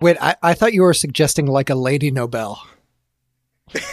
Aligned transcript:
Wait, 0.00 0.16
I, 0.20 0.36
I 0.42 0.54
thought 0.54 0.72
you 0.72 0.82
were 0.82 0.94
suggesting 0.94 1.46
like 1.46 1.68
a 1.68 1.74
Lady 1.74 2.10
Nobel. 2.10 2.66
it's 3.74 3.90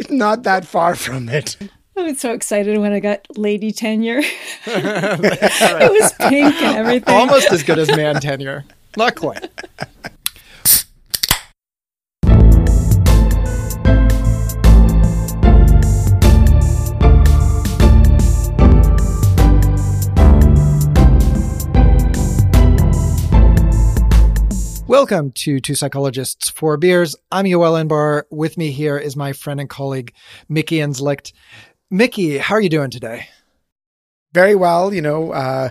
not 0.10 0.42
that 0.42 0.66
far 0.66 0.94
from 0.94 1.28
it. 1.28 1.56
I 1.96 2.02
was 2.02 2.20
so 2.20 2.32
excited 2.32 2.78
when 2.78 2.92
I 2.92 3.00
got 3.00 3.26
lady 3.36 3.72
tenure. 3.72 4.20
it 4.66 5.92
was 5.92 6.12
pink 6.28 6.54
and 6.62 6.76
everything. 6.76 7.14
Almost 7.14 7.50
as 7.52 7.62
good 7.62 7.78
as 7.78 7.88
man 7.88 8.20
tenure. 8.20 8.64
Not 8.96 9.16
quite. 9.16 9.48
Welcome 24.90 25.30
to 25.30 25.60
Two 25.60 25.76
Psychologists, 25.76 26.48
Four 26.48 26.76
Beers. 26.76 27.14
I'm 27.30 27.44
Yoel 27.44 27.80
Inbar. 27.80 28.24
With 28.28 28.58
me 28.58 28.72
here 28.72 28.98
is 28.98 29.14
my 29.14 29.32
friend 29.32 29.60
and 29.60 29.70
colleague, 29.70 30.12
Mickey 30.48 30.78
Inzlicht. 30.78 31.32
Mickey, 31.92 32.38
how 32.38 32.56
are 32.56 32.60
you 32.60 32.68
doing 32.68 32.90
today? 32.90 33.28
Very 34.32 34.56
well. 34.56 34.92
You 34.92 35.00
know, 35.00 35.30
uh, 35.30 35.68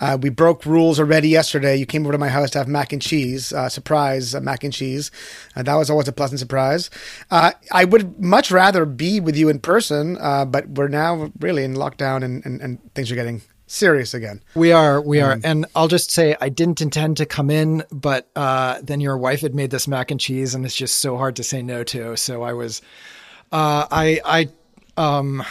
uh, 0.00 0.18
we 0.20 0.30
broke 0.30 0.66
rules 0.66 0.98
already 0.98 1.28
yesterday. 1.28 1.76
You 1.76 1.86
came 1.86 2.02
over 2.02 2.10
to 2.10 2.18
my 2.18 2.28
house 2.28 2.50
to 2.50 2.58
have 2.58 2.66
mac 2.66 2.92
and 2.92 3.00
cheese, 3.00 3.52
uh, 3.52 3.68
surprise 3.68 4.34
uh, 4.34 4.40
mac 4.40 4.64
and 4.64 4.72
cheese. 4.72 5.12
Uh, 5.54 5.62
that 5.62 5.76
was 5.76 5.88
always 5.88 6.08
a 6.08 6.12
pleasant 6.12 6.40
surprise. 6.40 6.90
Uh, 7.30 7.52
I 7.70 7.84
would 7.84 8.20
much 8.20 8.50
rather 8.50 8.84
be 8.84 9.20
with 9.20 9.36
you 9.36 9.48
in 9.48 9.60
person, 9.60 10.14
but 10.16 10.68
we're 10.70 10.88
now 10.88 11.30
really 11.38 11.62
in 11.62 11.74
lockdown 11.74 12.24
and, 12.24 12.44
and, 12.44 12.60
and 12.60 12.94
things 12.96 13.12
are 13.12 13.14
getting 13.14 13.42
serious 13.66 14.14
again. 14.14 14.42
We 14.54 14.72
are, 14.72 15.00
we 15.00 15.20
are. 15.20 15.32
Um, 15.32 15.40
and 15.44 15.66
I'll 15.74 15.88
just 15.88 16.10
say 16.10 16.36
I 16.40 16.48
didn't 16.48 16.80
intend 16.80 17.18
to 17.18 17.26
come 17.26 17.50
in, 17.50 17.84
but 17.90 18.28
uh, 18.36 18.80
then 18.82 19.00
your 19.00 19.18
wife 19.18 19.40
had 19.40 19.54
made 19.54 19.70
this 19.70 19.88
mac 19.88 20.10
and 20.10 20.20
cheese 20.20 20.54
and 20.54 20.64
it's 20.64 20.76
just 20.76 21.00
so 21.00 21.16
hard 21.16 21.36
to 21.36 21.42
say 21.42 21.62
no 21.62 21.84
to. 21.84 22.16
So 22.16 22.42
I 22.42 22.52
was, 22.52 22.80
uh, 23.52 23.86
I, 23.90 24.20
I, 24.24 24.48
um, 24.96 25.44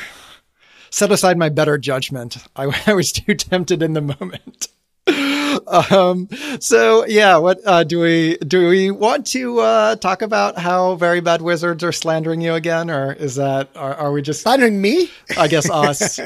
set 0.90 1.12
aside 1.12 1.38
my 1.38 1.50
better 1.50 1.78
judgment. 1.78 2.38
I, 2.56 2.84
I 2.88 2.94
was 2.94 3.12
too 3.12 3.36
tempted 3.36 3.84
in 3.84 3.94
the 3.94 4.02
moment. 4.02 4.68
um, 5.92 6.30
so 6.60 7.06
yeah, 7.06 7.38
what, 7.38 7.60
uh, 7.66 7.84
do 7.84 8.00
we, 8.00 8.38
do 8.38 8.70
we 8.70 8.92
want 8.92 9.28
to, 9.28 9.60
uh, 9.60 9.96
talk 9.98 10.22
about 10.22 10.58
how 10.58 10.96
very 10.96 11.20
bad 11.20 11.42
wizards 11.42 11.84
are 11.84 11.92
slandering 11.92 12.42
you 12.42 12.54
again? 12.54 12.90
Or 12.90 13.14
is 13.14 13.36
that, 13.36 13.70
are, 13.76 13.94
are 13.94 14.12
we 14.12 14.22
just 14.22 14.42
slandering 14.42 14.82
me? 14.82 15.12
I 15.38 15.48
guess 15.48 15.70
us. 15.72 16.20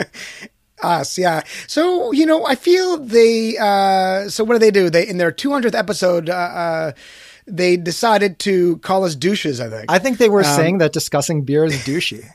Us, 0.81 1.17
yeah. 1.17 1.43
So 1.67 2.11
you 2.11 2.25
know, 2.25 2.45
I 2.45 2.55
feel 2.55 2.97
they. 2.97 3.57
Uh, 3.57 4.29
so 4.29 4.43
what 4.43 4.53
do 4.53 4.59
they 4.59 4.71
do? 4.71 4.89
They 4.89 5.07
in 5.07 5.17
their 5.17 5.31
200th 5.31 5.75
episode. 5.75 6.29
Uh, 6.29 6.33
uh, 6.33 6.91
they 7.45 7.77
decided 7.77 8.39
to 8.39 8.77
call 8.77 9.03
us 9.03 9.15
douches. 9.15 9.59
I 9.59 9.69
think. 9.69 9.85
I 9.89 9.99
think 9.99 10.17
they 10.17 10.29
were 10.29 10.43
um, 10.43 10.55
saying 10.55 10.77
that 10.79 10.93
discussing 10.93 11.43
beer 11.43 11.65
is 11.65 11.73
douchey, 11.83 12.29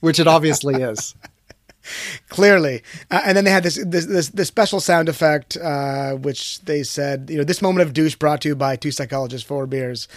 which 0.00 0.18
it 0.18 0.26
obviously 0.26 0.82
is. 0.82 1.14
Clearly, 2.30 2.82
uh, 3.10 3.20
and 3.26 3.36
then 3.36 3.44
they 3.44 3.50
had 3.50 3.62
this 3.62 3.78
this 3.84 4.06
this, 4.06 4.28
this 4.30 4.48
special 4.48 4.80
sound 4.80 5.10
effect, 5.10 5.58
uh, 5.58 6.12
which 6.14 6.62
they 6.62 6.82
said, 6.82 7.28
you 7.28 7.36
know, 7.36 7.44
this 7.44 7.60
moment 7.60 7.86
of 7.86 7.92
douche 7.92 8.16
brought 8.16 8.40
to 8.40 8.48
you 8.48 8.56
by 8.56 8.74
two 8.74 8.90
psychologists, 8.90 9.46
four 9.46 9.66
beers. 9.66 10.08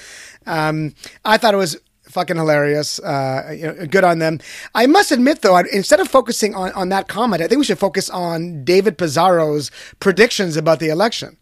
Um, 0.46 0.96
I 1.26 1.38
thought 1.38 1.54
it 1.54 1.58
was 1.58 1.78
fucking 2.08 2.38
hilarious. 2.38 3.00
Uh, 3.00 3.56
you 3.56 3.68
know, 3.68 3.86
good 3.88 4.04
on 4.04 4.20
them. 4.20 4.40
I 4.74 4.88
must 4.88 5.12
admit, 5.12 5.42
though, 5.42 5.58
instead 5.58 6.00
of 6.00 6.08
focusing 6.08 6.56
on, 6.56 6.72
on 6.74 6.90
that 6.90 7.08
comment, 7.08 7.42
I 7.42 7.48
think 7.48 7.60
we 7.60 7.66
should 7.66 7.80
focus 7.80 8.10
on 8.10 8.64
David 8.64 8.98
Pizarro's 8.98 9.72
predictions 10.00 10.58
about 10.58 10.80
the 10.80 10.90
election. 10.90 11.38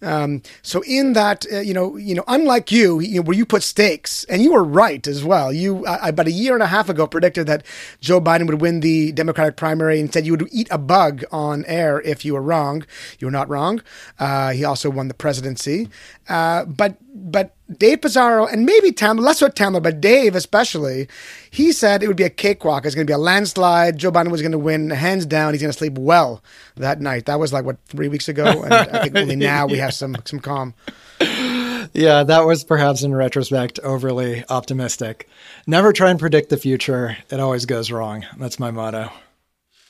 Um, 0.00 0.42
so 0.62 0.82
in 0.86 1.14
that, 1.14 1.44
uh, 1.52 1.58
you 1.58 1.74
know, 1.74 1.96
you 1.96 2.14
know, 2.14 2.22
unlike 2.28 2.70
you, 2.70 3.00
you 3.00 3.16
know, 3.16 3.22
where 3.22 3.36
you 3.36 3.44
put 3.44 3.64
stakes, 3.64 4.22
and 4.24 4.42
you 4.42 4.52
were 4.52 4.62
right 4.62 5.04
as 5.06 5.24
well. 5.24 5.52
You 5.52 5.84
about 5.86 6.28
a 6.28 6.32
year 6.32 6.54
and 6.54 6.62
a 6.62 6.68
half 6.68 6.88
ago 6.88 7.06
predicted 7.06 7.48
that 7.48 7.64
Joe 8.00 8.20
Biden 8.20 8.46
would 8.46 8.60
win 8.60 8.80
the 8.80 9.10
Democratic 9.12 9.56
primary, 9.56 9.98
and 9.98 10.12
said 10.12 10.24
you 10.24 10.32
would 10.32 10.48
eat 10.52 10.68
a 10.70 10.78
bug 10.78 11.24
on 11.32 11.64
air 11.64 12.00
if 12.02 12.24
you 12.24 12.34
were 12.34 12.42
wrong. 12.42 12.86
You 13.18 13.26
were 13.26 13.32
not 13.32 13.48
wrong. 13.48 13.82
Uh, 14.20 14.50
he 14.52 14.64
also 14.64 14.88
won 14.88 15.08
the 15.08 15.14
presidency, 15.14 15.88
uh, 16.28 16.64
but 16.64 16.96
but 17.18 17.54
Dave 17.76 18.00
Pizarro 18.00 18.46
and 18.46 18.64
maybe 18.64 18.92
Tamler, 18.92 19.20
less 19.20 19.38
so 19.38 19.48
Tamler, 19.48 19.82
but 19.82 20.00
Dave 20.00 20.34
especially, 20.34 21.08
he 21.50 21.72
said 21.72 22.02
it 22.02 22.08
would 22.08 22.16
be 22.16 22.24
a 22.24 22.30
cakewalk. 22.30 22.86
It's 22.86 22.94
going 22.94 23.06
to 23.06 23.10
be 23.10 23.14
a 23.14 23.18
landslide. 23.18 23.98
Joe 23.98 24.10
Biden 24.10 24.30
was 24.30 24.40
going 24.40 24.52
to 24.52 24.58
win 24.58 24.90
hands 24.90 25.26
down. 25.26 25.52
He's 25.52 25.62
going 25.62 25.72
to 25.72 25.78
sleep 25.78 25.98
well 25.98 26.42
that 26.76 27.00
night. 27.00 27.26
That 27.26 27.38
was 27.38 27.52
like 27.52 27.64
what 27.64 27.76
three 27.86 28.08
weeks 28.08 28.28
ago, 28.28 28.62
and 28.62 28.72
I 28.72 29.02
think 29.02 29.16
only 29.16 29.36
now 29.36 29.66
we 29.66 29.78
have 29.78 29.94
some 29.94 30.16
some 30.24 30.40
calm. 30.40 30.74
Yeah, 31.20 32.22
that 32.22 32.44
was 32.44 32.64
perhaps 32.64 33.02
in 33.02 33.14
retrospect 33.14 33.78
overly 33.80 34.44
optimistic. 34.48 35.28
Never 35.66 35.92
try 35.92 36.10
and 36.10 36.18
predict 36.18 36.50
the 36.50 36.56
future; 36.56 37.16
it 37.30 37.40
always 37.40 37.66
goes 37.66 37.90
wrong. 37.90 38.24
That's 38.38 38.58
my 38.58 38.70
motto. 38.70 39.10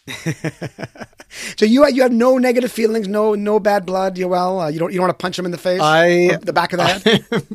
so 1.56 1.64
you 1.64 1.86
you 1.88 2.02
have 2.02 2.12
no 2.12 2.38
negative 2.38 2.72
feelings, 2.72 3.08
no 3.08 3.34
no 3.34 3.60
bad 3.60 3.86
blood, 3.86 4.16
Yoel. 4.16 4.64
Uh, 4.64 4.69
you 4.69 4.78
don't 4.78 4.92
you 4.92 4.98
don't 4.98 5.06
want 5.08 5.19
to 5.19 5.22
punch 5.22 5.38
him 5.38 5.44
in 5.44 5.50
the 5.50 5.58
face, 5.58 5.80
I 5.82 6.36
the 6.42 6.52
back 6.52 6.72
of 6.72 6.78
the 6.78 6.86
head. 6.86 7.46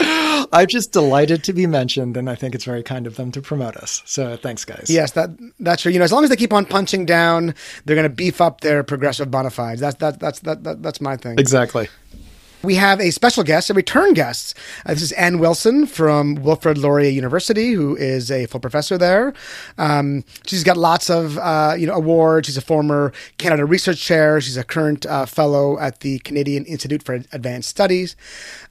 I'm 0.52 0.66
just 0.66 0.92
delighted 0.92 1.44
to 1.44 1.52
be 1.52 1.66
mentioned, 1.66 2.16
and 2.16 2.28
I 2.28 2.34
think 2.34 2.54
it's 2.54 2.64
very 2.64 2.82
kind 2.82 3.06
of 3.06 3.16
them 3.16 3.30
to 3.32 3.40
promote 3.40 3.76
us. 3.76 4.02
So 4.04 4.36
thanks, 4.36 4.64
guys. 4.64 4.86
Yes, 4.88 5.12
that 5.12 5.30
that's 5.60 5.82
true. 5.82 5.92
You 5.92 5.98
know, 5.98 6.04
as 6.04 6.12
long 6.12 6.24
as 6.24 6.30
they 6.30 6.36
keep 6.36 6.52
on 6.52 6.66
punching 6.66 7.06
down, 7.06 7.54
they're 7.84 7.96
going 7.96 8.08
to 8.08 8.14
beef 8.14 8.40
up 8.40 8.60
their 8.60 8.82
progressive 8.82 9.30
bona 9.30 9.50
fides. 9.50 9.80
That's 9.80 9.96
that, 9.96 10.18
that's 10.18 10.40
that, 10.40 10.64
that 10.64 10.82
that's 10.82 11.00
my 11.00 11.16
thing. 11.16 11.38
Exactly. 11.38 11.88
We 12.62 12.74
have 12.74 13.00
a 13.00 13.10
special 13.10 13.42
guest, 13.42 13.70
a 13.70 13.74
return 13.74 14.12
guest. 14.12 14.54
Uh, 14.84 14.92
this 14.92 15.02
is 15.02 15.12
Anne 15.12 15.38
Wilson 15.38 15.86
from 15.86 16.34
Wilfrid 16.34 16.76
Laurier 16.76 17.08
University, 17.08 17.72
who 17.72 17.96
is 17.96 18.30
a 18.30 18.44
full 18.46 18.60
professor 18.60 18.98
there. 18.98 19.32
Um, 19.78 20.24
she's 20.44 20.62
got 20.62 20.76
lots 20.76 21.08
of 21.08 21.38
uh, 21.38 21.74
you 21.78 21.86
know 21.86 21.94
awards. 21.94 22.48
She's 22.48 22.58
a 22.58 22.62
former 22.62 23.14
Canada 23.38 23.64
Research 23.64 24.02
Chair. 24.02 24.42
She's 24.42 24.58
a 24.58 24.64
current 24.64 25.06
uh, 25.06 25.24
fellow 25.24 25.78
at 25.78 26.00
the 26.00 26.18
Canadian 26.18 26.66
Institute 26.66 27.02
for 27.02 27.14
Advanced 27.32 27.70
Studies. 27.70 28.14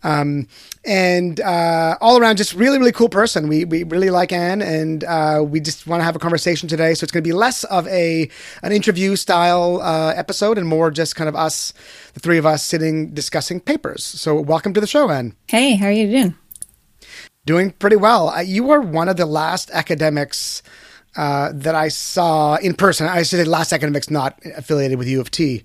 Um, 0.03 0.47
and 0.85 1.39
uh, 1.41 1.97
all 1.99 2.19
around, 2.19 2.37
just 2.37 2.53
really, 2.53 2.77
really 2.77 2.91
cool 2.91 3.09
person. 3.09 3.47
We, 3.47 3.65
we 3.65 3.83
really 3.83 4.11
like 4.11 4.31
Anne, 4.31 4.61
and 4.61 5.03
uh, 5.03 5.43
we 5.45 5.59
just 5.59 5.87
want 5.87 5.99
to 5.99 6.05
have 6.05 6.15
a 6.15 6.19
conversation 6.19 6.69
today. 6.69 6.93
So 6.93 7.03
it's 7.05 7.11
going 7.11 7.23
to 7.23 7.27
be 7.27 7.33
less 7.33 7.63
of 7.65 7.87
a 7.87 8.29
an 8.61 8.71
interview 8.71 9.15
style 9.15 9.81
uh, 9.81 10.13
episode 10.15 10.59
and 10.59 10.67
more 10.67 10.91
just 10.91 11.15
kind 11.15 11.27
of 11.27 11.35
us, 11.35 11.73
the 12.13 12.19
three 12.19 12.37
of 12.37 12.45
us, 12.45 12.63
sitting 12.63 13.09
discussing 13.15 13.59
papers. 13.59 13.78
So 13.97 14.39
welcome 14.39 14.73
to 14.73 14.81
the 14.81 14.87
show, 14.87 15.09
Anne. 15.09 15.35
Hey, 15.47 15.75
how 15.75 15.87
are 15.87 15.91
you 15.91 16.07
doing? 16.07 16.35
Doing 17.45 17.71
pretty 17.71 17.95
well. 17.95 18.29
Uh, 18.29 18.41
you 18.41 18.69
are 18.71 18.81
one 18.81 19.09
of 19.09 19.17
the 19.17 19.25
last 19.25 19.71
academics 19.71 20.61
uh, 21.15 21.51
that 21.53 21.75
I 21.75 21.87
saw 21.87 22.55
in 22.57 22.73
person. 22.73 23.07
I 23.07 23.23
say 23.23 23.43
last 23.43 23.73
academics 23.73 24.09
not 24.09 24.37
affiliated 24.55 24.97
with 24.97 25.07
U 25.07 25.21
of 25.21 25.31
T. 25.31 25.63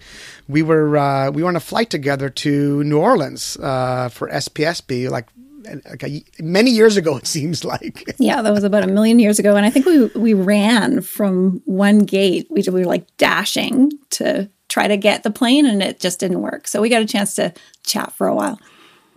We 0.48 0.62
were 0.62 0.96
uh, 0.96 1.30
we 1.30 1.42
were 1.42 1.48
on 1.48 1.56
a 1.56 1.60
flight 1.60 1.90
together 1.90 2.30
to 2.30 2.84
New 2.84 2.98
Orleans 2.98 3.56
uh, 3.60 4.08
for 4.08 4.28
SPSP, 4.28 5.10
like 5.10 5.28
like 5.66 6.02
a, 6.04 6.22
many 6.40 6.70
years 6.70 6.96
ago 6.96 7.16
it 7.22 7.26
seems 7.26 7.64
like 7.64 8.14
yeah 8.18 8.42
that 8.42 8.52
was 8.52 8.64
about 8.64 8.84
a 8.84 8.86
million 8.86 9.18
years 9.18 9.38
ago 9.38 9.56
and 9.56 9.64
i 9.64 9.70
think 9.70 9.86
we 9.86 10.06
we 10.08 10.34
ran 10.34 11.00
from 11.00 11.62
one 11.64 12.00
gate 12.00 12.46
we, 12.50 12.62
we 12.62 12.80
were 12.80 12.84
like 12.84 13.06
dashing 13.16 13.90
to 14.10 14.46
try 14.74 14.88
to 14.88 14.96
get 14.96 15.22
the 15.22 15.30
plane 15.30 15.66
and 15.66 15.80
it 15.82 16.00
just 16.00 16.18
didn't 16.18 16.42
work 16.42 16.66
so 16.66 16.80
we 16.80 16.88
got 16.88 17.00
a 17.00 17.06
chance 17.06 17.34
to 17.36 17.52
chat 17.84 18.12
for 18.12 18.26
a 18.26 18.34
while 18.34 18.58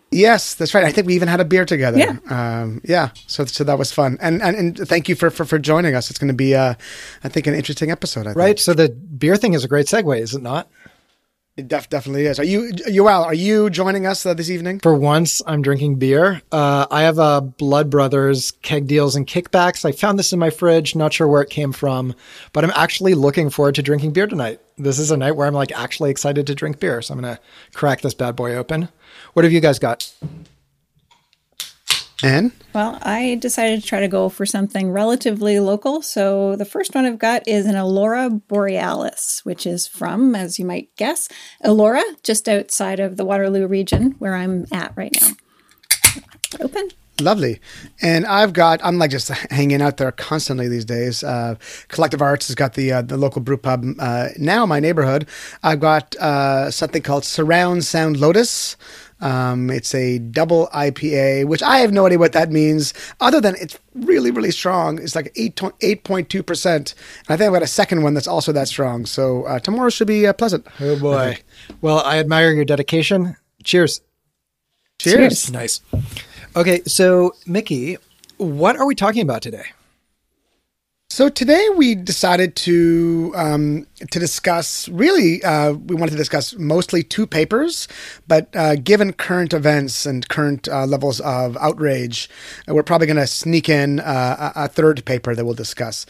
Yes, 0.10 0.54
that's 0.54 0.74
right. 0.74 0.86
I 0.86 0.92
think 0.94 1.06
we 1.06 1.16
even 1.16 1.28
had 1.28 1.42
a 1.42 1.46
beer 1.46 1.66
together. 1.66 1.98
Yeah, 1.98 2.18
um, 2.30 2.80
yeah. 2.86 3.10
So, 3.28 3.44
so 3.44 3.66
that 3.66 3.78
was 3.78 3.92
fun, 3.92 4.18
and 4.22 4.42
and, 4.42 4.56
and 4.56 4.88
thank 4.88 5.10
you 5.10 5.16
for, 5.16 5.30
for, 5.30 5.44
for 5.44 5.60
joining 5.60 5.96
us. 5.96 6.10
It's 6.10 6.18
going 6.18 6.30
to 6.30 6.34
be, 6.34 6.56
uh, 6.56 6.76
I 7.26 7.28
think, 7.28 7.46
an 7.46 7.54
interesting 7.54 7.92
episode. 7.92 8.26
I 8.26 8.32
right. 8.32 8.46
Think. 8.48 8.60
So 8.60 8.74
the 8.74 8.88
beer 8.88 9.36
thing 9.36 9.54
is 9.54 9.66
a 9.66 9.68
great 9.68 9.88
segue, 9.88 10.18
is 10.18 10.34
it 10.34 10.42
not? 10.42 10.70
It 11.58 11.68
def- 11.68 11.90
definitely 11.90 12.28
is. 12.28 12.40
Are 12.40 12.44
you, 12.44 12.72
Yoel, 12.72 13.26
are 13.26 13.34
you 13.34 13.72
joining 13.72 14.06
us 14.06 14.28
uh, 14.28 14.36
this 14.36 14.52
evening? 14.52 14.80
For 14.80 14.94
once, 14.94 15.42
I'm 15.48 15.64
drinking 15.64 15.96
beer. 15.96 16.44
Uh, 16.52 16.86
I 16.92 17.02
have 17.02 17.18
a 17.18 17.42
Blood 17.42 17.90
Brothers 17.90 18.52
keg 18.62 18.86
deals 18.86 19.16
and 19.16 19.26
kickbacks. 19.26 19.84
I 19.84 19.92
found 19.92 20.20
this 20.20 20.32
in 20.32 20.38
my 20.38 20.52
fridge. 20.52 20.96
Not 20.96 21.14
sure 21.14 21.28
where 21.28 21.42
it 21.42 21.50
came 21.50 21.74
from, 21.74 22.14
but 22.54 22.64
I'm 22.64 22.72
actually 22.76 23.16
looking 23.16 23.50
forward 23.50 23.74
to 23.74 23.82
drinking 23.82 24.14
beer 24.14 24.28
tonight. 24.28 24.62
This 24.78 25.00
is 25.00 25.10
a 25.10 25.18
night 25.18 25.32
where 25.32 25.48
I'm 25.48 25.56
like 25.56 25.72
actually 25.72 26.12
excited 26.12 26.46
to 26.46 26.54
drink 26.54 26.80
beer. 26.80 27.02
So 27.02 27.16
I'm 27.16 27.22
going 27.22 27.36
to 27.36 27.42
crack 27.74 28.02
this 28.02 28.14
bad 28.14 28.36
boy 28.36 28.54
open. 28.54 28.90
What 29.34 29.44
have 29.44 29.52
you 29.52 29.60
guys 29.60 29.80
got? 29.80 30.14
And 32.24 32.52
well, 32.74 32.98
I 33.04 33.36
decided 33.36 33.82
to 33.82 33.88
try 33.88 34.00
to 34.00 34.08
go 34.08 34.30
for 34.30 34.46
something 34.46 34.92
relatively 34.92 35.60
local. 35.60 36.02
So 36.02 36.56
the 36.56 36.66
first 36.66 36.96
one 36.96 37.06
I've 37.06 37.20
got 37.20 37.48
is 37.48 37.66
an 37.66 37.76
Aurora 37.76 38.30
Borealis, 38.30 39.42
which 39.44 39.68
is 39.68 39.88
from, 39.88 40.36
as 40.36 40.58
you 40.58 40.66
might 40.66 40.90
guess, 40.96 41.30
Elora, 41.64 42.02
just 42.24 42.50
outside 42.50 43.00
of 43.00 43.18
the 43.18 43.26
Waterloo 43.26 43.68
region 43.68 44.16
where 44.18 44.36
I'm 44.36 44.66
at 44.72 44.94
right 44.96 45.16
now. 45.22 45.30
Open. 46.60 46.90
Lovely. 47.20 47.60
And 48.00 48.28
I've 48.28 48.54
got, 48.54 48.80
I'm 48.84 49.00
like 49.00 49.10
just 49.10 49.30
hanging 49.30 49.82
out 49.82 49.98
there 49.98 50.12
constantly 50.12 50.68
these 50.68 50.86
days. 50.86 51.24
Uh, 51.24 51.56
Collective 51.88 52.22
Arts 52.22 52.48
has 52.48 52.56
got 52.56 52.76
the 52.76 52.94
uh, 52.94 53.02
the 53.02 53.18
local 53.18 53.42
brew 53.42 53.58
pub 53.58 53.84
uh, 53.98 54.30
now 54.38 54.64
in 54.64 54.70
my 54.70 54.80
neighborhood. 54.80 55.28
I've 55.64 55.80
got 55.80 56.16
uh, 56.18 56.70
something 56.70 57.02
called 57.02 57.26
Surround 57.26 57.86
Sound 57.86 58.18
Lotus. 58.18 58.78
Um, 59.20 59.70
it's 59.70 59.96
a 59.96 60.20
double 60.20 60.68
IPA, 60.74 61.46
which 61.46 61.64
I 61.64 61.78
have 61.78 61.92
no 61.92 62.06
idea 62.06 62.20
what 62.20 62.34
that 62.34 62.52
means, 62.52 62.94
other 63.20 63.42
than 63.42 63.56
it's 63.60 63.80
really, 63.96 64.32
really 64.32 64.52
strong. 64.52 65.00
It's 65.00 65.16
like 65.16 65.32
8, 65.36 65.56
8.2%. 65.56 66.76
And 66.76 66.96
I 67.28 67.38
think 67.38 67.48
I've 67.48 67.54
got 67.54 67.64
a 67.64 67.68
second 67.68 68.04
one 68.04 68.14
that's 68.14 68.28
also 68.28 68.52
that 68.52 68.68
strong. 68.68 69.06
So 69.06 69.44
uh, 69.44 69.60
tomorrow 69.60 69.90
should 69.90 70.08
be 70.08 70.28
uh, 70.28 70.34
pleasant. 70.34 70.68
Oh, 70.80 71.00
boy. 71.00 71.40
Well, 71.82 72.00
I 72.00 72.20
admire 72.20 72.52
your 72.52 72.66
dedication. 72.66 73.36
Cheers. 73.64 74.02
Cheers. 75.00 75.16
Cheers. 75.16 75.52
Nice. 75.52 75.82
Okay, 76.56 76.82
so 76.86 77.34
Mickey, 77.46 77.98
what 78.38 78.78
are 78.78 78.86
we 78.86 78.96
talking 78.96 79.22
about 79.22 79.42
today? 79.42 79.66
So 81.18 81.30
today 81.30 81.68
we 81.76 81.96
decided 81.96 82.56
to 82.58 83.34
um, 83.36 83.88
to 84.12 84.20
discuss. 84.20 84.88
Really, 84.88 85.44
uh, 85.44 85.72
we 85.72 85.96
wanted 85.96 86.12
to 86.12 86.18
discuss 86.18 86.54
mostly 86.54 87.02
two 87.02 87.26
papers, 87.26 87.88
but 88.28 88.56
uh, 88.56 88.76
given 88.76 89.14
current 89.14 89.52
events 89.52 90.06
and 90.06 90.30
current 90.30 90.68
uh, 90.68 90.86
levels 90.86 91.20
of 91.22 91.58
outrage, 91.58 92.30
uh, 92.70 92.76
we're 92.76 92.84
probably 92.84 93.08
going 93.08 93.18
to 93.18 93.26
sneak 93.26 93.68
in 93.68 94.00
uh, 94.02 94.52
a, 94.56 94.66
a 94.66 94.68
third 94.68 95.06
paper 95.06 95.34
that 95.34 95.44
we'll 95.44 95.56
discuss. 95.56 96.06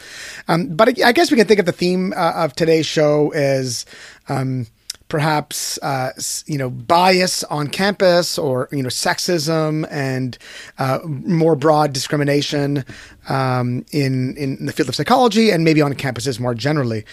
Um, 0.46 0.76
but 0.76 0.90
I, 0.90 1.08
I 1.08 1.12
guess 1.12 1.30
we 1.30 1.38
can 1.38 1.46
think 1.46 1.60
of 1.60 1.64
the 1.64 1.72
theme 1.72 2.12
uh, 2.14 2.32
of 2.34 2.52
today's 2.52 2.84
show 2.84 3.30
as. 3.30 3.86
Um, 4.28 4.66
perhaps 5.08 5.78
uh, 5.82 6.12
you 6.46 6.58
know 6.58 6.70
bias 6.70 7.44
on 7.44 7.68
campus 7.68 8.38
or 8.38 8.68
you 8.70 8.82
know 8.82 8.88
sexism 8.88 9.86
and 9.90 10.38
uh, 10.78 10.98
more 11.04 11.56
broad 11.56 11.92
discrimination 11.92 12.84
um, 13.28 13.84
in 13.92 14.36
in 14.36 14.66
the 14.66 14.72
field 14.72 14.88
of 14.88 14.94
psychology 14.94 15.50
and 15.50 15.64
maybe 15.64 15.80
on 15.82 15.92
campuses 15.94 16.38
more 16.38 16.54
generally. 16.54 17.04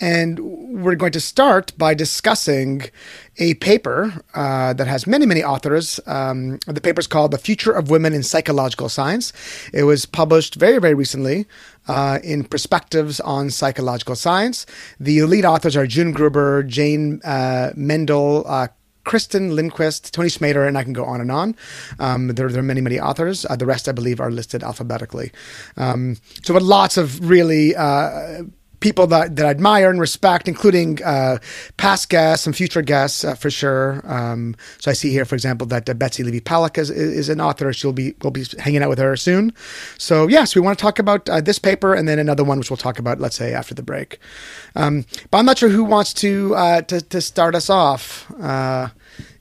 And 0.00 0.38
we're 0.40 0.96
going 0.96 1.12
to 1.12 1.20
start 1.20 1.72
by 1.78 1.94
discussing 1.94 2.82
a 3.38 3.54
paper 3.54 4.12
uh, 4.34 4.72
that 4.74 4.86
has 4.86 5.06
many 5.06 5.26
many 5.26 5.42
authors. 5.42 6.00
Um, 6.06 6.58
the 6.66 6.80
paper 6.80 7.00
is 7.00 7.06
called 7.06 7.30
"The 7.30 7.38
Future 7.38 7.72
of 7.72 7.90
Women 7.90 8.12
in 8.12 8.22
Psychological 8.22 8.88
Science." 8.88 9.32
It 9.72 9.84
was 9.84 10.06
published 10.06 10.54
very 10.54 10.78
very 10.78 10.94
recently 10.94 11.46
uh, 11.88 12.18
in 12.22 12.44
Perspectives 12.44 13.20
on 13.20 13.50
Psychological 13.50 14.16
Science. 14.16 14.66
The 15.00 15.22
lead 15.22 15.44
authors 15.44 15.76
are 15.76 15.86
June 15.86 16.12
Gruber, 16.12 16.62
Jane 16.62 17.20
uh, 17.24 17.70
Mendle, 17.76 18.44
uh, 18.46 18.68
Kristen 19.04 19.54
Lindquist, 19.54 20.12
Toni 20.12 20.28
Schmader, 20.28 20.66
and 20.66 20.76
I 20.76 20.82
can 20.82 20.92
go 20.92 21.04
on 21.04 21.20
and 21.20 21.30
on. 21.30 21.54
Um, 21.98 22.28
there, 22.28 22.48
there, 22.48 22.60
are 22.60 22.62
many, 22.62 22.80
many 22.80 22.98
authors. 22.98 23.44
Uh, 23.44 23.56
the 23.56 23.66
rest, 23.66 23.88
I 23.88 23.92
believe, 23.92 24.20
are 24.20 24.30
listed 24.30 24.62
alphabetically. 24.62 25.30
Um, 25.76 26.16
so, 26.42 26.54
but 26.54 26.62
lots 26.62 26.96
of 26.96 27.28
really 27.28 27.76
uh, 27.76 28.44
people 28.84 29.06
that, 29.06 29.34
that 29.36 29.46
I 29.46 29.50
admire 29.50 29.88
and 29.88 29.98
respect, 29.98 30.46
including 30.46 31.02
uh, 31.02 31.38
past 31.78 32.10
guests 32.10 32.46
and 32.46 32.54
future 32.54 32.82
guests 32.82 33.24
uh, 33.24 33.34
for 33.34 33.50
sure. 33.50 34.02
Um, 34.04 34.54
so 34.78 34.90
I 34.90 34.94
see 34.94 35.10
here, 35.10 35.24
for 35.24 35.34
example, 35.34 35.66
that 35.68 35.88
uh, 35.88 35.94
Betsy 35.94 36.22
Levy 36.22 36.42
Paluck 36.42 36.76
is, 36.76 36.90
is 36.90 37.30
an 37.30 37.40
author. 37.40 37.72
She'll 37.72 37.94
be 37.94 38.14
we'll 38.22 38.30
be 38.30 38.44
hanging 38.58 38.82
out 38.82 38.90
with 38.90 38.98
her 38.98 39.16
soon. 39.16 39.54
So 39.96 40.28
yes, 40.28 40.54
we 40.54 40.60
want 40.60 40.78
to 40.78 40.82
talk 40.82 40.98
about 40.98 41.28
uh, 41.30 41.40
this 41.40 41.58
paper 41.58 41.94
and 41.94 42.06
then 42.06 42.18
another 42.18 42.44
one 42.44 42.58
which 42.58 42.70
we'll 42.70 42.76
talk 42.76 42.98
about, 42.98 43.18
let's 43.18 43.36
say, 43.36 43.54
after 43.54 43.74
the 43.74 43.82
break. 43.82 44.18
Um, 44.76 45.06
but 45.30 45.38
I'm 45.38 45.46
not 45.46 45.56
sure 45.56 45.70
who 45.70 45.84
wants 45.84 46.12
to 46.14 46.54
uh, 46.54 46.82
to, 46.82 47.00
to 47.00 47.20
start 47.22 47.54
us 47.54 47.70
off 47.70 48.30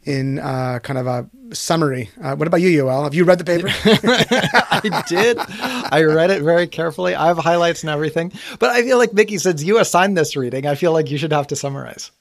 uh, 0.08 0.12
in 0.12 0.38
kind 0.38 0.98
of 0.98 1.08
a 1.08 1.30
summary. 1.56 2.10
Uh, 2.22 2.36
what 2.36 2.48
about 2.48 2.62
you, 2.62 2.84
Yoel? 2.84 3.04
Have 3.04 3.14
you 3.14 3.24
read 3.24 3.40
the 3.40 3.46
paper? 3.46 3.68
I 3.86 5.04
did. 5.08 5.38
I 5.40 6.04
read 6.04 6.32
it 6.32 6.42
very 6.42 6.68
carefully. 6.68 7.16
I 7.16 7.28
have 7.28 7.38
highlights 7.38 7.84
and 7.84 7.90
everything. 7.90 8.32
But 8.60 8.72
I 8.72 8.82
feel 8.84 8.98
like 8.98 9.14
Mickey, 9.14 9.38
since 9.38 9.64
you 9.64 9.80
assigned 9.80 10.18
this 10.18 10.36
reading, 10.36 10.66
I 10.66 10.76
feel 10.76 10.92
like 10.94 11.12
you 11.12 11.18
should 11.18 11.32
have 11.34 11.48
to 11.48 11.56
summarize. 11.56 12.12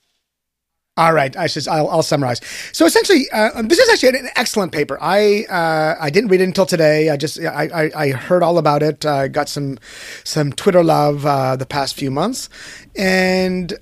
All 0.99 1.15
right, 1.15 1.35
I 1.39 1.47
should, 1.47 1.67
I'll, 1.69 1.89
I'll 1.89 2.03
summarize. 2.03 2.43
So 2.73 2.85
essentially, 2.85 3.25
uh, 3.33 3.63
this 3.63 3.79
is 3.79 3.89
actually 3.89 4.19
an 4.19 4.29
excellent 4.37 4.73
paper. 4.73 4.99
I 5.01 5.47
uh, 5.49 5.97
I 5.99 6.11
didn't 6.11 6.29
read 6.29 6.43
it 6.43 6.45
until 6.45 6.67
today. 6.67 7.09
I 7.09 7.17
just 7.17 7.41
I, 7.41 7.71
I, 7.73 7.91
I 7.97 8.11
heard 8.11 8.43
all 8.43 8.59
about 8.59 8.83
it. 8.83 9.07
I 9.07 9.25
uh, 9.25 9.29
got 9.29 9.49
some 9.49 9.79
some 10.23 10.53
Twitter 10.53 10.85
love 10.85 11.25
uh, 11.25 11.57
the 11.57 11.65
past 11.65 11.95
few 11.95 12.11
months, 12.11 12.51
and 12.95 13.73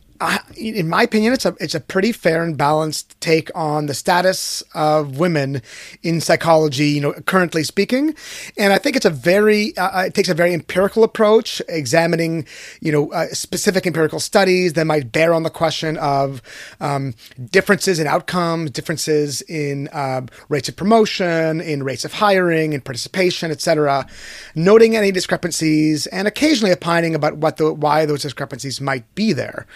in 0.57 0.89
my 0.89 1.03
opinion, 1.03 1.33
it's 1.33 1.47
a 1.47 1.57
it's 1.61 1.75
a 1.75 1.81
pretty 1.81 2.13
fair 2.13 2.43
and 2.43 2.57
balanced 2.57 3.19
take 3.21 3.51
on 3.55 3.87
the 3.87 3.95
status 3.95 4.63
of 4.75 5.19
women 5.19 5.63
in 6.03 6.21
psychology. 6.21 6.89
You 6.89 7.01
know, 7.01 7.13
currently 7.13 7.65
speaking, 7.65 8.15
and 8.59 8.73
I 8.73 8.79
think 8.79 8.97
it's 8.97 9.07
a 9.07 9.11
very 9.11 9.77
uh, 9.77 10.05
it 10.05 10.15
takes 10.15 10.29
a 10.29 10.35
very 10.35 10.53
empirical 10.53 11.05
approach, 11.05 11.63
examining 11.69 12.47
you 12.81 12.93
know 12.93 13.11
uh, 13.13 13.29
specific 13.29 13.87
empirical 13.87 14.21
studies 14.21 14.75
that 14.75 14.87
might 14.87 15.11
bear 15.11 15.33
on 15.33 15.43
the 15.43 15.51
question 15.51 15.97
of 15.99 16.43
um, 16.81 17.15
differences 17.51 17.99
in 17.99 18.07
outcomes, 18.07 18.71
differences 18.71 19.41
in 19.43 19.89
uh, 19.89 20.23
rates 20.49 20.69
of 20.69 20.77
promotion, 20.77 21.61
in 21.61 21.83
rates 21.83 22.05
of 22.05 22.13
hiring, 22.13 22.75
in 22.75 22.81
participation, 22.83 23.51
etc. 23.51 24.07
Noting 24.55 24.97
any 24.97 25.13
discrepancies 25.13 26.07
and 26.09 26.29
occasionally 26.29 26.73
opining 26.73 27.15
about 27.15 27.39
what 27.39 27.57
the 27.57 27.73
why 27.73 28.05
those 28.05 28.23
discrepancies 28.23 28.81
might 28.81 29.15
be 29.15 29.33
there. 29.33 29.67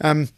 Um, 0.00 0.28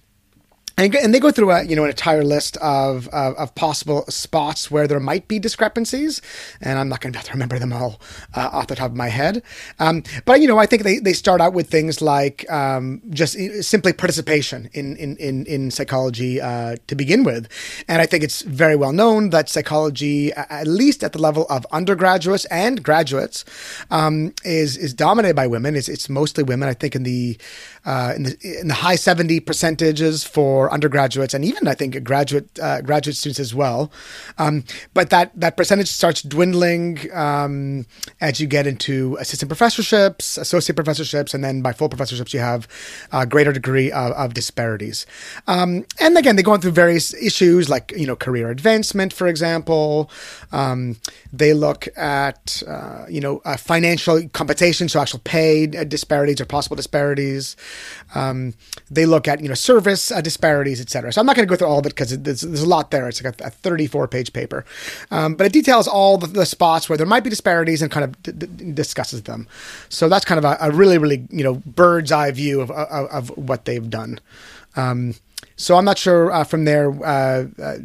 and, 0.76 0.94
and 0.96 1.14
they 1.14 1.20
go 1.20 1.30
through 1.30 1.50
a 1.50 1.62
you 1.64 1.76
know 1.76 1.84
an 1.84 1.90
entire 1.90 2.24
list 2.24 2.56
of, 2.58 3.08
of, 3.08 3.34
of 3.36 3.54
possible 3.54 4.04
spots 4.08 4.70
where 4.70 4.86
there 4.86 5.00
might 5.00 5.28
be 5.28 5.38
discrepancies, 5.38 6.20
and 6.60 6.78
I'm 6.78 6.88
not 6.88 7.00
going 7.00 7.12
to 7.12 7.18
able 7.18 7.26
to 7.26 7.32
remember 7.32 7.58
them 7.58 7.72
all 7.72 8.00
uh, 8.34 8.50
off 8.52 8.66
the 8.66 8.74
top 8.74 8.90
of 8.90 8.96
my 8.96 9.08
head. 9.08 9.42
Um, 9.78 10.02
but 10.24 10.40
you 10.40 10.48
know, 10.48 10.58
I 10.58 10.66
think 10.66 10.82
they, 10.82 10.98
they 10.98 11.12
start 11.12 11.40
out 11.40 11.52
with 11.52 11.70
things 11.70 12.02
like 12.02 12.50
um, 12.50 13.02
just 13.10 13.36
simply 13.62 13.92
participation 13.92 14.68
in 14.72 14.96
in 14.96 15.16
in, 15.18 15.46
in 15.46 15.70
psychology 15.70 16.40
uh, 16.40 16.76
to 16.86 16.94
begin 16.94 17.24
with, 17.24 17.48
and 17.88 18.02
I 18.02 18.06
think 18.06 18.24
it's 18.24 18.42
very 18.42 18.76
well 18.76 18.92
known 18.92 19.30
that 19.30 19.48
psychology, 19.48 20.32
at 20.32 20.66
least 20.66 21.04
at 21.04 21.12
the 21.12 21.20
level 21.20 21.46
of 21.48 21.66
undergraduates 21.70 22.46
and 22.46 22.82
graduates, 22.82 23.44
um, 23.90 24.34
is 24.44 24.76
is 24.76 24.92
dominated 24.92 25.36
by 25.36 25.46
women. 25.46 25.76
It's 25.76 25.88
it's 25.88 26.08
mostly 26.08 26.42
women. 26.42 26.68
I 26.68 26.74
think 26.74 26.96
in 26.96 27.04
the 27.04 27.38
uh, 27.84 28.12
in 28.16 28.24
the 28.24 28.60
in 28.60 28.68
the 28.68 28.74
high 28.74 28.96
seventy 28.96 29.40
percentages 29.40 30.24
for 30.24 30.63
undergraduates 30.72 31.34
and 31.34 31.44
even 31.44 31.68
I 31.68 31.74
think 31.74 32.02
graduate 32.04 32.58
uh, 32.60 32.80
graduate 32.80 33.16
students 33.16 33.40
as 33.40 33.54
well. 33.54 33.90
Um, 34.38 34.64
but 34.92 35.10
that 35.10 35.32
that 35.38 35.56
percentage 35.56 35.88
starts 35.88 36.22
dwindling 36.22 36.98
um, 37.12 37.86
as 38.20 38.40
you 38.40 38.46
get 38.46 38.66
into 38.66 39.16
assistant 39.20 39.48
professorships, 39.48 40.38
associate 40.38 40.76
professorships, 40.76 41.34
and 41.34 41.42
then 41.42 41.62
by 41.62 41.72
full 41.72 41.88
professorships 41.88 42.32
you 42.34 42.40
have 42.40 42.68
a 43.12 43.26
greater 43.26 43.52
degree 43.52 43.90
of, 43.92 44.12
of 44.12 44.34
disparities. 44.34 45.06
Um, 45.46 45.84
and 46.00 46.16
again, 46.16 46.36
they 46.36 46.42
go 46.42 46.52
on 46.52 46.60
through 46.60 46.72
various 46.72 47.14
issues 47.14 47.68
like 47.68 47.92
you 47.96 48.06
know 48.06 48.16
career 48.16 48.50
advancement, 48.50 49.12
for 49.12 49.26
example. 49.26 50.10
They 51.36 51.52
look 51.52 51.88
at 51.96 52.62
uh, 52.66 53.06
you 53.08 53.20
know 53.20 53.42
uh, 53.44 53.56
financial 53.56 54.28
compensation, 54.28 54.88
so 54.88 55.00
actual 55.00 55.20
pay 55.24 55.66
disparities 55.66 56.40
or 56.40 56.44
possible 56.44 56.76
disparities. 56.76 57.56
Um, 58.14 58.54
they 58.88 59.04
look 59.04 59.26
at 59.26 59.40
you 59.40 59.48
know 59.48 59.54
service 59.54 60.12
uh, 60.12 60.20
disparities, 60.20 60.80
etc. 60.80 61.12
So 61.12 61.20
I'm 61.20 61.26
not 61.26 61.34
going 61.34 61.48
to 61.48 61.50
go 61.50 61.56
through 61.56 61.68
all 61.68 61.80
of 61.80 61.86
it 61.86 61.90
because 61.90 62.16
there's, 62.18 62.42
there's, 62.42 62.62
a 62.62 62.68
lot 62.68 62.92
there. 62.92 63.08
It's 63.08 63.22
like 63.22 63.40
a, 63.40 63.46
a 63.46 63.50
34 63.50 64.06
page 64.08 64.32
paper, 64.32 64.64
um, 65.10 65.34
but 65.34 65.46
it 65.46 65.52
details 65.52 65.88
all 65.88 66.18
the, 66.18 66.28
the, 66.28 66.46
spots 66.46 66.88
where 66.88 66.96
there 66.96 67.06
might 67.06 67.24
be 67.24 67.30
disparities 67.30 67.82
and 67.82 67.90
kind 67.90 68.04
of 68.04 68.22
d- 68.22 68.32
d- 68.32 68.72
discusses 68.72 69.22
them. 69.22 69.48
So 69.88 70.08
that's 70.08 70.24
kind 70.24 70.38
of 70.38 70.44
a, 70.44 70.56
a, 70.60 70.70
really 70.70 70.98
really 70.98 71.26
you 71.30 71.42
know 71.42 71.54
bird's 71.66 72.12
eye 72.12 72.30
view 72.30 72.60
of 72.60 72.70
of, 72.70 73.06
of 73.10 73.36
what 73.36 73.64
they've 73.64 73.90
done. 73.90 74.20
Um, 74.76 75.14
so 75.56 75.76
I'm 75.76 75.84
not 75.84 75.98
sure 75.98 76.32
uh, 76.32 76.44
from 76.44 76.64
there. 76.64 76.90
Uh, 77.04 77.46
uh, 77.62 77.76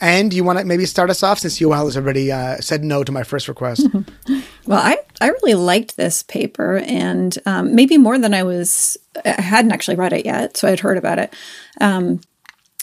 Anne 0.00 0.30
you 0.30 0.44
want 0.44 0.58
to 0.58 0.64
maybe 0.64 0.86
start 0.86 1.10
us 1.10 1.22
off 1.22 1.38
since 1.38 1.58
Yoel 1.58 1.84
has 1.84 1.96
already 1.96 2.30
uh, 2.30 2.58
said 2.58 2.84
no 2.84 3.02
to 3.02 3.12
my 3.12 3.22
first 3.22 3.48
request. 3.48 3.86
well, 4.66 4.80
I 4.80 4.98
I 5.20 5.28
really 5.28 5.54
liked 5.54 5.96
this 5.96 6.22
paper, 6.22 6.78
and 6.78 7.36
um, 7.46 7.74
maybe 7.74 7.98
more 7.98 8.18
than 8.18 8.34
I 8.34 8.42
was. 8.42 8.96
I 9.24 9.40
hadn't 9.40 9.72
actually 9.72 9.96
read 9.96 10.12
it 10.12 10.24
yet, 10.24 10.56
so 10.56 10.68
I'd 10.68 10.80
heard 10.80 10.98
about 10.98 11.18
it. 11.18 11.34
Um, 11.80 12.20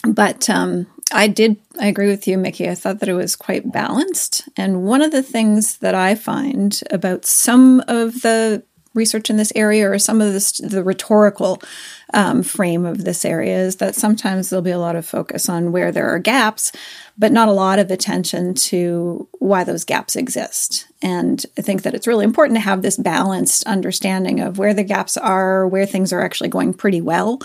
but 0.06 0.50
um, 0.50 0.86
I 1.12 1.28
did. 1.28 1.56
I 1.80 1.86
agree 1.86 2.08
with 2.08 2.28
you, 2.28 2.36
Mickey. 2.36 2.68
I 2.68 2.74
thought 2.74 3.00
that 3.00 3.08
it 3.08 3.14
was 3.14 3.36
quite 3.36 3.72
balanced, 3.72 4.48
and 4.56 4.84
one 4.84 5.00
of 5.00 5.12
the 5.12 5.22
things 5.22 5.78
that 5.78 5.94
I 5.94 6.14
find 6.14 6.78
about 6.90 7.24
some 7.24 7.82
of 7.88 8.22
the 8.22 8.62
research 8.94 9.28
in 9.30 9.36
this 9.36 9.52
area 9.54 9.90
or 9.90 9.98
some 9.98 10.20
of 10.20 10.32
this, 10.32 10.58
the 10.58 10.82
rhetorical 10.82 11.60
um, 12.12 12.42
frame 12.42 12.84
of 12.84 13.04
this 13.04 13.24
area 13.24 13.58
is 13.58 13.76
that 13.76 13.94
sometimes 13.94 14.48
there'll 14.48 14.62
be 14.62 14.70
a 14.70 14.78
lot 14.78 14.96
of 14.96 15.04
focus 15.04 15.48
on 15.48 15.72
where 15.72 15.90
there 15.90 16.08
are 16.08 16.18
gaps, 16.18 16.70
but 17.18 17.32
not 17.32 17.48
a 17.48 17.52
lot 17.52 17.78
of 17.78 17.90
attention 17.90 18.54
to 18.54 19.28
why 19.38 19.64
those 19.64 19.84
gaps 19.84 20.14
exist. 20.16 20.86
And 21.02 21.44
I 21.58 21.62
think 21.62 21.82
that 21.82 21.94
it's 21.94 22.06
really 22.06 22.24
important 22.24 22.56
to 22.56 22.62
have 22.62 22.82
this 22.82 22.96
balanced 22.96 23.66
understanding 23.66 24.40
of 24.40 24.58
where 24.58 24.74
the 24.74 24.84
gaps 24.84 25.16
are, 25.16 25.66
where 25.66 25.86
things 25.86 26.12
are 26.12 26.22
actually 26.22 26.50
going 26.50 26.74
pretty 26.74 27.00
well, 27.00 27.40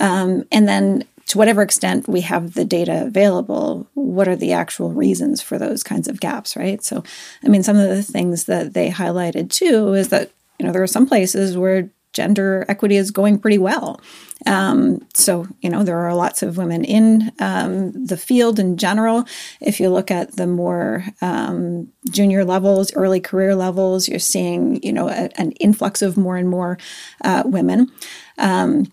um, 0.00 0.44
and 0.50 0.66
then 0.66 1.04
to 1.26 1.38
whatever 1.38 1.62
extent 1.62 2.08
we 2.08 2.20
have 2.20 2.54
the 2.54 2.64
data 2.64 3.04
available, 3.04 3.86
what 3.94 4.28
are 4.28 4.36
the 4.36 4.52
actual 4.52 4.92
reasons 4.92 5.42
for 5.42 5.58
those 5.58 5.82
kinds 5.82 6.06
of 6.06 6.20
gaps, 6.20 6.56
right? 6.56 6.84
So, 6.84 7.02
I 7.44 7.48
mean, 7.48 7.64
some 7.64 7.76
of 7.76 7.88
the 7.88 8.02
things 8.02 8.44
that 8.44 8.74
they 8.74 8.90
highlighted 8.90 9.50
too 9.50 9.92
is 9.94 10.08
that, 10.10 10.30
you 10.58 10.66
know, 10.66 10.72
there 10.72 10.82
are 10.82 10.86
some 10.86 11.06
places 11.06 11.56
where 11.56 11.90
gender 12.16 12.64
equity 12.68 12.96
is 12.96 13.10
going 13.10 13.38
pretty 13.38 13.58
well. 13.58 14.00
Um, 14.46 15.06
so, 15.14 15.46
you 15.60 15.68
know, 15.68 15.84
there 15.84 15.98
are 15.98 16.14
lots 16.14 16.42
of 16.42 16.56
women 16.56 16.82
in 16.82 17.30
um, 17.38 17.92
the 17.92 18.16
field 18.16 18.58
in 18.58 18.78
general. 18.78 19.24
If 19.60 19.80
you 19.80 19.90
look 19.90 20.10
at 20.10 20.36
the 20.36 20.46
more 20.46 21.04
um, 21.20 21.92
junior 22.10 22.44
levels, 22.44 22.92
early 22.94 23.20
career 23.20 23.54
levels, 23.54 24.08
you're 24.08 24.18
seeing, 24.18 24.82
you 24.82 24.92
know, 24.92 25.08
a, 25.08 25.28
an 25.38 25.52
influx 25.52 26.00
of 26.00 26.16
more 26.16 26.36
and 26.36 26.48
more 26.48 26.78
uh, 27.22 27.42
women. 27.44 27.92
Um, 28.38 28.90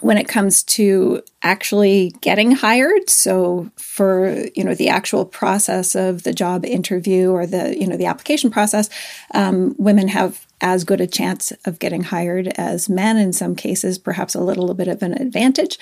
when 0.00 0.16
it 0.16 0.26
comes 0.26 0.62
to 0.64 1.22
actually 1.42 2.12
getting 2.22 2.50
hired 2.50 3.10
so 3.10 3.70
for 3.76 4.46
you 4.54 4.64
know 4.64 4.74
the 4.74 4.88
actual 4.88 5.26
process 5.26 5.94
of 5.94 6.22
the 6.22 6.32
job 6.32 6.64
interview 6.64 7.30
or 7.30 7.46
the 7.46 7.78
you 7.78 7.86
know 7.86 7.96
the 7.96 8.06
application 8.06 8.50
process 8.50 8.88
um, 9.34 9.74
women 9.78 10.08
have 10.08 10.46
as 10.62 10.84
good 10.84 11.00
a 11.00 11.06
chance 11.06 11.52
of 11.64 11.78
getting 11.80 12.04
hired 12.04 12.48
as 12.56 12.88
men 12.88 13.16
in 13.18 13.32
some 13.32 13.54
cases, 13.54 13.98
perhaps 13.98 14.34
a 14.34 14.40
little 14.40 14.72
bit 14.72 14.88
of 14.88 15.02
an 15.02 15.12
advantage. 15.20 15.78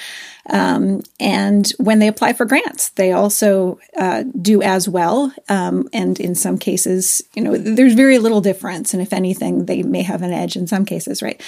Um, 0.49 1.02
and 1.20 1.70
when 1.78 1.99
they 1.99 2.08
apply 2.08 2.32
for 2.32 2.46
grants, 2.46 2.88
they 2.90 3.12
also 3.12 3.78
uh, 3.96 4.25
do 4.40 4.62
as 4.62 4.88
well. 4.88 5.32
Um, 5.49 5.88
and 5.92 6.18
in 6.18 6.34
some 6.34 6.58
cases, 6.58 7.22
you 7.34 7.42
know, 7.42 7.56
there's 7.56 7.94
very 7.94 8.18
little 8.18 8.40
difference. 8.40 8.94
And 8.94 9.02
if 9.02 9.12
anything, 9.12 9.66
they 9.66 9.82
may 9.82 10.02
have 10.02 10.22
an 10.22 10.32
edge 10.32 10.56
in 10.56 10.66
some 10.66 10.87
cases, 10.87 11.22
right? 11.22 11.40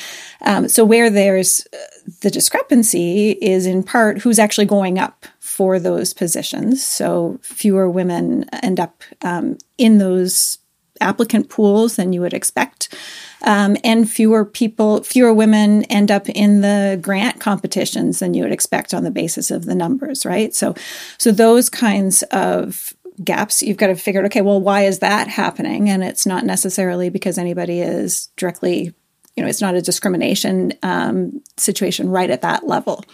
Um, 0.43 0.69
so 0.69 0.85
where 0.85 1.09
there's 1.09 1.67
uh, 1.73 1.77
the 2.21 2.31
discrepancy 2.31 3.31
is 3.31 3.65
in 3.65 3.83
part 3.83 4.19
who's 4.19 4.39
actually 4.39 4.67
going 4.67 4.99
up 4.99 5.27
for 5.41 5.79
those 5.79 6.13
positions. 6.15 6.85
So 6.85 7.39
fewer 7.43 7.89
women 7.89 8.45
end 8.63 8.79
up 8.79 9.03
um, 9.23 9.59
in 9.79 9.99
those 9.99 10.59
applicant 11.03 11.49
pools 11.49 11.97
than 11.97 12.13
you 12.13 12.21
would 12.21 12.35
expect. 12.35 12.95
Um, 13.43 13.77
and 13.83 14.09
fewer 14.09 14.45
people, 14.45 15.03
fewer 15.03 15.35
women 15.35 15.85
end 15.85 16.11
up 16.11 16.29
in 16.29 16.61
the 16.61 16.99
grant 17.03 17.41
competitions 17.41 18.21
than 18.21 18.35
you 18.35 18.45
would 18.45 18.53
expect 18.53 18.95
on 18.95 19.03
the 19.03 19.11
basis 19.11 19.51
of 19.51 19.65
the 19.65 19.75
numbers, 19.75 20.25
right? 20.25 20.55
So, 20.55 20.75
so 21.19 21.33
those 21.33 21.69
kinds 21.69 22.23
of 22.31 22.95
gaps, 23.23 23.63
you've 23.63 23.77
got 23.77 23.89
to 23.89 23.97
figure 23.97 24.21
out, 24.21 24.27
okay, 24.27 24.43
well, 24.43 24.61
why 24.61 24.85
is 24.85 25.01
that 25.01 25.29
happening? 25.29 25.91
And 25.91 26.05
it's 26.05 26.25
not 26.25 26.45
necessarily 26.45 27.11
because 27.11 27.37
anybody 27.37 27.81
is 27.81 28.29
directly, 28.37 28.95
you 29.37 29.43
know, 29.43 29.49
it's 29.49 29.61
not 29.61 29.75
a 29.75 29.83
discrimination 29.83 30.73
um, 30.83 31.43
situation 31.57 32.11
right 32.11 32.31
at 32.31 32.43
that 32.43 32.67
level. 32.67 33.05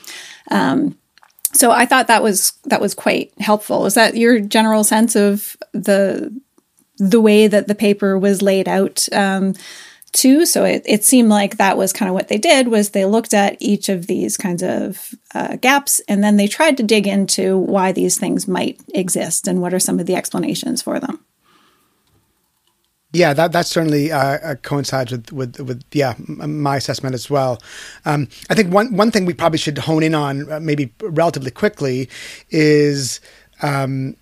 Um, 0.50 0.98
so 1.52 1.70
I 1.70 1.86
thought 1.86 2.08
that 2.08 2.22
was 2.22 2.52
that 2.66 2.80
was 2.80 2.94
quite 2.94 3.32
helpful. 3.40 3.86
Is 3.86 3.94
that 3.94 4.16
your 4.16 4.38
general 4.38 4.84
sense 4.84 5.16
of 5.16 5.56
the 5.72 6.38
the 6.98 7.20
way 7.20 7.46
that 7.46 7.68
the 7.68 7.74
paper 7.74 8.18
was 8.18 8.42
laid 8.42 8.68
out 8.68 9.08
um, 9.12 9.54
too. 10.12 10.46
So 10.46 10.64
it, 10.64 10.82
it 10.86 11.04
seemed 11.04 11.28
like 11.28 11.56
that 11.56 11.76
was 11.76 11.92
kind 11.92 12.08
of 12.08 12.14
what 12.14 12.28
they 12.28 12.38
did 12.38 12.68
was 12.68 12.90
they 12.90 13.04
looked 13.04 13.34
at 13.34 13.56
each 13.60 13.88
of 13.88 14.06
these 14.06 14.36
kinds 14.36 14.62
of 14.62 15.14
uh, 15.34 15.56
gaps 15.56 16.00
and 16.08 16.22
then 16.22 16.36
they 16.36 16.46
tried 16.46 16.76
to 16.78 16.82
dig 16.82 17.06
into 17.06 17.56
why 17.56 17.92
these 17.92 18.18
things 18.18 18.48
might 18.48 18.80
exist 18.94 19.46
and 19.46 19.60
what 19.60 19.74
are 19.74 19.80
some 19.80 20.00
of 20.00 20.06
the 20.06 20.14
explanations 20.14 20.82
for 20.82 20.98
them. 20.98 21.24
Yeah, 23.10 23.32
that 23.32 23.52
that 23.52 23.66
certainly 23.66 24.12
uh, 24.12 24.18
uh 24.18 24.54
coincides 24.56 25.10
with, 25.10 25.32
with 25.32 25.58
with 25.60 25.82
yeah 25.92 26.12
my 26.28 26.76
assessment 26.76 27.14
as 27.14 27.30
well. 27.30 27.58
Um, 28.04 28.28
I 28.50 28.54
think 28.54 28.70
one 28.70 28.94
one 28.94 29.10
thing 29.10 29.24
we 29.24 29.32
probably 29.32 29.58
should 29.58 29.78
hone 29.78 30.02
in 30.02 30.14
on 30.14 30.52
uh, 30.52 30.60
maybe 30.60 30.92
relatively 31.00 31.50
quickly 31.50 32.10
is 32.50 33.22
um, 33.62 34.14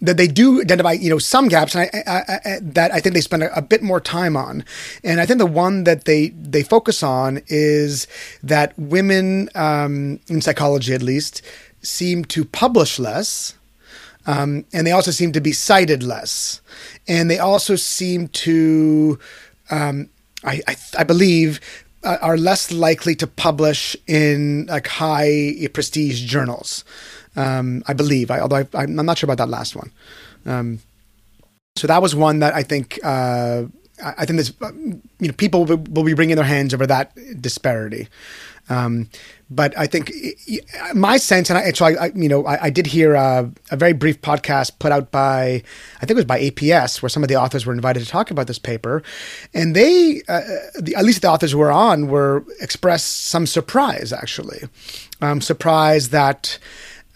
that 0.00 0.16
they 0.16 0.26
do 0.26 0.60
identify, 0.60 0.92
you 0.92 1.10
know, 1.10 1.18
some 1.18 1.48
gaps 1.48 1.76
I, 1.76 1.90
I, 2.06 2.22
I, 2.28 2.58
that 2.60 2.92
I 2.92 3.00
think 3.00 3.14
they 3.14 3.20
spend 3.20 3.42
a, 3.42 3.56
a, 3.56 3.62
bit 3.62 3.82
more 3.82 4.00
time 4.00 4.36
on, 4.36 4.64
and 5.04 5.20
I 5.20 5.26
think 5.26 5.38
the 5.38 5.46
one 5.46 5.84
that 5.84 6.04
they 6.04 6.28
they 6.28 6.62
focus 6.62 7.02
on 7.02 7.42
is 7.48 8.06
that 8.42 8.78
women 8.78 9.50
um, 9.54 10.20
in 10.28 10.40
psychology, 10.40 10.94
at 10.94 11.02
least, 11.02 11.42
seem 11.82 12.24
to 12.26 12.44
publish 12.44 12.98
less, 12.98 13.54
um, 14.26 14.64
and 14.72 14.86
they 14.86 14.92
also 14.92 15.10
seem 15.10 15.32
to 15.32 15.40
be 15.40 15.52
cited 15.52 16.02
less, 16.02 16.60
and 17.06 17.30
they 17.30 17.38
also 17.38 17.76
seem 17.76 18.28
to, 18.28 19.18
um, 19.70 20.08
I, 20.44 20.62
I 20.98 21.04
believe, 21.04 21.60
uh, 22.02 22.16
are 22.22 22.38
less 22.38 22.72
likely 22.72 23.14
to 23.16 23.26
publish 23.26 23.94
in 24.06 24.66
like 24.66 24.86
high 24.86 25.54
prestige 25.74 26.22
journals. 26.24 26.84
Um, 27.36 27.82
I 27.86 27.92
believe, 27.92 28.30
I, 28.30 28.40
although 28.40 28.66
I, 28.74 28.82
am 28.82 28.96
not 28.96 29.18
sure 29.18 29.26
about 29.26 29.38
that 29.38 29.48
last 29.48 29.76
one. 29.76 29.92
Um, 30.46 30.80
so 31.76 31.86
that 31.86 32.02
was 32.02 32.14
one 32.14 32.40
that 32.40 32.54
I 32.54 32.62
think 32.62 32.98
uh, 33.04 33.64
I 34.02 34.26
think 34.26 34.38
this 34.38 34.52
you 34.60 35.28
know 35.28 35.32
people 35.34 35.64
will, 35.64 35.76
will, 35.76 36.04
be 36.04 36.14
wringing 36.14 36.36
their 36.36 36.44
hands 36.44 36.74
over 36.74 36.86
that 36.86 37.12
disparity. 37.40 38.08
Um, 38.68 39.08
but 39.50 39.76
I 39.76 39.88
think 39.88 40.12
my 40.94 41.16
sense, 41.16 41.50
and 41.50 41.58
I, 41.58 41.72
so 41.72 41.84
I, 41.84 42.04
I 42.04 42.12
you 42.14 42.28
know, 42.28 42.46
I, 42.46 42.66
I 42.66 42.70
did 42.70 42.86
hear 42.86 43.14
a, 43.14 43.50
a, 43.72 43.76
very 43.76 43.92
brief 43.92 44.20
podcast 44.20 44.78
put 44.78 44.92
out 44.92 45.10
by, 45.10 45.64
I 45.96 46.00
think 46.00 46.12
it 46.12 46.16
was 46.16 46.24
by 46.24 46.40
APS, 46.40 47.02
where 47.02 47.08
some 47.08 47.24
of 47.24 47.28
the 47.28 47.34
authors 47.34 47.66
were 47.66 47.72
invited 47.72 48.04
to 48.04 48.08
talk 48.08 48.30
about 48.30 48.46
this 48.46 48.60
paper, 48.60 49.02
and 49.52 49.74
they, 49.74 50.22
uh, 50.28 50.40
the, 50.78 50.94
at 50.96 51.04
least 51.04 51.22
the 51.22 51.28
authors 51.28 51.50
who 51.50 51.58
were 51.58 51.72
on, 51.72 52.06
were 52.06 52.44
expressed 52.60 53.24
some 53.24 53.44
surprise 53.44 54.12
actually, 54.12 54.62
um, 55.20 55.40
surprise 55.40 56.10
that 56.10 56.58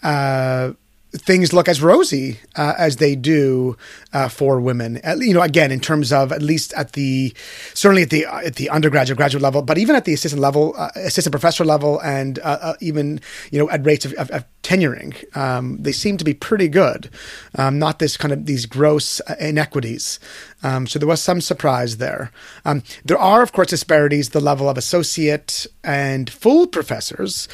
uh, 0.05 0.73
things 1.17 1.53
look 1.53 1.67
as 1.67 1.81
rosy 1.81 2.39
uh, 2.55 2.73
as 2.77 2.97
they 2.97 3.15
do 3.15 3.77
uh, 4.13 4.27
for 4.27 4.59
women. 4.59 4.99
you 5.19 5.33
know, 5.33 5.41
again, 5.41 5.71
in 5.71 5.79
terms 5.79 6.11
of 6.11 6.31
at 6.31 6.41
least 6.41 6.73
at 6.73 6.93
the 6.93 7.33
certainly 7.73 8.03
at 8.03 8.09
the 8.09 8.25
at 8.25 8.55
the 8.55 8.69
undergraduate 8.69 9.17
graduate 9.17 9.41
level, 9.41 9.61
but 9.61 9.77
even 9.77 9.95
at 9.95 10.05
the 10.05 10.13
assistant 10.13 10.41
level, 10.41 10.73
uh, 10.77 10.89
assistant 10.95 11.31
professor 11.31 11.65
level, 11.65 11.99
and 12.01 12.39
uh, 12.39 12.57
uh, 12.61 12.73
even 12.81 13.19
you 13.51 13.59
know 13.59 13.69
at 13.69 13.85
rates 13.85 14.05
of, 14.05 14.13
of, 14.13 14.29
of 14.31 14.45
tenuring, 14.63 15.15
um, 15.35 15.77
they 15.81 15.91
seem 15.91 16.17
to 16.17 16.25
be 16.25 16.33
pretty 16.33 16.67
good. 16.67 17.09
Um, 17.55 17.79
not 17.79 17.99
this 17.99 18.17
kind 18.17 18.33
of 18.33 18.45
these 18.45 18.65
gross 18.65 19.21
inequities. 19.39 20.19
Um, 20.63 20.87
so 20.87 20.99
there 20.99 21.07
was 21.07 21.21
some 21.21 21.41
surprise 21.41 21.97
there. 21.97 22.31
Um, 22.65 22.83
there 23.03 23.19
are, 23.19 23.41
of 23.43 23.51
course, 23.51 23.69
disparities 23.69 24.29
the 24.29 24.39
level 24.39 24.67
of 24.69 24.77
associate 24.77 25.67
and 25.83 26.29
full 26.29 26.67
professors. 26.67 27.47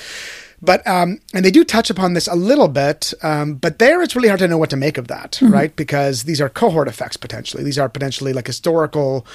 But 0.61 0.85
um, 0.87 1.19
and 1.33 1.43
they 1.43 1.49
do 1.49 1.63
touch 1.63 1.89
upon 1.89 2.13
this 2.13 2.27
a 2.27 2.35
little 2.35 2.67
bit, 2.67 3.13
um, 3.23 3.55
but 3.55 3.79
there 3.79 4.01
it's 4.01 4.15
really 4.15 4.27
hard 4.27 4.39
to 4.41 4.47
know 4.47 4.59
what 4.59 4.69
to 4.69 4.77
make 4.77 4.97
of 4.97 5.07
that, 5.07 5.33
mm-hmm. 5.33 5.51
right? 5.51 5.75
Because 5.75 6.23
these 6.23 6.39
are 6.39 6.49
cohort 6.49 6.87
effects 6.87 7.17
potentially. 7.17 7.63
These 7.63 7.79
are 7.79 7.89
potentially 7.89 8.31
like 8.31 8.45
historical 8.45 9.25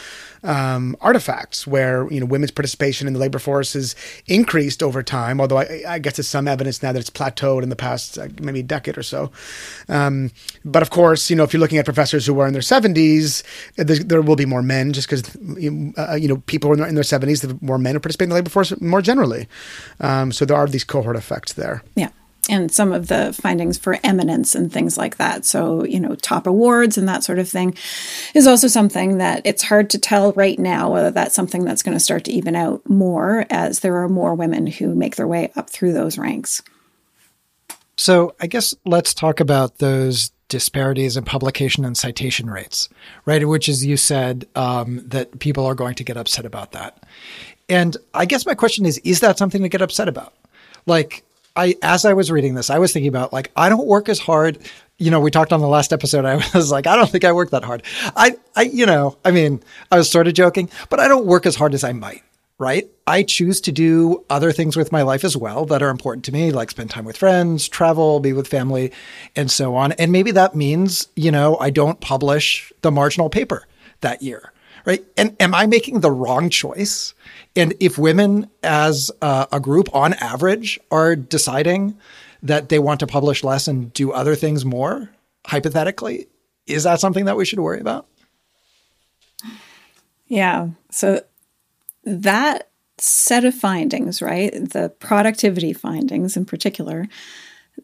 um, 0.43 0.97
artifacts 1.01 1.67
where 1.67 2.11
you 2.11 2.21
know 2.21 2.27
women's 2.27 2.51
participation 2.51 3.07
in 3.07 3.13
the 3.13 3.19
labor 3.19 3.39
force 3.39 3.75
has 3.75 3.95
increased 4.27 4.83
over 4.83 5.03
time. 5.03 5.41
Although 5.41 5.59
I, 5.59 5.83
I 5.89 5.99
guess 5.99 6.17
there's 6.17 6.29
some 6.29 6.49
evidence 6.49 6.83
now 6.83 6.93
that 6.93 6.99
it's 6.99 7.11
plateaued 7.11 7.63
in 7.63 7.69
the 7.69 7.77
past 7.77 8.19
uh, 8.19 8.29
maybe 8.41 8.63
decade 8.63 8.99
or 8.99 9.03
so. 9.03 9.31
Um, 9.89 10.31
but 10.65 10.83
of 10.83 10.91
course, 10.91 11.31
you 11.31 11.37
know 11.37 11.45
if 11.45 11.53
you're 11.53 11.61
looking 11.61 11.79
at 11.79 11.85
professors 11.85 12.27
who 12.27 12.39
are 12.41 12.47
in 12.47 12.53
their 12.53 12.63
70s, 12.63 13.43
there 13.77 14.23
will 14.23 14.37
be 14.37 14.47
more 14.47 14.63
men 14.63 14.93
just 14.93 15.09
because 15.09 15.37
uh, 15.37 16.15
you 16.15 16.29
know 16.29 16.39
people 16.47 16.73
in 16.73 16.79
their, 16.79 16.89
in 16.89 16.95
their 16.95 17.05
70s, 17.05 17.47
the 17.47 17.59
more 17.65 17.79
men 17.79 17.95
who 17.95 18.01
participate 18.01 18.27
in 18.27 18.31
the 18.31 18.35
labor 18.35 18.51
force 18.51 18.79
more 18.81 19.03
generally. 19.03 19.49
Um, 20.01 20.33
so 20.33 20.45
there 20.45 20.57
are 20.57 20.67
these 20.67 20.85
cohort 20.85 21.17
effects 21.17 21.55
there. 21.55 21.83
Yeah 21.95 22.11
and 22.49 22.71
some 22.71 22.93
of 22.93 23.09
the 23.09 23.33
findings 23.33 23.79
for 23.79 23.99
eminence 24.05 24.55
and 24.55 24.73
things 24.73 24.97
like 24.97 25.17
that. 25.17 25.45
So, 25.45 25.85
you 25.85 26.01
know, 26.01 26.15
top 26.15 26.47
awards 26.47 26.99
and 26.99 27.09
that 27.09 27.25
sort 27.25 27.39
of 27.39 27.49
thing 27.49 27.77
is 28.35 28.47
also 28.47 28.69
something 28.69 29.19
that 29.19 29.43
it's 29.45 29.63
hard 29.63 29.91
to 29.91 29.99
tell 29.99 30.33
right 30.33 30.59
now 30.59 30.91
whether 30.91 31.11
that's 31.11 31.35
something 31.35 31.65
that's 31.65 31.83
going 31.83 31.97
to 31.97 32.03
start 32.03 32.25
to 32.25 32.33
even 32.33 32.57
out 32.57 32.89
more 32.89 33.47
as 33.51 33.81
there 33.81 33.97
are 34.03 34.09
more 34.09 34.35
women 34.35 34.67
who 34.67 34.95
make 34.95 35.17
their 35.17 35.29
way 35.29 35.53
up 35.57 35.71
through 35.71 35.93
those 35.93 36.19
ranks. 36.19 36.63
So, 37.99 38.35
I 38.41 38.47
guess 38.47 38.75
let's 38.85 39.15
talk 39.15 39.41
about 39.41 39.79
those 39.79 40.31
disparities 40.49 41.17
in 41.17 41.25
publication 41.25 41.85
and 41.85 41.97
citation 41.97 42.49
rates, 42.49 42.89
right? 43.25 43.47
Which, 43.47 43.69
as 43.69 43.85
you 43.85 43.97
said, 43.97 44.47
um, 44.55 45.03
that 45.09 45.39
people 45.39 45.65
are 45.67 45.75
going 45.75 45.95
to 45.97 46.05
get 46.05 46.17
upset 46.17 46.45
about 46.45 46.73
that. 46.73 47.03
And 47.69 47.97
I 48.15 48.27
guess 48.27 48.47
my 48.47 48.55
question 48.55 48.87
is, 48.87 48.99
is 48.99 49.21
that 49.21 49.39
something 49.39 49.63
to 49.63 49.69
get 49.69 49.83
upset 49.83 50.09
about? 50.09 50.35
Like, 50.87 51.25
I, 51.57 51.75
as 51.83 52.05
I 52.05 52.13
was 52.13 52.31
reading 52.31 52.55
this, 52.55 52.71
I 52.71 52.79
was 52.79 52.93
thinking 52.93 53.09
about 53.09 53.33
like, 53.33 53.51
I 53.57 53.69
don't 53.69 53.87
work 53.87 54.09
as 54.09 54.19
hard. 54.19 54.59
You 54.99 55.11
know, 55.11 55.21
we 55.21 55.31
talked 55.31 55.53
on 55.53 55.61
the 55.61 55.69
last 55.69 55.93
episode. 55.93 56.25
I 56.27 56.37
was 56.55 56.71
like, 56.71 56.87
I 56.87 56.97
don't 56.97 57.11
think 57.11 57.25
I 57.25 57.33
work 57.33 57.51
that 57.51 57.65
hard. 57.65 57.83
I, 58.15 58.37
I, 58.55 58.63
you 58.63 58.87
know, 58.87 59.17
I 59.25 59.31
mean, 59.31 59.63
I 59.91 59.99
was 59.99 60.11
sort 60.11 60.29
of 60.29 60.35
joking, 60.35 60.71
but 60.91 61.01
I 61.01 61.09
don't 61.09 61.27
work 61.27 61.47
as 61.47 61.57
hard 61.57 61.75
as 61.75 61.83
I 61.83 61.93
might, 61.93 62.23
right? 62.59 62.89
I 63.07 63.23
choose 63.23 63.61
to 63.63 63.73
do 63.73 64.25
other 64.29 64.53
things 64.53 64.77
with 64.77 64.93
my 64.93 65.03
life 65.03 65.25
as 65.25 65.37
well 65.37 65.65
that 65.67 65.83
are 65.83 65.91
important 65.91 66.25
to 66.27 66.33
me, 66.33 66.51
like 66.51 66.71
spend 66.71 66.91
time 66.91 67.05
with 67.05 67.17
friends, 67.17 67.69
travel, 67.69 68.21
be 68.21 68.33
with 68.33 68.49
family, 68.49 68.93
and 69.35 69.51
so 69.51 69.75
on. 69.77 69.93
And 69.93 70.13
maybe 70.13 70.33
that 70.33 70.55
means, 70.55 71.09
you 71.17 71.31
know, 71.31 71.57
I 71.59 71.71
don't 71.71 72.01
publish 72.01 72.73
the 72.83 72.91
marginal 72.91 73.31
paper 73.31 73.67
that 74.01 74.23
year, 74.23 74.53
right? 74.85 75.05
And 75.17 75.37
am 75.41 75.55
I 75.55 75.67
making 75.67 76.01
the 76.01 76.11
wrong 76.11 76.51
choice? 76.51 77.15
And 77.57 77.75
if 77.81 77.97
women 77.99 78.51
as 78.63 79.11
a 79.23 79.59
group 79.61 79.95
on 79.95 80.13
average 80.15 80.79
are 80.91 81.17
deciding 81.17 81.97
that 82.43 82.69
they 82.69 82.79
want 82.79 83.01
to 83.01 83.07
publish 83.07 83.43
less 83.43 83.67
and 83.67 83.93
do 83.93 84.13
other 84.13 84.35
things 84.35 84.65
more, 84.65 85.11
hypothetically, 85.47 86.27
is 86.67 86.85
that 86.85 87.01
something 87.01 87.25
that 87.25 87.37
we 87.37 87.45
should 87.45 87.61
worry 87.61 87.81
about? 87.81 88.07
Yeah. 90.27 90.69
So 90.91 91.23
that 92.05 92.69
set 92.99 93.45
of 93.45 93.55
findings, 93.55 94.21
right? 94.21 94.53
The 94.53 94.91
productivity 94.99 95.73
findings 95.73 96.37
in 96.37 96.45
particular, 96.45 97.09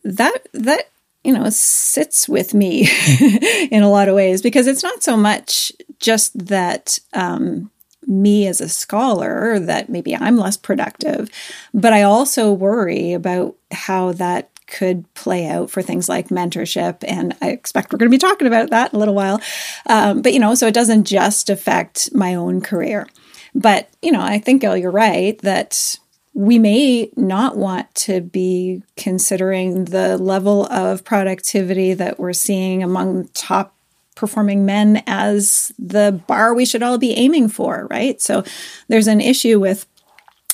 that 0.04 0.48
that 0.52 0.90
you 1.22 1.32
know 1.32 1.48
sits 1.50 2.28
with 2.28 2.54
me 2.54 2.88
in 3.70 3.82
a 3.82 3.90
lot 3.90 4.08
of 4.08 4.14
ways 4.14 4.42
because 4.42 4.66
it's 4.66 4.82
not 4.82 5.02
so 5.02 5.16
much 5.16 5.70
just 6.00 6.46
that 6.46 6.98
um, 7.12 7.70
me 8.06 8.46
as 8.46 8.60
a 8.60 8.68
scholar 8.68 9.58
that 9.58 9.88
maybe 9.88 10.14
I'm 10.16 10.36
less 10.36 10.56
productive, 10.56 11.28
but 11.72 11.92
I 11.92 12.02
also 12.02 12.52
worry 12.52 13.12
about 13.12 13.56
how 13.70 14.12
that 14.12 14.48
could 14.66 15.12
play 15.14 15.46
out 15.46 15.70
for 15.70 15.82
things 15.82 16.08
like 16.08 16.28
mentorship. 16.28 17.04
And 17.06 17.36
I 17.42 17.50
expect 17.50 17.92
we're 17.92 17.98
going 17.98 18.10
to 18.10 18.14
be 18.14 18.18
talking 18.18 18.46
about 18.46 18.70
that 18.70 18.92
in 18.92 18.96
a 18.96 18.98
little 18.98 19.14
while. 19.14 19.40
Um, 19.86 20.22
but, 20.22 20.32
you 20.32 20.38
know, 20.38 20.54
so 20.54 20.66
it 20.66 20.74
doesn't 20.74 21.04
just 21.04 21.50
affect 21.50 22.14
my 22.14 22.34
own 22.34 22.60
career. 22.60 23.06
But, 23.54 23.90
you 24.00 24.10
know, 24.12 24.22
I 24.22 24.38
think, 24.38 24.62
you're 24.62 24.90
right 24.90 25.38
that 25.40 25.96
we 26.34 26.58
may 26.58 27.10
not 27.16 27.58
want 27.58 27.94
to 27.94 28.22
be 28.22 28.82
considering 28.96 29.84
the 29.84 30.16
level 30.16 30.64
of 30.66 31.04
productivity 31.04 31.92
that 31.92 32.18
we're 32.18 32.32
seeing 32.32 32.82
among 32.82 33.28
top 33.34 33.76
performing 34.22 34.64
men 34.64 35.02
as 35.08 35.72
the 35.80 36.22
bar 36.28 36.54
we 36.54 36.64
should 36.64 36.80
all 36.80 36.96
be 36.96 37.12
aiming 37.14 37.48
for, 37.48 37.88
right? 37.90 38.22
So 38.22 38.44
there's 38.86 39.08
an 39.08 39.20
issue 39.20 39.58
with 39.58 39.84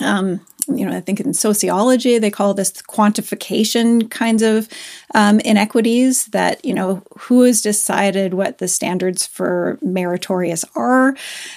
um, 0.01 0.41
you 0.69 0.87
know, 0.87 0.97
I 0.97 1.01
think 1.01 1.21
in 1.21 1.35
sociology 1.35 2.19
they 2.19 2.31
call 2.31 2.55
this 2.55 2.73
quantification 2.73 4.11
kinds 4.11 4.43
of 4.43 4.69
um, 5.15 5.41
inequities. 5.41 6.27
That 6.27 6.65
you 6.65 6.73
know, 6.73 7.03
who 7.19 7.43
has 7.43 7.61
decided 7.63 8.35
what 8.35 8.59
the 8.59 8.69
standards 8.69 9.27
for 9.27 9.79
meritorious 9.83 10.65
are, 10.75 11.15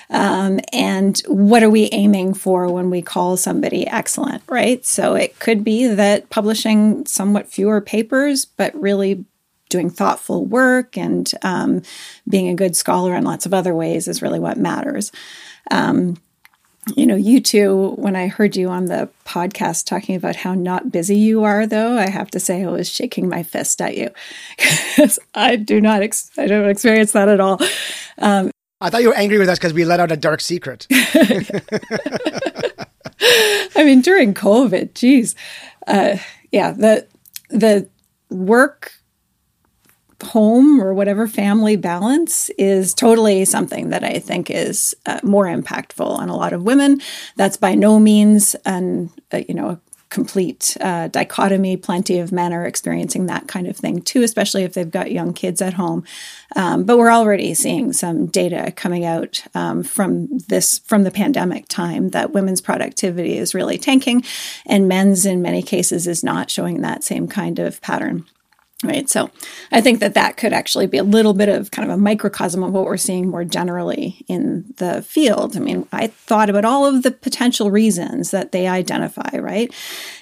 um, 0.09 0.59
and 0.73 1.21
what 1.27 1.63
are 1.63 1.69
we 1.69 1.89
aiming 1.91 2.33
for 2.33 2.71
when 2.71 2.89
we 2.89 3.01
call 3.01 3.37
somebody 3.37 3.87
excellent, 3.87 4.43
right? 4.47 4.85
So 4.85 5.15
it 5.15 5.39
could 5.39 5.63
be 5.63 5.87
that 5.87 6.29
publishing 6.29 7.05
somewhat 7.05 7.47
fewer 7.47 7.79
papers, 7.81 8.45
but 8.45 8.73
really 8.75 9.25
doing 9.71 9.89
thoughtful 9.89 10.45
work 10.45 10.97
and 10.97 11.31
um, 11.41 11.81
being 12.29 12.49
a 12.49 12.55
good 12.55 12.75
scholar 12.75 13.15
in 13.15 13.23
lots 13.23 13.45
of 13.45 13.53
other 13.53 13.73
ways 13.73 14.07
is 14.07 14.21
really 14.21 14.39
what 14.39 14.57
matters. 14.57 15.11
Um, 15.71 16.17
you 16.95 17.05
know, 17.05 17.15
you 17.15 17.39
two, 17.39 17.93
when 17.97 18.15
I 18.15 18.27
heard 18.27 18.55
you 18.55 18.69
on 18.69 18.85
the 18.85 19.07
podcast 19.25 19.85
talking 19.85 20.15
about 20.15 20.35
how 20.35 20.53
not 20.53 20.91
busy 20.91 21.15
you 21.15 21.43
are, 21.43 21.67
though, 21.67 21.97
I 21.97 22.09
have 22.09 22.31
to 22.31 22.39
say 22.39 22.63
I 22.63 22.69
was 22.69 22.89
shaking 22.89 23.29
my 23.29 23.43
fist 23.43 23.81
at 23.81 23.95
you 23.95 24.09
because 24.57 25.19
I 25.33 25.55
do 25.55 25.79
not, 25.79 26.01
ex- 26.01 26.31
I 26.37 26.47
don't 26.47 26.69
experience 26.69 27.11
that 27.13 27.29
at 27.29 27.39
all. 27.39 27.59
Um, 28.17 28.51
I 28.81 28.89
thought 28.89 29.03
you 29.03 29.09
were 29.09 29.15
angry 29.15 29.37
with 29.37 29.47
us 29.47 29.59
because 29.59 29.73
we 29.73 29.85
let 29.85 29.99
out 29.99 30.11
a 30.11 30.17
dark 30.17 30.41
secret. 30.41 30.87
I 33.75 33.83
mean, 33.83 34.01
during 34.01 34.33
COVID, 34.33 34.95
geez, 34.95 35.35
uh, 35.87 36.17
yeah, 36.51 36.71
the 36.71 37.07
the 37.49 37.87
work 38.29 38.93
home 40.21 40.81
or 40.81 40.93
whatever 40.93 41.27
family 41.27 41.75
balance 41.75 42.49
is 42.57 42.93
totally 42.93 43.45
something 43.45 43.89
that 43.89 44.03
I 44.03 44.19
think 44.19 44.49
is 44.49 44.95
uh, 45.05 45.19
more 45.23 45.45
impactful 45.45 46.05
on 46.05 46.29
a 46.29 46.35
lot 46.35 46.53
of 46.53 46.63
women. 46.63 47.01
That's 47.35 47.57
by 47.57 47.75
no 47.75 47.99
means 47.99 48.55
an 48.65 49.09
uh, 49.33 49.41
you 49.47 49.53
know 49.53 49.69
a 49.69 49.79
complete 50.11 50.77
uh, 50.81 51.07
dichotomy. 51.07 51.77
Plenty 51.77 52.19
of 52.19 52.31
men 52.31 52.53
are 52.53 52.65
experiencing 52.65 53.25
that 53.25 53.47
kind 53.47 53.65
of 53.65 53.75
thing 53.77 54.01
too, 54.01 54.21
especially 54.21 54.63
if 54.63 54.73
they've 54.73 54.91
got 54.91 55.11
young 55.11 55.33
kids 55.33 55.61
at 55.61 55.73
home. 55.73 56.03
Um, 56.55 56.83
but 56.83 56.97
we're 56.97 57.11
already 57.11 57.53
seeing 57.55 57.93
some 57.93 58.27
data 58.27 58.71
coming 58.75 59.05
out 59.05 59.43
um, 59.55 59.81
from 59.81 60.27
this 60.49 60.79
from 60.79 61.03
the 61.03 61.11
pandemic 61.11 61.67
time 61.67 62.09
that 62.09 62.31
women's 62.31 62.61
productivity 62.61 63.37
is 63.37 63.55
really 63.55 63.79
tanking, 63.79 64.23
and 64.67 64.87
men's 64.87 65.25
in 65.25 65.41
many 65.41 65.63
cases 65.63 66.05
is 66.05 66.23
not 66.23 66.51
showing 66.51 66.81
that 66.81 67.03
same 67.03 67.27
kind 67.27 67.57
of 67.57 67.81
pattern. 67.81 68.25
Right. 68.83 69.07
So 69.07 69.29
I 69.71 69.79
think 69.79 69.99
that 69.99 70.15
that 70.15 70.37
could 70.37 70.53
actually 70.53 70.87
be 70.87 70.97
a 70.97 71.03
little 71.03 71.35
bit 71.35 71.49
of 71.49 71.69
kind 71.69 71.87
of 71.87 71.93
a 71.93 72.01
microcosm 72.01 72.63
of 72.63 72.71
what 72.71 72.85
we're 72.85 72.97
seeing 72.97 73.29
more 73.29 73.43
generally 73.43 74.25
in 74.27 74.73
the 74.77 75.03
field. 75.03 75.55
I 75.55 75.59
mean, 75.59 75.87
I 75.91 76.07
thought 76.07 76.49
about 76.49 76.65
all 76.65 76.87
of 76.87 77.03
the 77.03 77.11
potential 77.11 77.69
reasons 77.69 78.31
that 78.31 78.51
they 78.51 78.67
identify, 78.67 79.37
right? 79.37 79.71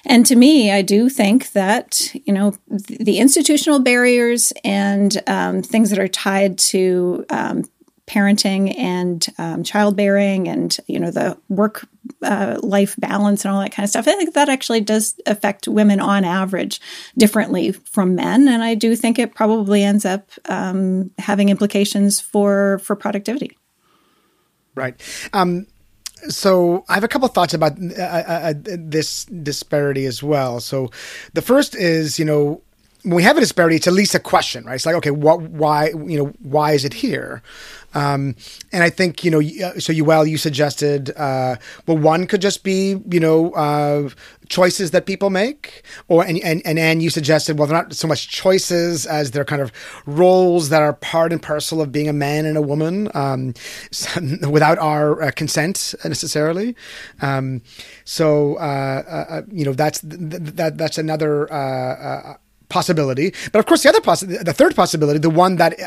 And 0.06 0.26
to 0.26 0.36
me, 0.36 0.72
I 0.72 0.82
do 0.82 1.08
think 1.08 1.54
that, 1.54 2.14
you 2.26 2.34
know, 2.34 2.54
the 2.68 3.20
institutional 3.20 3.80
barriers 3.80 4.52
and 4.66 5.22
um, 5.28 5.62
things 5.62 5.90
that 5.92 6.00
are 6.00 6.10
tied 6.10 6.58
to 6.58 7.26
um, 7.30 7.64
parenting 8.10 8.76
and 8.78 9.28
um, 9.38 9.64
childbearing 9.64 10.48
and 10.48 10.78
you 10.88 11.00
know 11.00 11.12
the 11.12 11.38
work 11.48 11.88
uh, 12.24 12.58
life 12.64 12.96
balance 12.98 13.46
and 13.46 13.54
all 13.54 13.62
that 13.62 13.72
kind 13.72 13.84
of 13.84 13.90
stuff 13.90 14.08
i 14.08 14.16
think 14.16 14.34
that 14.34 14.50
actually 14.50 14.82
does 14.82 15.20
affect 15.28 15.68
women 15.68 16.00
on 16.00 16.26
average 16.26 16.82
differently 17.18 17.72
from 17.72 18.16
men. 18.16 18.48
And 18.48 18.64
i 18.64 18.74
do 18.76 18.96
think 18.96 19.20
it 19.20 19.36
probably 19.36 19.84
ends 19.84 20.06
up 20.06 20.32
um, 20.46 21.12
having 21.20 21.50
implications 21.50 22.20
for 22.20 22.80
for 22.80 22.96
productivity. 22.96 23.58
Right. 24.76 24.96
Um, 25.34 25.68
so 26.28 26.86
I 26.90 26.96
have 26.96 27.04
a 27.04 27.08
couple 27.08 27.28
thoughts 27.30 27.54
about 27.54 27.74
uh, 27.80 28.02
uh, 28.02 28.52
uh, 28.52 28.54
this 28.66 29.26
disparity 29.26 30.06
as 30.06 30.22
well. 30.22 30.60
So 30.60 30.90
the 31.34 31.42
first 31.42 31.76
is, 31.76 32.20
you 32.20 32.26
know, 32.26 32.62
when 33.04 33.16
we 33.16 33.24
have 33.24 33.38
a 33.38 33.40
disparity, 33.40 33.78
it's 33.78 33.88
at 33.88 33.94
least 33.94 34.14
a 34.14 34.20
question, 34.20 34.66
right? 34.66 34.76
It's 34.76 34.86
like, 34.86 34.96
okay, 34.96 35.12
what, 35.12 35.42
why, 35.42 35.88
you 35.90 36.18
know, 36.18 36.34
why 36.40 36.74
is 36.74 36.84
it 36.84 36.94
here? 36.94 37.42
Um, 37.94 38.36
and 38.72 38.84
I 38.84 38.90
think, 38.90 39.24
you 39.24 39.32
know, 39.32 39.40
uh, 39.40 39.80
so 39.80 39.94
you, 39.94 40.04
well, 40.04 40.28
you 40.28 40.38
suggested, 40.38 41.12
uh, 41.16 41.56
well, 41.88 41.98
one 41.98 42.28
could 42.28 42.42
just 42.42 42.64
be, 42.64 43.02
you 43.10 43.20
know, 43.20 43.52
uh, 43.54 44.10
choices 44.50 44.92
that 44.92 45.06
people 45.06 45.30
make, 45.30 45.84
or, 46.08 46.26
and, 46.26 46.40
and, 46.44 46.62
and, 46.66 47.02
you 47.02 47.10
suggested, 47.10 47.58
well, 47.58 47.68
they're 47.68 47.78
not 47.78 47.94
so 47.94 48.08
much 48.08 48.28
choices 48.30 49.06
as 49.06 49.32
they're 49.32 49.46
kind 49.46 49.62
of 49.62 49.72
roles 50.06 50.70
that 50.70 50.82
are 50.82 50.94
part 50.94 51.32
and 51.32 51.42
parcel 51.42 51.82
of 51.82 51.92
being 51.92 52.10
a 52.10 52.14
man 52.14 52.46
and 52.46 52.58
a 52.58 52.62
woman, 52.62 53.10
um, 53.14 53.54
without 54.50 54.78
our 54.78 55.22
uh, 55.24 55.32
consent 55.32 55.96
necessarily. 56.04 56.76
Um, 57.22 57.62
so, 58.04 58.56
uh, 58.58 59.04
uh, 59.30 59.42
you 59.52 59.64
know, 59.64 59.74
that's, 59.74 60.02
that, 60.04 60.78
that's 60.78 60.98
another, 60.98 62.40
possibility. 62.70 63.34
But 63.52 63.60
of 63.60 63.66
course, 63.66 63.84
the 63.84 63.90
other 63.90 64.02
possibility, 64.02 64.44
the 64.44 64.54
third 64.54 64.76
possibility, 64.76 65.20
the 65.20 65.30
one 65.30 65.58
that, 65.58 65.80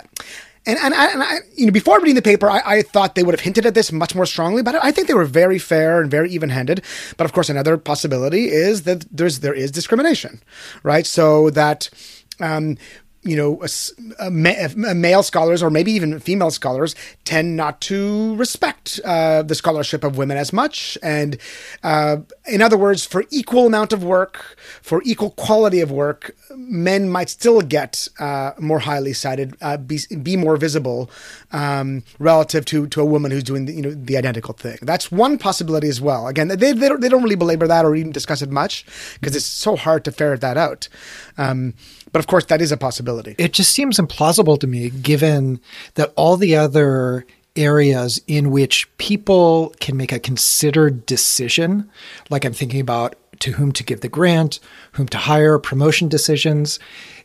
and 0.64 0.78
and, 0.78 0.94
I, 0.94 1.12
and 1.12 1.22
I, 1.22 1.38
you 1.54 1.66
know, 1.66 1.72
before 1.72 1.98
reading 1.98 2.14
the 2.14 2.22
paper, 2.22 2.48
I, 2.48 2.62
I, 2.64 2.82
thought 2.82 3.14
they 3.14 3.24
would 3.24 3.34
have 3.34 3.40
hinted 3.40 3.66
at 3.66 3.74
this 3.74 3.90
much 3.90 4.14
more 4.14 4.26
strongly, 4.26 4.62
but 4.62 4.76
I 4.82 4.92
think 4.92 5.08
they 5.08 5.14
were 5.14 5.24
very 5.24 5.58
fair 5.58 6.00
and 6.00 6.10
very 6.10 6.30
even-handed. 6.30 6.82
But 7.16 7.24
of 7.24 7.32
course, 7.32 7.48
another 7.48 7.76
possibility 7.76 8.48
is 8.48 8.82
that 8.82 9.04
there's 9.10 9.40
there 9.40 9.54
is 9.54 9.72
discrimination, 9.72 10.42
right? 10.84 11.06
So 11.06 11.50
that 11.50 11.90
um, 12.38 12.76
you 13.24 13.36
know, 13.36 13.62
a, 13.62 14.26
a, 14.26 14.94
male 14.94 15.22
scholars 15.22 15.62
or 15.62 15.70
maybe 15.70 15.92
even 15.92 16.18
female 16.18 16.50
scholars 16.50 16.96
tend 17.24 17.56
not 17.56 17.80
to 17.82 18.34
respect 18.34 18.98
uh, 19.04 19.42
the 19.42 19.54
scholarship 19.54 20.02
of 20.02 20.16
women 20.16 20.36
as 20.36 20.52
much. 20.52 20.98
And 21.02 21.38
uh, 21.84 22.18
in 22.46 22.60
other 22.60 22.76
words, 22.76 23.06
for 23.06 23.24
equal 23.30 23.66
amount 23.66 23.92
of 23.92 24.02
work, 24.02 24.58
for 24.82 25.02
equal 25.04 25.30
quality 25.30 25.80
of 25.80 25.92
work, 25.92 26.34
men 26.56 27.08
might 27.08 27.28
still 27.28 27.60
get 27.60 28.08
uh, 28.18 28.52
more 28.58 28.80
highly 28.80 29.12
cited, 29.12 29.56
uh, 29.60 29.76
be, 29.76 30.00
be 30.22 30.36
more 30.36 30.56
visible 30.56 31.10
um, 31.52 32.02
relative 32.18 32.64
to, 32.66 32.86
to 32.88 33.00
a 33.00 33.04
woman 33.04 33.30
who's 33.30 33.44
doing 33.44 33.66
the, 33.66 33.72
you 33.72 33.82
know 33.82 33.92
the 33.92 34.16
identical 34.16 34.54
thing. 34.54 34.78
That's 34.82 35.10
one 35.10 35.38
possibility 35.38 35.88
as 35.88 36.00
well. 36.00 36.28
Again, 36.28 36.48
they 36.48 36.72
they 36.72 36.88
don't, 36.88 37.00
they 37.00 37.08
don't 37.08 37.22
really 37.22 37.36
belabor 37.36 37.66
that 37.66 37.84
or 37.84 37.94
even 37.94 38.12
discuss 38.12 38.42
it 38.42 38.50
much 38.50 38.84
because 39.20 39.36
it's 39.36 39.44
so 39.44 39.76
hard 39.76 40.04
to 40.04 40.12
ferret 40.12 40.40
that 40.40 40.56
out. 40.56 40.88
Um, 41.38 41.74
but 42.12 42.18
of 42.18 42.26
course, 42.26 42.44
that 42.46 42.60
is 42.60 42.72
a 42.72 42.76
possibility. 42.76 43.34
It 43.38 43.52
just 43.52 43.72
seems 43.72 43.98
implausible 43.98 44.58
to 44.60 44.66
me, 44.66 44.90
given 44.90 45.60
that 45.94 46.12
all 46.16 46.36
the 46.36 46.56
other 46.56 47.26
areas 47.56 48.20
in 48.26 48.50
which 48.50 48.88
people 48.98 49.74
can 49.80 49.96
make 49.96 50.12
a 50.12 50.18
considered 50.18 51.04
decision, 51.06 51.90
like 52.30 52.44
I'm 52.44 52.52
thinking 52.52 52.80
about 52.80 53.14
to 53.42 53.52
whom 53.52 53.72
to 53.72 53.82
give 53.82 54.00
the 54.00 54.08
grant, 54.08 54.60
whom 54.92 55.08
to 55.08 55.18
hire, 55.18 55.58
promotion 55.58 56.08
decisions. 56.08 56.78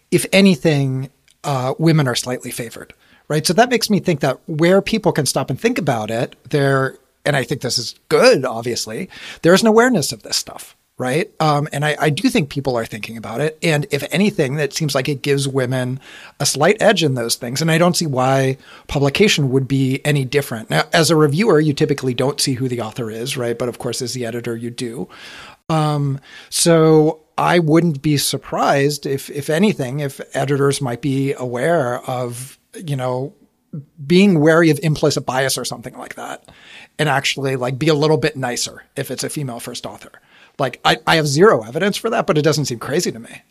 If 0.10 0.26
anything, 0.34 1.10
uh, 1.44 1.76
women 1.78 2.08
are 2.08 2.16
slightly 2.16 2.50
favored, 2.50 2.94
right? 3.28 3.46
So 3.46 3.54
that 3.54 3.70
makes 3.70 3.90
me 3.90 4.00
think 4.00 4.22
that 4.22 4.40
where 4.48 4.82
people 4.82 5.12
can 5.12 5.28
stop 5.28 5.50
and 5.50 5.60
think 5.60 5.78
about 5.78 6.10
it, 6.10 6.36
there, 6.50 6.98
and 7.24 7.36
I 7.36 7.44
think 7.44 7.62
this 7.62 7.78
is 7.78 7.96
good, 8.10 8.46
obviously, 8.46 9.10
there's 9.44 9.62
an 9.62 9.68
awareness 9.68 10.12
of 10.12 10.24
this 10.24 10.38
stuff 10.38 10.76
right? 10.98 11.32
Um, 11.40 11.68
and 11.72 11.86
I, 11.86 11.96
I, 12.00 12.10
do 12.10 12.28
think 12.28 12.50
people 12.50 12.76
are 12.76 12.86
thinking 12.86 13.18
about 13.18 13.40
it. 13.40 13.58
And 13.62 13.86
if 13.92 14.04
anything, 14.12 14.56
that 14.56 14.74
seems 14.74 14.96
like 14.96 15.08
it 15.08 15.22
gives 15.22 15.48
women 15.48 16.00
a 16.40 16.46
slight 16.46 16.82
edge 16.82 17.04
in 17.04 17.14
those 17.14 17.36
things. 17.36 17.62
And 17.62 17.70
I 17.70 17.78
don't 17.78 17.96
see 17.96 18.08
why 18.08 18.58
publication 18.88 19.52
would 19.52 19.68
be 19.68 20.02
any 20.04 20.26
different. 20.26 20.72
Now, 20.72 20.86
as 20.94 21.12
a 21.12 21.16
reviewer, 21.16 21.60
you 21.60 21.74
typically 21.74 22.16
don't 22.16 22.42
see 22.42 22.56
who 22.56 22.68
the 22.68 22.82
author 22.82 23.12
is, 23.12 23.38
right? 23.38 23.58
But 23.58 23.70
of 23.70 23.78
course, 23.78 24.02
as 24.02 24.14
the 24.14 24.26
editor, 24.26 24.56
you 24.56 24.72
do. 24.72 25.08
Um, 25.70 26.20
so 26.50 27.22
I 27.38 27.60
wouldn't 27.60 28.02
be 28.02 28.18
surprised 28.18 29.06
if, 29.06 29.30
if 29.30 29.50
anything, 29.50 30.00
if 30.00 30.22
editors 30.34 30.82
might 30.82 31.02
be 31.02 31.34
aware 31.34 32.00
of, 32.10 32.58
you 32.74 32.96
know, 32.96 33.34
being 34.06 34.40
wary 34.40 34.70
of 34.70 34.80
implicit 34.82 35.26
bias 35.26 35.58
or 35.58 35.66
something 35.66 35.96
like 35.98 36.16
that 36.16 36.50
and 36.98 37.10
actually 37.10 37.56
like 37.56 37.78
be 37.78 37.90
a 37.90 37.94
little 37.94 38.18
bit 38.18 38.36
nicer 38.36 38.84
if 38.96 39.12
it's 39.12 39.24
a 39.24 39.30
female 39.30 39.60
first 39.60 39.86
author. 39.86 40.12
Like 40.58 40.80
I, 40.84 40.98
I 41.06 41.18
have 41.18 41.28
zero 41.28 41.64
evidence 41.64 41.98
for 41.98 42.10
that, 42.10 42.26
but 42.26 42.38
it 42.38 42.42
doesn't 42.44 42.66
seem 42.66 42.80
crazy 42.80 43.12
to 43.12 43.20
me. 43.20 43.42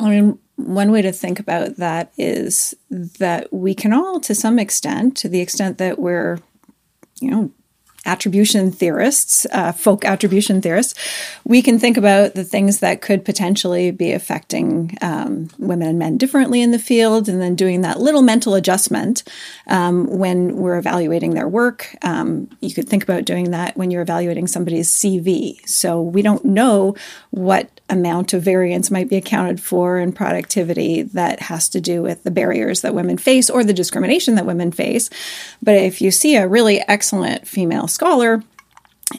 I 0.00 0.10
mean, 0.10 0.38
one 0.56 0.90
way 0.90 1.02
to 1.02 1.12
think 1.12 1.38
about 1.38 1.76
that 1.76 2.12
is 2.18 2.74
that 2.90 3.52
we 3.52 3.74
can 3.74 3.92
all, 3.92 4.20
to 4.20 4.34
some 4.34 4.58
extent, 4.58 5.16
to 5.18 5.28
the 5.28 5.40
extent 5.40 5.78
that 5.78 5.98
we're, 5.98 6.40
you 7.20 7.30
know, 7.30 7.52
attribution 8.04 8.70
theorists, 8.70 9.46
uh, 9.52 9.72
folk 9.72 10.04
attribution 10.04 10.60
theorists, 10.60 10.94
we 11.44 11.62
can 11.62 11.78
think 11.78 11.96
about 11.96 12.34
the 12.34 12.44
things 12.44 12.80
that 12.80 13.00
could 13.00 13.24
potentially 13.24 13.90
be 13.90 14.12
affecting 14.12 14.96
um, 15.00 15.48
women 15.58 15.88
and 15.88 15.98
men 15.98 16.18
differently 16.18 16.60
in 16.60 16.70
the 16.70 16.78
field, 16.78 17.28
and 17.28 17.40
then 17.40 17.54
doing 17.54 17.80
that 17.82 18.00
little 18.00 18.22
mental 18.22 18.54
adjustment 18.54 19.22
um, 19.66 20.06
when 20.06 20.56
we're 20.56 20.78
evaluating 20.78 21.34
their 21.34 21.48
work. 21.48 21.94
Um, 22.02 22.48
you 22.60 22.74
could 22.74 22.88
think 22.88 23.02
about 23.02 23.24
doing 23.24 23.50
that 23.50 23.76
when 23.76 23.90
you're 23.90 24.02
evaluating 24.02 24.46
somebody's 24.46 24.90
CV. 24.90 25.66
So 25.68 26.00
we 26.00 26.22
don't 26.22 26.44
know 26.44 26.94
what 27.30 27.80
amount 27.90 28.32
of 28.32 28.42
variance 28.42 28.90
might 28.90 29.08
be 29.10 29.16
accounted 29.16 29.60
for 29.60 29.98
in 29.98 30.12
productivity 30.12 31.02
that 31.02 31.40
has 31.40 31.68
to 31.68 31.80
do 31.80 32.02
with 32.02 32.22
the 32.24 32.30
barriers 32.30 32.80
that 32.80 32.94
women 32.94 33.18
face 33.18 33.50
or 33.50 33.62
the 33.62 33.74
discrimination 33.74 34.36
that 34.36 34.46
women 34.46 34.72
face. 34.72 35.10
But 35.62 35.76
if 35.76 36.00
you 36.00 36.10
see 36.10 36.36
a 36.36 36.48
really 36.48 36.80
excellent 36.88 37.46
female 37.46 37.86
scholar, 37.94 38.42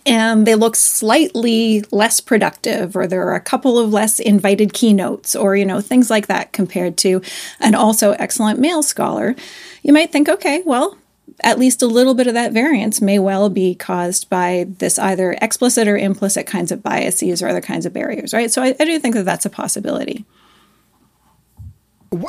and 0.06 0.46
they 0.46 0.56
look 0.56 0.76
slightly 0.76 1.84
less 1.92 2.20
productive 2.20 2.96
or 2.96 3.08
there 3.08 3.28
are 3.28 3.36
a 3.36 3.40
couple 3.40 3.80
of 3.80 3.94
less 3.94 4.20
invited 4.20 4.74
keynotes 4.74 5.36
or 5.36 5.56
you 5.56 5.66
know 5.66 5.80
things 5.80 6.10
like 6.10 6.28
that 6.28 6.52
compared 6.52 6.98
to 6.98 7.22
an 7.60 7.76
also 7.76 8.12
excellent 8.14 8.60
male 8.60 8.82
scholar 8.84 9.36
you 9.84 9.94
might 9.94 10.12
think 10.12 10.28
okay 10.28 10.62
well 10.66 10.98
at 11.42 11.60
least 11.60 11.82
a 11.82 11.88
little 11.88 12.14
bit 12.14 12.28
of 12.28 12.34
that 12.34 12.54
variance 12.54 13.02
may 13.02 13.20
well 13.20 13.50
be 13.50 13.76
caused 13.76 14.30
by 14.30 14.66
this 14.80 14.98
either 14.98 15.36
explicit 15.42 15.88
or 15.88 15.98
implicit 15.98 16.48
kinds 16.48 16.72
of 16.72 16.82
biases 16.82 17.42
or 17.42 17.48
other 17.48 17.62
kinds 17.62 17.86
of 17.86 17.94
barriers, 17.94 18.34
right? 18.34 18.52
So 18.52 18.62
I, 18.62 18.76
I 18.80 18.86
do 18.86 18.98
think 19.00 19.16
that 19.16 19.26
that's 19.26 19.46
a 19.46 19.50
possibility. 19.50 20.26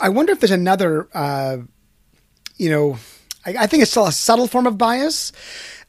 I 0.00 0.08
wonder 0.08 0.32
if 0.32 0.40
there's 0.40 0.50
another, 0.50 1.08
uh, 1.14 1.58
you 2.56 2.70
know, 2.70 2.98
I, 3.44 3.50
I, 3.60 3.66
think 3.68 3.82
it's 3.82 3.92
still 3.92 4.06
a 4.06 4.12
subtle 4.12 4.48
form 4.48 4.66
of 4.66 4.76
bias. 4.76 5.30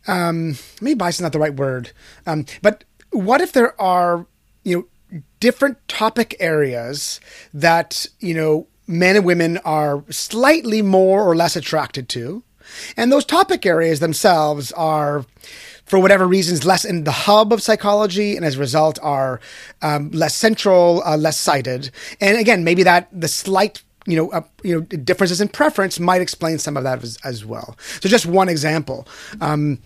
Um, 0.07 0.55
maybe 0.81 0.95
bias 0.95 1.15
is 1.15 1.21
not 1.21 1.33
the 1.33 1.39
right 1.39 1.53
word, 1.53 1.91
um, 2.25 2.45
but 2.61 2.83
what 3.11 3.41
if 3.41 3.53
there 3.53 3.79
are, 3.79 4.25
you 4.63 4.77
know, 5.11 5.21
different 5.39 5.77
topic 5.87 6.35
areas 6.39 7.19
that 7.53 8.05
you 8.19 8.33
know 8.33 8.67
men 8.87 9.15
and 9.15 9.25
women 9.25 9.57
are 9.59 10.03
slightly 10.09 10.81
more 10.81 11.23
or 11.23 11.35
less 11.35 11.55
attracted 11.55 12.09
to? 12.09 12.43
And 12.95 13.11
those 13.11 13.25
topic 13.25 13.65
areas 13.65 13.99
themselves 13.99 14.71
are, 14.73 15.25
for 15.85 15.99
whatever 15.99 16.27
reasons, 16.27 16.65
less 16.65 16.83
in 16.83 17.05
the 17.05 17.11
hub 17.11 17.53
of 17.53 17.61
psychology, 17.61 18.35
and 18.35 18.45
as 18.45 18.57
a 18.57 18.59
result, 18.59 18.99
are 19.01 19.39
um, 19.81 20.11
less 20.11 20.35
central, 20.35 21.01
uh, 21.05 21.17
less 21.17 21.37
cited. 21.37 21.91
And 22.19 22.37
again, 22.37 22.63
maybe 22.63 22.83
that 22.83 23.07
the 23.11 23.27
slight 23.27 23.83
you 24.05 24.15
know, 24.15 24.29
uh, 24.31 24.41
you 24.63 24.73
know, 24.73 24.81
differences 24.81 25.41
in 25.41 25.49
preference 25.49 25.99
might 25.99 26.21
explain 26.21 26.57
some 26.59 26.77
of 26.77 26.83
that 26.83 27.03
as, 27.03 27.17
as 27.25 27.45
well. 27.45 27.77
So, 27.99 28.07
just 28.07 28.25
one 28.25 28.47
example. 28.47 29.05
Um, 29.41 29.79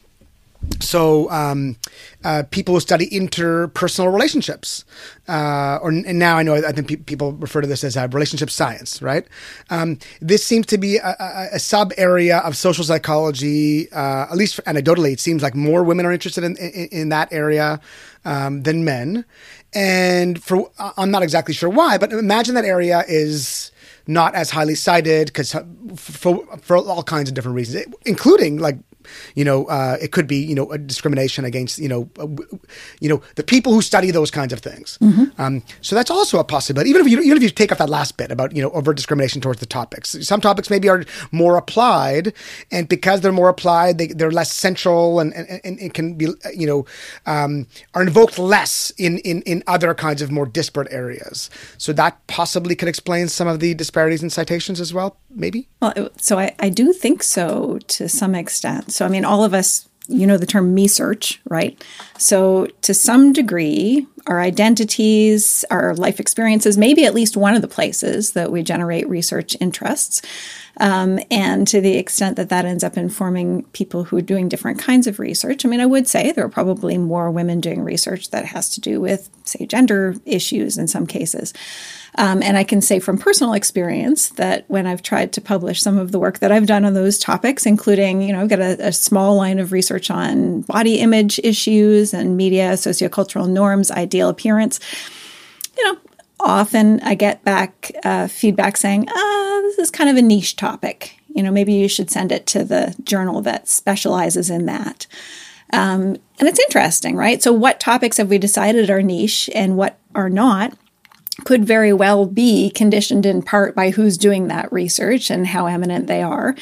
so 0.80 1.30
um, 1.32 1.76
uh, 2.24 2.44
people 2.52 2.74
who 2.76 2.80
study 2.80 3.10
interpersonal 3.10 4.14
relationships, 4.14 4.86
uh, 5.28 5.80
or 5.82 5.90
and 5.90 6.20
now 6.20 6.38
I 6.38 6.44
know 6.44 6.56
I 6.56 6.72
think 6.72 6.88
pe- 6.88 6.96
people 6.98 7.34
refer 7.34 7.62
to 7.62 7.68
this 7.68 7.84
as 7.84 7.98
uh, 7.98 8.08
relationship 8.12 8.50
science, 8.50 9.02
right? 9.02 9.26
Um, 9.70 9.98
this 10.22 10.44
seems 10.44 10.66
to 10.68 10.78
be 10.78 10.98
a, 10.98 11.16
a, 11.20 11.48
a 11.54 11.60
sub 11.60 11.94
area 11.98 12.38
of 12.40 12.56
social 12.56 12.84
psychology. 12.84 13.92
Uh, 13.92 14.28
at 14.30 14.38
least 14.38 14.60
anecdotally, 14.66 15.14
it 15.14 15.20
seems 15.20 15.42
like 15.42 15.56
more 15.56 15.84
women 15.84 16.06
are 16.06 16.12
interested 16.12 16.44
in 16.44 16.56
in, 16.58 16.88
in 16.92 17.10
that 17.10 17.32
area 17.32 17.80
um, 18.26 18.64
than 18.64 18.86
men. 18.86 19.26
And 19.74 20.44
for 20.44 20.70
I'm 20.98 21.12
not 21.12 21.24
exactly 21.24 21.54
sure 21.54 21.70
why, 21.70 21.98
but 21.98 22.12
imagine 22.12 22.56
that 22.56 22.66
area 22.66 23.04
is 23.08 23.72
not 24.08 24.36
as 24.36 24.50
highly 24.50 24.76
cited 24.76 25.28
because 25.28 25.56
for, 25.96 26.46
for 26.58 26.78
all 26.78 27.04
kinds 27.04 27.30
of 27.30 27.36
different 27.36 27.56
reasons, 27.56 27.86
including 28.06 28.58
like 28.58 28.78
you 29.36 29.44
know, 29.44 29.66
uh, 29.66 29.98
it 30.02 30.12
could 30.12 30.28
be 30.28 30.38
you 30.38 30.56
know 30.56 30.72
a 30.72 30.78
discrimination 30.78 31.46
against 31.46 31.80
you 31.80 31.90
know, 31.90 32.10
uh, 32.20 32.28
you 33.00 33.10
know 33.10 33.22
the 33.36 33.44
people 33.44 33.74
who 33.74 33.82
study 33.82 34.12
those 34.12 34.32
kinds 34.32 34.54
of 34.54 34.60
things. 34.60 34.98
Mm-hmm. 35.02 35.42
Um, 35.42 35.64
so 35.82 35.96
that's 35.96 36.12
also 36.12 36.40
a 36.40 36.44
possibility. 36.44 36.90
Even 36.90 37.02
if 37.02 37.12
you 37.12 37.22
even 37.22 37.38
if 37.38 37.44
you 37.44 37.50
take 37.50 37.72
off 37.72 37.78
that 37.78 37.90
last 37.90 38.18
bit 38.18 38.32
about 38.32 38.56
you 38.56 38.62
know 38.62 38.70
overt 38.72 38.96
discrimination 38.96 39.42
towards 39.42 39.60
the 39.60 39.66
topics, 39.66 40.18
some 40.22 40.42
topics 40.42 40.70
maybe 40.70 40.90
are 40.90 41.04
more 41.32 41.58
applied, 41.58 42.34
and 42.72 42.88
because 42.88 43.22
they're 43.22 43.32
more 43.32 43.50
applied, 43.50 43.98
they, 43.98 44.08
they're 44.08 44.32
less 44.32 44.52
central 44.52 45.20
and, 45.20 45.34
and, 45.34 45.62
and 45.64 45.80
it 45.80 45.94
can 45.94 46.16
be 46.16 46.28
you 46.56 46.68
know 46.68 46.86
um, 47.26 47.68
are 47.94 48.02
invoked 48.02 48.38
less 48.40 48.92
in, 48.98 49.20
in 49.20 49.42
in 49.44 49.64
other 49.68 49.94
kinds 49.94 50.22
of 50.22 50.32
more 50.32 50.46
disparate 50.46 50.88
areas. 50.92 51.50
So 51.78 51.94
that 51.94 52.26
possibly 52.28 52.76
could 52.76 52.88
explain 52.88 53.28
some 53.28 53.48
of 53.48 53.60
the 53.60 53.74
disparities 53.74 54.24
in 54.24 54.30
citations 54.30 54.80
as 54.80 54.94
well. 54.94 55.18
Maybe. 55.30 55.68
Well, 55.82 56.10
so 56.18 56.40
I, 56.40 56.56
I 56.60 56.70
do 56.70 56.94
think 56.94 57.24
so 57.24 57.80
to 57.88 58.10
some 58.10 58.36
extent. 58.36 58.92
So, 59.02 59.08
I 59.08 59.10
mean, 59.10 59.26
all 59.26 59.44
of 59.44 59.56
us, 59.56 59.90
you 60.08 60.28
know, 60.28 60.38
the 60.38 60.46
term 60.46 60.76
me 60.76 60.88
search, 60.88 61.42
right? 61.50 61.84
So, 62.20 62.68
to 62.84 62.94
some 62.94 63.34
degree, 63.34 64.06
our 64.28 64.40
identities, 64.40 65.66
our 65.72 65.96
life 65.96 66.20
experiences, 66.20 66.78
maybe 66.78 67.04
at 67.06 67.16
least 67.16 67.36
one 67.36 67.56
of 67.56 67.64
the 67.64 67.68
places 67.68 68.34
that 68.34 68.52
we 68.52 68.62
generate 68.62 69.10
research 69.10 69.58
interests. 69.60 70.22
Um, 70.80 71.20
and 71.30 71.68
to 71.68 71.82
the 71.82 71.98
extent 71.98 72.38
that 72.38 72.50
that 72.50 72.66
ends 72.66 72.84
up 72.84 72.98
informing 72.98 73.64
people 73.74 74.06
who 74.06 74.18
are 74.18 74.22
doing 74.22 74.50
different 74.50 74.80
kinds 74.80 75.06
of 75.08 75.20
research, 75.20 75.66
I 75.66 75.70
mean, 75.70 75.82
I 75.82 75.86
would 75.86 76.08
say 76.08 76.32
there 76.32 76.46
are 76.46 76.50
probably 76.50 76.98
more 76.98 77.30
women 77.30 77.60
doing 77.60 77.84
research 77.84 78.30
that 78.32 78.46
has 78.46 78.70
to 78.72 78.82
do 78.82 79.02
with, 79.02 79.30
say, 79.44 79.66
gender 79.66 80.16
issues 80.26 80.78
in 80.78 80.88
some 80.88 81.06
cases. 81.06 81.54
Um, 82.16 82.44
and 82.44 82.58
I 82.58 82.64
can 82.64 82.82
say 82.82 83.00
from 83.00 83.18
personal 83.18 83.54
experience 83.54 84.30
that 84.30 84.66
when 84.68 84.86
I've 84.86 85.02
tried 85.02 85.32
to 85.34 85.42
publish 85.42 85.82
some 85.82 85.98
of 85.98 86.12
the 86.12 86.20
work 86.20 86.40
that 86.40 86.52
I've 86.52 86.66
done 86.66 86.84
on 86.84 86.94
those 86.94 87.18
topics, 87.18 87.66
including, 87.66 88.22
you 88.22 88.34
know, 88.34 88.42
I've 88.42 88.50
got 88.50 88.60
a, 88.60 88.88
a 88.88 88.92
small 88.92 89.36
line 89.36 89.60
of 89.60 89.72
research 89.72 90.12
on 90.12 90.62
body 90.62 91.00
image 91.00 91.40
issues 91.44 92.14
and 92.14 92.36
media, 92.36 92.74
sociocultural 92.74 93.50
norms, 93.50 93.92
ideal 93.92 94.28
appearance, 94.28 94.80
you 95.78 95.86
know, 95.86 95.98
often 96.44 97.00
I 97.02 97.16
get 97.16 97.44
back 97.44 97.92
uh, 98.04 98.28
feedback 98.28 98.78
saying, 98.78 99.08
ah, 99.10 99.60
this 99.64 99.80
is 99.80 99.92
kind 99.92 100.10
of 100.10 100.18
a 100.18 100.22
niche 100.22 100.56
topic. 100.56 101.16
You 101.34 101.44
know, 101.44 101.52
maybe 101.52 101.74
you 101.74 101.88
should 101.88 102.12
send 102.12 102.32
it 102.32 102.46
to 102.48 102.64
the 102.64 102.96
journal 103.04 103.42
that 103.42 103.68
specializes 103.68 104.50
in 104.50 104.66
that. 104.66 105.08
Um, 105.74 106.18
and 106.40 106.50
it's 106.50 106.60
interesting, 106.60 107.16
right? 107.16 107.42
So, 107.42 107.54
what 107.54 107.80
topics 107.80 108.18
have 108.18 108.30
we 108.30 108.38
decided 108.38 108.90
are 108.90 109.02
niche 109.02 109.50
and 109.56 109.78
what 109.78 109.98
are 110.14 110.30
not? 110.30 110.74
Could 111.46 111.66
very 111.66 111.94
well 111.94 112.26
be 112.26 112.70
conditioned 112.72 113.26
in 113.26 113.42
part 113.42 113.76
by 113.76 113.90
who's 113.90 114.18
doing 114.18 114.48
that 114.48 114.72
research 114.72 115.30
and 115.30 115.48
how 115.48 115.66
eminent 115.66 116.08
they 116.08 116.22
are. 116.22 116.56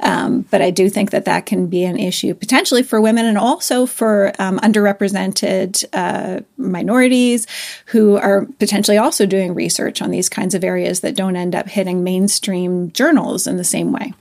Um, 0.00 0.42
but 0.50 0.62
I 0.62 0.70
do 0.70 0.88
think 0.88 1.10
that 1.10 1.24
that 1.24 1.46
can 1.46 1.66
be 1.66 1.84
an 1.84 1.98
issue 1.98 2.34
potentially 2.34 2.82
for 2.82 3.00
women 3.00 3.24
and 3.24 3.38
also 3.38 3.86
for 3.86 4.32
um, 4.38 4.58
underrepresented 4.60 5.84
uh, 5.92 6.40
minorities 6.56 7.46
who 7.86 8.16
are 8.16 8.46
potentially 8.58 8.98
also 8.98 9.26
doing 9.26 9.54
research 9.54 10.02
on 10.02 10.10
these 10.10 10.28
kinds 10.28 10.54
of 10.54 10.64
areas 10.64 11.00
that 11.00 11.16
don't 11.16 11.36
end 11.36 11.54
up 11.54 11.68
hitting 11.68 12.04
mainstream 12.04 12.90
journals 12.92 13.46
in 13.46 13.56
the 13.56 13.64
same 13.64 13.92
way. 13.92 14.12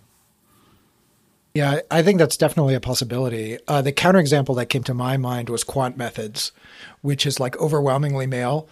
Yeah, 1.56 1.80
I 1.90 2.04
think 2.04 2.20
that's 2.20 2.36
definitely 2.36 2.76
a 2.76 2.82
possibility. 2.82 3.58
Uh, 3.66 3.82
the 3.82 3.94
counterexample 3.94 4.58
that 4.58 4.66
came 4.66 4.84
to 4.84 4.94
my 4.94 5.16
mind 5.16 5.48
was 5.48 5.64
quant 5.64 5.96
methods, 5.96 6.52
which 7.02 7.26
is 7.26 7.40
like 7.40 7.56
overwhelmingly 7.62 8.28
male 8.28 8.68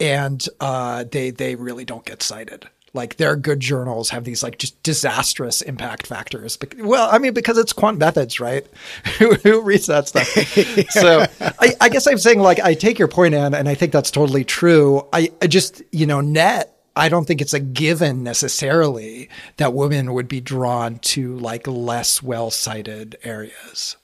and 0.00 0.46
uh, 0.60 1.04
they 1.10 1.30
they 1.30 1.54
really 1.54 1.84
don't 1.84 2.04
get 2.04 2.22
cited. 2.22 2.68
Like 2.92 3.16
their 3.16 3.36
good 3.36 3.60
journals 3.60 4.08
have 4.10 4.24
these 4.24 4.42
like 4.42 4.58
just 4.58 4.82
disastrous 4.82 5.60
impact 5.60 6.06
factors. 6.06 6.58
Well, 6.78 7.08
I 7.10 7.18
mean 7.18 7.34
because 7.34 7.58
it's 7.58 7.72
quant 7.72 7.98
methods, 7.98 8.40
right? 8.40 8.66
who, 9.18 9.34
who 9.34 9.60
reads 9.60 9.86
that 9.86 10.08
stuff? 10.08 10.26
so 10.90 11.26
I, 11.60 11.74
I, 11.80 11.88
guess 11.90 12.06
I'm 12.06 12.18
saying 12.18 12.40
like 12.40 12.58
I 12.60 12.74
take 12.74 12.98
your 12.98 13.08
point, 13.08 13.34
Anne, 13.34 13.54
and 13.54 13.68
I 13.68 13.74
think 13.74 13.92
that's 13.92 14.10
totally 14.10 14.44
true. 14.44 15.06
I, 15.12 15.30
I 15.42 15.46
just 15.46 15.82
you 15.92 16.06
know 16.06 16.20
net. 16.20 16.72
I 16.98 17.10
don't 17.10 17.26
think 17.26 17.42
it's 17.42 17.52
a 17.52 17.60
given 17.60 18.22
necessarily 18.22 19.28
that 19.58 19.74
women 19.74 20.14
would 20.14 20.28
be 20.28 20.40
drawn 20.40 20.98
to 21.00 21.36
like 21.36 21.66
less 21.66 22.22
well 22.22 22.50
cited 22.50 23.18
areas. 23.22 23.96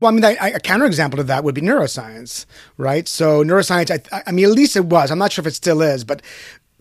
Well, 0.00 0.10
I 0.10 0.14
mean, 0.14 0.24
I, 0.24 0.50
a 0.50 0.60
counterexample 0.60 1.16
to 1.16 1.22
that 1.24 1.44
would 1.44 1.54
be 1.54 1.60
neuroscience, 1.60 2.46
right? 2.76 3.06
So 3.06 3.42
neuroscience, 3.44 4.08
I, 4.12 4.22
I 4.26 4.32
mean, 4.32 4.44
at 4.44 4.50
least 4.50 4.76
it 4.76 4.86
was. 4.86 5.10
I'm 5.10 5.18
not 5.18 5.32
sure 5.32 5.42
if 5.42 5.46
it 5.46 5.54
still 5.54 5.82
is, 5.82 6.04
but 6.04 6.20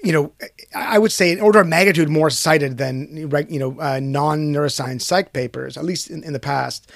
you 0.04 0.12
know, 0.12 0.34
I 0.76 0.99
would 0.99 1.13
say 1.13 1.32
an 1.32 1.39
order 1.39 1.62
of 1.62 1.67
magnitude 1.67 2.10
more 2.10 2.30
cited 2.30 2.78
than 2.78 3.15
you 3.49 3.58
know 3.58 3.80
uh, 3.80 4.02
non-neuroscience 4.04 5.02
psych 5.02 5.32
papers, 5.32 5.78
at 5.78 5.86
least 5.86 6.10
in, 6.10 6.23
in 6.23 6.34
the 6.34 6.39
past. 6.39 6.91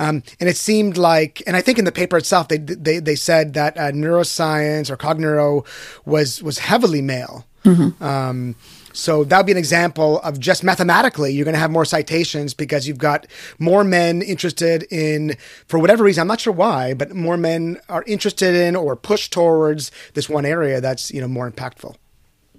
Um, 0.00 0.24
and 0.40 0.48
it 0.48 0.56
seemed 0.56 0.96
like, 0.96 1.40
and 1.46 1.56
I 1.56 1.60
think 1.60 1.78
in 1.78 1.84
the 1.84 1.92
paper 1.92 2.16
itself, 2.16 2.48
they 2.48 2.58
they, 2.58 2.98
they 2.98 3.14
said 3.14 3.54
that 3.54 3.78
uh, 3.78 3.92
neuroscience 3.92 4.90
or 4.90 4.96
cogneuro 4.96 5.64
was 6.04 6.42
was 6.42 6.58
heavily 6.58 7.00
male. 7.00 7.46
Mm-hmm. 7.64 8.02
Um, 8.02 8.56
so 8.92 9.24
that 9.24 9.36
would 9.36 9.46
be 9.46 9.52
an 9.52 9.58
example 9.58 10.20
of 10.20 10.38
just 10.38 10.64
mathematically, 10.64 11.32
you're 11.32 11.44
going 11.44 11.54
to 11.54 11.60
have 11.60 11.70
more 11.70 11.84
citations 11.84 12.54
because 12.54 12.88
you've 12.88 12.98
got 12.98 13.26
more 13.58 13.84
men 13.84 14.22
interested 14.22 14.84
in, 14.90 15.36
for 15.66 15.78
whatever 15.78 16.04
reason, 16.04 16.22
I'm 16.22 16.28
not 16.28 16.40
sure 16.40 16.52
why, 16.52 16.94
but 16.94 17.14
more 17.14 17.36
men 17.36 17.78
are 17.88 18.04
interested 18.06 18.54
in 18.54 18.76
or 18.76 18.96
pushed 18.96 19.32
towards 19.32 19.90
this 20.14 20.28
one 20.28 20.44
area 20.44 20.80
that's 20.80 21.10
you 21.10 21.20
know 21.20 21.28
more 21.28 21.50
impactful. 21.50 21.96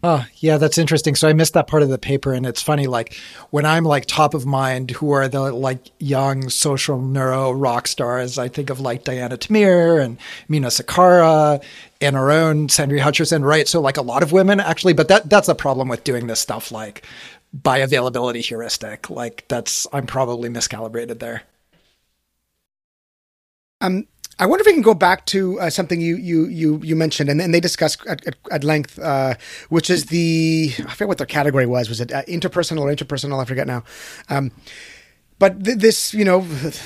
Oh, 0.02 0.26
yeah, 0.38 0.58
that's 0.58 0.78
interesting. 0.78 1.16
So 1.16 1.28
I 1.28 1.34
missed 1.34 1.56
that 1.56 1.68
part 1.68 1.84
of 1.84 1.90
the 1.90 1.98
paper. 1.98 2.34
And 2.34 2.46
it's 2.46 2.62
funny, 2.62 2.88
like 2.88 3.16
when 3.50 3.66
I'm 3.66 3.84
like 3.84 4.06
top 4.06 4.34
of 4.34 4.46
mind, 4.46 4.92
who 4.92 5.12
are 5.12 5.28
the 5.28 5.52
like 5.52 5.92
young 6.00 6.50
social 6.50 7.02
neuro 7.02 7.52
rock 7.52 7.86
stars? 7.88 8.38
I 8.38 8.48
think 8.48 8.70
of 8.70 8.80
like 8.80 9.04
Diana 9.04 9.38
Tamir 9.38 10.02
and 10.02 10.18
Mina 10.48 10.68
Cikara 10.68 11.62
and 12.00 12.16
our 12.16 12.32
own 12.32 12.70
Cendri 12.70 13.02
Hutcherson, 13.02 13.44
right? 13.44 13.68
So 13.68 13.82
like 13.82 13.98
a 13.98 14.02
lot 14.02 14.24
of 14.24 14.32
women 14.32 14.62
actually, 14.62 14.94
but 14.94 15.10
that 15.10 15.30
that's 15.30 15.50
a 15.50 15.56
problem 15.56 15.90
with 15.90 16.06
doing 16.06 16.28
this 16.28 16.40
stuff 16.40 16.72
like 16.72 17.06
by 17.52 17.80
availability 17.80 18.40
heuristic. 18.40 19.10
Like 19.10 19.44
that's, 19.50 19.86
I'm 19.92 20.06
probably 20.06 20.50
miscalibrated 20.50 21.20
there. 21.20 21.44
Um, 23.82 24.08
I 24.40 24.46
wonder 24.46 24.62
if 24.62 24.68
we 24.68 24.74
can 24.74 24.82
go 24.82 24.94
back 24.94 25.26
to 25.28 25.60
uh, 25.60 25.70
something 25.70 26.00
you 26.00 26.16
you 26.16 26.48
you 26.48 26.80
you 26.82 26.96
mentioned, 26.96 27.30
and, 27.30 27.42
and 27.42 27.54
they 27.54 27.60
discussed 27.60 28.06
at, 28.08 28.26
at, 28.26 28.36
at 28.52 28.64
length, 28.64 28.98
uh, 28.98 29.36
which 29.68 29.90
is 29.90 30.06
the 30.06 30.74
I 30.80 30.94
forget 30.94 31.08
what 31.10 31.18
their 31.18 31.28
category 31.28 31.66
was. 31.66 31.90
Was 31.90 32.00
it 32.00 32.14
uh, 32.14 32.24
interpersonal 32.24 32.82
or 32.82 32.96
interpersonal? 32.96 33.42
I 33.42 33.46
forget 33.46 33.68
now. 33.68 33.84
Um, 34.30 34.52
but 35.40 35.64
th- 35.64 35.78
this, 35.78 36.14
you 36.14 36.26
know, 36.26 36.42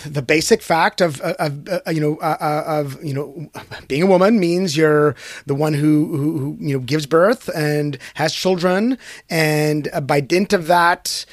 the 0.06 0.22
basic 0.22 0.62
fact 0.62 1.02
of, 1.02 1.20
of 1.22 1.68
uh, 1.68 1.80
you 1.92 2.00
know, 2.00 2.18
uh, 2.18 2.38
uh, 2.40 2.64
of 2.68 3.04
you 3.04 3.14
know, 3.14 3.50
being 3.88 4.04
a 4.04 4.08
woman 4.08 4.40
means 4.40 4.78
you're 4.78 5.16
the 5.46 5.56
one 5.56 5.74
who, 5.74 6.16
who, 6.16 6.38
who 6.38 6.58
you 6.60 6.74
know 6.74 6.80
gives 6.80 7.06
birth 7.06 7.50
and 7.56 7.98
has 8.16 8.34
children, 8.34 8.98
and 9.30 9.90
uh, 9.94 10.02
by 10.02 10.22
dint 10.22 10.54
of 10.54 10.68
that. 10.68 11.26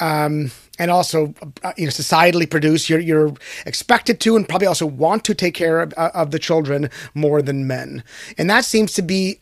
Um, 0.00 0.52
and 0.78 0.90
also 0.90 1.34
uh, 1.62 1.72
you 1.76 1.84
know 1.84 1.90
societally 1.90 2.48
produce 2.48 2.88
you're, 2.88 3.00
you're 3.00 3.34
expected 3.66 4.20
to 4.20 4.36
and 4.36 4.48
probably 4.48 4.66
also 4.66 4.86
want 4.86 5.24
to 5.24 5.34
take 5.34 5.54
care 5.54 5.80
of, 5.80 5.94
uh, 5.96 6.10
of 6.14 6.30
the 6.30 6.38
children 6.38 6.90
more 7.14 7.42
than 7.42 7.66
men. 7.66 8.02
And 8.36 8.48
that 8.50 8.64
seems 8.64 8.92
to 8.94 9.02
be 9.02 9.40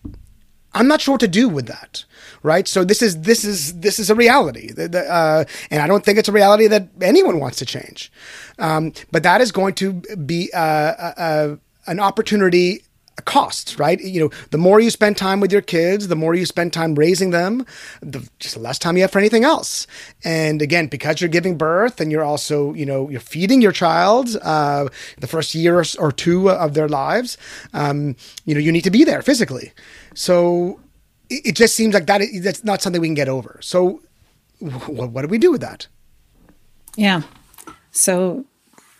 i'm 0.74 0.88
not 0.88 1.00
sure 1.00 1.14
what 1.14 1.20
to 1.20 1.28
do 1.28 1.48
with 1.48 1.66
that 1.66 2.04
right? 2.46 2.68
So 2.68 2.84
this 2.84 3.02
is 3.02 3.22
this 3.22 3.44
is 3.44 3.80
this 3.80 3.98
is 3.98 4.08
a 4.08 4.14
reality. 4.14 4.70
Uh, 4.78 5.44
and 5.70 5.82
i 5.82 5.86
don't 5.86 6.04
think 6.04 6.16
it's 6.18 6.28
a 6.28 6.32
reality 6.32 6.68
that 6.68 6.88
anyone 7.00 7.40
wants 7.40 7.58
to 7.58 7.66
change. 7.66 8.12
Um, 8.58 8.92
but 9.10 9.22
that 9.24 9.40
is 9.40 9.52
going 9.52 9.74
to 9.74 9.94
be 10.32 10.50
uh, 10.54 10.58
uh, 10.58 11.56
an 11.86 12.00
opportunity 12.00 12.82
costs, 13.24 13.78
right? 13.78 14.00
You 14.00 14.20
know, 14.20 14.30
the 14.50 14.58
more 14.58 14.78
you 14.78 14.90
spend 14.90 15.16
time 15.16 15.40
with 15.40 15.50
your 15.50 15.62
kids, 15.62 16.08
the 16.08 16.16
more 16.16 16.34
you 16.34 16.44
spend 16.46 16.72
time 16.72 16.94
raising 16.94 17.30
them, 17.30 17.64
the 18.00 18.28
just 18.38 18.56
less 18.56 18.78
time 18.78 18.96
you 18.96 19.02
have 19.02 19.10
for 19.10 19.18
anything 19.18 19.44
else. 19.44 19.86
And 20.22 20.60
again, 20.60 20.86
because 20.86 21.20
you're 21.20 21.30
giving 21.30 21.56
birth 21.56 22.00
and 22.00 22.12
you're 22.12 22.24
also, 22.24 22.74
you 22.74 22.86
know, 22.86 23.08
you're 23.08 23.20
feeding 23.20 23.62
your 23.62 23.72
child 23.72 24.36
uh, 24.42 24.88
the 25.18 25.26
first 25.26 25.54
year 25.54 25.82
or 25.98 26.12
two 26.12 26.50
of 26.50 26.74
their 26.74 26.88
lives, 26.88 27.38
um, 27.72 28.16
you 28.44 28.54
know, 28.54 28.60
you 28.60 28.70
need 28.70 28.84
to 28.84 28.90
be 28.90 29.04
there 29.04 29.22
physically. 29.22 29.72
So 30.14 30.80
it, 31.30 31.46
it 31.46 31.56
just 31.56 31.74
seems 31.74 31.94
like 31.94 32.06
that 32.06 32.20
that's 32.42 32.64
not 32.64 32.82
something 32.82 33.00
we 33.00 33.08
can 33.08 33.14
get 33.14 33.28
over. 33.28 33.58
So 33.62 34.02
what 34.58 35.22
do 35.22 35.28
we 35.28 35.38
do 35.38 35.52
with 35.52 35.60
that? 35.60 35.86
Yeah. 36.96 37.22
So 37.90 38.44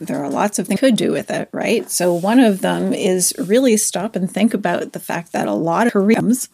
there 0.01 0.23
are 0.23 0.31
lots 0.31 0.59
of 0.59 0.67
things 0.67 0.81
you 0.81 0.89
could 0.89 0.97
do 0.97 1.13
with 1.13 1.31
it, 1.31 1.49
right? 1.53 1.91
So 1.91 2.13
one 2.13 2.39
of 2.39 2.61
them 2.61 2.93
is 2.93 3.35
really 3.39 3.77
stop 3.77 4.15
and 4.15 4.31
think 4.31 4.53
about 4.53 4.93
the 4.93 5.01
fact 5.01 5.33
that 5.33 5.49
a 5.49 5.55
lot 5.55 5.87
of 5.87 5.93
careers 5.93 6.49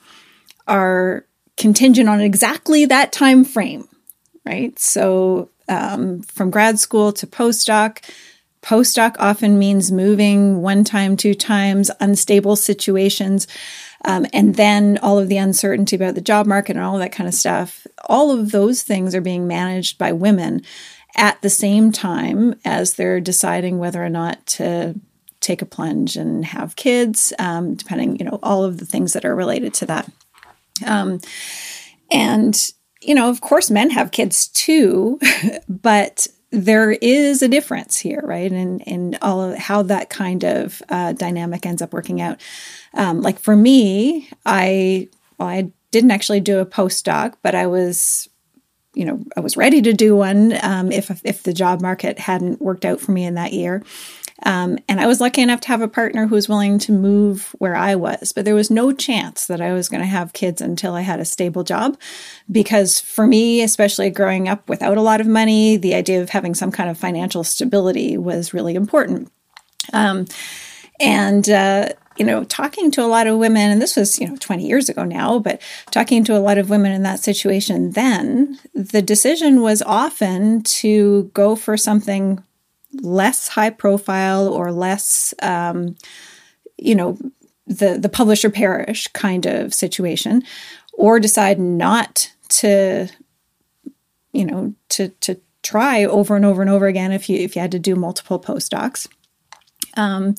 are 0.68 1.26
contingent 1.56 2.08
on 2.08 2.20
exactly 2.20 2.86
that 2.86 3.12
time 3.12 3.44
frame, 3.44 3.88
right? 4.46 4.78
So 4.78 5.50
um, 5.68 6.22
from 6.22 6.50
grad 6.50 6.78
school 6.78 7.12
to 7.14 7.26
postdoc, 7.26 7.98
postdoc 8.62 9.16
often 9.18 9.58
means 9.58 9.90
moving 9.90 10.62
one 10.62 10.84
time, 10.84 11.16
two 11.16 11.34
times, 11.34 11.90
unstable 12.00 12.54
situations. 12.54 13.48
Um, 14.04 14.26
and 14.32 14.54
then 14.54 14.98
all 15.02 15.18
of 15.18 15.28
the 15.28 15.36
uncertainty 15.36 15.96
about 15.96 16.14
the 16.14 16.20
job 16.20 16.46
market 16.46 16.76
and 16.76 16.84
all 16.84 16.98
that 16.98 17.12
kind 17.12 17.28
of 17.28 17.34
stuff. 17.34 17.86
All 18.06 18.30
of 18.30 18.50
those 18.50 18.82
things 18.82 19.14
are 19.14 19.20
being 19.20 19.46
managed 19.46 19.98
by 19.98 20.12
women 20.12 20.62
at 21.16 21.40
the 21.42 21.50
same 21.50 21.92
time 21.92 22.54
as 22.64 22.94
they're 22.94 23.20
deciding 23.20 23.78
whether 23.78 24.02
or 24.04 24.08
not 24.08 24.44
to 24.46 24.94
take 25.40 25.60
a 25.60 25.66
plunge 25.66 26.16
and 26.16 26.44
have 26.44 26.76
kids, 26.76 27.32
um, 27.38 27.74
depending, 27.74 28.16
you 28.16 28.24
know, 28.24 28.38
all 28.42 28.64
of 28.64 28.78
the 28.78 28.86
things 28.86 29.12
that 29.12 29.24
are 29.24 29.34
related 29.34 29.74
to 29.74 29.86
that. 29.86 30.10
Um, 30.86 31.20
and, 32.10 32.70
you 33.00 33.14
know, 33.14 33.28
of 33.28 33.40
course, 33.40 33.70
men 33.70 33.90
have 33.90 34.12
kids 34.12 34.48
too, 34.48 35.20
but 35.68 36.28
there 36.52 36.92
is 36.92 37.42
a 37.42 37.48
difference 37.48 37.98
here, 37.98 38.20
right? 38.22 38.52
And 38.52 38.86
and 38.86 39.18
all 39.22 39.40
of 39.40 39.58
how 39.58 39.82
that 39.84 40.10
kind 40.10 40.44
of 40.44 40.82
uh, 40.90 41.14
dynamic 41.14 41.64
ends 41.64 41.80
up 41.80 41.94
working 41.94 42.20
out. 42.20 42.40
Um, 42.92 43.22
like 43.22 43.38
for 43.38 43.56
me, 43.56 44.28
I 44.44 45.08
well, 45.38 45.48
I 45.48 45.72
didn't 45.90 46.10
actually 46.10 46.40
do 46.40 46.58
a 46.58 46.66
postdoc, 46.66 47.34
but 47.42 47.54
I 47.54 47.66
was 47.66 48.28
you 48.94 49.04
know, 49.04 49.22
I 49.36 49.40
was 49.40 49.56
ready 49.56 49.80
to 49.82 49.92
do 49.92 50.16
one 50.16 50.58
um, 50.62 50.92
if 50.92 51.10
if 51.24 51.42
the 51.42 51.52
job 51.52 51.80
market 51.80 52.18
hadn't 52.18 52.60
worked 52.60 52.84
out 52.84 53.00
for 53.00 53.12
me 53.12 53.24
in 53.24 53.34
that 53.34 53.52
year. 53.52 53.82
Um, 54.44 54.78
and 54.88 55.00
I 55.00 55.06
was 55.06 55.20
lucky 55.20 55.40
enough 55.40 55.60
to 55.60 55.68
have 55.68 55.82
a 55.82 55.88
partner 55.88 56.26
who 56.26 56.34
was 56.34 56.48
willing 56.48 56.78
to 56.80 56.92
move 56.92 57.54
where 57.58 57.76
I 57.76 57.94
was, 57.94 58.32
but 58.32 58.44
there 58.44 58.56
was 58.56 58.70
no 58.70 58.92
chance 58.92 59.46
that 59.46 59.60
I 59.60 59.72
was 59.72 59.88
going 59.88 60.00
to 60.00 60.06
have 60.06 60.32
kids 60.32 60.60
until 60.60 60.94
I 60.94 61.02
had 61.02 61.20
a 61.20 61.24
stable 61.24 61.62
job. 61.62 61.96
Because 62.50 63.00
for 63.00 63.26
me, 63.26 63.62
especially 63.62 64.10
growing 64.10 64.48
up 64.48 64.68
without 64.68 64.96
a 64.96 65.02
lot 65.02 65.20
of 65.20 65.28
money, 65.28 65.76
the 65.76 65.94
idea 65.94 66.20
of 66.20 66.30
having 66.30 66.54
some 66.54 66.72
kind 66.72 66.90
of 66.90 66.98
financial 66.98 67.44
stability 67.44 68.16
was 68.16 68.52
really 68.52 68.74
important. 68.74 69.30
Um, 69.92 70.26
and 70.98 71.48
uh, 71.48 71.90
you 72.16 72.24
know, 72.24 72.44
talking 72.44 72.90
to 72.92 73.02
a 73.02 73.06
lot 73.06 73.26
of 73.26 73.38
women, 73.38 73.70
and 73.70 73.80
this 73.80 73.96
was, 73.96 74.18
you 74.18 74.28
know, 74.28 74.36
20 74.36 74.66
years 74.66 74.88
ago 74.88 75.04
now, 75.04 75.38
but 75.38 75.60
talking 75.90 76.24
to 76.24 76.36
a 76.36 76.40
lot 76.40 76.58
of 76.58 76.70
women 76.70 76.92
in 76.92 77.02
that 77.02 77.20
situation 77.20 77.92
then, 77.92 78.58
the 78.74 79.02
decision 79.02 79.62
was 79.62 79.82
often 79.82 80.62
to 80.62 81.30
go 81.34 81.56
for 81.56 81.76
something 81.76 82.42
less 83.00 83.48
high 83.48 83.70
profile 83.70 84.48
or 84.48 84.70
less, 84.72 85.32
um, 85.42 85.96
you 86.76 86.94
know, 86.94 87.16
the, 87.66 87.98
the 87.98 88.08
publisher 88.08 88.50
perish 88.50 89.06
kind 89.08 89.46
of 89.46 89.72
situation, 89.72 90.42
or 90.92 91.18
decide 91.18 91.58
not 91.58 92.30
to, 92.48 93.08
you 94.32 94.44
know, 94.44 94.74
to, 94.90 95.08
to 95.20 95.40
try 95.62 96.04
over 96.04 96.36
and 96.36 96.44
over 96.44 96.60
and 96.60 96.70
over 96.70 96.86
again 96.86 97.12
if 97.12 97.30
you, 97.30 97.38
if 97.38 97.56
you 97.56 97.62
had 97.62 97.72
to 97.72 97.78
do 97.78 97.94
multiple 97.94 98.38
postdocs. 98.38 99.08
Um, 99.96 100.34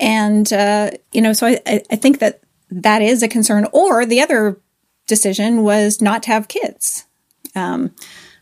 and, 0.00 0.52
uh, 0.52 0.90
you 1.12 1.20
know, 1.20 1.32
so 1.32 1.46
I, 1.46 1.82
I 1.90 1.96
think 1.96 2.20
that 2.20 2.40
that 2.70 3.02
is 3.02 3.22
a 3.22 3.28
concern. 3.28 3.66
Or 3.72 4.04
the 4.06 4.20
other 4.20 4.60
decision 5.06 5.62
was 5.62 6.00
not 6.00 6.22
to 6.24 6.30
have 6.30 6.48
kids. 6.48 7.06
Um, 7.54 7.94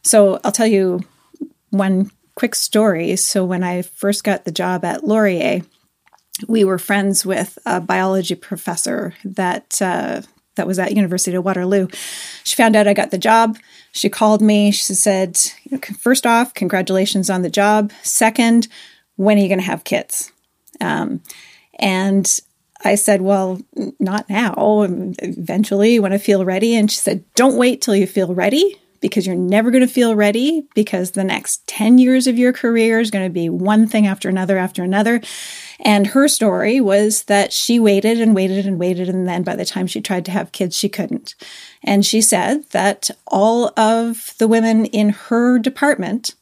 so 0.02 0.40
I'll 0.44 0.52
tell 0.52 0.66
you 0.66 1.00
one 1.70 2.10
quick 2.34 2.54
story. 2.54 3.16
So 3.16 3.44
when 3.44 3.62
I 3.62 3.82
first 3.82 4.24
got 4.24 4.44
the 4.44 4.52
job 4.52 4.84
at 4.84 5.04
Laurier, 5.04 5.62
we 6.48 6.64
were 6.64 6.78
friends 6.78 7.24
with 7.24 7.58
a 7.64 7.80
biology 7.80 8.34
professor 8.34 9.14
that 9.24 9.80
uh, 9.80 10.22
that 10.56 10.66
was 10.66 10.78
at 10.78 10.92
University 10.92 11.36
of 11.36 11.44
Waterloo. 11.44 11.88
She 12.44 12.56
found 12.56 12.76
out 12.76 12.88
I 12.88 12.94
got 12.94 13.10
the 13.10 13.18
job. 13.18 13.58
She 13.92 14.08
called 14.08 14.42
me. 14.42 14.70
She 14.70 14.94
said, 14.94 15.38
first 15.98 16.26
off, 16.26 16.52
congratulations 16.52 17.30
on 17.30 17.42
the 17.42 17.50
job. 17.50 17.92
Second, 18.02 18.68
when 19.16 19.38
are 19.38 19.40
you 19.40 19.48
going 19.48 19.60
to 19.60 19.64
have 19.64 19.84
kids?" 19.84 20.32
Um, 20.80 21.22
and 21.76 22.40
I 22.84 22.94
said, 22.94 23.22
Well, 23.22 23.60
not 23.98 24.28
now. 24.28 24.54
Um, 24.56 25.14
eventually, 25.18 25.98
when 25.98 26.12
I 26.12 26.18
feel 26.18 26.44
ready. 26.44 26.74
And 26.74 26.90
she 26.90 26.98
said, 26.98 27.24
Don't 27.34 27.56
wait 27.56 27.82
till 27.82 27.96
you 27.96 28.06
feel 28.06 28.34
ready 28.34 28.78
because 29.00 29.26
you're 29.26 29.36
never 29.36 29.70
going 29.70 29.86
to 29.86 29.92
feel 29.92 30.14
ready 30.14 30.66
because 30.74 31.12
the 31.12 31.24
next 31.24 31.66
10 31.68 31.98
years 31.98 32.26
of 32.26 32.38
your 32.38 32.52
career 32.52 32.98
is 32.98 33.10
going 33.10 33.24
to 33.24 33.32
be 33.32 33.48
one 33.48 33.86
thing 33.86 34.06
after 34.06 34.28
another 34.28 34.58
after 34.58 34.82
another. 34.82 35.20
And 35.80 36.08
her 36.08 36.28
story 36.28 36.80
was 36.80 37.24
that 37.24 37.52
she 37.52 37.78
waited 37.78 38.20
and 38.20 38.34
waited 38.34 38.66
and 38.66 38.78
waited. 38.78 39.08
And 39.08 39.28
then 39.28 39.42
by 39.42 39.54
the 39.54 39.64
time 39.64 39.86
she 39.86 40.00
tried 40.00 40.24
to 40.26 40.30
have 40.30 40.52
kids, 40.52 40.76
she 40.76 40.88
couldn't. 40.88 41.34
And 41.82 42.04
she 42.04 42.20
said 42.20 42.68
that 42.70 43.10
all 43.26 43.72
of 43.78 44.34
the 44.38 44.48
women 44.48 44.86
in 44.86 45.10
her 45.10 45.58
department 45.58 46.34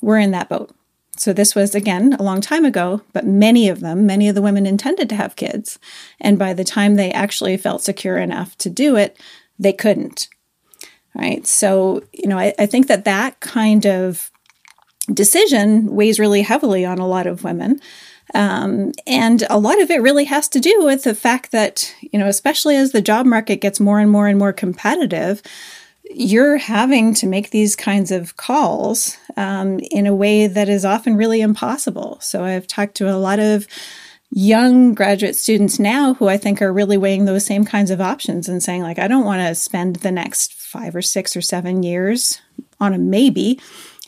were 0.00 0.18
in 0.18 0.30
that 0.32 0.48
boat. 0.48 0.74
So 1.16 1.32
this 1.32 1.54
was 1.54 1.74
again 1.74 2.14
a 2.14 2.22
long 2.22 2.40
time 2.40 2.64
ago, 2.64 3.02
but 3.12 3.26
many 3.26 3.68
of 3.68 3.80
them, 3.80 4.06
many 4.06 4.28
of 4.28 4.34
the 4.34 4.42
women 4.42 4.66
intended 4.66 5.08
to 5.08 5.16
have 5.16 5.36
kids. 5.36 5.78
And 6.20 6.38
by 6.38 6.52
the 6.52 6.64
time 6.64 6.96
they 6.96 7.12
actually 7.12 7.56
felt 7.56 7.82
secure 7.82 8.18
enough 8.18 8.56
to 8.58 8.70
do 8.70 8.96
it, 8.96 9.18
they 9.58 9.72
couldn't. 9.72 10.28
Right. 11.14 11.46
So, 11.46 12.02
you 12.12 12.28
know, 12.28 12.38
I, 12.38 12.52
I 12.58 12.66
think 12.66 12.88
that 12.88 13.04
that 13.04 13.38
kind 13.38 13.86
of 13.86 14.32
decision 15.12 15.94
weighs 15.94 16.18
really 16.18 16.42
heavily 16.42 16.84
on 16.84 16.98
a 16.98 17.06
lot 17.06 17.26
of 17.26 17.44
women. 17.44 17.80
Um, 18.34 18.92
and 19.06 19.44
a 19.48 19.58
lot 19.58 19.80
of 19.80 19.90
it 19.90 20.02
really 20.02 20.24
has 20.24 20.48
to 20.48 20.60
do 20.60 20.82
with 20.82 21.04
the 21.04 21.14
fact 21.14 21.52
that, 21.52 21.94
you 22.00 22.18
know, 22.18 22.26
especially 22.26 22.74
as 22.74 22.92
the 22.92 23.02
job 23.02 23.26
market 23.26 23.60
gets 23.60 23.78
more 23.78 24.00
and 24.00 24.10
more 24.10 24.26
and 24.26 24.38
more 24.38 24.52
competitive, 24.52 25.42
you're 26.16 26.58
having 26.58 27.14
to 27.14 27.26
make 27.26 27.50
these 27.50 27.76
kinds 27.76 28.10
of 28.10 28.36
calls 28.36 29.16
um, 29.36 29.80
in 29.90 30.06
a 30.06 30.14
way 30.14 30.46
that 30.46 30.68
is 30.68 30.84
often 30.84 31.16
really 31.16 31.40
impossible. 31.40 32.18
So 32.20 32.44
I've 32.44 32.66
talked 32.66 32.94
to 32.96 33.14
a 33.14 33.18
lot 33.18 33.38
of 33.38 33.66
young 34.30 34.94
graduate 34.94 35.36
students 35.36 35.78
now 35.78 36.14
who 36.14 36.28
I 36.28 36.36
think 36.36 36.60
are 36.60 36.72
really 36.72 36.96
weighing 36.96 37.24
those 37.24 37.44
same 37.44 37.64
kinds 37.64 37.90
of 37.90 38.00
options 38.00 38.48
and 38.48 38.62
saying, 38.62 38.82
like, 38.82 38.98
I 38.98 39.08
don't 39.08 39.24
want 39.24 39.46
to 39.46 39.54
spend 39.54 39.96
the 39.96 40.10
next 40.10 40.54
five 40.54 40.96
or 40.96 41.02
six 41.02 41.36
or 41.36 41.40
seven 41.40 41.82
years 41.82 42.40
on 42.80 42.94
a 42.94 42.98
maybe 42.98 43.60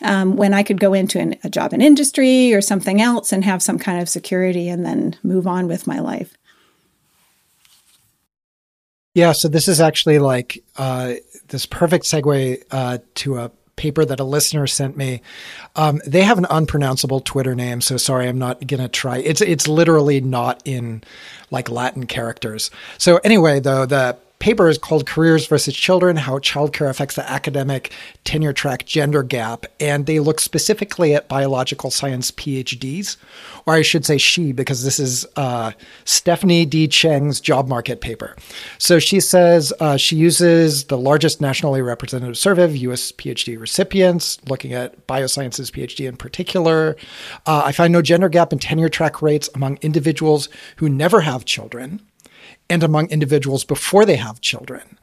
um, 0.02 0.36
when 0.36 0.52
I 0.52 0.62
could 0.62 0.80
go 0.80 0.94
into 0.94 1.20
an, 1.20 1.36
a 1.44 1.48
job 1.48 1.72
in 1.72 1.80
industry 1.80 2.52
or 2.52 2.60
something 2.60 3.00
else 3.00 3.32
and 3.32 3.44
have 3.44 3.62
some 3.62 3.78
kind 3.78 4.00
of 4.00 4.08
security 4.08 4.68
and 4.68 4.84
then 4.84 5.16
move 5.22 5.46
on 5.46 5.68
with 5.68 5.86
my 5.86 6.00
life. 6.00 6.36
Yeah, 9.16 9.32
so 9.32 9.48
this 9.48 9.66
is 9.66 9.80
actually 9.80 10.18
like 10.18 10.62
uh, 10.76 11.14
this 11.48 11.64
perfect 11.64 12.04
segue 12.04 12.62
uh, 12.70 12.98
to 13.14 13.38
a 13.38 13.50
paper 13.76 14.04
that 14.04 14.20
a 14.20 14.24
listener 14.24 14.66
sent 14.66 14.94
me. 14.94 15.22
Um, 15.74 16.02
they 16.06 16.20
have 16.20 16.36
an 16.36 16.44
unpronounceable 16.50 17.20
Twitter 17.20 17.54
name, 17.54 17.80
so 17.80 17.96
sorry, 17.96 18.28
I'm 18.28 18.38
not 18.38 18.66
gonna 18.66 18.90
try. 18.90 19.16
It's 19.16 19.40
it's 19.40 19.66
literally 19.66 20.20
not 20.20 20.60
in 20.66 21.02
like 21.50 21.70
Latin 21.70 22.04
characters. 22.04 22.70
So 22.98 23.16
anyway, 23.24 23.58
though 23.58 23.86
the 23.86 24.18
paper 24.38 24.68
is 24.68 24.78
called 24.78 25.06
Careers 25.06 25.46
versus 25.46 25.74
Children 25.74 26.16
How 26.16 26.38
Childcare 26.38 26.88
Affects 26.88 27.16
the 27.16 27.28
Academic 27.30 27.92
Tenure 28.24 28.52
Track 28.52 28.86
Gender 28.86 29.22
Gap. 29.22 29.66
And 29.80 30.06
they 30.06 30.20
look 30.20 30.40
specifically 30.40 31.14
at 31.14 31.28
biological 31.28 31.90
science 31.90 32.30
PhDs, 32.30 33.16
or 33.66 33.74
I 33.74 33.82
should 33.82 34.04
say 34.04 34.18
she, 34.18 34.52
because 34.52 34.84
this 34.84 34.98
is 34.98 35.26
uh, 35.36 35.72
Stephanie 36.04 36.66
D. 36.66 36.86
Cheng's 36.86 37.40
job 37.40 37.68
market 37.68 38.00
paper. 38.00 38.36
So 38.78 38.98
she 38.98 39.20
says 39.20 39.72
uh, 39.80 39.96
she 39.96 40.16
uses 40.16 40.84
the 40.84 40.98
largest 40.98 41.40
nationally 41.40 41.82
representative 41.82 42.38
survey 42.38 42.64
of 42.64 42.76
US 42.76 43.12
PhD 43.12 43.58
recipients, 43.58 44.38
looking 44.48 44.72
at 44.72 45.06
biosciences 45.06 45.70
PhD 45.70 46.08
in 46.08 46.16
particular. 46.16 46.96
Uh, 47.46 47.62
I 47.64 47.72
find 47.72 47.92
no 47.92 48.02
gender 48.02 48.28
gap 48.28 48.52
in 48.52 48.58
tenure 48.58 48.88
track 48.88 49.22
rates 49.22 49.48
among 49.54 49.78
individuals 49.82 50.48
who 50.76 50.88
never 50.88 51.22
have 51.22 51.44
children 51.44 52.00
and 52.68 52.82
among 52.82 53.10
individuals 53.10 53.64
before 53.64 54.04
they 54.04 54.16
have 54.16 54.40
children. 54.40 54.98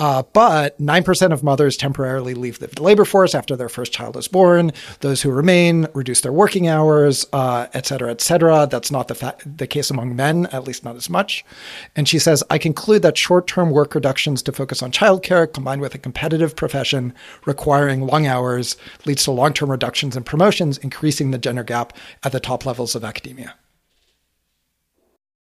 Uh, 0.00 0.22
but 0.32 0.80
9% 0.80 1.30
of 1.30 1.42
mothers 1.42 1.76
temporarily 1.76 2.32
leave 2.32 2.58
the 2.58 2.82
labor 2.82 3.04
force 3.04 3.34
after 3.34 3.54
their 3.54 3.68
first 3.68 3.92
child 3.92 4.16
is 4.16 4.28
born. 4.28 4.72
Those 5.00 5.20
who 5.20 5.30
remain 5.30 5.88
reduce 5.92 6.22
their 6.22 6.32
working 6.32 6.66
hours, 6.66 7.26
uh, 7.34 7.66
et 7.74 7.84
cetera, 7.84 8.10
et 8.10 8.22
cetera. 8.22 8.66
That's 8.66 8.90
not 8.90 9.08
the, 9.08 9.14
fa- 9.14 9.36
the 9.44 9.66
case 9.66 9.90
among 9.90 10.16
men, 10.16 10.46
at 10.46 10.64
least 10.64 10.84
not 10.84 10.96
as 10.96 11.10
much. 11.10 11.44
And 11.94 12.08
she 12.08 12.18
says, 12.18 12.42
I 12.48 12.56
conclude 12.56 13.02
that 13.02 13.18
short 13.18 13.46
term 13.46 13.72
work 13.72 13.94
reductions 13.94 14.40
to 14.44 14.52
focus 14.52 14.82
on 14.82 14.90
childcare 14.90 15.52
combined 15.52 15.82
with 15.82 15.94
a 15.94 15.98
competitive 15.98 16.56
profession 16.56 17.12
requiring 17.44 18.06
long 18.06 18.26
hours 18.26 18.78
leads 19.04 19.24
to 19.24 19.32
long 19.32 19.52
term 19.52 19.70
reductions 19.70 20.16
in 20.16 20.24
promotions, 20.24 20.78
increasing 20.78 21.30
the 21.30 21.38
gender 21.38 21.62
gap 21.62 21.92
at 22.24 22.32
the 22.32 22.40
top 22.40 22.64
levels 22.64 22.94
of 22.94 23.04
academia 23.04 23.54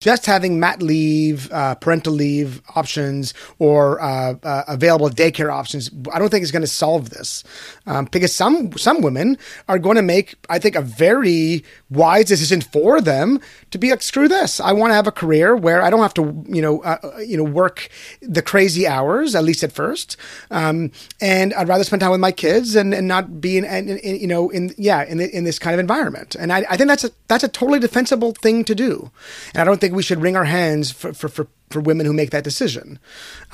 just 0.03 0.25
having 0.25 0.59
mat 0.59 0.81
leave, 0.81 1.49
uh, 1.53 1.75
parental 1.75 2.11
leave 2.11 2.61
options, 2.75 3.33
or 3.57 4.01
uh, 4.01 4.35
uh, 4.43 4.63
available 4.67 5.09
daycare 5.09 5.49
options, 5.49 5.89
I 6.13 6.19
don't 6.19 6.27
think 6.27 6.43
is 6.43 6.51
going 6.51 6.61
to 6.61 6.67
solve 6.67 7.11
this, 7.11 7.41
um, 7.87 8.09
because 8.11 8.35
some 8.35 8.73
some 8.73 9.01
women 9.01 9.37
are 9.69 9.79
going 9.79 9.95
to 9.95 10.01
make, 10.01 10.35
I 10.49 10.59
think, 10.59 10.75
a 10.75 10.81
very 10.81 11.63
wise 11.89 12.25
decision 12.25 12.59
for 12.59 12.99
them 12.99 13.39
to 13.71 13.77
be 13.77 13.91
like, 13.91 14.01
screw 14.01 14.27
this. 14.27 14.59
I 14.59 14.73
want 14.73 14.91
to 14.91 14.95
have 14.95 15.07
a 15.07 15.11
career 15.11 15.55
where 15.55 15.81
I 15.81 15.89
don't 15.89 16.01
have 16.01 16.13
to, 16.15 16.43
you 16.49 16.61
know, 16.61 16.81
uh, 16.81 16.97
uh, 17.01 17.17
you 17.19 17.37
know, 17.37 17.45
work 17.45 17.87
the 18.21 18.41
crazy 18.41 18.85
hours 18.85 19.35
at 19.35 19.45
least 19.45 19.63
at 19.63 19.71
first, 19.71 20.17
um, 20.51 20.91
and 21.21 21.53
I'd 21.53 21.69
rather 21.69 21.85
spend 21.85 22.01
time 22.01 22.11
with 22.11 22.19
my 22.19 22.33
kids 22.33 22.75
and, 22.75 22.93
and 22.93 23.07
not 23.07 23.39
be 23.39 23.57
in, 23.57 23.63
in, 23.63 23.97
in 23.99 24.19
you 24.19 24.27
know, 24.27 24.49
in 24.49 24.75
yeah, 24.77 25.05
in 25.05 25.21
in 25.21 25.45
this 25.45 25.59
kind 25.59 25.73
of 25.73 25.79
environment. 25.79 26.35
And 26.35 26.51
I, 26.51 26.65
I 26.69 26.75
think 26.75 26.89
that's 26.89 27.05
a 27.05 27.11
that's 27.29 27.45
a 27.45 27.47
totally 27.47 27.79
defensible 27.79 28.33
thing 28.33 28.65
to 28.65 28.75
do, 28.75 29.11
and 29.53 29.61
I 29.61 29.63
don't 29.63 29.79
think 29.79 29.92
we 29.93 30.03
should 30.03 30.21
wring 30.21 30.35
our 30.35 30.43
hands 30.43 30.91
for, 30.91 31.13
for, 31.13 31.29
for, 31.29 31.47
for 31.69 31.79
women 31.79 32.05
who 32.05 32.13
make 32.13 32.31
that 32.31 32.43
decision. 32.43 32.99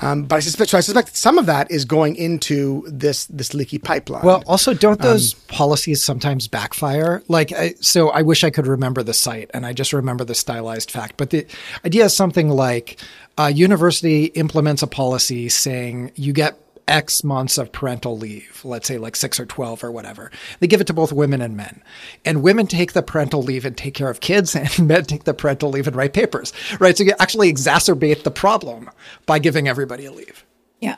Um, 0.00 0.24
but 0.24 0.36
I 0.36 0.40
suspect, 0.40 0.70
so 0.70 0.78
I 0.78 0.80
suspect 0.80 1.16
some 1.16 1.38
of 1.38 1.46
that 1.46 1.70
is 1.70 1.84
going 1.84 2.16
into 2.16 2.84
this 2.88 3.26
this 3.26 3.54
leaky 3.54 3.78
pipeline. 3.78 4.24
Well, 4.24 4.42
also, 4.46 4.74
don't 4.74 5.00
those 5.00 5.34
um, 5.34 5.40
policies 5.48 6.02
sometimes 6.02 6.48
backfire? 6.48 7.22
Like, 7.28 7.52
I, 7.52 7.74
so 7.80 8.10
I 8.10 8.22
wish 8.22 8.44
I 8.44 8.50
could 8.50 8.66
remember 8.66 9.02
the 9.02 9.14
site, 9.14 9.50
and 9.54 9.64
I 9.66 9.72
just 9.72 9.92
remember 9.92 10.24
the 10.24 10.34
stylized 10.34 10.90
fact. 10.90 11.16
But 11.16 11.30
the 11.30 11.46
idea 11.84 12.06
is 12.06 12.16
something 12.16 12.48
like 12.48 12.98
a 13.38 13.50
university 13.50 14.26
implements 14.26 14.82
a 14.82 14.86
policy 14.86 15.48
saying 15.48 16.12
you 16.14 16.32
get 16.32 16.58
X 16.90 17.22
months 17.22 17.56
of 17.56 17.72
parental 17.72 18.18
leave, 18.18 18.60
let's 18.64 18.88
say 18.88 18.98
like 18.98 19.16
six 19.16 19.38
or 19.38 19.46
12 19.46 19.84
or 19.84 19.92
whatever. 19.92 20.30
They 20.58 20.66
give 20.66 20.80
it 20.80 20.86
to 20.88 20.92
both 20.92 21.12
women 21.12 21.40
and 21.40 21.56
men. 21.56 21.82
And 22.24 22.42
women 22.42 22.66
take 22.66 22.92
the 22.92 23.02
parental 23.02 23.42
leave 23.42 23.64
and 23.64 23.76
take 23.76 23.94
care 23.94 24.10
of 24.10 24.20
kids, 24.20 24.56
and 24.78 24.86
men 24.86 25.04
take 25.04 25.24
the 25.24 25.34
parental 25.34 25.70
leave 25.70 25.86
and 25.86 25.96
write 25.96 26.12
papers, 26.12 26.52
right? 26.78 26.96
So 26.98 27.04
you 27.04 27.12
actually 27.18 27.52
exacerbate 27.52 28.24
the 28.24 28.30
problem 28.30 28.90
by 29.26 29.38
giving 29.38 29.68
everybody 29.68 30.04
a 30.04 30.12
leave. 30.12 30.44
Yeah, 30.80 30.96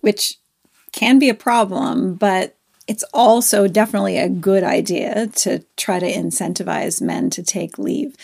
which 0.00 0.38
can 0.92 1.18
be 1.18 1.28
a 1.28 1.34
problem, 1.34 2.14
but 2.14 2.56
it's 2.86 3.04
also 3.12 3.66
definitely 3.66 4.18
a 4.18 4.28
good 4.28 4.62
idea 4.62 5.26
to 5.26 5.64
try 5.76 5.98
to 5.98 6.10
incentivize 6.10 7.02
men 7.02 7.30
to 7.30 7.42
take 7.42 7.78
leave. 7.78 8.16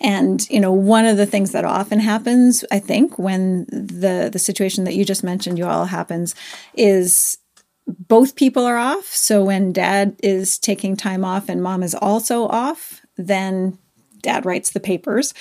And 0.00 0.48
you 0.48 0.60
know, 0.60 0.72
one 0.72 1.06
of 1.06 1.16
the 1.16 1.26
things 1.26 1.52
that 1.52 1.64
often 1.64 2.00
happens, 2.00 2.64
I 2.70 2.78
think, 2.78 3.18
when 3.18 3.64
the 3.66 4.28
the 4.32 4.38
situation 4.38 4.84
that 4.84 4.94
you 4.94 5.04
just 5.04 5.24
mentioned, 5.24 5.58
you 5.58 5.66
all 5.66 5.86
happens, 5.86 6.34
is 6.74 7.38
both 7.86 8.36
people 8.36 8.64
are 8.64 8.76
off. 8.76 9.06
So 9.06 9.44
when 9.44 9.72
dad 9.72 10.16
is 10.22 10.58
taking 10.58 10.96
time 10.96 11.24
off 11.24 11.48
and 11.48 11.62
mom 11.62 11.82
is 11.82 11.94
also 11.94 12.46
off, 12.46 13.00
then 13.16 13.78
dad 14.20 14.44
writes 14.44 14.70
the 14.70 14.80
papers. 14.80 15.32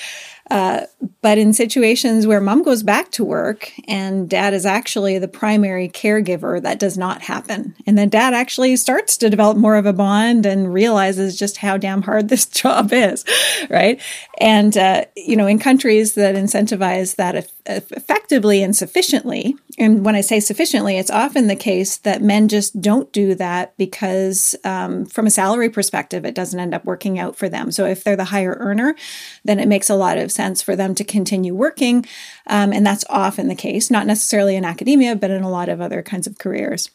But 0.50 1.38
in 1.38 1.52
situations 1.52 2.26
where 2.26 2.40
mom 2.40 2.64
goes 2.64 2.84
back 2.84 3.12
to 3.12 3.26
work 3.26 3.72
and 3.88 4.30
dad 4.30 4.54
is 4.54 4.66
actually 4.66 5.20
the 5.20 5.28
primary 5.28 5.90
caregiver, 5.90 6.62
that 6.62 6.80
does 6.80 6.98
not 6.98 7.22
happen. 7.24 7.76
And 7.86 7.98
then 7.98 8.10
dad 8.10 8.34
actually 8.34 8.76
starts 8.78 9.18
to 9.18 9.30
develop 9.30 9.58
more 9.58 9.76
of 9.76 9.86
a 9.86 9.94
bond 9.94 10.46
and 10.46 10.74
realizes 10.74 11.38
just 11.38 11.58
how 11.58 11.78
damn 11.78 12.04
hard 12.04 12.30
this 12.30 12.46
job 12.46 12.94
is, 12.94 13.26
right? 13.70 14.02
And, 14.40 14.78
uh, 14.78 15.06
you 15.16 15.36
know, 15.36 15.48
in 15.48 15.60
countries 15.60 16.14
that 16.14 16.36
incentivize 16.36 17.16
that 17.16 17.52
effectively 17.66 18.64
and 18.64 18.76
sufficiently, 18.76 19.56
and 19.78 20.04
when 20.06 20.16
I 20.16 20.22
say 20.22 20.40
sufficiently, 20.40 20.98
it's 20.98 21.12
often 21.12 21.48
the 21.48 21.56
case 21.56 21.98
that 21.98 22.22
men 22.22 22.48
just 22.48 22.82
don't 22.82 23.12
do 23.12 23.36
that 23.36 23.78
because, 23.78 24.56
um, 24.64 25.06
from 25.06 25.28
a 25.28 25.32
salary 25.32 25.70
perspective, 25.70 26.26
it 26.26 26.34
doesn't 26.34 26.60
end 26.60 26.74
up 26.74 26.86
working 26.86 27.20
out 27.20 27.36
for 27.36 27.48
them. 27.48 27.72
So 27.72 27.86
if 27.86 28.04
they're 28.04 28.16
the 28.16 28.24
higher 28.24 28.56
earner, 28.60 28.96
then 29.44 29.60
it 29.60 29.68
makes 29.68 29.90
a 29.90 29.96
lot 29.96 30.18
of 30.18 30.32
sense 30.38 30.62
for 30.62 30.76
them 30.76 30.96
to 30.96 31.04
continue 31.04 31.54
working. 31.54 32.06
Um, 32.48 32.72
and 32.72 32.86
that's 32.86 33.04
often 33.10 33.50
the 33.50 33.56
case, 33.56 33.92
not 33.92 34.08
necessarily 34.08 34.56
in 34.56 34.64
academia, 34.64 35.16
but 35.18 35.32
in 35.32 35.44
a 35.44 35.50
lot 35.50 35.68
of 35.68 35.82
other 35.82 36.02
kinds 36.02 36.28
of 36.28 36.38
careers. 36.38 36.90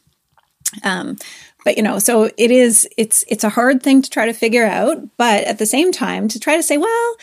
Um, 0.85 1.19
but 1.65 1.77
you 1.77 1.83
know, 1.83 1.99
so 1.99 2.31
it 2.37 2.51
is, 2.51 2.89
it's, 2.97 3.25
it's 3.29 3.45
a 3.45 3.51
hard 3.51 3.83
thing 3.83 4.03
to 4.03 4.11
try 4.11 4.27
to 4.27 4.33
figure 4.33 4.65
out, 4.65 4.97
but 5.17 5.45
at 5.45 5.59
the 5.59 5.67
same 5.67 5.93
time 5.93 6.29
to 6.29 6.41
try 6.41 6.57
to 6.57 6.63
say, 6.63 6.79
well, 6.79 7.17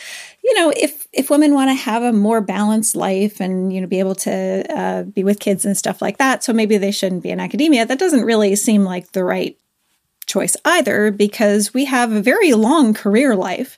you 0.44 0.54
know, 0.54 0.72
if, 0.76 1.08
if 1.12 1.30
women 1.30 1.54
want 1.54 1.70
to 1.70 1.74
have 1.74 2.04
a 2.04 2.14
more 2.14 2.42
balanced 2.42 2.96
life 2.96 3.42
and, 3.42 3.74
you 3.74 3.82
know, 3.82 3.88
be 3.88 4.00
able 4.00 4.16
to 4.16 4.66
uh, 4.70 5.04
be 5.04 5.24
with 5.24 5.40
kids 5.40 5.66
and 5.66 5.76
stuff 5.76 6.02
like 6.02 6.18
that, 6.20 6.44
so 6.44 6.54
maybe 6.54 6.78
they 6.78 6.92
shouldn't 6.92 7.24
be 7.24 7.32
in 7.32 7.40
academia, 7.40 7.86
that 7.86 8.00
doesn't 8.00 8.24
really 8.24 8.56
seem 8.56 8.84
like 8.84 9.12
the 9.12 9.24
right 9.24 9.58
choice 10.30 10.56
either 10.64 11.12
because 11.12 11.74
we 11.74 11.86
have 11.86 12.12
a 12.12 12.22
very 12.22 12.54
long 12.54 12.94
career 12.94 13.36
life 13.36 13.78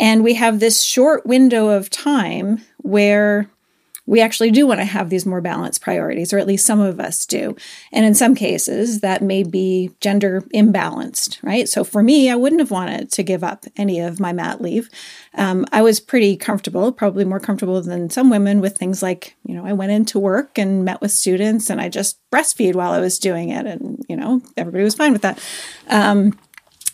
and 0.00 0.24
we 0.24 0.34
have 0.34 0.58
this 0.58 0.82
short 0.82 1.26
window 1.26 1.68
of 1.68 1.90
time 1.90 2.64
where 2.78 3.50
we 4.06 4.22
actually 4.22 4.50
do 4.50 4.66
want 4.66 4.80
to 4.80 4.84
have 4.84 5.10
these 5.10 5.26
more 5.26 5.42
balanced 5.42 5.82
priorities, 5.82 6.32
or 6.32 6.38
at 6.38 6.46
least 6.46 6.64
some 6.64 6.80
of 6.80 6.98
us 6.98 7.26
do. 7.26 7.54
And 7.92 8.04
in 8.06 8.14
some 8.14 8.34
cases, 8.34 9.02
that 9.02 9.22
may 9.22 9.44
be 9.44 9.90
gender 10.00 10.40
imbalanced, 10.54 11.40
right? 11.42 11.68
So 11.68 11.84
for 11.84 12.02
me, 12.02 12.30
I 12.30 12.34
wouldn't 12.34 12.60
have 12.60 12.70
wanted 12.70 13.12
to 13.12 13.22
give 13.22 13.44
up 13.44 13.66
any 13.76 14.00
of 14.00 14.18
my 14.18 14.32
mat 14.32 14.62
leave. 14.62 14.88
Um, 15.34 15.66
I 15.70 15.82
was 15.82 16.00
pretty 16.00 16.34
comfortable, 16.36 16.90
probably 16.92 17.26
more 17.26 17.38
comfortable 17.38 17.80
than 17.82 18.08
some 18.10 18.30
women 18.30 18.60
with 18.60 18.78
things 18.78 19.02
like, 19.02 19.36
you 19.44 19.54
know, 19.54 19.66
I 19.66 19.74
went 19.74 19.92
into 19.92 20.18
work 20.18 20.58
and 20.58 20.84
met 20.84 21.02
with 21.02 21.12
students 21.12 21.68
and 21.68 21.78
I 21.78 21.90
just 21.90 22.18
breastfeed 22.32 22.74
while 22.74 22.92
I 22.92 23.00
was 23.00 23.18
doing 23.18 23.50
it. 23.50 23.66
And, 23.66 24.02
you 24.08 24.16
know, 24.16 24.40
everybody 24.56 24.82
was 24.82 24.94
fine 24.94 25.12
with 25.12 25.22
that. 25.22 25.38
Um, 25.88 26.36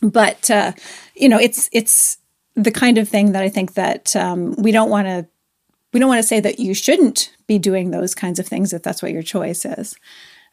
but, 0.02 0.50
uh, 0.50 0.72
you 1.14 1.28
know, 1.28 1.38
it's, 1.38 1.70
it's, 1.72 2.18
the 2.56 2.72
kind 2.72 2.98
of 2.98 3.08
thing 3.08 3.32
that 3.32 3.42
I 3.42 3.48
think 3.48 3.74
that 3.74 4.16
um, 4.16 4.54
we 4.56 4.72
don't 4.72 4.90
want 4.90 5.06
to 5.06 5.26
we 5.92 6.00
don't 6.00 6.08
want 6.08 6.18
to 6.18 6.26
say 6.26 6.40
that 6.40 6.58
you 6.58 6.74
shouldn't 6.74 7.34
be 7.46 7.58
doing 7.58 7.90
those 7.90 8.14
kinds 8.14 8.38
of 8.38 8.46
things 8.46 8.72
if 8.72 8.82
that's 8.82 9.02
what 9.02 9.12
your 9.12 9.22
choice 9.22 9.64
is. 9.64 9.96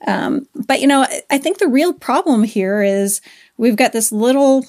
Um, 0.05 0.47
but 0.67 0.79
you 0.79 0.87
know, 0.87 1.05
I 1.29 1.37
think 1.37 1.57
the 1.57 1.67
real 1.67 1.93
problem 1.93 2.43
here 2.43 2.81
is 2.81 3.21
we've 3.57 3.75
got 3.75 3.93
this 3.93 4.11
little 4.11 4.65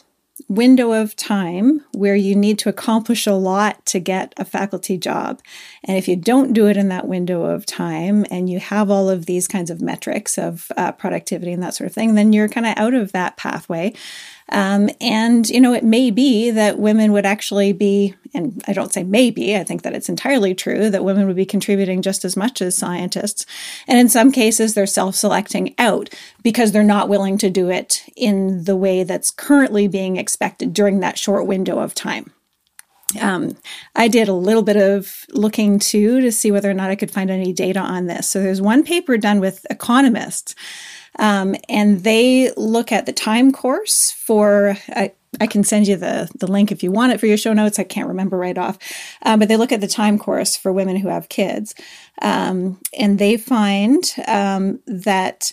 window 0.48 0.92
of 0.92 1.16
time 1.16 1.84
where 1.92 2.16
you 2.16 2.34
need 2.34 2.58
to 2.58 2.68
accomplish 2.68 3.26
a 3.26 3.32
lot 3.32 3.84
to 3.86 3.98
get 3.98 4.34
a 4.36 4.44
faculty 4.44 4.98
job. 4.98 5.40
And 5.82 5.96
if 5.96 6.06
you 6.06 6.16
don't 6.16 6.52
do 6.52 6.68
it 6.68 6.76
in 6.76 6.88
that 6.88 7.08
window 7.08 7.44
of 7.44 7.66
time 7.66 8.26
and 8.30 8.48
you 8.50 8.60
have 8.60 8.90
all 8.90 9.08
of 9.08 9.26
these 9.26 9.48
kinds 9.48 9.70
of 9.70 9.80
metrics 9.80 10.36
of 10.38 10.70
uh, 10.76 10.92
productivity 10.92 11.52
and 11.52 11.62
that 11.62 11.74
sort 11.74 11.88
of 11.88 11.94
thing, 11.94 12.14
then 12.14 12.32
you're 12.32 12.48
kind 12.48 12.66
of 12.66 12.74
out 12.76 12.94
of 12.94 13.12
that 13.12 13.36
pathway. 13.36 13.94
Um, 14.50 14.90
and, 15.00 15.48
you 15.48 15.60
know, 15.60 15.72
it 15.72 15.84
may 15.84 16.10
be 16.10 16.50
that 16.50 16.78
women 16.78 17.12
would 17.12 17.24
actually 17.24 17.72
be, 17.72 18.14
and 18.34 18.62
I 18.68 18.74
don't 18.74 18.92
say 18.92 19.02
maybe, 19.02 19.56
I 19.56 19.64
think 19.64 19.82
that 19.82 19.94
it's 19.94 20.10
entirely 20.10 20.54
true 20.54 20.90
that 20.90 21.04
women 21.04 21.26
would 21.26 21.36
be 21.36 21.46
contributing 21.46 22.02
just 22.02 22.24
as 22.24 22.36
much 22.36 22.60
as 22.60 22.76
scientists. 22.76 23.46
And 23.88 23.98
in 23.98 24.10
some 24.10 24.30
cases, 24.30 24.74
they're 24.74 24.86
self 24.86 25.14
selecting 25.14 25.74
out 25.78 26.10
because 26.42 26.72
they're 26.72 26.82
not 26.82 27.08
willing 27.08 27.38
to 27.38 27.48
do 27.48 27.70
it 27.70 28.04
in 28.16 28.64
the 28.64 28.76
way 28.76 29.02
that's 29.02 29.30
currently 29.30 29.88
being 29.88 30.18
expected 30.34 30.74
during 30.74 30.98
that 30.98 31.16
short 31.16 31.46
window 31.46 31.78
of 31.78 31.94
time. 31.94 32.32
Um, 33.20 33.56
I 33.94 34.08
did 34.08 34.26
a 34.26 34.32
little 34.32 34.62
bit 34.62 34.76
of 34.76 35.24
looking 35.30 35.78
too 35.78 36.20
to 36.22 36.32
see 36.32 36.50
whether 36.50 36.68
or 36.68 36.74
not 36.74 36.90
I 36.90 36.96
could 36.96 37.12
find 37.12 37.30
any 37.30 37.52
data 37.52 37.78
on 37.78 38.06
this. 38.06 38.28
So 38.28 38.42
there's 38.42 38.60
one 38.60 38.82
paper 38.82 39.16
done 39.16 39.38
with 39.38 39.64
economists 39.70 40.56
um, 41.20 41.54
and 41.68 42.02
they 42.02 42.52
look 42.56 42.90
at 42.90 43.06
the 43.06 43.12
time 43.12 43.52
course 43.52 44.10
for, 44.10 44.76
I, 44.88 45.12
I 45.40 45.46
can 45.46 45.62
send 45.62 45.86
you 45.86 45.94
the, 45.94 46.28
the 46.34 46.50
link 46.50 46.72
if 46.72 46.82
you 46.82 46.90
want 46.90 47.12
it 47.12 47.20
for 47.20 47.26
your 47.26 47.36
show 47.36 47.52
notes. 47.52 47.78
I 47.78 47.84
can't 47.84 48.08
remember 48.08 48.36
right 48.36 48.58
off. 48.58 48.76
Um, 49.22 49.38
but 49.38 49.46
they 49.46 49.56
look 49.56 49.70
at 49.70 49.80
the 49.80 49.86
time 49.86 50.18
course 50.18 50.56
for 50.56 50.72
women 50.72 50.96
who 50.96 51.06
have 51.06 51.28
kids. 51.28 51.76
Um, 52.20 52.80
and 52.98 53.20
they 53.20 53.36
find 53.36 54.02
um, 54.26 54.80
that 54.88 55.52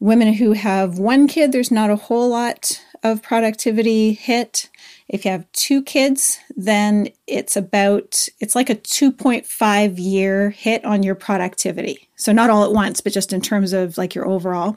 women 0.00 0.32
who 0.32 0.52
have 0.52 0.98
one 0.98 1.28
kid, 1.28 1.52
there's 1.52 1.70
not 1.70 1.90
a 1.90 1.96
whole 1.96 2.30
lot 2.30 2.82
of 3.02 3.22
productivity 3.22 4.12
hit. 4.12 4.70
If 5.08 5.24
you 5.24 5.30
have 5.30 5.50
two 5.52 5.82
kids, 5.82 6.38
then 6.56 7.08
it's 7.26 7.56
about, 7.56 8.28
it's 8.40 8.54
like 8.54 8.70
a 8.70 8.74
2.5 8.74 9.94
year 9.98 10.50
hit 10.50 10.84
on 10.84 11.02
your 11.02 11.14
productivity. 11.14 12.08
So 12.16 12.32
not 12.32 12.50
all 12.50 12.64
at 12.64 12.72
once, 12.72 13.00
but 13.00 13.12
just 13.12 13.32
in 13.32 13.40
terms 13.40 13.72
of 13.72 13.98
like 13.98 14.14
your 14.14 14.26
overall. 14.26 14.76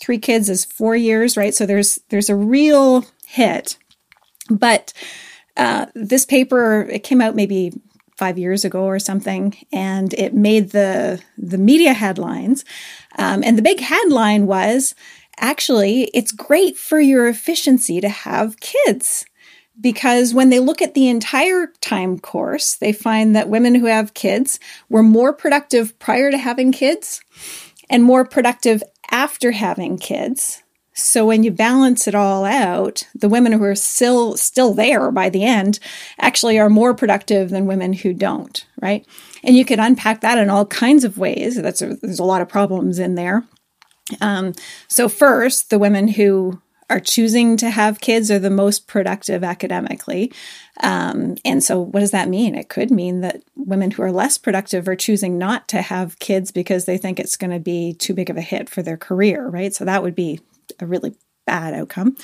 Three 0.00 0.18
kids 0.18 0.48
is 0.48 0.64
four 0.64 0.96
years, 0.96 1.36
right? 1.36 1.54
So 1.54 1.66
there's, 1.66 2.00
there's 2.08 2.30
a 2.30 2.36
real 2.36 3.04
hit. 3.26 3.76
But 4.50 4.92
uh, 5.56 5.86
this 5.94 6.24
paper, 6.24 6.82
it 6.90 7.04
came 7.04 7.20
out 7.20 7.36
maybe 7.36 7.72
five 8.16 8.38
years 8.38 8.64
ago 8.64 8.84
or 8.84 8.98
something, 8.98 9.56
and 9.72 10.14
it 10.14 10.34
made 10.34 10.70
the 10.70 11.20
the 11.36 11.58
media 11.58 11.92
headlines. 11.92 12.64
Um, 13.18 13.42
and 13.42 13.58
the 13.58 13.62
big 13.62 13.80
headline 13.80 14.46
was, 14.46 14.94
actually, 15.42 16.04
it's 16.14 16.32
great 16.32 16.78
for 16.78 17.00
your 17.00 17.28
efficiency 17.28 18.00
to 18.00 18.08
have 18.08 18.60
kids 18.60 19.26
because 19.80 20.32
when 20.32 20.50
they 20.50 20.60
look 20.60 20.80
at 20.80 20.94
the 20.94 21.08
entire 21.08 21.66
time 21.80 22.18
course, 22.18 22.76
they 22.76 22.92
find 22.92 23.34
that 23.34 23.48
women 23.48 23.74
who 23.74 23.86
have 23.86 24.14
kids 24.14 24.60
were 24.88 25.02
more 25.02 25.32
productive 25.32 25.98
prior 25.98 26.30
to 26.30 26.38
having 26.38 26.72
kids 26.72 27.20
and 27.90 28.04
more 28.04 28.24
productive 28.24 28.82
after 29.10 29.52
having 29.52 29.98
kids. 29.98 30.62
So 30.94 31.26
when 31.26 31.42
you 31.42 31.50
balance 31.50 32.06
it 32.06 32.14
all 32.14 32.44
out, 32.44 33.06
the 33.14 33.28
women 33.28 33.52
who 33.52 33.64
are 33.64 33.74
still 33.74 34.36
still 34.36 34.74
there 34.74 35.10
by 35.10 35.30
the 35.30 35.42
end 35.42 35.78
actually 36.18 36.58
are 36.58 36.68
more 36.68 36.92
productive 36.92 37.48
than 37.48 37.66
women 37.66 37.94
who 37.94 38.12
don't, 38.12 38.64
right? 38.80 39.06
And 39.42 39.56
you 39.56 39.64
could 39.64 39.78
unpack 39.78 40.20
that 40.20 40.38
in 40.38 40.50
all 40.50 40.66
kinds 40.66 41.04
of 41.04 41.16
ways. 41.16 41.60
That's 41.60 41.80
a, 41.80 41.96
there's 41.96 42.18
a 42.18 42.24
lot 42.24 42.42
of 42.42 42.48
problems 42.48 42.98
in 42.98 43.14
there. 43.14 43.44
Um, 44.20 44.52
so 44.88 45.08
first, 45.08 45.70
the 45.70 45.78
women 45.78 46.08
who 46.08 46.60
are 46.90 47.00
choosing 47.00 47.56
to 47.56 47.70
have 47.70 48.00
kids 48.00 48.30
are 48.30 48.38
the 48.38 48.50
most 48.50 48.86
productive 48.86 49.42
academically. 49.42 50.30
Um, 50.82 51.36
and 51.44 51.64
so, 51.64 51.80
what 51.80 52.00
does 52.00 52.10
that 52.10 52.28
mean? 52.28 52.54
It 52.54 52.68
could 52.68 52.90
mean 52.90 53.22
that 53.22 53.42
women 53.56 53.90
who 53.90 54.02
are 54.02 54.12
less 54.12 54.36
productive 54.36 54.86
are 54.88 54.96
choosing 54.96 55.38
not 55.38 55.68
to 55.68 55.80
have 55.80 56.18
kids 56.18 56.50
because 56.50 56.84
they 56.84 56.98
think 56.98 57.18
it's 57.18 57.36
going 57.36 57.50
to 57.50 57.58
be 57.58 57.94
too 57.94 58.12
big 58.12 58.28
of 58.28 58.36
a 58.36 58.42
hit 58.42 58.68
for 58.68 58.82
their 58.82 58.98
career, 58.98 59.48
right? 59.48 59.74
So, 59.74 59.84
that 59.84 60.02
would 60.02 60.14
be 60.14 60.40
a 60.80 60.86
really 60.86 61.14
bad 61.46 61.74
outcome. 61.74 62.16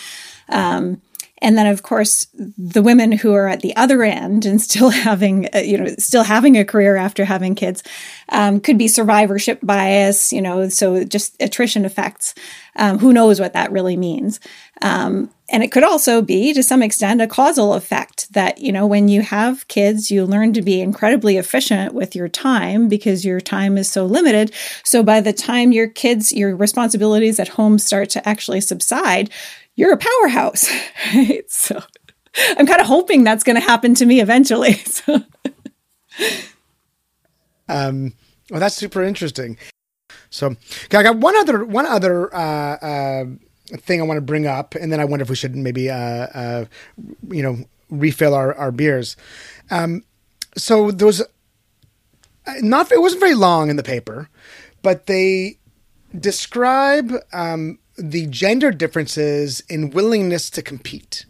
Um, 0.49 1.01
and 1.41 1.57
then 1.57 1.67
of 1.67 1.83
course 1.83 2.27
the 2.35 2.83
women 2.83 3.13
who 3.13 3.33
are 3.33 3.49
at 3.49 3.61
the 3.61 3.75
other 3.77 4.03
end 4.03 4.45
and 4.45 4.61
still 4.61 4.91
having 5.09 5.49
uh, 5.55 5.59
you 5.59 5.79
know 5.79 5.87
still 5.99 6.25
having 6.25 6.57
a 6.57 6.65
career 6.65 6.97
after 6.97 7.25
having 7.25 7.55
kids 7.55 7.83
um, 8.31 8.61
could 8.61 8.79
be 8.79 8.89
survivorship 8.89 9.59
bias 9.63 10.33
you 10.33 10.43
know 10.43 10.69
so 10.69 11.05
just 11.05 11.37
attrition 11.41 11.85
effects. 11.85 12.35
Um, 12.77 12.99
who 12.99 13.13
knows 13.13 13.41
what 13.41 13.55
that 13.55 13.73
really 13.73 13.97
means? 13.97 14.39
Um, 14.83 15.31
and 15.49 15.65
it 15.65 15.73
could 15.73 15.83
also 15.83 16.23
be 16.23 16.53
to 16.53 16.63
some 16.63 16.83
extent 16.83 17.21
a 17.21 17.27
causal 17.27 17.75
effect 17.75 18.33
that 18.35 18.59
you 18.59 18.71
know 18.71 18.87
when 18.87 19.09
you 19.09 19.23
have 19.23 19.67
kids 19.69 20.11
you 20.11 20.25
learn 20.25 20.53
to 20.53 20.63
be 20.63 20.81
incredibly 20.81 21.37
efficient 21.37 21.95
with 21.95 22.15
your 22.15 22.29
time 22.29 22.89
because 22.89 23.25
your 23.25 23.41
time 23.41 23.77
is 23.77 23.91
so 23.91 24.07
limited. 24.07 24.53
So 24.85 25.03
by 25.03 25.21
the 25.21 25.33
time 25.33 25.73
your 25.73 25.89
kids 25.89 26.33
your 26.33 26.55
responsibilities 26.55 27.41
at 27.41 27.49
home 27.49 27.79
start 27.79 28.11
to 28.11 28.29
actually 28.29 28.61
subside 28.61 29.31
you're 29.79 29.93
a 29.93 29.97
powerhouse. 29.97 30.71
Right? 31.15 31.51
So 31.51 31.81
I'm 32.59 32.67
kind 32.67 32.81
of 32.81 32.87
hoping 32.87 33.25
that's 33.25 33.45
going 33.45 33.55
to 33.55 33.63
happen 33.63 33.95
to 33.95 34.05
me 34.05 34.21
eventually. 34.21 34.75
So. 34.85 35.23
um, 37.69 38.13
well, 38.51 38.59
that's 38.59 38.75
super 38.75 39.05
interesting. 39.05 39.57
So, 40.31 40.57
I 40.93 41.03
got 41.03 41.19
one 41.19 41.37
other 41.37 41.65
one 41.65 41.87
other 41.87 42.35
uh, 42.35 42.77
uh, 42.77 43.25
thing 43.77 44.01
I 44.01 44.05
want 44.05 44.19
to 44.19 44.23
bring 44.23 44.49
up, 44.49 44.75
and 44.75 44.91
then 44.91 44.99
I 44.99 45.05
wonder 45.05 45.23
if 45.23 45.31
we 45.31 45.37
should 45.37 45.55
maybe 45.55 45.89
uh, 45.89 45.95
uh 45.97 46.65
you 47.29 47.43
know 47.43 47.59
refill 47.89 48.35
our 48.35 48.53
our 48.55 48.73
beers. 48.73 49.17
Um, 49.71 50.03
so 50.57 50.91
there 50.91 51.07
was 51.07 51.21
uh, 51.21 51.27
not 52.61 52.91
it 52.91 53.01
wasn't 53.01 53.21
very 53.21 53.35
long 53.35 53.71
in 53.71 53.77
the 53.77 53.85
paper, 53.85 54.29
but 54.83 55.07
they 55.07 55.59
describe 56.19 57.13
um, 57.33 57.79
the 57.99 58.27
gender 58.27 58.71
differences 58.71 59.61
in 59.69 59.91
willingness 59.91 60.51
to 60.51 60.63
compete. 60.63 61.27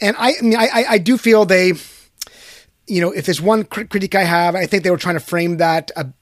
And 0.00 0.16
I, 0.18 0.34
I 0.38 0.42
mean, 0.42 0.56
I, 0.56 0.84
I 0.88 0.98
do 0.98 1.18
feel 1.18 1.44
they, 1.44 1.74
you 2.86 3.00
know, 3.00 3.12
if 3.12 3.26
there's 3.26 3.40
one 3.40 3.64
critique 3.64 4.14
I 4.14 4.24
have, 4.24 4.54
I 4.54 4.66
think 4.66 4.82
they 4.82 4.90
were 4.90 4.96
trying 4.96 5.16
to 5.16 5.20
frame 5.20 5.58
that 5.58 5.90
a, 5.96 6.12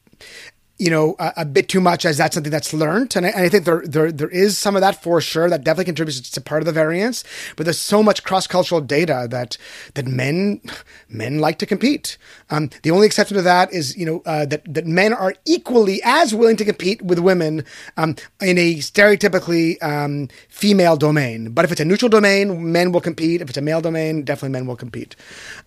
you 0.80 0.88
know, 0.90 1.14
a, 1.18 1.32
a, 1.36 1.44
bit 1.44 1.68
too 1.68 1.80
much 1.80 2.06
as 2.06 2.16
that's 2.16 2.34
something 2.34 2.50
that's 2.50 2.72
learned. 2.72 3.14
And 3.14 3.26
I, 3.26 3.28
and 3.28 3.42
I, 3.42 3.48
think 3.50 3.66
there, 3.66 3.82
there, 3.84 4.10
there 4.10 4.30
is 4.30 4.56
some 4.56 4.76
of 4.76 4.80
that 4.80 5.02
for 5.02 5.20
sure 5.20 5.50
that 5.50 5.62
definitely 5.62 5.84
contributes 5.84 6.30
to 6.30 6.40
part 6.40 6.62
of 6.62 6.66
the 6.66 6.72
variance, 6.72 7.22
but 7.54 7.64
there's 7.64 7.78
so 7.78 8.02
much 8.02 8.24
cross-cultural 8.24 8.80
data 8.80 9.28
that, 9.30 9.58
that 9.92 10.06
men, 10.06 10.62
men 11.10 11.38
like 11.38 11.58
to 11.58 11.66
compete. 11.66 12.16
Um, 12.48 12.70
the 12.82 12.90
only 12.90 13.06
exception 13.06 13.36
to 13.36 13.42
that 13.42 13.70
is, 13.74 13.94
you 13.94 14.06
know, 14.06 14.22
uh, 14.24 14.46
that, 14.46 14.62
that 14.72 14.86
men 14.86 15.12
are 15.12 15.34
equally 15.44 16.00
as 16.02 16.34
willing 16.34 16.56
to 16.56 16.64
compete 16.64 17.02
with 17.02 17.18
women, 17.18 17.62
um, 17.98 18.16
in 18.40 18.56
a 18.56 18.76
stereotypically, 18.76 19.82
um, 19.82 20.28
female 20.48 20.96
domain. 20.96 21.50
But 21.52 21.66
if 21.66 21.72
it's 21.72 21.80
a 21.82 21.84
neutral 21.84 22.08
domain, 22.08 22.72
men 22.72 22.90
will 22.90 23.02
compete. 23.02 23.42
If 23.42 23.50
it's 23.50 23.58
a 23.58 23.62
male 23.62 23.82
domain, 23.82 24.22
definitely 24.22 24.54
men 24.54 24.66
will 24.66 24.76
compete. 24.76 25.14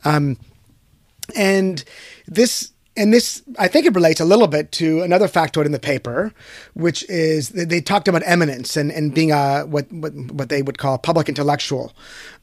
Um, 0.06 0.38
and 1.36 1.84
this, 2.28 2.73
and 2.96 3.14
this, 3.14 3.42
I 3.58 3.68
think 3.68 3.86
it 3.86 3.96
relates 3.96 4.20
a 4.20 4.26
little 4.26 4.48
bit 4.48 4.72
to 4.74 5.02
another 5.02 5.28
factoid 5.28 5.66
in 5.66 5.72
the 5.72 5.80
paper, 5.80 6.34
which 6.74 7.08
is 7.10 7.50
they 7.50 7.82
talked 7.82 8.08
about 8.08 8.22
eminence 8.26 8.78
and, 8.78 8.92
and 8.92 9.14
being 9.14 9.32
a 9.32 9.62
what, 9.62 9.92
what 9.92 10.14
what 10.14 10.50
they 10.50 10.62
would 10.62 10.78
call 10.78 10.96
a 10.96 11.00
public 11.00 11.28
intellectual, 11.28 11.94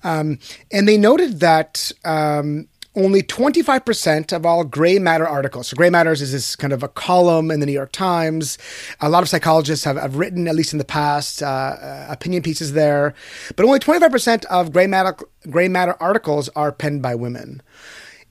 um, 0.02 0.38
and 0.72 0.88
they 0.88 0.96
noted 0.96 1.40
that 1.40 1.92
um, 2.04 2.66
only 2.96 3.22
25% 3.22 4.32
of 4.32 4.44
all 4.44 4.64
gray 4.64 4.98
matter 4.98 5.26
articles. 5.26 5.68
So, 5.68 5.76
gray 5.76 5.90
matters 5.90 6.20
is 6.20 6.32
this 6.32 6.56
kind 6.56 6.72
of 6.72 6.82
a 6.82 6.88
column 6.88 7.50
in 7.50 7.60
the 7.60 7.66
New 7.66 7.72
York 7.72 7.92
Times. 7.92 8.58
A 9.00 9.08
lot 9.08 9.22
of 9.22 9.28
psychologists 9.28 9.84
have, 9.84 9.96
have 9.96 10.16
written, 10.16 10.48
at 10.48 10.56
least 10.56 10.72
in 10.72 10.78
the 10.78 10.84
past, 10.84 11.42
uh, 11.42 11.46
uh 11.46 12.06
opinion 12.08 12.42
pieces 12.42 12.72
there. 12.72 13.14
But 13.54 13.66
only 13.66 13.78
25% 13.78 14.44
of 14.46 14.72
gray 14.72 14.88
matter, 14.88 15.16
gray 15.48 15.68
matter 15.68 15.96
articles 16.00 16.48
are 16.56 16.72
penned 16.72 17.02
by 17.02 17.14
women 17.14 17.62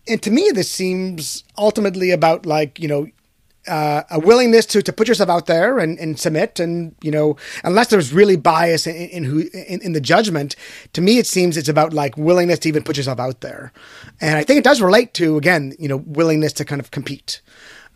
and 0.10 0.22
to 0.24 0.32
me, 0.32 0.52
this 0.54 0.70
seems 0.70 1.44
ultimately 1.58 2.12
about 2.12 2.46
like 2.46 2.80
you 2.80 2.88
know 2.88 3.08
uh, 3.68 4.04
a 4.10 4.20
willingness 4.20 4.66
to, 4.66 4.82
to 4.82 4.92
put 4.92 5.08
yourself 5.08 5.30
out 5.30 5.46
there 5.46 5.80
and, 5.80 6.00
and 6.00 6.20
submit 6.20 6.60
and 6.60 6.96
you 7.02 7.12
know 7.12 7.36
unless 7.64 7.88
there's 7.88 8.12
really 8.12 8.36
bias 8.36 8.88
in, 8.88 8.96
in 8.96 9.24
who 9.24 9.42
in, 9.54 9.82
in, 9.82 9.94
the 9.94 10.02
judgment 10.02 10.56
to 10.94 11.02
me 11.02 11.18
it 11.18 11.28
seems 11.28 11.56
it's 11.56 11.70
about 11.70 11.94
like 11.94 12.18
willingness 12.18 12.60
to 12.60 12.70
even 12.70 12.84
put 12.84 12.98
yourself 12.98 13.20
out 13.20 13.42
there. 13.42 13.72
And 14.22 14.38
i 14.38 14.44
think 14.44 14.58
it 14.58 14.64
does 14.64 14.82
relate 14.82 15.14
to 15.16 15.38
again 15.38 15.74
you 15.78 15.88
know 15.88 15.98
willingness 15.98 16.54
to 16.54 16.66
kind 16.66 16.82
of 16.82 16.92
compete. 16.92 17.42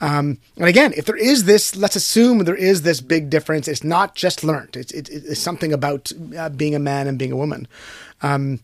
Um, 0.01 0.37
and 0.57 0.65
again 0.65 0.93
if 0.95 1.05
there 1.05 1.15
is 1.15 1.45
this 1.45 1.75
let's 1.75 1.95
assume 1.95 2.39
there 2.39 2.55
is 2.55 2.83
this 2.83 3.01
big 3.01 3.29
difference. 3.29 3.67
It's 3.67 3.83
not 3.83 4.15
just 4.15 4.43
learned. 4.43 4.75
It's, 4.75 4.91
it, 4.91 5.09
it's 5.09 5.39
something 5.39 5.73
about 5.73 6.11
uh, 6.37 6.49
being 6.49 6.75
a 6.75 6.79
man 6.79 7.07
and 7.07 7.17
being 7.17 7.31
a 7.31 7.37
woman. 7.37 7.67
Um, 8.21 8.59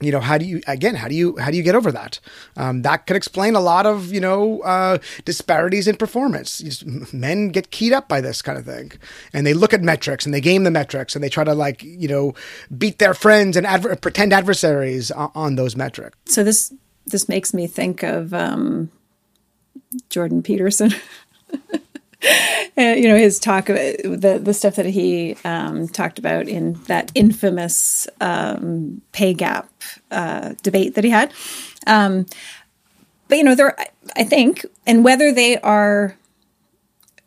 you 0.00 0.12
know 0.12 0.20
how 0.20 0.38
do 0.38 0.44
you 0.44 0.60
again 0.66 0.94
how 0.94 1.08
do 1.08 1.14
you 1.14 1.36
how 1.38 1.50
do 1.50 1.56
you 1.56 1.62
get 1.62 1.74
over 1.74 1.90
that? 1.92 2.20
Um, 2.56 2.82
that 2.82 3.06
could 3.06 3.16
explain 3.16 3.54
a 3.54 3.60
lot 3.60 3.86
of 3.86 4.12
you 4.12 4.20
know 4.20 4.60
uh, 4.60 4.98
disparities 5.24 5.88
in 5.88 5.96
performance. 5.96 6.58
Just, 6.58 6.86
men 7.12 7.48
get 7.48 7.70
keyed 7.70 7.92
up 7.92 8.08
by 8.08 8.20
this 8.20 8.42
kind 8.42 8.58
of 8.58 8.64
thing 8.64 8.92
and 9.32 9.46
they 9.46 9.54
look 9.54 9.72
at 9.72 9.82
metrics 9.82 10.24
and 10.24 10.34
they 10.34 10.40
game 10.40 10.64
the 10.64 10.70
metrics 10.70 11.14
and 11.14 11.22
they 11.22 11.28
try 11.28 11.44
to 11.44 11.54
like 11.54 11.82
you 11.82 12.08
know 12.08 12.34
beat 12.76 12.98
their 12.98 13.14
friends 13.14 13.56
and 13.56 13.66
adver- 13.66 13.96
pretend 13.96 14.32
adversaries 14.32 15.10
on, 15.10 15.30
on, 15.34 15.54
those 15.56 15.76
metrics 15.76 16.16
so 16.26 16.44
this 16.44 16.72
this 17.06 17.28
makes 17.28 17.52
me 17.52 17.66
think 17.66 18.02
of 18.02 18.32
um, 18.34 18.90
jordan 20.08 20.42
peterson 20.42 20.92
you 22.76 23.08
know 23.08 23.16
his 23.16 23.38
talk 23.38 23.66
the 23.66 24.40
the 24.42 24.54
stuff 24.54 24.74
that 24.76 24.86
he 24.86 25.36
um, 25.44 25.86
talked 25.88 26.18
about 26.18 26.48
in 26.48 26.74
that 26.84 27.12
infamous 27.14 28.08
um, 28.20 29.00
pay 29.12 29.32
gap 29.32 29.68
uh, 30.10 30.54
debate 30.62 30.94
that 30.94 31.04
he 31.04 31.10
had. 31.10 31.32
Um, 31.86 32.26
but 33.28 33.38
you 33.38 33.44
know, 33.44 33.54
there 33.54 33.76
I 34.16 34.24
think, 34.24 34.66
and 34.86 35.04
whether 35.04 35.32
they 35.32 35.58
are 35.60 36.16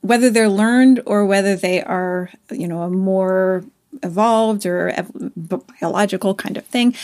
whether 0.02 0.30
they're 0.30 0.50
learned 0.50 1.02
or 1.06 1.26
whether 1.26 1.56
they 1.56 1.82
are 1.82 2.30
you 2.52 2.68
know 2.68 2.82
a 2.82 2.90
more 2.90 3.64
evolved 4.04 4.66
or 4.66 4.94
biological 5.80 6.36
kind 6.36 6.58
of 6.58 6.66
thing. 6.66 6.96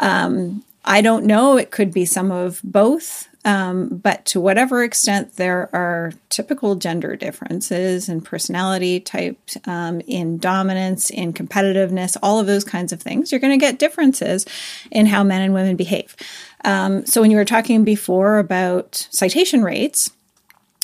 Um, 0.00 0.64
I 0.84 1.00
don't 1.00 1.26
know. 1.26 1.56
It 1.56 1.70
could 1.70 1.92
be 1.92 2.04
some 2.04 2.30
of 2.30 2.60
both. 2.62 3.28
Um, 3.46 3.88
but 3.88 4.24
to 4.26 4.40
whatever 4.40 4.82
extent 4.82 5.36
there 5.36 5.70
are 5.72 6.12
typical 6.30 6.74
gender 6.74 7.14
differences 7.14 8.08
in 8.08 8.20
personality 8.20 8.98
type, 8.98 9.38
um, 9.66 10.00
in 10.08 10.38
dominance, 10.38 11.10
in 11.10 11.32
competitiveness, 11.32 12.16
all 12.24 12.40
of 12.40 12.48
those 12.48 12.64
kinds 12.64 12.92
of 12.92 13.00
things, 13.00 13.30
you're 13.30 13.40
going 13.40 13.58
to 13.58 13.64
get 13.64 13.78
differences 13.78 14.46
in 14.90 15.06
how 15.06 15.22
men 15.22 15.42
and 15.42 15.54
women 15.54 15.76
behave. 15.76 16.16
Um, 16.64 17.06
so 17.06 17.20
when 17.20 17.30
you 17.30 17.36
were 17.36 17.44
talking 17.44 17.84
before 17.84 18.38
about 18.38 19.06
citation 19.10 19.62
rates, 19.62 20.10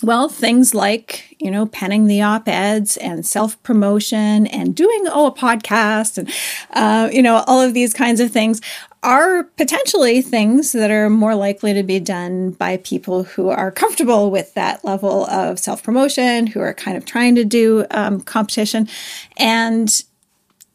well, 0.02 0.28
things 0.28 0.74
like, 0.74 1.36
you 1.38 1.50
know, 1.50 1.66
penning 1.66 2.06
the 2.06 2.22
op 2.22 2.48
eds 2.48 2.96
and 2.96 3.24
self 3.24 3.62
promotion 3.62 4.46
and 4.48 4.74
doing, 4.74 5.04
oh, 5.06 5.26
a 5.26 5.32
podcast 5.32 6.18
and, 6.18 6.30
uh, 6.72 7.08
you 7.12 7.22
know, 7.22 7.44
all 7.46 7.60
of 7.60 7.74
these 7.74 7.94
kinds 7.94 8.20
of 8.20 8.30
things 8.30 8.60
are 9.02 9.44
potentially 9.44 10.22
things 10.22 10.72
that 10.72 10.90
are 10.90 11.10
more 11.10 11.34
likely 11.34 11.74
to 11.74 11.82
be 11.82 11.98
done 11.98 12.52
by 12.52 12.76
people 12.78 13.24
who 13.24 13.48
are 13.48 13.72
comfortable 13.72 14.30
with 14.30 14.54
that 14.54 14.84
level 14.84 15.26
of 15.26 15.58
self 15.58 15.82
promotion, 15.82 16.46
who 16.46 16.60
are 16.60 16.74
kind 16.74 16.96
of 16.96 17.04
trying 17.04 17.34
to 17.34 17.44
do 17.44 17.84
um, 17.90 18.20
competition. 18.20 18.88
And 19.36 20.04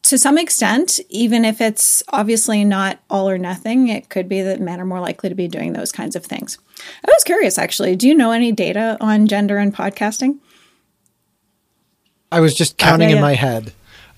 to 0.02 0.18
some 0.18 0.38
extent, 0.38 1.00
even 1.08 1.44
if 1.44 1.60
it's 1.60 2.02
obviously 2.08 2.64
not 2.64 2.98
all 3.10 3.28
or 3.28 3.38
nothing, 3.38 3.88
it 3.88 4.08
could 4.08 4.28
be 4.28 4.42
that 4.42 4.60
men 4.60 4.80
are 4.80 4.86
more 4.86 5.00
likely 5.00 5.28
to 5.28 5.34
be 5.34 5.48
doing 5.48 5.72
those 5.72 5.92
kinds 5.92 6.16
of 6.16 6.24
things. 6.24 6.58
I 7.04 7.10
was 7.10 7.24
curious 7.24 7.58
actually, 7.58 7.96
do 7.96 8.08
you 8.08 8.14
know 8.14 8.30
any 8.30 8.52
data 8.52 8.96
on 9.00 9.26
gender 9.26 9.58
and 9.58 9.74
podcasting? 9.74 10.38
I 12.30 12.40
was 12.40 12.54
just 12.54 12.76
counting 12.76 13.08
uh, 13.08 13.10
yeah, 13.10 13.16
in 13.16 13.22
my 13.22 13.34
head. 13.34 13.72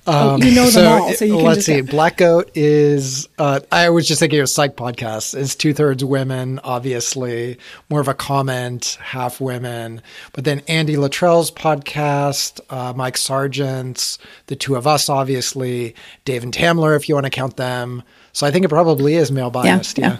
Um, 0.07 0.17
oh, 0.17 0.37
you 0.39 0.55
know 0.55 0.65
them 0.65 0.71
so, 0.71 0.89
all, 0.89 1.13
so 1.13 1.25
you 1.25 1.37
can 1.37 1.45
let's 1.45 1.67
see. 1.67 1.83
Black 1.83 2.17
Goat 2.17 2.51
is. 2.55 3.29
Uh, 3.39 3.61
I 3.71 3.91
was 3.91 4.09
just 4.09 4.19
thinking 4.19 4.41
of 4.41 4.49
psych 4.49 4.75
podcasts. 4.75 5.39
It's 5.39 5.55
two 5.55 5.75
thirds 5.75 6.03
women, 6.03 6.59
obviously, 6.65 7.59
more 7.91 8.01
of 8.01 8.09
a 8.09 8.15
comment, 8.15 8.99
half 9.01 9.41
women. 9.41 10.01
But 10.33 10.45
then 10.45 10.63
Andy 10.67 10.97
Luttrell's 10.97 11.51
podcast, 11.51 12.61
uh, 12.71 12.95
Mike 12.97 13.19
Sargent's, 13.19 14.19
the 14.47 14.57
two 14.57 14.75
of 14.75 14.87
us, 14.87 15.09
obviously, 15.09 15.95
Dave 16.25 16.43
and 16.43 16.53
Tamler, 16.53 16.97
if 16.97 17.09
you 17.09 17.15
want 17.15 17.27
to 17.27 17.31
count 17.31 17.57
them. 17.57 18.03
So 18.33 18.47
I 18.47 18.51
think 18.51 18.65
it 18.65 18.69
probably 18.69 19.15
is 19.15 19.31
male 19.31 19.51
biased. 19.51 19.99
yeah. 19.99 20.13
yeah. 20.13 20.17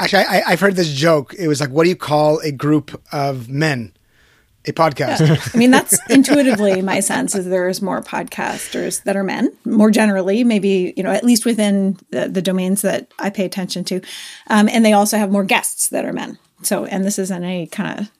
Actually, 0.00 0.24
I, 0.24 0.50
have 0.50 0.60
heard 0.60 0.76
this 0.76 0.92
joke. 0.92 1.34
It 1.34 1.48
was 1.48 1.60
like, 1.60 1.70
what 1.70 1.84
do 1.84 1.90
you 1.90 1.96
call 1.96 2.40
a 2.40 2.52
group 2.52 3.00
of 3.12 3.48
men? 3.48 3.92
a 4.66 4.72
podcast. 4.72 5.26
Yeah. 5.26 5.42
I 5.54 5.56
mean, 5.56 5.70
that's 5.70 5.98
intuitively 6.10 6.82
my 6.82 7.00
sense 7.00 7.34
is 7.34 7.46
there's 7.46 7.80
more 7.80 8.02
podcasters 8.02 9.02
that 9.04 9.16
are 9.16 9.24
men, 9.24 9.50
more 9.64 9.90
generally, 9.90 10.44
maybe, 10.44 10.92
you 10.96 11.02
know, 11.02 11.10
at 11.10 11.24
least 11.24 11.46
within 11.46 11.98
the, 12.10 12.28
the 12.28 12.42
domains 12.42 12.82
that 12.82 13.10
I 13.18 13.30
pay 13.30 13.44
attention 13.46 13.84
to. 13.84 14.02
Um, 14.48 14.68
and 14.68 14.84
they 14.84 14.92
also 14.92 15.16
have 15.16 15.30
more 15.30 15.44
guests 15.44 15.88
that 15.88 16.04
are 16.04 16.12
men. 16.12 16.38
So, 16.62 16.84
and 16.84 17.04
this 17.04 17.18
isn't 17.18 17.42
any 17.42 17.66
kind 17.68 18.00
of 18.00 18.10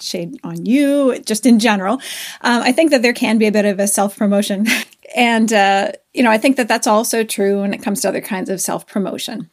shade 0.00 0.38
on 0.44 0.66
you, 0.66 1.18
just 1.20 1.46
in 1.46 1.58
general. 1.58 1.94
Um, 2.42 2.62
I 2.62 2.72
think 2.72 2.90
that 2.90 3.02
there 3.02 3.14
can 3.14 3.38
be 3.38 3.46
a 3.46 3.52
bit 3.52 3.64
of 3.64 3.80
a 3.80 3.86
self 3.86 4.16
promotion. 4.16 4.66
and, 5.16 5.50
uh, 5.52 5.92
you 6.12 6.22
know, 6.22 6.30
I 6.30 6.38
think 6.38 6.56
that 6.56 6.68
that's 6.68 6.86
also 6.86 7.24
true 7.24 7.62
when 7.62 7.72
it 7.72 7.82
comes 7.82 8.02
to 8.02 8.08
other 8.08 8.20
kinds 8.20 8.50
of 8.50 8.60
self 8.60 8.86
promotion. 8.86 9.48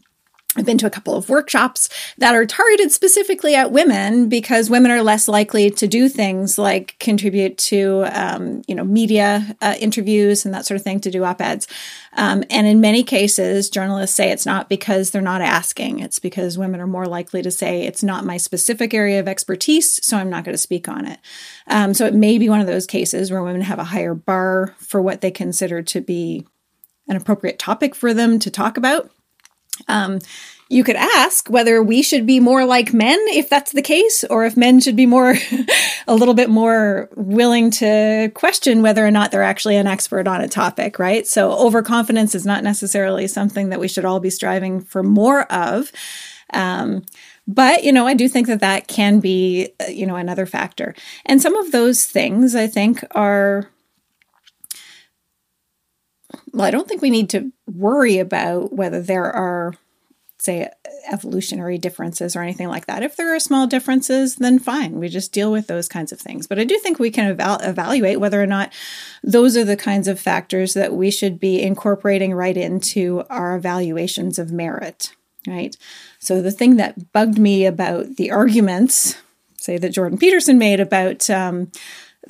I've 0.57 0.65
been 0.65 0.77
to 0.77 0.85
a 0.85 0.91
couple 0.91 1.15
of 1.15 1.27
workshops 1.27 1.89
that 2.17 2.33
are 2.33 2.45
targeted 2.45 2.91
specifically 2.91 3.55
at 3.55 3.71
women 3.71 4.29
because 4.29 4.69
women 4.69 4.89
are 4.89 5.01
less 5.01 5.27
likely 5.27 5.69
to 5.71 5.85
do 5.85 6.07
things 6.07 6.57
like 6.57 6.95
contribute 6.99 7.57
to, 7.57 8.05
um, 8.11 8.61
you 8.65 8.73
know, 8.73 8.85
media 8.85 9.55
uh, 9.61 9.75
interviews 9.79 10.45
and 10.45 10.53
that 10.53 10.65
sort 10.65 10.77
of 10.77 10.83
thing 10.83 11.01
to 11.01 11.11
do 11.11 11.25
op 11.25 11.41
eds. 11.41 11.67
Um, 12.13 12.45
and 12.49 12.65
in 12.65 12.79
many 12.79 13.03
cases, 13.03 13.69
journalists 13.69 14.15
say 14.15 14.31
it's 14.31 14.45
not 14.45 14.69
because 14.69 15.11
they're 15.11 15.21
not 15.21 15.41
asking; 15.41 15.99
it's 15.99 16.19
because 16.19 16.57
women 16.57 16.79
are 16.79 16.87
more 16.87 17.05
likely 17.05 17.41
to 17.41 17.51
say 17.51 17.81
it's 17.81 18.03
not 18.03 18.23
my 18.23 18.37
specific 18.37 18.93
area 18.93 19.19
of 19.19 19.27
expertise, 19.27 20.05
so 20.05 20.15
I'm 20.15 20.29
not 20.29 20.45
going 20.45 20.53
to 20.53 20.57
speak 20.57 20.87
on 20.87 21.05
it. 21.05 21.19
Um, 21.67 21.93
so 21.93 22.05
it 22.05 22.13
may 22.13 22.37
be 22.37 22.47
one 22.47 22.61
of 22.61 22.67
those 22.67 22.85
cases 22.85 23.29
where 23.29 23.43
women 23.43 23.61
have 23.61 23.79
a 23.79 23.83
higher 23.83 24.13
bar 24.13 24.73
for 24.77 25.01
what 25.01 25.19
they 25.19 25.31
consider 25.31 25.81
to 25.81 25.99
be 25.99 26.45
an 27.07 27.17
appropriate 27.17 27.59
topic 27.59 27.93
for 27.93 28.13
them 28.13 28.39
to 28.39 28.49
talk 28.49 28.77
about. 28.77 29.11
Um, 29.87 30.19
you 30.67 30.83
could 30.83 30.95
ask 30.95 31.47
whether 31.47 31.83
we 31.83 32.01
should 32.01 32.25
be 32.25 32.39
more 32.39 32.65
like 32.65 32.91
men 32.91 33.19
if 33.29 33.49
that's 33.49 33.71
the 33.71 33.83
case, 33.83 34.23
or 34.23 34.45
if 34.45 34.57
men 34.57 34.79
should 34.79 34.95
be 34.95 35.05
more, 35.05 35.35
a 36.07 36.15
little 36.15 36.33
bit 36.33 36.49
more 36.49 37.07
willing 37.15 37.69
to 37.71 38.31
question 38.33 38.81
whether 38.81 39.05
or 39.05 39.11
not 39.11 39.31
they're 39.31 39.43
actually 39.43 39.75
an 39.75 39.85
expert 39.85 40.27
on 40.27 40.41
a 40.41 40.47
topic, 40.47 40.97
right? 40.97 41.27
So 41.27 41.51
overconfidence 41.51 42.33
is 42.33 42.45
not 42.45 42.63
necessarily 42.63 43.27
something 43.27 43.69
that 43.69 43.79
we 43.79 43.87
should 43.87 44.05
all 44.05 44.19
be 44.19 44.31
striving 44.31 44.81
for 44.81 45.03
more 45.03 45.43
of. 45.51 45.91
Um, 46.51 47.05
but, 47.47 47.83
you 47.83 47.91
know, 47.91 48.07
I 48.07 48.15
do 48.15 48.27
think 48.27 48.47
that 48.47 48.61
that 48.61 48.87
can 48.87 49.19
be, 49.19 49.69
uh, 49.79 49.91
you 49.91 50.07
know, 50.07 50.15
another 50.15 50.47
factor. 50.47 50.95
And 51.27 51.41
some 51.41 51.55
of 51.55 51.71
those 51.71 52.05
things 52.05 52.55
I 52.55 52.65
think 52.65 53.03
are 53.11 53.69
well, 56.55 56.65
I 56.65 56.71
don't 56.71 56.87
think 56.87 57.01
we 57.01 57.09
need 57.09 57.29
to 57.31 57.51
worry 57.67 58.17
about 58.17 58.71
whether 58.71 59.01
there 59.01 59.29
are, 59.29 59.73
say, 60.37 60.69
evolutionary 61.11 61.77
differences 61.77 62.33
or 62.33 62.41
anything 62.41 62.69
like 62.69 62.85
that. 62.85 63.03
If 63.03 63.17
there 63.17 63.35
are 63.35 63.39
small 63.41 63.67
differences, 63.67 64.37
then 64.37 64.57
fine. 64.59 64.97
We 64.97 65.09
just 65.09 65.33
deal 65.33 65.51
with 65.51 65.67
those 65.67 65.89
kinds 65.89 66.13
of 66.13 66.19
things. 66.19 66.47
But 66.47 66.57
I 66.57 66.63
do 66.63 66.79
think 66.79 66.97
we 66.97 67.11
can 67.11 67.25
eval- 67.25 67.59
evaluate 67.61 68.21
whether 68.21 68.41
or 68.41 68.47
not 68.47 68.71
those 69.21 69.57
are 69.57 69.65
the 69.65 69.75
kinds 69.75 70.07
of 70.07 70.17
factors 70.17 70.73
that 70.75 70.93
we 70.93 71.11
should 71.11 71.41
be 71.41 71.61
incorporating 71.61 72.33
right 72.33 72.55
into 72.55 73.25
our 73.29 73.57
evaluations 73.57 74.39
of 74.39 74.53
merit, 74.53 75.11
right? 75.45 75.75
So 76.19 76.41
the 76.41 76.51
thing 76.51 76.77
that 76.77 77.11
bugged 77.11 77.37
me 77.37 77.65
about 77.65 78.15
the 78.15 78.31
arguments, 78.31 79.17
say, 79.57 79.77
that 79.77 79.89
Jordan 79.89 80.17
Peterson 80.17 80.57
made 80.57 80.79
about, 80.79 81.29
um, 81.29 81.69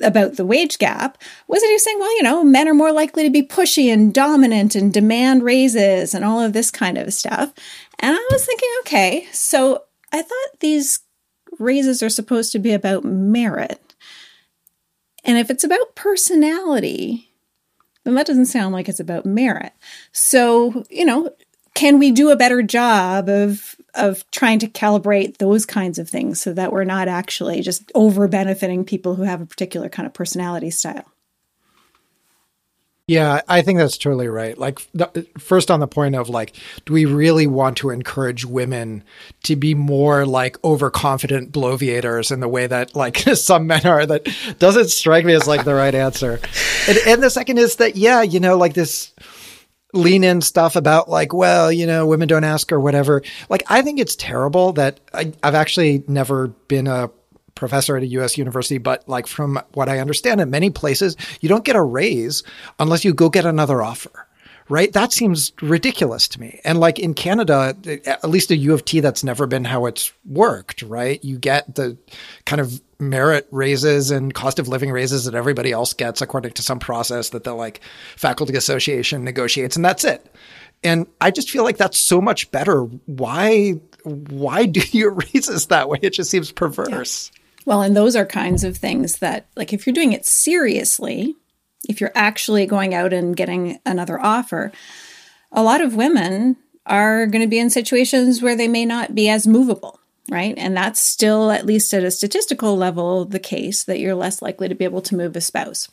about 0.02 0.36
the 0.36 0.44
wage 0.44 0.78
gap 0.78 1.18
was 1.48 1.60
that 1.60 1.68
he 1.68 1.72
was 1.72 1.84
saying, 1.84 1.98
well, 1.98 2.16
you 2.16 2.22
know, 2.22 2.44
men 2.44 2.68
are 2.68 2.74
more 2.74 2.92
likely 2.92 3.22
to 3.22 3.30
be 3.30 3.42
pushy 3.42 3.92
and 3.92 4.12
dominant 4.12 4.74
and 4.74 4.92
demand 4.92 5.42
raises 5.42 6.14
and 6.14 6.24
all 6.24 6.40
of 6.40 6.52
this 6.52 6.70
kind 6.70 6.98
of 6.98 7.12
stuff. 7.12 7.52
And 7.98 8.14
I 8.16 8.28
was 8.30 8.44
thinking, 8.44 8.68
okay, 8.80 9.28
so 9.32 9.84
I 10.12 10.22
thought 10.22 10.60
these 10.60 11.00
raises 11.58 12.02
are 12.02 12.10
supposed 12.10 12.52
to 12.52 12.58
be 12.58 12.72
about 12.72 13.04
merit. 13.04 13.94
And 15.24 15.38
if 15.38 15.50
it's 15.50 15.64
about 15.64 15.94
personality, 15.94 17.30
then 18.04 18.14
that 18.14 18.26
doesn't 18.26 18.46
sound 18.46 18.72
like 18.72 18.88
it's 18.88 19.00
about 19.00 19.26
merit. 19.26 19.72
So, 20.12 20.84
you 20.90 21.04
know, 21.04 21.30
can 21.74 21.98
we 21.98 22.10
do 22.10 22.30
a 22.30 22.36
better 22.36 22.62
job 22.62 23.28
of 23.28 23.75
of 23.96 24.28
trying 24.30 24.58
to 24.60 24.68
calibrate 24.68 25.38
those 25.38 25.66
kinds 25.66 25.98
of 25.98 26.08
things 26.08 26.40
so 26.40 26.52
that 26.52 26.72
we're 26.72 26.84
not 26.84 27.08
actually 27.08 27.60
just 27.62 27.90
over 27.94 28.28
benefiting 28.28 28.84
people 28.84 29.14
who 29.14 29.22
have 29.22 29.40
a 29.40 29.46
particular 29.46 29.88
kind 29.88 30.06
of 30.06 30.14
personality 30.14 30.70
style? 30.70 31.04
Yeah, 33.08 33.42
I 33.46 33.62
think 33.62 33.78
that's 33.78 33.98
totally 33.98 34.26
right. 34.26 34.58
Like, 34.58 34.80
first 35.38 35.70
on 35.70 35.78
the 35.78 35.86
point 35.86 36.16
of 36.16 36.28
like, 36.28 36.56
do 36.86 36.92
we 36.92 37.04
really 37.04 37.46
want 37.46 37.76
to 37.78 37.90
encourage 37.90 38.44
women 38.44 39.04
to 39.44 39.54
be 39.54 39.76
more 39.76 40.26
like 40.26 40.62
overconfident 40.64 41.52
bloviators 41.52 42.32
in 42.32 42.40
the 42.40 42.48
way 42.48 42.66
that 42.66 42.96
like 42.96 43.18
some 43.34 43.68
men 43.68 43.86
are? 43.86 44.06
That 44.06 44.26
doesn't 44.58 44.88
strike 44.88 45.24
me 45.24 45.34
as 45.34 45.46
like 45.46 45.64
the 45.64 45.74
right 45.74 45.94
answer. 45.94 46.40
And, 46.88 46.98
and 47.06 47.22
the 47.22 47.30
second 47.30 47.58
is 47.58 47.76
that, 47.76 47.94
yeah, 47.94 48.22
you 48.22 48.40
know, 48.40 48.56
like 48.58 48.74
this 48.74 49.12
lean 49.96 50.22
in 50.22 50.40
stuff 50.40 50.76
about 50.76 51.08
like, 51.08 51.32
well, 51.32 51.72
you 51.72 51.86
know, 51.86 52.06
women 52.06 52.28
don't 52.28 52.44
ask 52.44 52.70
or 52.70 52.78
whatever. 52.80 53.22
Like, 53.48 53.64
I 53.68 53.82
think 53.82 53.98
it's 53.98 54.14
terrible 54.16 54.72
that 54.74 55.00
I, 55.12 55.32
I've 55.42 55.54
actually 55.54 56.04
never 56.06 56.48
been 56.68 56.86
a 56.86 57.10
professor 57.54 57.96
at 57.96 58.02
a 58.02 58.06
US 58.06 58.36
university, 58.36 58.78
but 58.78 59.08
like 59.08 59.26
from 59.26 59.58
what 59.72 59.88
I 59.88 59.98
understand 59.98 60.40
in 60.40 60.50
many 60.50 60.68
places, 60.70 61.16
you 61.40 61.48
don't 61.48 61.64
get 61.64 61.74
a 61.74 61.82
raise 61.82 62.42
unless 62.78 63.04
you 63.04 63.14
go 63.14 63.30
get 63.30 63.46
another 63.46 63.82
offer. 63.82 64.26
right? 64.68 64.92
That 64.92 65.12
seems 65.12 65.52
ridiculous 65.62 66.28
to 66.28 66.40
me. 66.40 66.60
And 66.64 66.80
like 66.80 66.98
in 66.98 67.14
Canada, 67.14 67.76
at 68.04 68.28
least 68.28 68.50
a 68.50 68.56
U 68.56 68.74
of 68.74 68.84
T, 68.84 69.00
that's 69.00 69.22
never 69.24 69.46
been 69.46 69.64
how 69.64 69.86
it's 69.86 70.12
worked, 70.24 70.82
right? 70.82 71.22
You 71.24 71.38
get 71.38 71.74
the 71.74 71.96
kind 72.44 72.60
of 72.60 72.80
merit 72.98 73.46
raises 73.50 74.10
and 74.10 74.32
cost 74.32 74.58
of 74.58 74.68
living 74.68 74.90
raises 74.90 75.24
that 75.24 75.34
everybody 75.34 75.72
else 75.72 75.92
gets 75.92 76.20
according 76.20 76.52
to 76.52 76.62
some 76.62 76.78
process 76.78 77.30
that 77.30 77.44
the 77.44 77.54
like 77.54 77.80
faculty 78.16 78.56
association 78.56 79.24
negotiates, 79.24 79.76
and 79.76 79.84
that's 79.84 80.04
it. 80.04 80.34
And 80.82 81.06
I 81.20 81.30
just 81.30 81.50
feel 81.50 81.64
like 81.64 81.78
that's 81.78 81.98
so 81.98 82.20
much 82.20 82.50
better. 82.50 82.82
Why 82.82 83.80
why 84.04 84.66
do 84.66 84.80
you 84.90 85.10
raises 85.10 85.66
that 85.66 85.88
way? 85.88 85.98
It 86.02 86.14
just 86.14 86.30
seems 86.30 86.52
perverse. 86.52 87.30
Yeah. 87.32 87.42
Well, 87.66 87.82
and 87.82 87.96
those 87.96 88.14
are 88.14 88.24
kinds 88.24 88.62
of 88.62 88.76
things 88.76 89.18
that 89.18 89.46
like 89.56 89.72
if 89.72 89.86
you're 89.86 89.94
doing 89.94 90.12
it 90.12 90.24
seriously, 90.24 91.34
if 91.88 92.00
you're 92.00 92.12
actually 92.14 92.66
going 92.66 92.94
out 92.94 93.12
and 93.12 93.36
getting 93.36 93.78
another 93.84 94.20
offer, 94.20 94.72
a 95.52 95.62
lot 95.62 95.80
of 95.80 95.96
women 95.96 96.56
are 96.86 97.26
going 97.26 97.42
to 97.42 97.48
be 97.48 97.58
in 97.58 97.70
situations 97.70 98.40
where 98.40 98.56
they 98.56 98.68
may 98.68 98.84
not 98.84 99.14
be 99.14 99.28
as 99.28 99.46
movable, 99.46 99.98
right? 100.30 100.54
And 100.56 100.76
that's 100.76 101.00
still, 101.00 101.50
at 101.50 101.66
least 101.66 101.92
at 101.94 102.04
a 102.04 102.10
statistical 102.10 102.76
level, 102.76 103.24
the 103.24 103.38
case 103.38 103.84
that 103.84 104.00
you're 104.00 104.14
less 104.14 104.42
likely 104.42 104.68
to 104.68 104.74
be 104.74 104.84
able 104.84 105.02
to 105.02 105.16
move 105.16 105.36
a 105.36 105.40
spouse. 105.40 105.88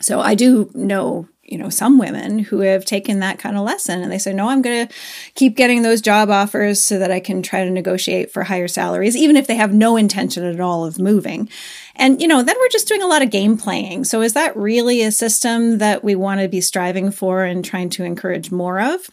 So 0.00 0.20
I 0.20 0.34
do 0.34 0.70
know 0.74 1.28
you 1.48 1.56
know 1.56 1.70
some 1.70 1.98
women 1.98 2.38
who 2.38 2.60
have 2.60 2.84
taken 2.84 3.20
that 3.20 3.38
kind 3.38 3.56
of 3.56 3.64
lesson 3.64 4.02
and 4.02 4.12
they 4.12 4.18
say 4.18 4.32
no 4.32 4.48
i'm 4.48 4.60
going 4.62 4.86
to 4.86 4.94
keep 5.34 5.56
getting 5.56 5.82
those 5.82 6.02
job 6.02 6.28
offers 6.28 6.82
so 6.82 6.98
that 6.98 7.10
i 7.10 7.18
can 7.18 7.42
try 7.42 7.64
to 7.64 7.70
negotiate 7.70 8.30
for 8.30 8.44
higher 8.44 8.68
salaries 8.68 9.16
even 9.16 9.36
if 9.36 9.46
they 9.46 9.56
have 9.56 9.72
no 9.72 9.96
intention 9.96 10.44
at 10.44 10.60
all 10.60 10.84
of 10.84 10.98
moving 10.98 11.48
and 11.96 12.20
you 12.20 12.28
know 12.28 12.42
then 12.42 12.56
we're 12.58 12.68
just 12.68 12.86
doing 12.86 13.02
a 13.02 13.06
lot 13.06 13.22
of 13.22 13.30
game 13.30 13.56
playing 13.56 14.04
so 14.04 14.20
is 14.20 14.34
that 14.34 14.54
really 14.56 15.02
a 15.02 15.10
system 15.10 15.78
that 15.78 16.04
we 16.04 16.14
want 16.14 16.40
to 16.40 16.48
be 16.48 16.60
striving 16.60 17.10
for 17.10 17.44
and 17.44 17.64
trying 17.64 17.88
to 17.88 18.04
encourage 18.04 18.52
more 18.52 18.78
of 18.78 19.08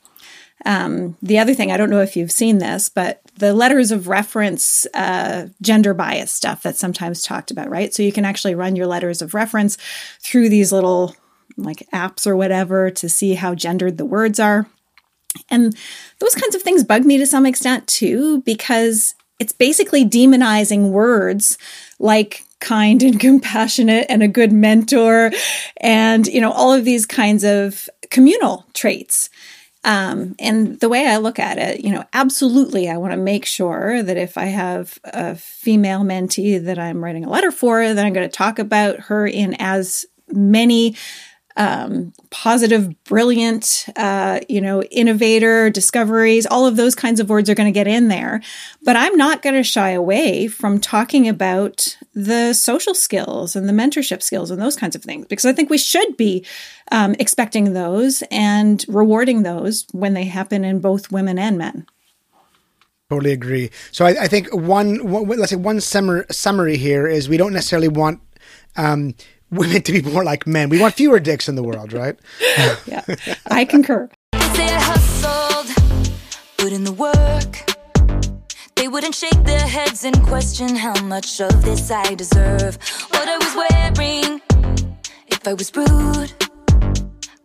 um, 0.63 1.17
the 1.21 1.39
other 1.39 1.53
thing, 1.53 1.71
I 1.71 1.77
don't 1.77 1.89
know 1.89 2.01
if 2.01 2.15
you've 2.15 2.31
seen 2.31 2.59
this, 2.59 2.89
but 2.89 3.21
the 3.37 3.53
letters 3.53 3.91
of 3.91 4.07
reference, 4.07 4.87
uh, 4.93 5.47
gender 5.61 5.93
bias 5.93 6.31
stuff 6.31 6.61
that's 6.61 6.79
sometimes 6.79 7.21
talked 7.21 7.51
about, 7.51 7.69
right? 7.69 7.93
So 7.93 8.03
you 8.03 8.11
can 8.11 8.25
actually 8.25 8.55
run 8.55 8.75
your 8.75 8.87
letters 8.87 9.21
of 9.21 9.33
reference 9.33 9.77
through 10.21 10.49
these 10.49 10.71
little 10.71 11.15
like 11.57 11.87
apps 11.93 12.25
or 12.25 12.35
whatever 12.35 12.89
to 12.91 13.09
see 13.09 13.33
how 13.33 13.55
gendered 13.55 13.97
the 13.97 14.05
words 14.05 14.39
are. 14.39 14.67
And 15.49 15.75
those 16.19 16.35
kinds 16.35 16.55
of 16.55 16.61
things 16.61 16.83
bug 16.83 17.05
me 17.05 17.17
to 17.17 17.27
some 17.27 17.45
extent 17.45 17.87
too, 17.87 18.41
because 18.41 19.15
it's 19.39 19.51
basically 19.51 20.05
demonizing 20.05 20.91
words 20.91 21.57
like 21.99 22.43
kind 22.59 23.03
and 23.03 23.19
compassionate 23.19 24.05
and 24.09 24.23
a 24.23 24.27
good 24.29 24.51
mentor 24.51 25.31
and, 25.77 26.25
you 26.27 26.39
know, 26.39 26.51
all 26.51 26.71
of 26.73 26.85
these 26.85 27.05
kinds 27.05 27.43
of 27.43 27.89
communal 28.09 28.65
traits. 28.73 29.29
Um, 29.85 30.35
and 30.39 30.79
the 30.79 30.89
way 30.89 31.07
I 31.07 31.17
look 31.17 31.37
at 31.37 31.59
it, 31.59 31.85
you 31.85 31.91
know, 31.91 32.03
absolutely, 32.11 32.89
I 32.89 32.97
want 32.97 33.13
to 33.13 33.17
make 33.17 33.45
sure 33.45 34.01
that 34.01 34.17
if 34.17 34.35
I 34.35 34.45
have 34.45 34.99
a 35.03 35.35
female 35.35 36.01
mentee 36.01 36.65
that 36.65 36.79
I'm 36.79 37.03
writing 37.03 37.23
a 37.23 37.29
letter 37.29 37.51
for, 37.51 37.93
that 37.93 38.03
I'm 38.03 38.13
going 38.13 38.27
to 38.27 38.35
talk 38.35 38.57
about 38.57 38.99
her 39.01 39.27
in 39.27 39.55
as 39.59 40.07
many 40.29 40.95
um, 41.57 42.11
positive, 42.31 43.03
brilliant, 43.05 43.85
uh, 43.95 44.41
you 44.49 44.59
know, 44.59 44.83
innovator, 44.83 45.69
discoveries, 45.69 46.45
all 46.45 46.65
of 46.65 46.75
those 46.75 46.95
kinds 46.95 47.19
of 47.19 47.29
words 47.29 47.49
are 47.49 47.55
going 47.55 47.71
to 47.71 47.77
get 47.77 47.87
in 47.87 48.09
there. 48.09 48.41
But 48.83 48.97
I'm 48.97 49.15
not 49.15 49.41
going 49.41 49.55
to 49.55 49.63
shy 49.63 49.91
away 49.91 50.47
from 50.47 50.79
talking 50.79 51.27
about 51.27 51.97
the 52.13 52.53
social 52.53 52.93
skills 52.93 53.55
and 53.55 53.69
the 53.69 53.73
mentorship 53.73 54.21
skills 54.21 54.51
and 54.51 54.61
those 54.61 54.75
kinds 54.75 54.95
of 54.95 55.03
things 55.03 55.25
because 55.27 55.45
I 55.45 55.53
think 55.53 55.69
we 55.69 55.77
should 55.77 56.17
be 56.17 56.45
um, 56.91 57.15
expecting 57.19 57.73
those 57.73 58.23
and 58.31 58.83
rewarding 58.87 59.43
those 59.43 59.87
when 59.91 60.13
they 60.13 60.25
happen 60.25 60.65
in 60.65 60.79
both 60.79 61.11
women 61.11 61.39
and 61.39 61.57
men. 61.57 61.85
Totally 63.09 63.33
agree. 63.33 63.69
So 63.91 64.05
I, 64.05 64.23
I 64.23 64.27
think 64.27 64.53
one, 64.53 65.07
one, 65.07 65.27
let's 65.27 65.51
say 65.51 65.55
one 65.55 65.79
summary, 65.79 66.25
summary 66.31 66.75
here 66.75 67.07
is 67.07 67.29
we 67.29 67.37
don't 67.37 67.53
necessarily 67.53 67.87
want 67.87 68.19
um, 68.77 69.13
women 69.51 69.81
to 69.83 69.91
be 69.91 70.01
more 70.01 70.23
like 70.23 70.47
men. 70.47 70.69
We 70.69 70.79
want 70.79 70.95
fewer 70.95 71.19
dicks 71.19 71.47
in 71.47 71.55
the 71.55 71.63
world, 71.63 71.93
right? 71.93 72.17
yeah, 72.85 73.03
I 73.47 73.65
concur. 73.65 74.09
Say 74.33 74.65
I 74.65 74.79
hustled, 74.79 76.15
put 76.57 76.71
in 76.71 76.83
the 76.83 76.91
work. 76.91 77.71
They 78.75 78.87
wouldn't 78.87 79.15
shake 79.15 79.43
their 79.43 79.65
heads 79.65 80.03
and 80.03 80.21
question 80.23 80.75
how 80.75 80.99
much 81.03 81.39
of 81.39 81.63
this 81.63 81.89
I 81.91 82.13
deserve. 82.15 82.77
What 83.09 83.27
I 83.27 83.37
was 83.37 83.55
wearing, 83.55 84.41
if 85.27 85.47
I 85.47 85.53
was 85.53 85.71
rude, 85.75 86.33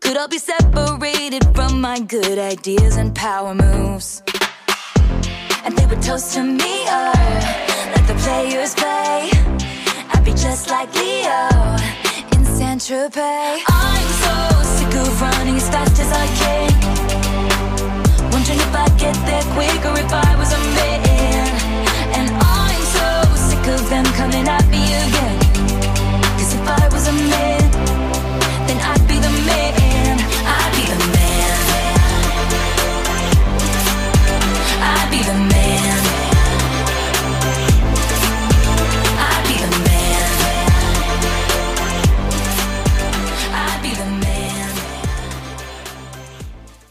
could 0.00 0.16
all 0.16 0.28
be 0.28 0.38
separated 0.38 1.44
from 1.54 1.80
my 1.80 2.00
good 2.00 2.38
ideas 2.38 2.96
and 2.96 3.14
power 3.14 3.54
moves. 3.54 4.22
And 5.64 5.76
they 5.78 5.86
would 5.86 6.02
toast 6.02 6.34
to 6.34 6.42
me, 6.42 6.82
or 6.88 7.12
let 7.94 8.06
the 8.08 8.14
players 8.24 8.74
play. 8.74 9.59
I'd 10.20 10.26
be 10.26 10.32
just 10.32 10.68
like 10.68 10.94
Leo 10.94 11.48
in 12.36 12.44
Saint 12.44 12.82
Tropez. 12.82 13.62
I'm 13.66 14.08
so 14.20 14.36
sick 14.76 14.94
of 15.00 15.22
running 15.22 15.56
as 15.56 15.66
fast 15.70 15.98
as 15.98 16.12
I 16.12 16.26
can. 16.40 16.70
Wondering 18.30 18.60
if 18.60 18.74
I'd 18.74 18.98
get 18.98 19.16
there 19.24 19.42
quicker 19.56 19.94
if 19.98 20.12
I 20.12 20.36
was 20.36 20.52
a 20.52 20.60
man. 20.76 21.48
And 22.18 22.28
I'm 22.36 22.82
so 22.98 23.08
sick 23.48 23.66
of 23.72 23.88
them 23.88 24.04
coming 24.20 24.46
at 24.46 24.68
me 24.68 24.84
again. 25.04 25.38
Cause 26.36 26.52
if 26.52 26.68
I 26.68 26.88
was 26.92 27.08
a 27.08 27.12
man, 27.12 27.59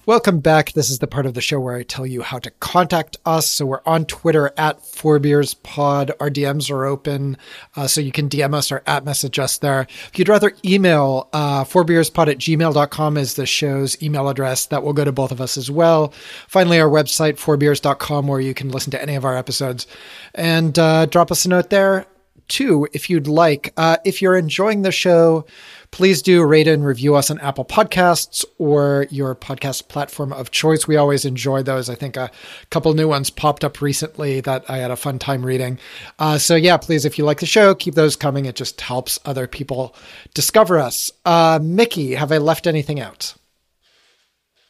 Welcome 0.10 0.40
back. 0.40 0.72
This 0.72 0.90
is 0.90 0.98
the 0.98 1.06
part 1.06 1.28
of 1.28 1.36
the 1.36 1.40
show 1.40 1.60
where 1.60 1.76
I 1.76 1.84
tell 1.84 2.04
you 2.04 2.24
how 2.24 2.40
to 2.40 2.50
contact 2.50 3.18
us. 3.28 3.48
So 3.48 3.68
we're 3.68 3.82
on 3.86 4.06
Twitter 4.06 4.52
at 4.58 4.84
Four 4.84 5.20
Beers 5.20 5.54
Pod. 5.54 6.12
Our 6.20 6.32
DMs 6.32 6.72
are 6.72 6.86
open, 6.86 7.38
uh, 7.76 7.86
so 7.86 8.02
you 8.02 8.12
can 8.12 8.28
DM 8.28 8.56
us 8.56 8.72
or 8.72 8.82
at 8.88 9.06
message 9.06 9.38
us 9.38 9.60
there. 9.60 9.82
If 9.82 10.18
you'd 10.18 10.28
rather 10.28 10.52
email, 10.66 11.30
uh, 11.32 11.64
fourbeerspod 11.64 12.28
at 12.28 12.40
gmail.com 12.40 13.18
is 13.18 13.36
the 13.36 13.46
show's 13.46 14.02
email 14.02 14.28
address. 14.30 14.66
That 14.66 14.82
will 14.82 14.94
go 14.94 15.06
to 15.06 15.12
both 15.12 15.32
of 15.32 15.42
us 15.42 15.58
as 15.58 15.70
well. 15.70 16.12
Finally, 16.48 16.80
our 16.80 16.90
website, 16.90 17.34
fourbeers.com, 17.34 18.26
where 18.26 18.42
you 18.42 18.56
can 18.56 18.70
listen 18.70 18.90
to 18.90 19.02
any 19.04 19.14
of 19.14 19.26
our 19.26 19.38
episodes. 19.38 19.86
And 20.34 20.80
uh, 20.80 21.06
drop 21.06 21.32
us 21.32 21.46
a 21.46 21.50
note 21.50 21.70
there, 21.70 22.08
too, 22.48 22.88
if 22.94 23.12
you'd 23.12 23.28
like. 23.28 23.74
Uh, 23.78 23.98
if 24.04 24.24
you're 24.24 24.36
enjoying 24.36 24.82
the 24.82 24.92
show, 24.92 25.46
please 25.92 26.22
do 26.22 26.44
rate 26.44 26.68
and 26.68 26.86
review 26.86 27.16
us 27.16 27.30
on 27.30 27.40
Apple 27.40 27.66
Podcasts 27.66 28.46
or 28.58 29.08
your 29.10 29.36
podcast 29.36 29.88
platform 29.88 30.32
of 30.32 30.52
choice. 30.52 30.88
We 30.88 30.98
always 30.98 31.26
enjoy 31.26 31.64
those. 31.64 31.90
I 31.90 31.96
think 31.96 32.18
a 32.18 32.32
couple 32.70 32.94
new 32.94 33.08
ones 33.08 33.30
popped 33.30 33.64
up 33.64 33.82
recently 33.82 34.42
that 34.42 34.64
I 34.70 34.78
had 34.78 34.92
a 34.92 34.96
fun 34.96 35.20
time 35.20 35.46
reading. 35.46 35.80
Uh, 36.20 36.38
so, 36.38 36.56
yeah, 36.56 36.78
please, 36.78 37.06
if 37.06 37.18
you 37.18 37.26
like 37.26 37.40
the 37.40 37.46
show, 37.46 37.74
keep 37.76 37.96
those 37.96 38.16
coming. 38.16 38.46
It 38.46 38.56
just 38.56 38.80
helps 38.82 39.20
other 39.26 39.48
people 39.48 39.96
discover 40.34 40.80
us. 40.80 41.12
Uh, 41.26 41.60
Mickey, 41.62 42.16
have 42.16 42.32
I 42.32 42.38
left 42.38 42.68
anything 42.68 43.00
out? 43.00 43.36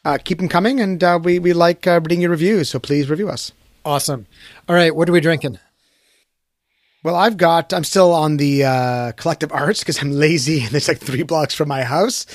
Uh, 0.04 0.18
keep 0.22 0.38
them 0.38 0.48
coming, 0.48 0.80
and 0.80 1.04
uh, 1.04 1.18
we, 1.22 1.38
we 1.38 1.52
like 1.52 1.86
uh, 1.86 2.00
reading 2.02 2.22
your 2.22 2.30
reviews, 2.30 2.70
so 2.70 2.78
please 2.78 3.10
review 3.10 3.28
us. 3.28 3.52
Awesome. 3.84 4.26
All 4.68 4.74
right, 4.74 4.94
what 4.94 5.08
are 5.08 5.12
we 5.12 5.20
drinking? 5.20 5.58
Well, 7.02 7.16
I've 7.16 7.38
got, 7.38 7.72
I'm 7.72 7.84
still 7.84 8.12
on 8.12 8.36
the 8.36 8.64
uh, 8.64 9.12
collective 9.12 9.50
arts 9.52 9.80
because 9.80 10.02
I'm 10.02 10.12
lazy 10.12 10.62
and 10.64 10.74
it's 10.74 10.86
like 10.86 10.98
three 10.98 11.22
blocks 11.22 11.54
from 11.54 11.68
my 11.68 11.82
house. 11.82 12.26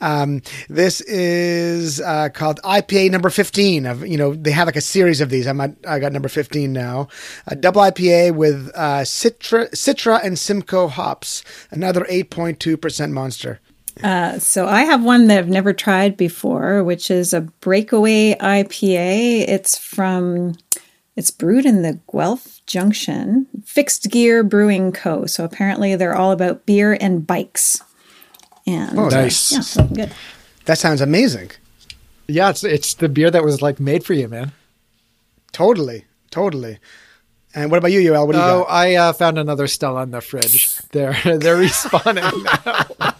Um, 0.00 0.40
this 0.70 1.02
is 1.02 2.00
uh, 2.00 2.30
called 2.30 2.58
IPA 2.62 3.10
number 3.10 3.28
15. 3.28 3.84
Of 3.84 4.06
you 4.06 4.16
know, 4.16 4.34
they 4.34 4.50
have 4.52 4.66
like 4.66 4.76
a 4.76 4.80
series 4.80 5.20
of 5.20 5.28
these. 5.28 5.46
I'm 5.46 5.60
at, 5.60 5.76
I 5.86 5.98
got 5.98 6.12
number 6.12 6.30
15 6.30 6.72
now. 6.72 7.08
A 7.48 7.54
double 7.54 7.82
IPA 7.82 8.34
with 8.34 8.70
uh, 8.74 9.02
Citra, 9.02 9.70
Citra 9.72 10.24
and 10.24 10.38
Simcoe 10.38 10.88
hops, 10.88 11.44
another 11.70 12.06
8.2% 12.06 13.10
monster. 13.10 13.60
Uh, 14.02 14.38
so 14.38 14.66
I 14.66 14.82
have 14.82 15.04
one 15.04 15.28
that 15.28 15.38
I've 15.38 15.48
never 15.48 15.72
tried 15.72 16.16
before, 16.16 16.82
which 16.82 17.10
is 17.10 17.32
a 17.32 17.42
breakaway 17.42 18.34
IPA. 18.34 19.44
It's 19.48 19.78
from 19.78 20.54
it's 21.16 21.30
brewed 21.30 21.66
in 21.66 21.82
the 21.82 22.00
Guelph 22.12 22.60
Junction 22.66 23.46
Fixed 23.64 24.10
Gear 24.10 24.42
Brewing 24.42 24.92
Co. 24.92 25.26
So 25.26 25.44
apparently 25.44 25.96
they're 25.96 26.16
all 26.16 26.32
about 26.32 26.66
beer 26.66 26.96
and 27.00 27.26
bikes. 27.26 27.82
And 28.66 28.98
oh, 28.98 29.08
nice. 29.08 29.52
Uh, 29.52 29.56
yeah, 29.56 29.60
so 29.60 29.84
good. 29.84 30.12
That 30.64 30.78
sounds 30.78 31.00
amazing. 31.00 31.50
Yeah, 32.26 32.50
it's 32.50 32.64
it's 32.64 32.94
the 32.94 33.08
beer 33.08 33.30
that 33.30 33.44
was 33.44 33.60
like 33.60 33.78
made 33.78 34.04
for 34.04 34.14
you, 34.14 34.28
man. 34.28 34.52
Totally, 35.52 36.06
totally. 36.30 36.78
And 37.54 37.70
what 37.70 37.78
about 37.78 37.92
you, 37.92 38.00
Yoel? 38.00 38.26
What 38.26 38.32
do 38.32 38.38
you 38.38 38.44
oh, 38.44 38.64
got? 38.64 38.70
I 38.70 38.96
uh, 38.96 39.12
found 39.12 39.38
another 39.38 39.68
Stella 39.68 40.02
in 40.02 40.10
the 40.10 40.20
fridge. 40.20 40.76
They're 40.90 41.12
they're 41.24 41.56
respawning 41.56 42.16
now. 43.00 43.14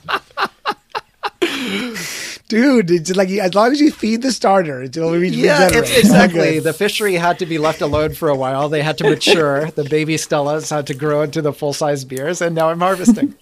dude. 2.48 2.90
It's 2.90 3.14
like 3.16 3.28
as 3.30 3.54
long 3.54 3.72
as 3.72 3.80
you 3.80 3.90
feed 3.90 4.22
the 4.22 4.32
starter, 4.32 4.82
it'll 4.82 5.12
re- 5.12 5.28
Yeah, 5.28 5.64
regenerate. 5.66 5.98
exactly. 5.98 6.58
The 6.68 6.72
fishery 6.72 7.14
had 7.14 7.38
to 7.40 7.46
be 7.46 7.58
left 7.58 7.80
alone 7.80 8.14
for 8.14 8.28
a 8.28 8.36
while. 8.36 8.68
They 8.68 8.82
had 8.82 8.98
to 8.98 9.04
mature. 9.10 9.70
the 9.72 9.84
baby 9.84 10.16
Stellas 10.16 10.70
had 10.70 10.86
to 10.88 10.94
grow 10.94 11.22
into 11.22 11.42
the 11.42 11.52
full 11.52 11.72
size 11.72 12.04
beers, 12.04 12.40
and 12.40 12.54
now 12.54 12.70
I'm 12.70 12.80
harvesting. 12.80 13.34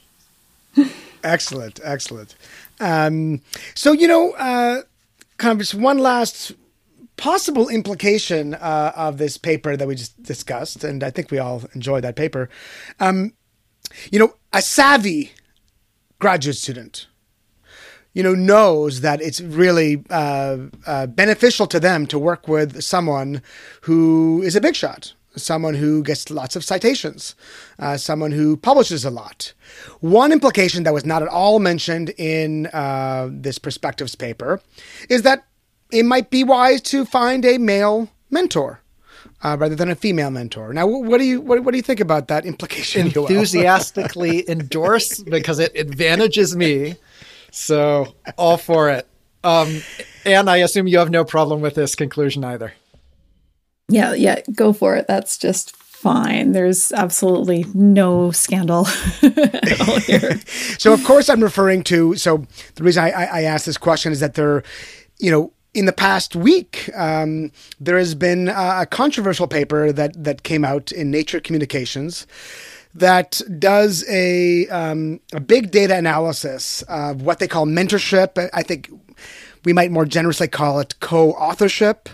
Excellent, 1.24 1.78
excellent. 1.84 2.34
Um, 2.80 3.42
so 3.74 3.92
you 3.92 4.08
know, 4.08 4.32
uh, 4.32 4.82
kind 5.36 5.52
of 5.52 5.58
just 5.58 5.74
one 5.74 5.98
last 5.98 6.52
possible 7.16 7.68
implication 7.68 8.54
uh, 8.54 8.92
of 8.96 9.18
this 9.18 9.36
paper 9.38 9.76
that 9.76 9.86
we 9.86 9.94
just 9.94 10.20
discussed, 10.22 10.82
and 10.82 11.04
I 11.04 11.10
think 11.10 11.30
we 11.30 11.38
all 11.38 11.62
enjoyed 11.74 12.02
that 12.02 12.16
paper. 12.16 12.48
Um, 12.98 13.34
you 14.10 14.18
know, 14.18 14.34
a 14.52 14.60
savvy 14.62 15.30
graduate 16.18 16.56
student, 16.56 17.06
you 18.14 18.22
know, 18.22 18.34
knows 18.34 19.00
that 19.00 19.22
it's 19.22 19.40
really 19.40 20.04
uh, 20.10 20.58
uh, 20.86 21.06
beneficial 21.06 21.66
to 21.66 21.80
them 21.80 22.06
to 22.06 22.18
work 22.18 22.46
with 22.46 22.82
someone 22.82 23.42
who 23.82 24.42
is 24.42 24.54
a 24.54 24.60
big 24.60 24.74
shot, 24.74 25.14
someone 25.34 25.74
who 25.74 26.02
gets 26.02 26.30
lots 26.30 26.54
of 26.54 26.64
citations, 26.64 27.34
uh, 27.78 27.96
someone 27.96 28.32
who 28.32 28.56
publishes 28.56 29.04
a 29.04 29.10
lot. 29.10 29.54
One 30.00 30.30
implication 30.30 30.82
that 30.82 30.92
was 30.92 31.06
not 31.06 31.22
at 31.22 31.28
all 31.28 31.58
mentioned 31.58 32.10
in 32.18 32.66
uh, 32.66 33.28
this 33.30 33.58
perspectives 33.58 34.14
paper 34.14 34.60
is 35.08 35.22
that 35.22 35.44
it 35.90 36.04
might 36.04 36.30
be 36.30 36.44
wise 36.44 36.82
to 36.82 37.04
find 37.04 37.44
a 37.44 37.58
male 37.58 38.10
mentor. 38.30 38.80
Uh, 39.44 39.56
rather 39.58 39.74
than 39.74 39.90
a 39.90 39.96
female 39.96 40.30
mentor. 40.30 40.72
Now, 40.72 40.86
what 40.86 41.18
do 41.18 41.24
you 41.24 41.40
what, 41.40 41.64
what 41.64 41.72
do 41.72 41.76
you 41.76 41.82
think 41.82 41.98
about 41.98 42.28
that 42.28 42.46
implication? 42.46 43.08
Enthusiastically 43.08 44.48
endorse 44.48 45.20
because 45.20 45.58
it 45.58 45.72
advantages 45.76 46.54
me. 46.54 46.94
So 47.52 48.14
all 48.36 48.56
for 48.56 48.90
it. 48.90 49.06
Um, 49.44 49.82
and 50.24 50.48
I 50.48 50.58
assume 50.58 50.88
you 50.88 50.98
have 50.98 51.10
no 51.10 51.24
problem 51.24 51.60
with 51.60 51.74
this 51.74 51.94
conclusion 51.94 52.44
either. 52.44 52.72
Yeah, 53.88 54.14
yeah, 54.14 54.40
go 54.54 54.72
for 54.72 54.96
it. 54.96 55.06
That's 55.06 55.36
just 55.36 55.76
fine. 55.76 56.52
There's 56.52 56.92
absolutely 56.92 57.66
no 57.74 58.30
scandal 58.30 58.86
at 59.22 59.88
all 59.88 60.00
here. 60.00 60.40
So 60.78 60.92
of 60.92 61.04
course 61.04 61.28
I'm 61.28 61.42
referring 61.42 61.84
to. 61.84 62.16
So 62.16 62.44
the 62.74 62.82
reason 62.82 63.04
I, 63.04 63.10
I, 63.10 63.24
I 63.24 63.42
asked 63.42 63.66
this 63.66 63.78
question 63.78 64.10
is 64.10 64.18
that 64.18 64.34
there, 64.34 64.64
you 65.20 65.30
know, 65.30 65.52
in 65.74 65.86
the 65.86 65.92
past 65.92 66.34
week, 66.34 66.90
um, 66.96 67.52
there 67.78 67.98
has 67.98 68.16
been 68.16 68.48
a 68.48 68.84
controversial 68.90 69.46
paper 69.46 69.92
that 69.92 70.24
that 70.24 70.42
came 70.42 70.64
out 70.64 70.90
in 70.90 71.10
Nature 71.10 71.38
Communications 71.40 72.26
that 72.94 73.40
does 73.58 74.04
a 74.08 74.68
um, 74.68 75.20
a 75.32 75.40
big 75.40 75.70
data 75.70 75.96
analysis 75.96 76.82
of 76.82 77.22
what 77.22 77.38
they 77.38 77.48
call 77.48 77.66
mentorship. 77.66 78.48
I 78.52 78.62
think 78.62 78.90
we 79.64 79.72
might 79.72 79.90
more 79.90 80.04
generously 80.04 80.48
call 80.48 80.80
it 80.80 80.98
co-authorship 81.00 82.08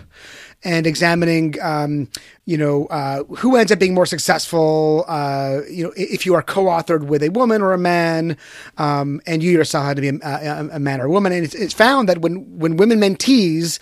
and 0.63 0.85
examining, 0.85 1.55
um, 1.61 2.09
you 2.49 2.57
know, 2.57 2.87
uh, 2.87 3.23
who 3.25 3.55
ends 3.55 3.71
up 3.71 3.77
being 3.77 3.93
more 3.93 4.07
successful. 4.07 5.05
Uh, 5.07 5.59
you 5.69 5.83
know, 5.83 5.93
if 5.95 6.25
you 6.25 6.33
are 6.33 6.41
co-authored 6.41 7.03
with 7.03 7.21
a 7.21 7.29
woman 7.29 7.61
or 7.61 7.73
a 7.73 7.77
man, 7.77 8.35
um, 8.79 9.21
and 9.27 9.43
you 9.43 9.51
yourself 9.51 9.85
had 9.85 9.97
to 9.97 10.01
be 10.01 10.07
a, 10.09 10.69
a, 10.71 10.79
man 10.79 10.99
or 10.99 11.05
a 11.05 11.11
woman, 11.11 11.31
and 11.31 11.45
it's, 11.45 11.53
it's, 11.53 11.75
found 11.75 12.09
that 12.09 12.21
when 12.21 12.57
when 12.57 12.75
women 12.75 12.99
mentees 12.99 13.77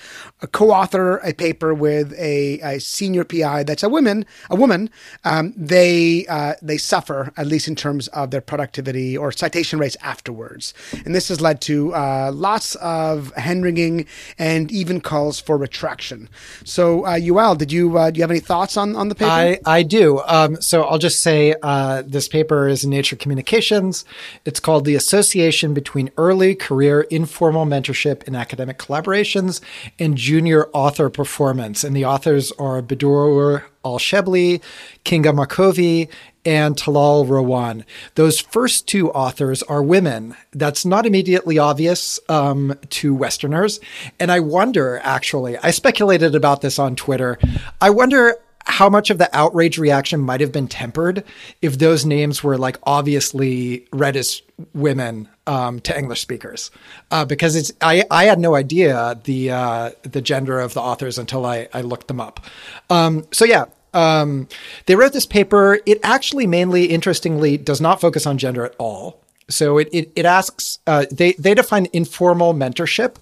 co-author 0.51 1.19
a 1.19 1.33
paper 1.33 1.73
with 1.73 2.11
a, 2.19 2.59
a, 2.59 2.79
senior 2.81 3.23
PI 3.23 3.63
that's 3.63 3.83
a 3.83 3.89
woman, 3.89 4.25
a 4.49 4.55
woman, 4.57 4.89
um, 5.23 5.53
they 5.55 6.25
uh, 6.27 6.55
they 6.61 6.77
suffer 6.77 7.31
at 7.37 7.47
least 7.47 7.69
in 7.69 7.75
terms 7.75 8.09
of 8.09 8.31
their 8.31 8.41
productivity 8.41 9.17
or 9.17 9.31
citation 9.31 9.79
rates 9.79 9.95
afterwards, 10.01 10.73
and 11.05 11.15
this 11.15 11.29
has 11.29 11.39
led 11.39 11.61
to 11.61 11.93
uh, 11.93 12.31
lots 12.33 12.75
of 12.75 13.33
hand 13.35 13.63
wringing 13.63 14.05
and 14.37 14.69
even 14.73 14.99
calls 14.99 15.39
for 15.39 15.57
retraction. 15.57 16.27
So, 16.65 17.05
uh, 17.05 17.11
Yoel, 17.11 17.57
did 17.57 17.71
you 17.71 17.97
uh, 17.97 18.11
do 18.11 18.17
you 18.17 18.23
have 18.23 18.31
any 18.31 18.41
thoughts 18.41 18.56
on, 18.77 18.95
on 18.95 19.09
the 19.09 19.15
paper? 19.15 19.29
I, 19.29 19.59
I 19.65 19.83
do. 19.83 20.21
Um, 20.25 20.61
so 20.61 20.83
I'll 20.83 20.97
just 20.97 21.21
say 21.21 21.55
uh, 21.61 22.03
this 22.05 22.27
paper 22.27 22.67
is 22.67 22.83
in 22.83 22.89
Nature 22.89 23.15
Communications. 23.15 24.05
It's 24.45 24.59
called 24.59 24.85
The 24.85 24.95
Association 24.95 25.73
Between 25.73 26.09
Early 26.17 26.55
Career 26.55 27.01
Informal 27.01 27.65
Mentorship 27.65 28.23
in 28.23 28.35
Academic 28.35 28.77
Collaborations 28.77 29.61
and 29.99 30.17
Junior 30.17 30.67
Author 30.73 31.09
Performance. 31.09 31.83
And 31.83 31.95
the 31.95 32.05
authors 32.05 32.51
are 32.53 32.81
Bedour 32.81 33.65
Al 33.85 33.99
Shebly, 33.99 34.61
Kinga 35.05 35.33
Makovi, 35.33 36.09
and 36.47 36.77
Talal 36.77 37.27
Rahwan. 37.27 37.83
Those 38.15 38.39
first 38.39 38.87
two 38.87 39.11
authors 39.11 39.63
are 39.63 39.83
women. 39.83 40.35
That's 40.53 40.85
not 40.85 41.05
immediately 41.05 41.57
obvious 41.57 42.19
um, 42.29 42.73
to 42.91 43.13
Westerners. 43.13 43.81
And 44.17 44.31
I 44.31 44.39
wonder, 44.39 45.01
actually, 45.03 45.57
I 45.57 45.71
speculated 45.71 46.35
about 46.35 46.61
this 46.61 46.79
on 46.79 46.95
Twitter. 46.95 47.37
I 47.81 47.89
wonder 47.89 48.35
how 48.67 48.89
much 48.89 49.09
of 49.09 49.17
the 49.17 49.29
outrage 49.35 49.77
reaction 49.77 50.19
might 50.19 50.41
have 50.41 50.51
been 50.51 50.67
tempered 50.67 51.23
if 51.61 51.79
those 51.79 52.05
names 52.05 52.43
were 52.43 52.57
like 52.57 52.77
obviously 52.83 53.87
read 53.93 54.15
as 54.15 54.41
women 54.73 55.29
um, 55.47 55.79
to 55.79 55.97
English 55.97 56.21
speakers, 56.21 56.69
uh, 57.11 57.23
because 57.23 57.55
it's 57.55 57.71
I, 57.81 58.03
I 58.11 58.25
had 58.25 58.39
no 58.39 58.55
idea 58.55 59.19
the 59.23 59.51
uh, 59.51 59.91
the 60.03 60.21
gender 60.21 60.59
of 60.59 60.73
the 60.73 60.81
authors 60.81 61.17
until 61.17 61.45
I, 61.45 61.69
I 61.73 61.81
looked 61.81 62.07
them 62.07 62.19
up. 62.19 62.45
Um, 62.89 63.25
so 63.31 63.45
yeah, 63.45 63.65
um, 63.93 64.47
they 64.85 64.95
wrote 64.95 65.13
this 65.13 65.25
paper. 65.25 65.79
It 65.85 65.99
actually 66.03 66.45
mainly, 66.45 66.85
interestingly, 66.85 67.57
does 67.57 67.79
not 67.79 68.01
focus 68.01 68.25
on 68.25 68.37
gender 68.37 68.65
at 68.65 68.75
all. 68.77 69.21
So 69.49 69.77
it 69.77 69.87
it, 69.93 70.11
it 70.15 70.25
asks 70.25 70.79
uh, 70.85 71.05
they 71.09 71.33
they 71.33 71.53
define 71.53 71.87
informal 71.93 72.53
mentorship 72.53 73.15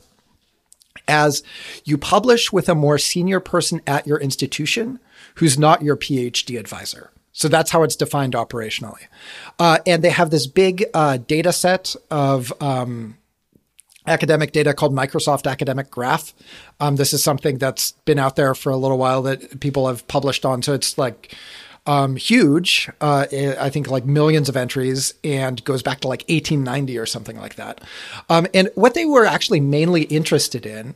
as 1.07 1.43
you 1.83 1.99
publish 1.99 2.51
with 2.51 2.67
a 2.67 2.73
more 2.73 2.97
senior 2.97 3.39
person 3.39 3.79
at 3.85 4.07
your 4.07 4.19
institution 4.19 4.99
who's 5.35 5.57
not 5.57 5.81
your 5.81 5.95
PhD 5.95 6.59
advisor. 6.59 7.11
So 7.31 7.49
that's 7.49 7.71
how 7.71 7.83
it's 7.83 7.95
defined 7.95 8.33
operationally. 8.33 9.07
Uh, 9.59 9.79
and 9.85 10.03
they 10.03 10.09
have 10.09 10.29
this 10.29 10.47
big 10.47 10.85
uh, 10.93 11.17
data 11.17 11.51
set 11.51 11.93
of 12.09 12.53
um, 12.61 13.17
academic 14.07 14.53
data 14.53 14.73
called 14.73 14.93
Microsoft 14.93 15.49
Academic 15.49 15.91
Graph. 15.91 16.33
Um, 16.79 16.95
this 16.95 17.13
is 17.13 17.23
something 17.23 17.57
that's 17.57 17.91
been 18.05 18.19
out 18.19 18.37
there 18.37 18.55
for 18.55 18.71
a 18.71 18.77
little 18.77 18.97
while 18.97 19.21
that 19.23 19.59
people 19.59 19.87
have 19.87 20.07
published 20.07 20.45
on. 20.45 20.61
So 20.61 20.73
it's 20.73 20.97
like 20.97 21.35
um, 21.85 22.15
huge. 22.15 22.89
Uh, 22.99 23.25
I 23.31 23.69
think 23.69 23.89
like 23.89 24.05
millions 24.05 24.49
of 24.49 24.57
entries 24.57 25.13
and 25.23 25.63
goes 25.65 25.83
back 25.83 25.99
to 26.01 26.07
like 26.07 26.21
1890 26.21 26.97
or 26.97 27.05
something 27.05 27.37
like 27.37 27.55
that. 27.55 27.81
Um, 28.29 28.47
and 28.53 28.69
what 28.75 28.93
they 28.93 29.05
were 29.05 29.25
actually 29.25 29.59
mainly 29.59 30.03
interested 30.03 30.65
in 30.65 30.95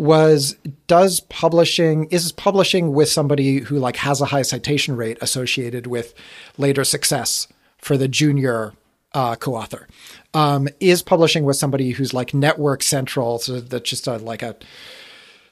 was 0.00 0.56
does 0.86 1.20
publishing 1.20 2.06
is 2.06 2.32
publishing 2.32 2.94
with 2.94 3.10
somebody 3.10 3.58
who 3.58 3.78
like 3.78 3.96
has 3.96 4.22
a 4.22 4.24
high 4.24 4.40
citation 4.40 4.96
rate 4.96 5.18
associated 5.20 5.86
with 5.86 6.14
later 6.56 6.84
success 6.84 7.46
for 7.76 7.98
the 7.98 8.08
junior 8.08 8.72
uh, 9.12 9.36
co-author? 9.36 9.86
Um, 10.32 10.68
is 10.80 11.02
publishing 11.02 11.44
with 11.44 11.56
somebody 11.56 11.90
who's 11.90 12.14
like 12.14 12.32
network 12.32 12.82
central 12.82 13.38
so 13.40 13.60
that's 13.60 13.90
just 13.90 14.06
a, 14.06 14.16
like 14.16 14.42
a 14.42 14.56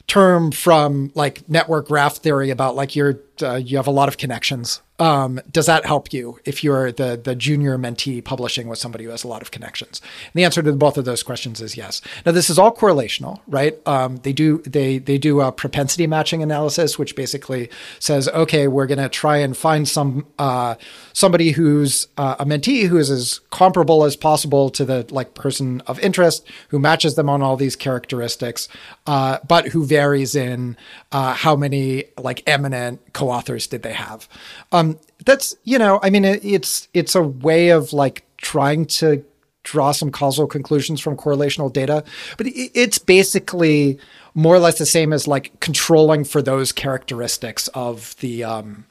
term 0.06 0.50
from 0.50 1.12
like 1.14 1.46
network 1.46 1.88
graph 1.88 2.16
theory 2.16 2.48
about 2.48 2.74
like 2.74 2.96
you're 2.96 3.20
uh, 3.42 3.56
you 3.56 3.76
have 3.76 3.86
a 3.86 3.90
lot 3.90 4.08
of 4.08 4.16
connections 4.16 4.80
um, 4.98 5.40
does 5.50 5.66
that 5.66 5.86
help 5.86 6.12
you 6.12 6.38
if 6.44 6.62
you're 6.62 6.92
the 6.92 7.20
the 7.22 7.34
junior 7.34 7.78
mentee 7.78 8.22
publishing 8.24 8.68
with 8.68 8.78
somebody 8.78 9.04
who 9.04 9.10
has 9.10 9.24
a 9.24 9.28
lot 9.28 9.42
of 9.42 9.50
connections? 9.50 10.00
And 10.26 10.34
the 10.34 10.44
answer 10.44 10.62
to 10.62 10.72
both 10.72 10.98
of 10.98 11.04
those 11.04 11.22
questions 11.22 11.60
is 11.60 11.76
yes. 11.76 12.00
Now 12.24 12.32
this 12.32 12.50
is 12.50 12.58
all 12.58 12.74
correlational 12.74 13.40
right? 13.46 13.78
Um, 13.86 14.16
they 14.18 14.32
do 14.32 14.58
they 14.58 14.98
they 14.98 15.18
do 15.18 15.40
a 15.40 15.52
propensity 15.52 16.06
matching 16.06 16.42
analysis 16.42 16.98
which 16.98 17.16
basically 17.16 17.70
says 17.98 18.28
okay 18.28 18.68
we're 18.68 18.86
going 18.86 18.98
to 18.98 19.08
try 19.08 19.38
and 19.38 19.56
find 19.56 19.88
some 19.88 20.26
uh, 20.38 20.74
somebody 21.12 21.52
who's 21.52 22.08
uh, 22.16 22.36
a 22.38 22.44
mentee 22.44 22.86
who 22.86 22.96
is 22.96 23.10
as 23.10 23.40
comparable 23.50 24.04
as 24.04 24.16
possible 24.16 24.70
to 24.70 24.84
the 24.84 25.06
like 25.10 25.34
person 25.34 25.80
of 25.86 25.98
interest 26.00 26.46
who 26.68 26.78
matches 26.78 27.14
them 27.14 27.28
on 27.28 27.42
all 27.42 27.56
these 27.56 27.76
characteristics 27.76 28.68
uh, 29.06 29.38
but 29.46 29.68
who 29.68 29.84
varies 29.84 30.34
in 30.34 30.76
uh, 31.12 31.32
how 31.32 31.56
many 31.56 32.04
like 32.18 32.42
eminent 32.46 33.00
co-authors 33.12 33.66
did 33.66 33.82
they 33.82 33.92
have. 33.92 34.28
Um, 34.72 34.87
that's 35.24 35.56
you 35.64 35.78
know 35.78 35.98
i 36.02 36.10
mean 36.10 36.24
it, 36.24 36.44
it's 36.44 36.88
it's 36.94 37.14
a 37.14 37.22
way 37.22 37.70
of 37.70 37.92
like 37.92 38.24
trying 38.36 38.84
to 38.86 39.24
draw 39.64 39.92
some 39.92 40.10
causal 40.10 40.46
conclusions 40.46 41.00
from 41.00 41.16
correlational 41.16 41.72
data 41.72 42.04
but 42.36 42.46
it, 42.46 42.70
it's 42.74 42.98
basically 42.98 43.98
more 44.34 44.54
or 44.54 44.60
less 44.60 44.78
the 44.78 44.86
same 44.86 45.12
as 45.12 45.26
like 45.26 45.58
controlling 45.60 46.24
for 46.24 46.40
those 46.40 46.72
characteristics 46.72 47.68
of 47.68 48.14
the 48.20 48.44
um, 48.44 48.84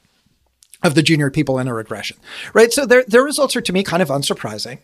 of 0.83 0.93
the 0.93 1.01
junior 1.01 1.31
people 1.31 1.57
in 1.57 1.67
a 1.67 1.73
regression, 1.73 2.17
right? 2.53 2.71
So 2.71 2.85
their 2.85 3.03
their 3.05 3.23
results 3.23 3.55
are 3.55 3.61
to 3.61 3.73
me 3.73 3.83
kind 3.83 4.01
of 4.01 4.09
unsurprising. 4.09 4.79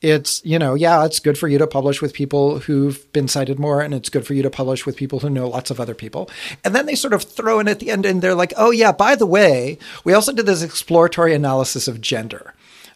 It's 0.00 0.44
you 0.44 0.58
know 0.58 0.74
yeah, 0.74 1.04
it's 1.04 1.20
good 1.20 1.36
for 1.36 1.48
you 1.48 1.58
to 1.58 1.66
publish 1.66 2.00
with 2.00 2.14
people 2.14 2.60
who've 2.60 3.10
been 3.12 3.28
cited 3.28 3.58
more, 3.58 3.80
and 3.80 3.92
it's 3.92 4.08
good 4.08 4.26
for 4.26 4.34
you 4.34 4.42
to 4.42 4.50
publish 4.50 4.86
with 4.86 4.96
people 4.96 5.20
who 5.20 5.28
know 5.28 5.48
lots 5.48 5.70
of 5.70 5.80
other 5.80 5.94
people. 5.94 6.30
And 6.64 6.74
then 6.74 6.86
they 6.86 6.94
sort 6.94 7.12
of 7.12 7.22
throw 7.22 7.60
in 7.60 7.68
at 7.68 7.78
the 7.78 7.90
end, 7.90 8.06
and 8.06 8.22
they're 8.22 8.34
like, 8.34 8.54
oh 8.56 8.70
yeah, 8.70 8.92
by 8.92 9.14
the 9.14 9.26
way, 9.26 9.78
we 10.02 10.14
also 10.14 10.32
did 10.32 10.46
this 10.46 10.62
exploratory 10.62 11.34
analysis 11.34 11.88
of 11.88 12.00
gender. 12.00 12.54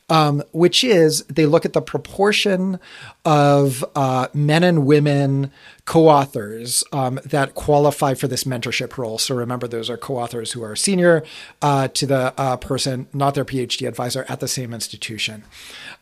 Um, 0.09 0.42
which 0.52 0.82
is 0.82 1.22
they 1.24 1.46
look 1.46 1.64
at 1.64 1.72
the 1.72 1.82
proportion 1.82 2.78
of 3.24 3.84
uh, 3.94 4.28
men 4.32 4.64
and 4.64 4.86
women 4.86 5.50
co-authors 5.84 6.84
um, 6.92 7.20
that 7.24 7.54
qualify 7.54 8.14
for 8.14 8.28
this 8.28 8.44
mentorship 8.44 8.96
role. 8.96 9.18
So 9.18 9.34
remember, 9.34 9.68
those 9.68 9.90
are 9.90 9.96
co-authors 9.96 10.52
who 10.52 10.62
are 10.62 10.76
senior 10.76 11.24
uh, 11.62 11.88
to 11.88 12.06
the 12.06 12.34
uh, 12.38 12.56
person, 12.56 13.06
not 13.12 13.34
their 13.34 13.44
PhD 13.44 13.86
advisor, 13.86 14.24
at 14.28 14.40
the 14.40 14.48
same 14.48 14.72
institution. 14.72 15.44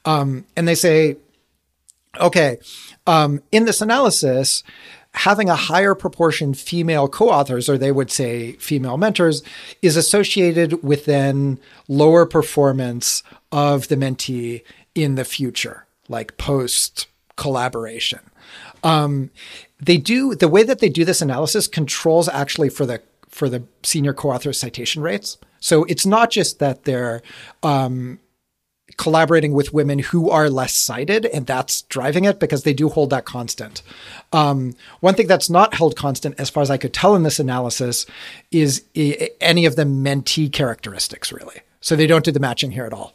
Um, 0.04 0.44
and 0.56 0.66
they 0.68 0.74
say, 0.74 1.16
okay, 2.20 2.58
um, 3.06 3.42
in 3.52 3.64
this 3.64 3.80
analysis, 3.80 4.62
having 5.16 5.48
a 5.48 5.56
higher 5.56 5.94
proportion 5.94 6.52
female 6.52 7.08
co-authors, 7.08 7.68
or 7.68 7.78
they 7.78 7.90
would 7.90 8.10
say 8.10 8.52
female 8.52 8.98
mentors, 8.98 9.42
is 9.80 9.96
associated 9.96 10.82
with 10.82 11.06
then 11.06 11.58
lower 11.88 12.26
performance 12.26 13.22
of 13.52 13.88
the 13.88 13.96
mentee 13.96 14.62
in 14.94 15.14
the 15.14 15.24
future, 15.24 15.86
like 16.08 16.36
post 16.36 17.06
collaboration. 17.36 18.20
Um, 18.82 19.30
they 19.80 19.98
do 19.98 20.34
the 20.34 20.48
way 20.48 20.62
that 20.62 20.78
they 20.78 20.88
do 20.88 21.04
this 21.04 21.20
analysis 21.20 21.66
controls 21.66 22.28
actually 22.28 22.68
for 22.70 22.86
the 22.86 23.02
for 23.28 23.48
the 23.50 23.64
senior 23.82 24.14
co-author 24.14 24.52
citation 24.52 25.02
rates. 25.02 25.36
So 25.60 25.84
it's 25.84 26.06
not 26.06 26.30
just 26.30 26.58
that 26.60 26.84
they're 26.84 27.20
um, 27.62 28.18
collaborating 28.96 29.52
with 29.52 29.74
women 29.74 29.98
who 29.98 30.30
are 30.30 30.48
less 30.48 30.74
cited, 30.74 31.26
and 31.26 31.46
that's 31.46 31.82
driving 31.82 32.24
it 32.24 32.40
because 32.40 32.62
they 32.62 32.72
do 32.72 32.88
hold 32.88 33.10
that 33.10 33.26
constant. 33.26 33.82
Um, 34.32 34.74
one 35.00 35.14
thing 35.14 35.26
that's 35.26 35.50
not 35.50 35.74
held 35.74 35.96
constant, 35.96 36.38
as 36.38 36.48
far 36.48 36.62
as 36.62 36.70
I 36.70 36.78
could 36.78 36.94
tell 36.94 37.14
in 37.14 37.24
this 37.24 37.38
analysis, 37.38 38.06
is 38.50 38.84
I- 38.96 39.30
any 39.40 39.66
of 39.66 39.76
the 39.76 39.84
mentee 39.84 40.50
characteristics, 40.50 41.32
really. 41.32 41.60
So 41.80 41.94
they 41.94 42.06
don't 42.06 42.24
do 42.24 42.32
the 42.32 42.40
matching 42.40 42.70
here 42.70 42.86
at 42.86 42.92
all. 42.92 43.12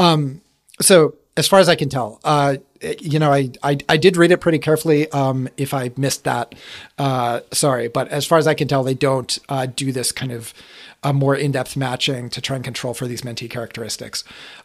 Um, 0.00 0.40
so 0.80 1.14
as 1.36 1.46
far 1.46 1.60
as 1.60 1.68
I 1.68 1.74
can 1.74 1.88
tell, 1.88 2.20
uh, 2.24 2.56
you 3.00 3.18
know, 3.18 3.30
I, 3.32 3.50
I, 3.62 3.76
I 3.88 3.96
did 3.98 4.16
read 4.16 4.32
it 4.32 4.40
pretty 4.40 4.58
carefully. 4.58 5.10
Um, 5.12 5.48
if 5.58 5.74
I 5.74 5.92
missed 5.96 6.24
that, 6.24 6.54
uh, 6.98 7.40
sorry, 7.52 7.88
but 7.88 8.08
as 8.08 8.24
far 8.24 8.38
as 8.38 8.46
I 8.46 8.54
can 8.54 8.66
tell, 8.66 8.82
they 8.82 8.94
don't 8.94 9.38
uh, 9.48 9.66
do 9.66 9.92
this 9.92 10.10
kind 10.10 10.32
of 10.32 10.54
a 11.02 11.12
more 11.12 11.34
in-depth 11.34 11.76
matching 11.76 12.28
to 12.28 12.40
try 12.40 12.56
and 12.56 12.64
control 12.64 12.92
for 12.92 13.06
these 13.06 13.22
mentee 13.22 13.48
characteristics 13.48 14.22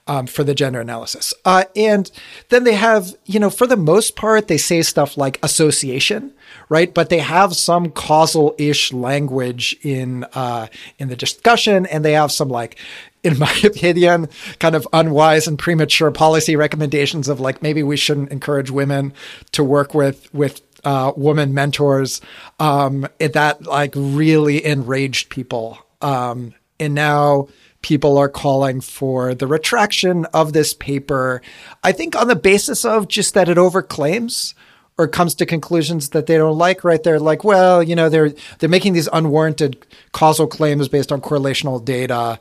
um, 0.08 0.28
for 0.28 0.44
the 0.44 0.54
gender 0.54 0.82
analysis. 0.82 1.34
Uh, 1.46 1.64
and 1.76 2.12
then 2.50 2.66
they 2.66 2.74
have, 2.74 3.16
you 3.26 3.40
know, 3.40 3.50
for 3.50 3.66
the 3.66 3.78
most 3.78 4.16
part, 4.16 4.48
they 4.48 4.58
say 4.58 4.82
stuff 4.82 5.18
like 5.18 5.40
association, 5.44 6.34
right? 6.68 6.94
But 6.94 7.10
they 7.10 7.20
have 7.20 7.56
some 7.56 7.90
causal-ish 7.90 8.92
language 8.92 9.78
in 9.82 10.26
uh, 10.34 10.68
in 11.00 11.08
the 11.08 11.16
discussion, 11.16 11.86
and 11.86 12.04
they 12.04 12.14
have 12.14 12.32
some 12.32 12.50
like 12.50 12.78
in 13.24 13.40
my 13.40 13.54
opinion, 13.64 14.30
kind 14.60 14.76
of 14.76 14.88
unwise 14.94 15.48
and 15.48 15.58
premature 15.58 16.12
policy 16.12 16.56
recommendations 16.56 17.28
of 17.28 17.40
like 17.40 17.62
maybe 17.62 17.84
we 17.84 17.98
shouldn't 17.98 18.32
encourage 18.32 18.70
women 18.70 19.14
to 19.52 19.64
work 19.64 19.94
with 19.94 20.34
with 20.34 20.62
uh, 20.86 21.12
woman 21.18 21.54
mentors. 21.54 22.22
Um, 22.60 23.08
it, 23.20 23.34
that 23.34 23.64
like 23.64 23.94
really 23.96 24.64
enraged 24.64 25.30
people, 25.30 25.80
um, 26.06 26.54
and 26.80 26.94
now 26.94 27.48
people 27.82 28.18
are 28.18 28.30
calling 28.30 28.82
for 28.82 29.36
the 29.36 29.48
retraction 29.48 30.26
of 30.26 30.54
this 30.54 30.74
paper. 30.74 31.42
I 31.84 31.92
think 31.92 32.16
on 32.16 32.28
the 32.28 32.36
basis 32.36 32.84
of 32.84 33.08
just 33.08 33.34
that 33.34 33.50
it 33.50 33.58
overclaims 33.58 34.54
or 34.98 35.08
comes 35.08 35.36
to 35.36 35.46
conclusions 35.46 36.10
that 36.10 36.26
they 36.26 36.38
don't 36.38 36.58
like 36.58 36.86
right 36.86 37.04
they're 37.04 37.20
like 37.20 37.44
well 37.44 37.84
you 37.84 37.98
know 37.98 38.08
they're 38.08 38.34
they're 38.60 38.70
making 38.70 38.94
these 38.94 39.10
unwarranted 39.12 39.86
causal 40.14 40.48
claims 40.48 40.88
based 40.88 41.12
on 41.12 41.20
correlational 41.20 41.84
data 41.84 42.40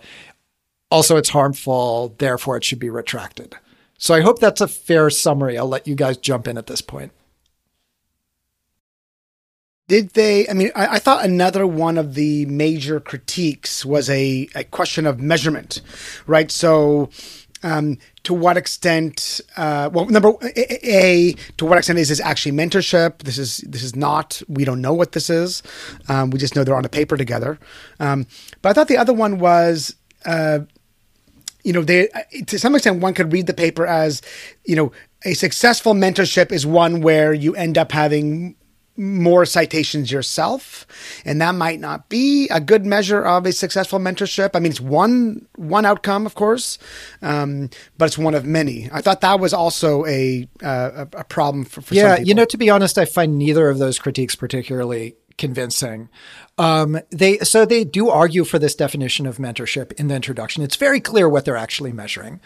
also, 0.95 1.17
it's 1.17 1.31
harmful, 1.31 2.15
therefore, 2.19 2.57
it 2.57 2.65
should 2.65 2.79
be 2.79 2.89
retracted. 2.89 3.57
So 3.99 4.15
I 4.15 4.21
hope 4.21 4.39
that's 4.39 4.61
a 4.61 4.69
fair 4.69 5.11
summary. 5.11 5.59
I'll 5.59 5.67
let 5.67 5.89
you 5.89 5.97
guys 5.97 6.17
jump 6.17 6.47
in 6.47 6.57
at 6.57 6.69
this 6.69 6.81
point. 6.81 7.11
Did 9.87 10.11
they? 10.11 10.49
I 10.49 10.55
mean, 10.55 10.70
I, 10.74 10.95
I, 10.95 10.99
thought 10.99 11.26
another 11.26 11.66
one 11.66 11.99
of 11.99 12.14
the 12.14 12.47
major 12.47 13.01
critiques 13.01 13.85
was 13.85 14.09
a, 14.09 14.49
a 14.55 14.64
question 14.64 15.07
of 15.07 15.20
measurement, 15.20 15.82
right? 16.26 16.51
So, 16.51 17.11
um, 17.62 17.99
to 18.22 18.32
what 18.32 18.57
extent? 18.57 19.43
Uh, 19.59 19.91
well, 19.93 20.07
number 20.07 20.32
a, 20.41 20.97
a, 20.97 21.32
to 21.59 21.66
what 21.66 21.76
extent 21.76 21.99
is 21.99 22.09
this 22.09 22.20
actually 22.20 22.53
mentorship? 22.53 23.18
This 23.18 23.37
is 23.37 23.59
this 23.59 23.82
is 23.82 23.95
not. 23.95 24.41
We 24.49 24.64
don't 24.64 24.80
know 24.80 24.95
what 24.95 25.12
this 25.12 25.28
is. 25.28 25.62
Um, 26.09 26.30
we 26.30 26.39
just 26.39 26.57
know 26.57 26.64
they're 26.64 26.76
on 26.76 26.87
a 26.87 26.91
paper 26.91 27.18
together. 27.18 27.59
Um, 28.01 28.26
but 28.62 28.70
I 28.70 28.72
thought 28.72 28.89
the 28.89 28.97
other 28.97 29.12
one 29.12 29.39
was. 29.39 29.97
Uh, 30.24 30.61
you 31.62 31.72
know, 31.72 31.82
they 31.82 32.09
to 32.47 32.59
some 32.59 32.74
extent 32.74 33.01
one 33.01 33.14
could 33.14 33.32
read 33.32 33.47
the 33.47 33.55
paper 33.55 33.87
as, 33.87 34.20
you 34.64 34.76
know, 34.76 34.93
a 35.24 35.32
successful 35.32 35.95
mentorship 35.95 36.53
is 36.53 36.66
one 36.66 37.01
where 37.01 37.32
you 37.32 37.55
end 37.55 37.78
up 37.78 37.91
having 37.91 38.55
more 38.97 39.45
citations 39.45 40.13
yourself 40.13 40.87
and 41.25 41.41
that 41.41 41.55
might 41.55 41.81
not 41.81 42.09
be 42.09 42.49
a 42.49 42.61
good 42.61 42.87
measure 42.87 43.25
of 43.25 43.45
a 43.45 43.53
successful 43.53 43.99
mentorship 43.99 44.51
i 44.55 44.61
mean 44.61 44.71
it's 44.71 44.81
one 44.81 45.47
one 45.57 45.85
outcome 45.85 46.27
of 46.27 46.35
course 46.35 46.79
um, 47.23 47.69
but 47.99 48.07
it's 48.07 48.19
one 48.19 48.35
of 48.35 48.45
many 48.45 48.89
i 48.93 49.01
thought 49.01 49.21
that 49.21 49.41
was 49.41 49.53
also 49.53 50.07
a 50.07 50.49
uh, 50.63 51.07
a 51.15 51.25
problem 51.25 51.65
for, 51.65 51.81
for 51.81 51.95
yeah 51.95 52.19
you 52.19 52.35
know 52.35 52.45
to 52.45 52.57
be 52.57 52.71
honest 52.71 52.97
i 52.97 53.05
find 53.05 53.37
neither 53.37 53.69
of 53.69 53.79
those 53.79 53.99
critiques 53.99 54.37
particularly 54.37 55.17
convincing. 55.39 56.09
Um, 56.59 57.01
they 57.11 57.39
so 57.39 57.65
they 57.65 57.85
do 57.85 58.09
argue 58.09 58.45
for 58.45 58.59
this 58.59 58.75
definition 58.75 59.27
of 59.27 59.39
mentorship 59.39 59.93
in 59.95 60.09
the 60.09 60.15
introduction. 60.15 60.63
It's 60.63 60.77
very 60.77 61.01
clear 61.01 61.29
what 61.29 61.45
they're 61.45 61.57
actually 61.57 61.93
measuring, 61.93 62.41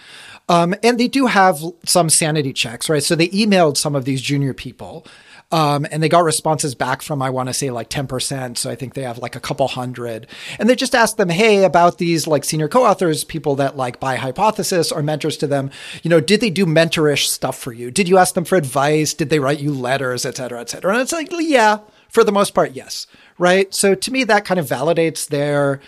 um, 0.49 0.75
and 0.83 0.99
they 0.99 1.09
do 1.09 1.27
have 1.27 1.61
some 1.85 2.09
sanity 2.09 2.53
checks, 2.53 2.89
right? 2.89 3.03
So 3.03 3.15
they 3.15 3.29
emailed 3.29 3.77
some 3.77 3.95
of 3.95 4.05
these 4.05 4.23
junior 4.23 4.55
people. 4.55 5.07
Um, 5.51 5.87
and 5.91 6.03
they 6.03 6.11
got 6.11 6.25
responses 6.25 6.75
back 6.75 7.01
from, 7.01 7.23
I 7.23 7.31
want 7.31 7.49
to 7.49 7.55
say 7.55 7.71
like 7.71 7.89
10%. 7.89 8.59
So 8.59 8.71
I 8.71 8.75
think 8.75 8.93
they 8.93 9.03
have 9.03 9.19
like 9.19 9.35
a 9.35 9.41
couple 9.41 9.67
hundred. 9.67 10.27
And 10.59 10.69
they 10.69 10.75
just 10.77 10.95
asked 10.95 11.17
them, 11.17 11.31
Hey, 11.31 11.65
about 11.65 11.97
these 11.97 12.27
like 12.27 12.45
senior 12.45 12.69
co-authors, 12.69 13.25
people 13.25 13.57
that 13.57 13.77
like 13.77 13.99
by 13.99 14.17
hypothesis 14.17 14.93
are 14.93 15.03
mentors 15.03 15.39
to 15.39 15.47
them, 15.47 15.71
you 16.03 16.11
know, 16.11 16.21
did 16.21 16.43
they 16.43 16.51
do 16.51 16.67
mentorish 16.67 17.27
stuff 17.27 17.57
for 17.59 17.73
you? 17.73 17.91
Did 17.91 18.09
you 18.09 18.19
ask 18.19 18.35
them 18.35 18.45
for 18.45 18.57
advice? 18.57 19.15
Did 19.15 19.31
they 19.31 19.39
write 19.39 19.61
you 19.61 19.73
letters, 19.73 20.27
et 20.27 20.37
cetera, 20.37 20.61
et 20.61 20.69
cetera? 20.69 20.93
And 20.93 21.01
it's 21.01 21.13
like, 21.13 21.29
yeah, 21.31 21.79
for 22.11 22.25
the 22.25 22.33
most 22.33 22.55
part, 22.55 22.73
yes. 22.73 23.07
Right. 23.39 23.73
So 23.73 23.95
to 23.95 24.11
me, 24.11 24.25
that 24.25 24.45
kind 24.45 24.61
of 24.61 24.67
validates 24.67 25.29
their 25.29 25.81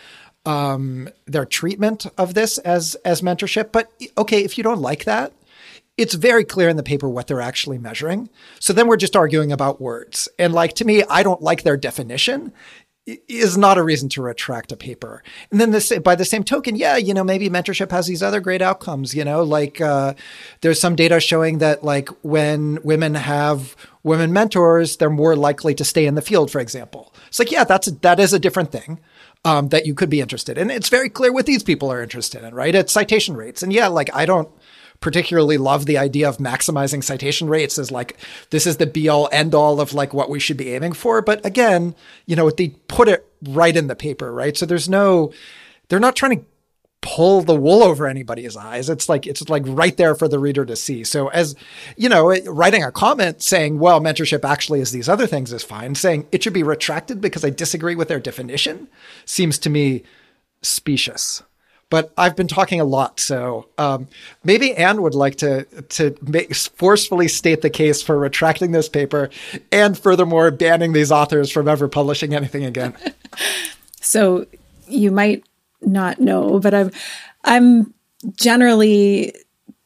um, 0.47 1.09
their 1.27 1.45
treatment 1.45 2.07
of 2.17 2.35
this 2.35 2.59
as 2.59 2.95
as 3.05 3.21
mentorship. 3.21 3.73
But 3.73 3.91
okay, 4.17 4.43
if 4.43 4.57
you 4.57 4.65
don't 4.65 4.81
like 4.81 5.05
that, 5.05 5.33
it's 6.01 6.15
very 6.15 6.45
clear 6.45 6.69
in 6.71 6.77
the 6.77 6.83
paper 6.83 7.09
what 7.09 7.27
they're 7.27 7.43
actually 7.43 7.79
measuring. 7.79 8.31
So 8.59 8.73
then 8.73 8.89
we're 8.89 8.97
just 8.97 9.15
arguing 9.15 9.53
about 9.53 9.81
words. 9.81 10.29
And 10.39 10.55
like 10.55 10.73
to 10.75 10.85
me, 10.87 11.05
I 11.05 11.23
don't 11.23 11.43
like 11.43 11.63
their 11.63 11.77
definition 11.77 12.53
is 13.29 13.57
not 13.59 13.79
a 13.79 13.83
reason 13.83 14.09
to 14.11 14.23
retract 14.23 14.73
a 14.73 14.77
paper. 14.77 15.23
And 15.51 15.61
then 15.61 15.73
this, 15.73 15.93
by 15.99 16.15
the 16.15 16.25
same 16.25 16.45
token, 16.45 16.77
yeah, 16.77 16.97
you 16.97 17.13
know, 17.13 17.25
maybe 17.25 17.49
mentorship 17.49 17.91
has 17.91 18.07
these 18.07 18.23
other 18.23 18.41
great 18.41 18.63
outcomes, 18.63 19.15
you 19.15 19.25
know, 19.25 19.43
like, 19.43 19.81
uh, 19.81 20.15
there's 20.61 20.81
some 20.81 20.97
data 20.97 21.19
showing 21.19 21.59
that 21.59 21.83
like 21.83 22.09
when 22.23 22.79
women 22.83 23.15
have 23.15 23.75
women 24.05 24.33
mentors, 24.33 24.99
they're 24.99 25.11
more 25.11 25.35
likely 25.35 25.75
to 25.75 25.85
stay 25.85 26.07
in 26.07 26.15
the 26.15 26.23
field, 26.23 26.51
for 26.51 26.61
example. 26.61 27.13
It's 27.29 27.39
like, 27.39 27.51
yeah, 27.51 27.65
that's, 27.65 27.91
that 27.91 28.21
is 28.21 28.33
a 28.33 28.39
different 28.39 28.73
thing. 28.73 29.01
Um, 29.43 29.71
that 29.71 29.87
you 29.87 29.95
could 29.95 30.11
be 30.11 30.21
interested 30.21 30.59
in. 30.59 30.69
It's 30.69 30.91
very 30.91 31.09
clear 31.09 31.33
what 31.33 31.47
these 31.47 31.63
people 31.63 31.91
are 31.91 32.03
interested 32.03 32.45
in, 32.45 32.55
right? 32.55 32.75
It's 32.75 32.93
citation 32.93 33.35
rates. 33.39 33.63
And 33.63 33.73
yeah, 33.73 33.89
like 33.89 34.15
I 34.15 34.27
don't, 34.27 34.51
particularly 35.01 35.57
love 35.57 35.87
the 35.87 35.99
idea 35.99 36.29
of 36.29 36.37
maximizing 36.37 37.03
citation 37.03 37.49
rates 37.49 37.79
as 37.79 37.91
like 37.91 38.19
this 38.51 38.67
is 38.67 38.77
the 38.77 38.87
be 38.87 39.09
all 39.09 39.29
end 39.33 39.55
all 39.55 39.81
of 39.81 39.95
like 39.95 40.13
what 40.13 40.31
we 40.31 40.39
should 40.39 40.57
be 40.57 40.75
aiming 40.75 40.93
for. 40.93 41.23
But 41.23 41.45
again, 41.45 41.95
you 42.27 42.37
know, 42.37 42.51
they 42.51 42.69
put 42.89 43.09
it 43.09 43.27
right 43.43 43.77
in 43.77 43.87
the 43.87 43.97
paper, 43.97 44.33
right? 44.33 44.57
So 44.57 44.67
there's 44.67 44.89
no, 44.89 45.33
they're 45.89 45.99
not 45.99 46.17
trying 46.17 46.39
to 46.39 46.45
pull 47.03 47.41
the 47.41 47.57
wool 47.57 47.83
over 47.83 48.07
anybody's 48.07 48.57
eyes. 48.57 48.91
It's 48.91 49.09
like 49.09 49.27
it's 49.27 49.49
like 49.49 49.63
right 49.67 49.97
there 49.97 50.15
for 50.15 50.29
the 50.29 50.39
reader 50.39 50.67
to 50.67 50.77
see. 50.77 51.03
So 51.05 51.29
as 51.29 51.55
you 51.97 52.09
know, 52.09 52.37
writing 52.47 52.85
a 52.85 52.93
comment 52.93 53.43
saying, 53.43 53.79
"Well, 53.79 54.01
mentorship 54.01 54.45
actually 54.45 54.81
is 54.81 54.93
these 54.93 55.09
other 55.09 55.27
things" 55.27 55.53
is 55.53 55.63
fine. 55.63 55.95
Saying 55.95 56.27
it 56.31 56.43
should 56.43 56.53
be 56.53 56.63
retracted 56.63 57.21
because 57.21 57.45
I 57.45 57.51
disagree 57.51 57.95
with 57.95 58.09
their 58.09 58.21
definition 58.21 58.89
seems 59.25 59.59
to 59.61 59.71
me 59.71 60.03
specious 60.63 61.43
but 61.91 62.13
I've 62.17 62.37
been 62.37 62.49
talking 62.49 62.81
a 62.81 62.85
lot, 62.85 63.21
so 63.21 63.69
um, 63.77 64.09
maybe 64.45 64.75
Anne 64.77 65.03
would 65.03 65.15
like 65.15 65.37
to 65.37 65.65
to 65.65 66.17
make, 66.23 66.55
forcefully 66.55 67.29
state 67.29 67.63
the 67.63 67.71
case 67.71 68.01
for 68.01 68.19
retracting 68.19 68.71
this 68.71 68.89
paper, 68.89 69.29
and 69.73 69.99
furthermore 69.99 70.51
banning 70.51 70.93
these 70.93 71.11
authors 71.13 71.51
from 71.51 71.69
ever 71.69 71.89
publishing 71.89 72.35
anything 72.35 72.65
again. 72.65 72.95
so 74.01 74.47
you 74.89 75.11
might 75.11 75.45
not 75.83 76.21
know, 76.21 76.61
but 76.61 76.75
I'm 76.75 76.93
I'm 77.45 77.93
generally 78.37 79.35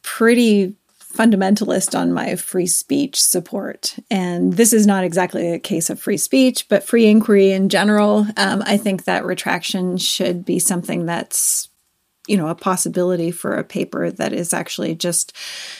pretty 0.03 0.75
fundamentalist 1.15 1.99
on 1.99 2.13
my 2.13 2.35
free 2.35 2.67
speech 2.67 3.23
support. 3.23 3.97
And 4.11 4.55
this 4.55 4.73
is 4.73 4.87
not 4.87 5.05
exactly 5.05 5.53
a 5.53 5.61
case 5.61 5.89
of 5.89 6.01
free 6.01 6.17
speech, 6.17 6.69
but 6.69 6.83
free 6.83 7.07
inquiry 7.07 7.53
in 7.53 7.69
general. 7.69 8.27
Um, 8.37 8.63
I 8.67 8.77
think 8.77 9.05
that 9.05 9.25
retraction 9.25 9.97
should 9.97 10.45
be 10.45 10.59
something 10.59 11.07
that's 11.07 11.69
you 12.27 12.37
know 12.37 12.49
a 12.49 12.55
possibility 12.55 13.31
for 13.31 13.55
a 13.55 13.65
paper 13.65 14.11
that 14.11 14.33
is 14.33 14.55
actually 14.55 14.95
just 14.95 15.37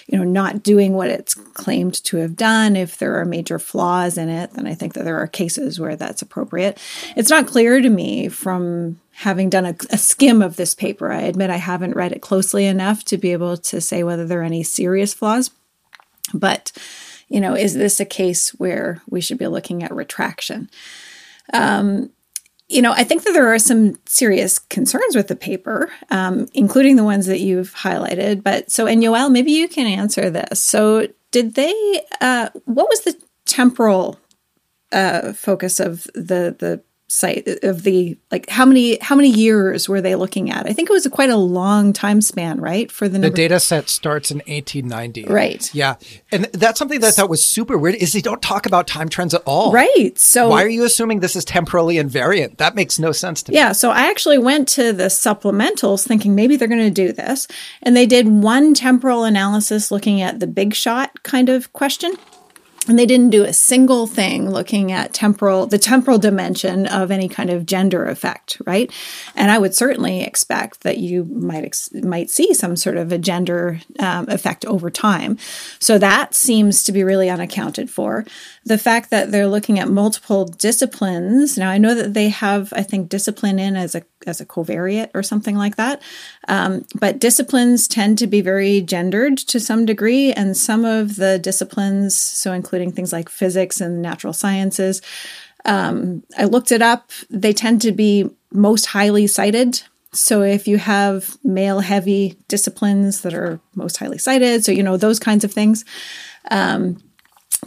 you 0.07 0.19
know 0.19 0.25
not 0.25 0.63
doing 0.63 0.93
what 0.93 1.09
it's 1.09 1.35
claimed 1.35 2.03
to 2.05 2.19
have 2.19 2.37
done. 2.37 2.77
If 2.77 2.99
there 2.99 3.19
are 3.19 3.25
major 3.25 3.59
flaws 3.59 4.19
in 4.19 4.29
it 4.29 4.53
then 4.53 4.67
i 4.67 4.75
think 4.75 4.95
that 4.95 5.05
there 5.05 5.17
are 5.17 5.27
cases 5.27 5.81
where 5.81 5.97
that's 5.97 6.23
appropriate. 6.23 6.79
It's 7.17 7.31
not 7.31 7.47
clear 7.47 7.81
to 7.81 7.89
me 7.89 8.29
from 8.29 9.01
having 9.13 9.49
done 9.49 9.65
a, 9.65 9.77
a 9.91 9.99
skim 9.99 10.43
of 10.43 10.57
this 10.57 10.75
paper. 10.75 11.13
I 11.13 11.23
admit 11.23 11.51
i 11.51 11.57
haven't 11.57 11.97
read 11.97 12.13
it 12.13 12.23
closely 12.23 12.67
enough 12.67 13.05
to 13.05 13.17
be 13.17 13.33
able 13.33 13.57
to 13.57 13.81
say 13.81 14.03
whether 14.03 14.27
there 14.27 14.41
are 14.41 14.45
any 14.45 14.63
serious 14.63 15.15
flaws. 15.15 15.51
But 16.33 16.73
you 17.29 17.41
know 17.41 17.55
is 17.55 17.75
this 17.75 18.01
a 18.01 18.05
case 18.05 18.51
where 18.51 19.01
we 19.09 19.21
should 19.21 19.39
be 19.39 19.47
looking 19.47 19.83
at 19.83 19.95
retraction? 19.95 20.69
Um, 21.53 22.11
you 22.69 22.81
know, 22.81 22.93
I 22.93 23.05
think 23.05 23.25
that 23.25 23.33
there 23.33 23.53
are 23.53 23.59
some 23.59 23.97
serious 24.07 24.59
concerns 24.59 25.15
with 25.15 25.29
the 25.29 25.37
paper, 25.37 25.91
um, 26.11 26.47
including 26.55 26.97
the 26.97 27.05
ones 27.05 27.27
that 27.27 27.41
you've 27.41 27.75
highlighted. 27.75 28.43
But 28.43 28.71
so, 28.71 28.87
and 28.87 29.03
Yoel, 29.03 29.31
maybe 29.31 29.53
you 29.53 29.69
can 29.69 29.87
answer 29.87 30.31
this. 30.31 30.61
So, 30.61 31.09
did 31.31 31.55
they? 31.55 32.03
Uh, 32.21 32.49
what 32.65 32.89
was 32.89 33.01
the 33.01 33.15
temporal 33.45 34.19
uh, 34.93 35.33
focus 35.35 35.79
of 35.81 36.05
the 36.15 36.57
the 36.59 36.83
site 37.15 37.47
of 37.63 37.85
the 37.85 38.19
like 38.33 38.49
how 38.49 38.65
many 38.65 38.99
how 38.99 39.15
many 39.15 39.31
years 39.31 39.89
were 39.89 40.01
they 40.01 40.17
looking 40.17 40.51
at? 40.51 40.67
I 40.67 40.73
think 40.73 40.91
it 40.91 40.93
was 40.93 41.07
a, 41.07 41.11
quite 41.11 41.31
a 41.31 41.37
long 41.37 41.93
time 41.93 42.21
span, 42.21 42.61
right? 42.61 42.91
For 42.91 43.09
the 43.09 43.21
the 43.21 43.31
data 43.31 43.61
set 43.61 43.89
starts 43.89 44.33
in 44.33 44.39
1890, 44.39 45.25
right? 45.33 45.73
Yeah, 45.73 45.95
and 46.33 46.47
that's 46.47 46.79
something 46.79 47.01
that 47.01 47.07
I 47.07 47.11
thought 47.13 47.31
was 47.31 47.45
super 47.45 47.79
weird 47.79 47.95
is 47.95 48.13
they 48.13 48.21
don't 48.21 48.43
talk 48.43 48.67
about 48.67 48.89
time 48.89 49.09
trends 49.09 49.33
at 49.33 49.43
all, 49.47 49.71
right? 49.71 50.19
So 50.19 50.49
why 50.49 50.65
are 50.65 50.69
you 50.69 50.85
assuming 50.85 51.21
this 51.21 51.37
is 51.37 51.45
temporally 51.45 51.97
invariant? 51.97 52.59
That 52.59 52.75
makes 52.75 52.99
no 52.99 53.13
sense 53.13 53.43
to 53.45 53.53
me. 53.53 53.59
Yeah, 53.59 53.73
so 53.73 53.91
I 53.91 54.11
actually 54.11 54.39
went 54.39 54.67
to 54.71 54.93
the 54.93 55.05
supplementals 55.05 56.07
thinking 56.07 56.35
maybe 56.35 56.57
they're 56.57 56.69
going 56.69 56.81
to 56.81 56.91
do 56.91 57.13
this, 57.13 57.47
and 57.83 57.97
they 57.97 58.07
did 58.07 58.27
one 58.27 58.75
temporal 58.75 59.23
analysis 59.23 59.93
looking 59.93 60.21
at 60.21 60.41
the 60.41 60.49
big 60.49 60.75
shot 60.75 61.23
kind 61.23 61.49
of 61.49 61.73
question 61.73 62.15
and 62.89 62.99
they 62.99 63.07
didn't 63.07 63.31
do 63.31 63.45
a 63.45 63.53
single 63.53 64.07
thing 64.07 64.51
looking 64.51 64.93
at 64.93 65.13
temporal 65.13 65.67
the 65.67 65.79
temporal 65.79 66.19
dimension 66.19 66.87
of 66.87 67.11
any 67.11 67.29
kind 67.29 67.51
of 67.51 67.67
gender 67.67 68.07
effect 68.07 68.61
right? 68.67 68.93
And 69.35 69.51
i 69.51 69.59
would 69.59 69.75
certainly 69.75 70.23
expect 70.23 70.83
that 70.83 70.99
you 70.99 71.25
might 71.25 71.65
ex- 71.65 71.93
might 71.95 72.31
see 72.31 72.55
some 72.55 72.77
sort 72.77 72.97
of 72.97 73.13
a 73.13 73.19
gender 73.19 73.81
um, 73.99 74.29
effect 74.29 74.65
over 74.65 74.91
time. 74.91 75.39
So 75.79 75.99
that 75.99 76.35
seems 76.35 76.85
to 76.85 76.93
be 76.93 77.05
really 77.05 77.31
unaccounted 77.31 77.91
for. 77.91 78.25
The 78.65 78.79
fact 78.79 79.11
that 79.11 79.31
they're 79.31 79.47
looking 79.47 79.79
at 79.79 79.89
multiple 79.89 80.45
disciplines 80.47 81.59
now 81.59 81.71
i 81.71 81.79
know 81.79 81.95
that 81.95 82.15
they 82.15 82.29
have 82.29 82.73
i 82.73 82.83
think 82.83 83.09
discipline 83.09 83.59
in 83.59 83.77
as 83.77 83.95
a 83.95 84.03
as 84.27 84.41
a 84.41 84.47
covariate 84.47 85.11
or 85.15 85.23
something 85.23 85.57
like 85.57 85.77
that. 85.77 86.03
Um, 86.49 86.85
but 86.95 87.19
disciplines 87.19 87.89
tend 87.89 88.19
to 88.19 88.27
be 88.27 88.41
very 88.41 88.81
gendered 88.81 89.39
to 89.39 89.61
some 89.61 89.87
degree 89.87 90.33
and 90.33 90.57
some 90.57 90.85
of 90.85 91.17
the 91.17 91.39
disciplines 91.39 92.17
so 92.17 92.53
including 92.53 92.93
things 92.93 93.13
like 93.13 93.29
physics 93.29 93.81
and 93.81 94.03
natural 94.03 94.33
sciences 94.33 95.01
um, 95.65 96.23
i 96.37 96.45
looked 96.45 96.73
it 96.73 96.83
up 96.83 97.11
they 97.31 97.53
tend 97.53 97.81
to 97.83 97.93
be 97.93 98.29
most 98.53 98.87
highly 98.87 99.27
cited. 99.27 99.83
So 100.13 100.43
if 100.43 100.69
you 100.69 100.79
have 100.79 101.37
male 101.43 101.81
heavy 101.81 102.39
disciplines 102.47 103.23
that 103.23 103.35
are 103.35 103.59
most 103.75 103.97
highly 103.97 104.19
cited 104.19 104.65
so 104.65 104.73
you 104.73 104.83
know 104.83 104.97
those 104.97 105.19
kinds 105.19 105.45
of 105.45 105.53
things 105.53 105.85
um, 106.51 107.03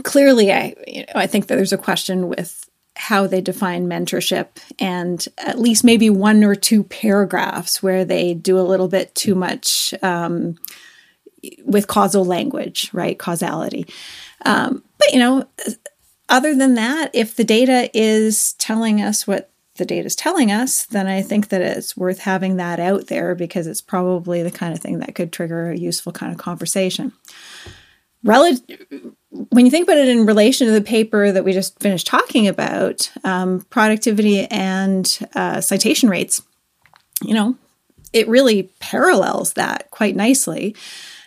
clearly, 0.03 0.51
I 0.51 0.75
you 0.85 1.01
know, 1.01 1.13
I 1.15 1.27
think 1.27 1.47
that 1.47 1.55
there's 1.55 1.73
a 1.73 1.77
question 1.77 2.29
with 2.29 2.66
how 2.97 3.27
they 3.27 3.41
define 3.41 3.87
mentorship 3.87 4.47
and 4.79 5.27
at 5.37 5.59
least 5.59 5.83
maybe 5.83 6.09
one 6.09 6.43
or 6.43 6.55
two 6.55 6.83
paragraphs 6.83 7.81
where 7.81 8.03
they 8.03 8.33
do 8.33 8.59
a 8.59 8.61
little 8.61 8.87
bit 8.87 9.13
too 9.15 9.35
much 9.35 9.93
um, 10.01 10.55
with 11.63 11.87
causal 11.87 12.25
language, 12.25 12.89
right? 12.93 13.17
Causality. 13.17 13.87
Um, 14.45 14.83
but, 14.97 15.13
you 15.13 15.19
know, 15.19 15.47
other 16.29 16.55
than 16.55 16.75
that, 16.75 17.11
if 17.13 17.35
the 17.35 17.43
data 17.43 17.89
is 17.93 18.53
telling 18.53 19.01
us 19.01 19.27
what 19.27 19.51
the 19.75 19.85
data 19.85 20.07
is 20.07 20.15
telling 20.15 20.51
us, 20.51 20.85
then 20.87 21.07
I 21.07 21.21
think 21.21 21.49
that 21.49 21.61
it's 21.61 21.95
worth 21.95 22.19
having 22.19 22.57
that 22.57 22.79
out 22.79 23.07
there 23.07 23.35
because 23.35 23.67
it's 23.67 23.81
probably 23.81 24.41
the 24.43 24.51
kind 24.51 24.73
of 24.73 24.79
thing 24.79 24.99
that 24.99 25.15
could 25.15 25.31
trigger 25.31 25.69
a 25.69 25.77
useful 25.77 26.11
kind 26.11 26.31
of 26.31 26.37
conversation. 26.37 27.13
Relative 28.23 29.15
when 29.29 29.65
you 29.65 29.71
think 29.71 29.87
about 29.87 29.97
it 29.97 30.07
in 30.07 30.25
relation 30.25 30.67
to 30.67 30.73
the 30.73 30.81
paper 30.81 31.31
that 31.31 31.43
we 31.43 31.51
just 31.51 31.79
finished 31.79 32.07
talking 32.07 32.47
about, 32.47 33.11
um, 33.23 33.61
productivity 33.69 34.45
and 34.45 35.19
uh, 35.35 35.61
citation 35.61 36.09
rates, 36.09 36.41
you 37.21 37.33
know, 37.33 37.55
it 38.13 38.27
really 38.27 38.63
parallels 38.79 39.53
that 39.53 39.91
quite 39.91 40.15
nicely 40.15 40.75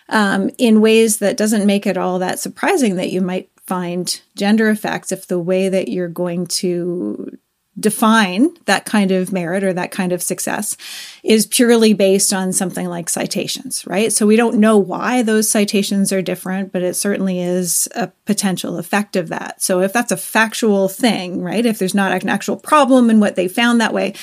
um, 0.09 0.51
in 0.59 0.81
ways 0.81 1.19
that 1.19 1.37
doesn't 1.37 1.67
make 1.67 1.87
it 1.87 1.97
all 1.97 2.19
that 2.19 2.39
surprising 2.39 2.97
that 2.97 3.11
you 3.11 3.21
might 3.21 3.51
find 3.67 4.21
gender 4.35 4.69
effects 4.69 5.13
if 5.13 5.27
the 5.27 5.39
way 5.39 5.69
that 5.69 5.89
you're 5.89 6.09
going 6.09 6.47
to 6.47 7.39
define 7.81 8.51
that 8.67 8.85
kind 8.85 9.11
of 9.11 9.33
merit 9.33 9.65
or 9.65 9.73
that 9.73 9.91
kind 9.91 10.13
of 10.13 10.23
success 10.23 10.77
is 11.23 11.47
purely 11.47 11.93
based 11.93 12.33
on 12.33 12.53
something 12.53 12.87
like 12.87 13.09
citations, 13.09 13.87
right? 13.87 14.13
So 14.13 14.27
we 14.27 14.37
don't 14.37 14.59
know 14.59 14.79
why 14.79 15.23
those 15.23 15.51
citations 15.51 16.13
are 16.13 16.23
different, 16.23 16.73
but 16.73 16.83
it 16.83 16.95
certainly 16.95 17.41
is 17.41 17.89
a 17.95 18.09
potential 18.27 18.79
effect 18.79 19.17
of 19.17 19.29
that. 19.29 19.63
So 19.63 19.81
if 19.81 19.93
that's 19.93 20.13
a 20.13 20.17
factual 20.17 20.89
thing, 20.89 21.43
right? 21.43 21.65
If 21.65 21.79
there's 21.79 21.95
not 21.95 22.13
an 22.13 22.29
actual 22.29 22.57
problem 22.57 23.11
in 23.11 23.21
what 23.21 23.37
they 23.37 23.49
found 23.49 23.81
that 23.81 23.95
way, 23.95 24.15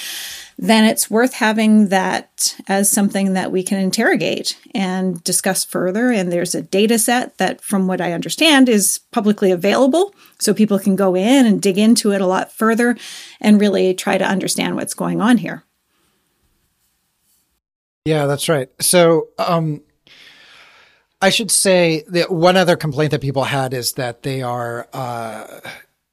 then 0.57 0.85
it's 0.85 1.09
worth 1.09 1.33
having 1.33 1.89
that 1.89 2.55
as 2.67 2.91
something 2.91 3.33
that 3.33 3.51
we 3.51 3.61
can 3.61 3.79
interrogate 3.79 4.57
and 4.73 5.23
discuss 5.23 5.63
further. 5.63 6.11
And 6.11 6.31
there's 6.31 6.55
a 6.55 6.63
data 6.63 6.97
set 6.97 7.37
that, 7.37 7.61
from 7.61 7.85
what 7.85 8.01
I 8.01 8.13
understand, 8.13 8.67
is 8.67 8.99
publicly 9.11 9.51
available. 9.51 10.15
So 10.39 10.53
people 10.53 10.79
can 10.79 10.95
go 10.95 11.15
in 11.15 11.45
and 11.45 11.61
dig 11.61 11.77
into 11.77 12.11
it 12.11 12.21
a 12.21 12.27
lot 12.27 12.51
further 12.51 12.97
and 13.39 13.61
really 13.61 13.93
try 13.93 14.17
to 14.17 14.25
understand 14.25 14.75
what's 14.75 14.95
going 14.95 15.21
on 15.21 15.37
here. 15.37 15.63
Yeah, 18.05 18.25
that's 18.25 18.49
right. 18.49 18.69
So, 18.81 19.27
um, 19.37 19.81
I 21.21 21.29
should 21.29 21.51
say 21.51 22.03
that 22.09 22.31
one 22.31 22.55
other 22.55 22.75
complaint 22.75 23.11
that 23.11 23.21
people 23.21 23.43
had 23.43 23.73
is 23.73 23.93
that 23.93 24.23
they 24.23 24.41
are 24.41 24.87
uh, 24.93 25.59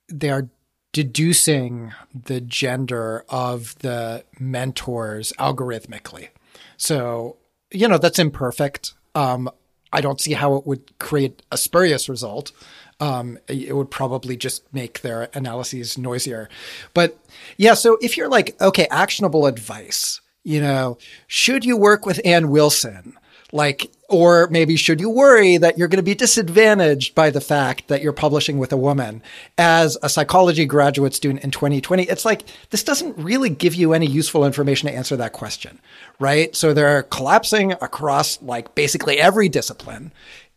they 0.09 0.31
are 0.31 0.49
deducing 0.95 1.93
the 2.15 2.41
gender 2.41 3.25
of 3.29 3.77
the 3.81 4.25
mentors 4.39 5.33
algorithmically. 5.41 6.29
So, 6.77 7.37
you 7.73 7.89
know, 7.89 7.99
that's 7.99 8.21
imperfect. 8.21 8.95
Um, 9.17 9.51
I 9.93 10.01
don't 10.01 10.21
see 10.21 10.35
how 10.35 10.55
it 10.55 10.67
would 10.67 10.97
create 10.99 11.43
a 11.51 11.57
spurious 11.57 12.09
result. 12.09 12.53
Um, 13.01 13.39
it 13.49 13.75
would 13.75 13.91
probably 13.91 14.37
just 14.37 14.73
make 14.73 15.01
their 15.01 15.29
analyses 15.35 15.99
noisier. 15.99 16.49
But 16.95 17.19
yeah, 17.57 17.75
so 17.75 17.99
if 18.01 18.17
you're 18.17 18.29
like, 18.29 18.61
okay, 18.61 18.87
actionable 18.89 19.47
advice, 19.47 20.21
you 20.45 20.61
know, 20.61 20.97
should 21.27 21.65
you 21.65 21.77
work 21.77 22.07
with 22.07 22.21
Anne 22.25 22.51
Wilson? 22.51 23.17
Like, 23.55 23.89
or 24.09 24.49
maybe 24.49 24.75
should 24.75 25.01
you 25.01 25.09
worry 25.09 25.59
that 25.59 25.79
you're 25.79 25.87
going 25.87 25.99
to 25.99 26.03
be 26.03 26.17
disadvantaged 26.17 27.15
by 27.15 27.31
the 27.31 27.41
fact 27.41 27.87
that 27.87 28.03
you're 28.03 28.13
publishing 28.13 28.59
with 28.59 28.73
a 28.73 28.77
woman 28.77 29.23
as 29.57 29.97
a 30.03 30.09
psychology 30.09 30.67
graduate 30.67 31.15
student 31.15 31.45
in 31.45 31.53
2020? 31.53 32.03
It's 32.03 32.25
like, 32.25 32.43
this 32.71 32.83
doesn't 32.83 33.17
really 33.17 33.51
give 33.51 33.77
you 33.77 33.93
any 33.93 34.07
useful 34.07 34.45
information 34.45 34.89
to 34.89 34.95
answer 34.97 35.17
that 35.19 35.35
question, 35.35 35.79
right? 36.19 36.53
So 36.57 36.75
they're 36.75 37.05
collapsing 37.05 37.71
across 37.75 38.43
like 38.43 38.75
basically 38.75 39.21
every 39.21 39.49
discipline 39.49 40.11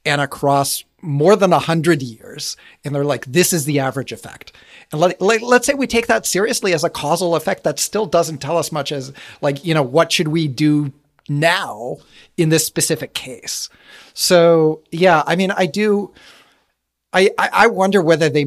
and 0.03 0.19
across 0.19 0.83
more 0.99 1.35
than 1.35 1.53
a 1.53 1.59
hundred 1.59 2.01
years. 2.01 2.57
And 2.83 2.95
they're 2.95 3.05
like, 3.05 3.25
this 3.27 3.53
is 3.53 3.65
the 3.65 3.79
average 3.79 4.11
effect. 4.11 4.53
And 4.91 4.99
let, 4.99 5.21
let, 5.21 5.43
let's 5.43 5.67
say 5.67 5.75
we 5.75 5.85
take 5.85 6.07
that 6.07 6.25
seriously 6.25 6.73
as 6.73 6.83
a 6.83 6.89
causal 6.89 7.35
effect 7.35 7.63
that 7.63 7.77
still 7.77 8.07
doesn't 8.07 8.39
tell 8.39 8.57
us 8.57 8.71
much 8.71 8.91
as 8.91 9.13
like, 9.39 9.63
you 9.63 9.75
know, 9.75 9.83
what 9.83 10.11
should 10.11 10.29
we 10.29 10.47
do 10.47 10.91
now 11.30 11.97
in 12.38 12.49
this 12.49 12.65
specific 12.65 13.13
case. 13.13 13.69
So 14.13 14.84
yeah, 14.91 15.23
I 15.25 15.36
mean, 15.36 15.51
I 15.51 15.65
do. 15.65 16.13
I, 17.13 17.32
I 17.39 17.67
wonder 17.67 18.01
whether 18.01 18.30
they 18.30 18.45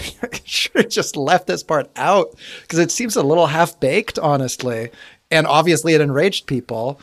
should 0.44 0.72
have 0.74 0.88
just 0.88 1.16
left 1.16 1.46
this 1.46 1.62
part 1.62 1.90
out 1.94 2.36
because 2.62 2.78
it 2.80 2.90
seems 2.90 3.14
a 3.14 3.22
little 3.22 3.46
half 3.46 3.78
baked, 3.78 4.18
honestly. 4.18 4.90
And 5.30 5.46
obviously 5.46 5.94
it 5.94 6.00
enraged 6.00 6.46
people. 6.46 7.00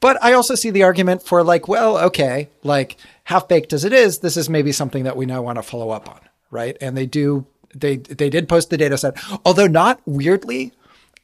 But 0.00 0.22
I 0.22 0.32
also 0.32 0.54
see 0.54 0.70
the 0.70 0.82
argument 0.82 1.22
for 1.22 1.42
like, 1.42 1.68
well, 1.68 1.98
okay, 1.98 2.50
like 2.62 2.96
half 3.24 3.48
baked 3.48 3.72
as 3.72 3.84
it 3.84 3.92
is, 3.92 4.18
this 4.18 4.36
is 4.36 4.48
maybe 4.48 4.72
something 4.72 5.04
that 5.04 5.16
we 5.16 5.26
now 5.26 5.42
want 5.42 5.56
to 5.56 5.62
follow 5.62 5.90
up 5.90 6.08
on, 6.08 6.20
right? 6.50 6.76
And 6.80 6.96
they 6.96 7.06
do, 7.06 7.46
they 7.74 7.96
they 7.96 8.30
did 8.30 8.48
post 8.48 8.70
the 8.70 8.76
data 8.76 8.96
set, 8.96 9.16
although 9.44 9.66
not 9.66 10.00
weirdly 10.06 10.72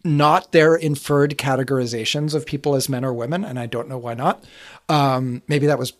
not 0.05 0.53
their 0.53 0.77
inferred 0.77 1.39
categorizations 1.39 2.35
of 2.35 2.47
people 2.47 2.75
as 2.75 2.89
men 2.89 3.05
or 3.05 3.13
women, 3.13 3.45
and 3.45 3.59
I 3.59 3.67
don't 3.67 3.89
know 3.89 3.99
why 3.99 4.15
not. 4.15 4.45
Um, 4.89 5.43
maybe 5.49 5.67
that 5.67 5.79
was. 5.79 5.95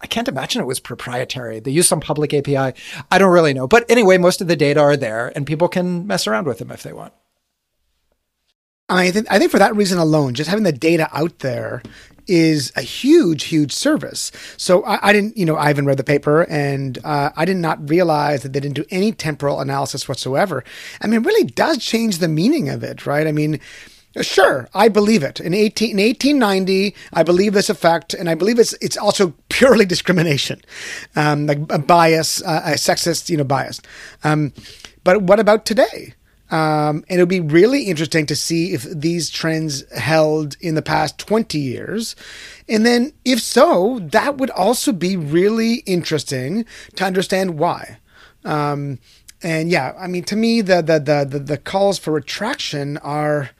I 0.00 0.06
can't 0.06 0.28
imagine 0.28 0.62
it 0.62 0.66
was 0.66 0.80
proprietary. 0.80 1.60
They 1.60 1.70
use 1.70 1.86
some 1.86 2.00
public 2.00 2.32
API. 2.32 2.72
I 3.10 3.18
don't 3.18 3.32
really 3.32 3.52
know. 3.52 3.68
But 3.68 3.90
anyway, 3.90 4.16
most 4.16 4.40
of 4.40 4.48
the 4.48 4.56
data 4.56 4.80
are 4.80 4.96
there 4.96 5.30
and 5.36 5.46
people 5.46 5.68
can 5.68 6.06
mess 6.06 6.26
around 6.26 6.46
with 6.46 6.58
them 6.58 6.70
if 6.70 6.82
they 6.82 6.94
want. 6.94 7.12
I 8.88 9.10
think 9.10 9.26
I 9.30 9.38
think 9.38 9.50
for 9.50 9.58
that 9.58 9.76
reason 9.76 9.98
alone, 9.98 10.32
just 10.32 10.48
having 10.48 10.64
the 10.64 10.72
data 10.72 11.10
out 11.12 11.40
there 11.40 11.82
is 12.28 12.72
a 12.76 12.82
huge, 12.82 13.44
huge 13.44 13.72
service. 13.72 14.30
So 14.56 14.84
I, 14.84 15.08
I 15.08 15.12
didn't, 15.12 15.36
you 15.36 15.44
know, 15.44 15.56
I 15.56 15.68
haven't 15.68 15.86
read 15.86 15.96
the 15.96 16.04
paper, 16.04 16.42
and 16.42 16.98
uh, 17.04 17.30
I 17.36 17.44
did 17.44 17.56
not 17.56 17.88
realize 17.88 18.42
that 18.42 18.52
they 18.52 18.60
didn't 18.60 18.76
do 18.76 18.84
any 18.90 19.12
temporal 19.12 19.60
analysis 19.60 20.08
whatsoever. 20.08 20.62
I 21.00 21.06
mean, 21.06 21.22
it 21.22 21.26
really 21.26 21.44
does 21.44 21.78
change 21.78 22.18
the 22.18 22.28
meaning 22.28 22.68
of 22.68 22.82
it, 22.82 23.06
right? 23.06 23.26
I 23.26 23.32
mean. 23.32 23.60
Sure, 24.22 24.68
I 24.74 24.88
believe 24.88 25.22
it. 25.22 25.38
In, 25.38 25.54
18, 25.54 25.90
in 25.90 26.04
1890, 26.04 26.94
I 27.12 27.22
believe 27.22 27.52
this 27.52 27.70
effect, 27.70 28.14
and 28.14 28.28
I 28.28 28.34
believe 28.34 28.58
it's 28.58 28.72
it's 28.80 28.96
also 28.96 29.34
purely 29.48 29.84
discrimination, 29.84 30.60
um, 31.14 31.46
like 31.46 31.58
a 31.70 31.78
bias, 31.78 32.42
uh, 32.42 32.62
a 32.64 32.70
sexist, 32.72 33.28
you 33.28 33.36
know, 33.36 33.44
bias. 33.44 33.80
Um, 34.24 34.54
but 35.04 35.22
what 35.22 35.38
about 35.38 35.66
today? 35.66 36.14
Um, 36.50 37.04
and 37.08 37.20
it'll 37.20 37.26
be 37.26 37.40
really 37.40 37.82
interesting 37.84 38.24
to 38.26 38.36
see 38.36 38.72
if 38.72 38.84
these 38.84 39.28
trends 39.28 39.84
held 39.92 40.56
in 40.60 40.74
the 40.74 40.82
past 40.82 41.18
20 41.18 41.58
years. 41.58 42.16
And 42.68 42.86
then, 42.86 43.12
if 43.24 43.40
so, 43.40 43.98
that 44.12 44.38
would 44.38 44.50
also 44.50 44.92
be 44.92 45.16
really 45.16 45.76
interesting 45.86 46.64
to 46.96 47.04
understand 47.04 47.58
why. 47.58 47.98
Um, 48.44 48.98
and 49.42 49.70
yeah, 49.70 49.92
I 49.98 50.06
mean, 50.06 50.24
to 50.24 50.36
me, 50.36 50.62
the, 50.62 50.82
the, 50.82 50.98
the, 50.98 51.26
the, 51.28 51.38
the 51.38 51.58
calls 51.58 51.98
for 51.98 52.12
retraction 52.12 52.96
are, 52.98 53.50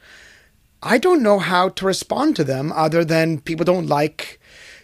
I 0.81 0.97
don't 0.97 1.21
know 1.21 1.39
how 1.39 1.69
to 1.69 1.85
respond 1.85 2.35
to 2.37 2.43
them 2.43 2.71
other 2.73 3.05
than 3.05 3.39
people 3.39 3.65
don't 3.65 3.87
like 3.87 4.39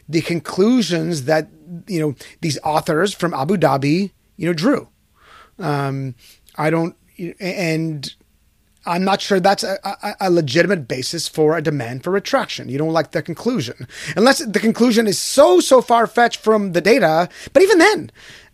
the 0.07 0.21
conclusions 0.21 1.23
that, 1.23 1.49
you 1.87 1.99
know, 1.99 2.15
these 2.41 2.59
authors 2.63 3.13
from 3.13 3.33
Abu 3.33 3.57
Dhabi, 3.57 4.11
you 4.37 4.45
know, 4.45 4.53
drew. 4.53 4.89
Um, 5.57 6.15
I 6.55 6.69
don't, 6.69 6.95
and 7.39 8.13
I'm 8.85 9.03
not 9.03 9.21
sure 9.21 9.39
that's 9.39 9.63
a, 9.63 9.77
a, 9.83 10.15
a, 10.21 10.29
legitimate 10.29 10.87
basis 10.87 11.27
for 11.27 11.57
a 11.57 11.61
demand 11.61 12.03
for 12.03 12.11
retraction. 12.11 12.69
You 12.69 12.77
don't 12.77 12.93
like 12.93 13.11
the 13.11 13.21
conclusion, 13.21 13.87
unless 14.15 14.45
the 14.45 14.59
conclusion 14.59 15.07
is 15.07 15.17
so 15.17 15.59
so 15.59 15.81
far 15.81 16.05
fetched 16.07 16.39
from 16.39 16.73
the 16.73 16.81
data. 16.81 17.29
But 17.51 17.63
even 17.63 17.79
then, 17.79 18.11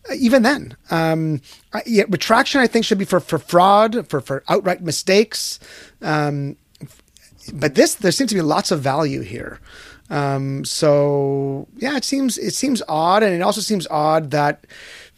uh, 0.09 0.13
even 0.13 0.43
then, 0.43 0.77
um, 0.89 1.41
yeah, 1.85 2.03
retraction 2.07 2.61
I 2.61 2.67
think 2.67 2.85
should 2.85 2.97
be 2.97 3.05
for 3.05 3.19
for 3.19 3.39
fraud, 3.39 4.07
for 4.07 4.21
for 4.21 4.43
outright 4.47 4.81
mistakes. 4.81 5.59
Um, 6.01 6.55
but 7.53 7.75
this 7.75 7.95
there 7.95 8.11
seems 8.11 8.29
to 8.29 8.35
be 8.35 8.41
lots 8.41 8.71
of 8.71 8.79
value 8.81 9.21
here. 9.21 9.59
Um, 10.09 10.63
so 10.65 11.67
yeah, 11.77 11.97
it 11.97 12.05
seems 12.05 12.37
it 12.37 12.53
seems 12.53 12.81
odd, 12.87 13.23
and 13.23 13.33
it 13.33 13.41
also 13.41 13.61
seems 13.61 13.87
odd 13.87 14.31
that 14.31 14.65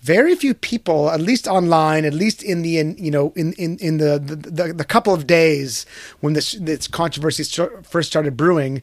very 0.04 0.36
few 0.36 0.54
people, 0.54 1.10
at 1.10 1.22
least 1.22 1.48
online, 1.48 2.04
at 2.04 2.14
least 2.14 2.44
in 2.44 2.62
the 2.62 2.78
in, 2.78 2.98
you 2.98 3.10
know 3.10 3.32
in 3.38 3.54
in 3.54 3.78
in 3.78 3.98
the 3.98 4.20
the, 4.20 4.36
the, 4.36 4.74
the 4.74 4.84
couple 4.84 5.14
of 5.14 5.26
days 5.26 5.86
when 6.20 6.34
this 6.34 6.54
this 6.60 6.88
controversy 6.88 7.44
st- 7.44 7.86
first 7.86 8.10
started 8.10 8.36
brewing, 8.36 8.82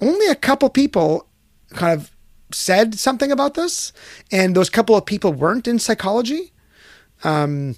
only 0.00 0.26
a 0.28 0.36
couple 0.36 0.70
people 0.70 1.26
kind 1.70 2.00
of 2.00 2.12
said 2.52 2.94
something 2.94 3.32
about 3.32 3.54
this, 3.54 3.92
and 4.30 4.54
those 4.54 4.70
couple 4.70 4.96
of 4.96 5.04
people 5.04 5.32
weren't 5.32 5.66
in 5.66 5.80
psychology. 5.80 6.52
Um, 7.24 7.74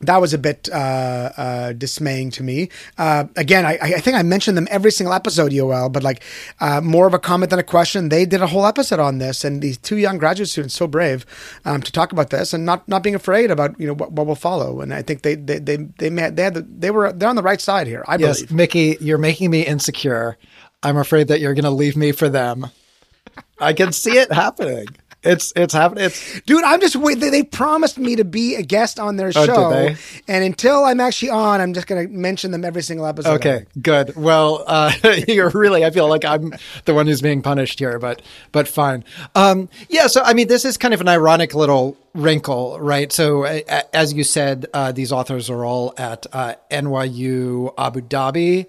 that 0.00 0.20
was 0.20 0.32
a 0.32 0.38
bit 0.38 0.68
uh, 0.72 1.30
uh, 1.36 1.72
dismaying 1.72 2.30
to 2.30 2.42
me. 2.42 2.68
Uh, 2.96 3.24
again, 3.36 3.66
I, 3.66 3.78
I, 3.80 4.00
think 4.00 4.16
I 4.16 4.22
mentioned 4.22 4.56
them 4.56 4.68
every 4.70 4.92
single 4.92 5.12
episode, 5.12 5.50
Yoel, 5.50 5.92
but 5.92 6.02
like 6.02 6.22
uh, 6.60 6.80
more 6.80 7.06
of 7.06 7.14
a 7.14 7.18
comment 7.18 7.50
than 7.50 7.58
a 7.58 7.64
question. 7.64 8.08
They 8.08 8.24
did 8.24 8.40
a 8.40 8.46
whole 8.46 8.66
episode 8.66 9.00
on 9.00 9.18
this, 9.18 9.44
and 9.44 9.60
these 9.60 9.76
two 9.76 9.96
young 9.96 10.18
graduate 10.18 10.48
students, 10.48 10.74
so 10.74 10.86
brave 10.86 11.26
um, 11.64 11.82
to 11.82 11.90
talk 11.90 12.12
about 12.12 12.30
this 12.30 12.52
and 12.52 12.64
not, 12.64 12.86
not 12.88 13.02
being 13.02 13.14
afraid 13.14 13.50
about 13.50 13.78
you 13.80 13.86
know 13.86 13.94
what, 13.94 14.12
what 14.12 14.26
will 14.26 14.36
follow. 14.36 14.80
And 14.80 14.94
I 14.94 15.02
think 15.02 15.22
they 15.22 15.34
they 15.34 15.58
they 15.58 15.76
they, 15.76 16.10
may, 16.10 16.30
they 16.30 16.44
had 16.44 16.54
the, 16.54 16.62
they 16.62 16.90
were 16.90 17.12
they're 17.12 17.28
on 17.28 17.36
the 17.36 17.42
right 17.42 17.60
side 17.60 17.86
here. 17.86 18.04
I 18.06 18.16
yes, 18.16 18.42
believe. 18.42 18.52
Mickey, 18.52 18.96
you're 19.00 19.18
making 19.18 19.50
me 19.50 19.62
insecure. 19.62 20.38
I'm 20.82 20.96
afraid 20.96 21.28
that 21.28 21.40
you're 21.40 21.54
going 21.54 21.64
to 21.64 21.70
leave 21.70 21.96
me 21.96 22.12
for 22.12 22.28
them. 22.28 22.68
I 23.58 23.72
can 23.72 23.92
see 23.92 24.12
it 24.12 24.32
happening. 24.32 24.86
It's 25.24 25.52
it's 25.56 25.74
happening. 25.74 26.04
It's 26.04 26.40
dude. 26.42 26.62
I'm 26.62 26.80
just 26.80 26.94
wait. 26.94 27.18
They, 27.18 27.28
they, 27.28 27.42
promised 27.42 27.98
me 27.98 28.14
to 28.16 28.24
be 28.24 28.54
a 28.54 28.62
guest 28.62 29.00
on 29.00 29.16
their 29.16 29.32
oh, 29.34 29.46
show, 29.46 29.94
and 30.28 30.44
until 30.44 30.84
I'm 30.84 31.00
actually 31.00 31.30
on, 31.30 31.60
I'm 31.60 31.74
just 31.74 31.88
going 31.88 32.06
to 32.06 32.12
mention 32.12 32.52
them 32.52 32.64
every 32.64 32.82
single 32.82 33.04
episode. 33.04 33.34
Okay, 33.34 33.66
good. 33.82 34.14
Well, 34.14 34.62
uh, 34.64 34.92
you're 35.28 35.50
really. 35.50 35.84
I 35.84 35.90
feel 35.90 36.08
like 36.08 36.24
I'm 36.24 36.54
the 36.84 36.94
one 36.94 37.08
who's 37.08 37.20
being 37.20 37.42
punished 37.42 37.80
here, 37.80 37.98
but 37.98 38.22
but 38.52 38.68
fine. 38.68 39.02
Um, 39.34 39.68
yeah. 39.88 40.06
So 40.06 40.22
I 40.22 40.34
mean, 40.34 40.46
this 40.46 40.64
is 40.64 40.76
kind 40.76 40.94
of 40.94 41.00
an 41.00 41.08
ironic 41.08 41.52
little 41.52 41.96
wrinkle, 42.14 42.78
right? 42.78 43.10
So 43.12 43.44
uh, 43.44 43.82
as 43.92 44.12
you 44.12 44.22
said, 44.22 44.66
uh, 44.72 44.92
these 44.92 45.10
authors 45.10 45.50
are 45.50 45.64
all 45.64 45.94
at 45.96 46.26
uh, 46.32 46.54
NYU 46.70 47.74
Abu 47.76 48.02
Dhabi. 48.02 48.66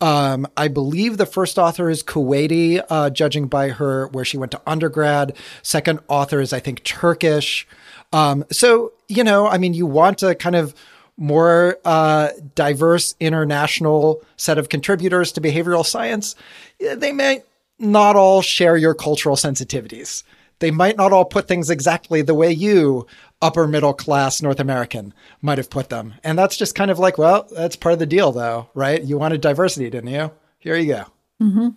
Um, 0.00 0.46
I 0.56 0.68
believe 0.68 1.16
the 1.16 1.26
first 1.26 1.58
author 1.58 1.90
is 1.90 2.02
Kuwaiti, 2.02 2.82
uh, 2.88 3.10
judging 3.10 3.48
by 3.48 3.68
her 3.68 4.08
where 4.08 4.24
she 4.24 4.38
went 4.38 4.52
to 4.52 4.62
undergrad. 4.66 5.36
Second 5.62 6.00
author 6.08 6.40
is, 6.40 6.52
I 6.52 6.60
think, 6.60 6.82
Turkish. 6.84 7.66
Um, 8.12 8.44
so, 8.50 8.92
you 9.08 9.24
know, 9.24 9.46
I 9.46 9.58
mean, 9.58 9.74
you 9.74 9.86
want 9.86 10.22
a 10.22 10.34
kind 10.34 10.56
of 10.56 10.74
more 11.16 11.76
uh, 11.84 12.30
diverse 12.54 13.14
international 13.20 14.22
set 14.36 14.56
of 14.56 14.70
contributors 14.70 15.32
to 15.32 15.40
behavioral 15.40 15.84
science. 15.84 16.34
They 16.78 17.12
may 17.12 17.42
not 17.78 18.16
all 18.16 18.40
share 18.40 18.76
your 18.76 18.94
cultural 18.94 19.36
sensitivities. 19.36 20.22
They 20.60 20.70
might 20.70 20.96
not 20.96 21.12
all 21.12 21.24
put 21.24 21.46
things 21.48 21.70
exactly 21.70 22.22
the 22.22 22.34
way 22.34 22.52
you 22.52 23.06
upper 23.42 23.66
middle 23.66 23.94
class 23.94 24.42
North 24.42 24.60
American 24.60 25.14
might 25.40 25.58
have 25.58 25.70
put 25.70 25.88
them. 25.88 26.14
And 26.22 26.38
that's 26.38 26.56
just 26.56 26.74
kind 26.74 26.90
of 26.90 26.98
like, 26.98 27.18
well, 27.18 27.48
that's 27.50 27.76
part 27.76 27.94
of 27.94 27.98
the 27.98 28.06
deal, 28.06 28.32
though, 28.32 28.68
right? 28.74 29.02
You 29.02 29.18
wanted 29.18 29.40
diversity, 29.40 29.88
didn't 29.90 30.10
you? 30.10 30.30
Here 30.58 30.76
you 30.76 30.94
go. 30.94 31.04
Mm-hmm. 31.42 31.68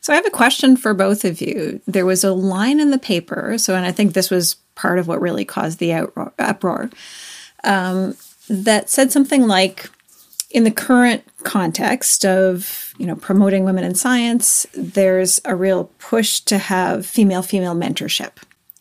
So 0.00 0.12
I 0.12 0.16
have 0.16 0.26
a 0.26 0.30
question 0.30 0.76
for 0.76 0.94
both 0.94 1.24
of 1.24 1.40
you. 1.40 1.80
There 1.86 2.06
was 2.06 2.22
a 2.22 2.32
line 2.32 2.78
in 2.78 2.92
the 2.92 2.98
paper, 2.98 3.58
so 3.58 3.74
and 3.74 3.84
I 3.84 3.90
think 3.90 4.12
this 4.12 4.30
was 4.30 4.54
part 4.76 5.00
of 5.00 5.08
what 5.08 5.20
really 5.20 5.44
caused 5.44 5.80
the 5.80 6.08
uproar, 6.38 6.90
um, 7.64 8.16
that 8.48 8.88
said 8.88 9.10
something 9.10 9.48
like, 9.48 9.90
in 10.52 10.62
the 10.62 10.70
current 10.70 11.24
context 11.42 12.24
of 12.24 12.94
you 12.98 13.06
know 13.06 13.16
promoting 13.16 13.64
women 13.64 13.82
in 13.82 13.96
science, 13.96 14.64
there's 14.74 15.40
a 15.44 15.56
real 15.56 15.90
push 15.98 16.38
to 16.40 16.58
have 16.58 17.04
female 17.04 17.42
female 17.42 17.74
mentorship, 17.74 18.30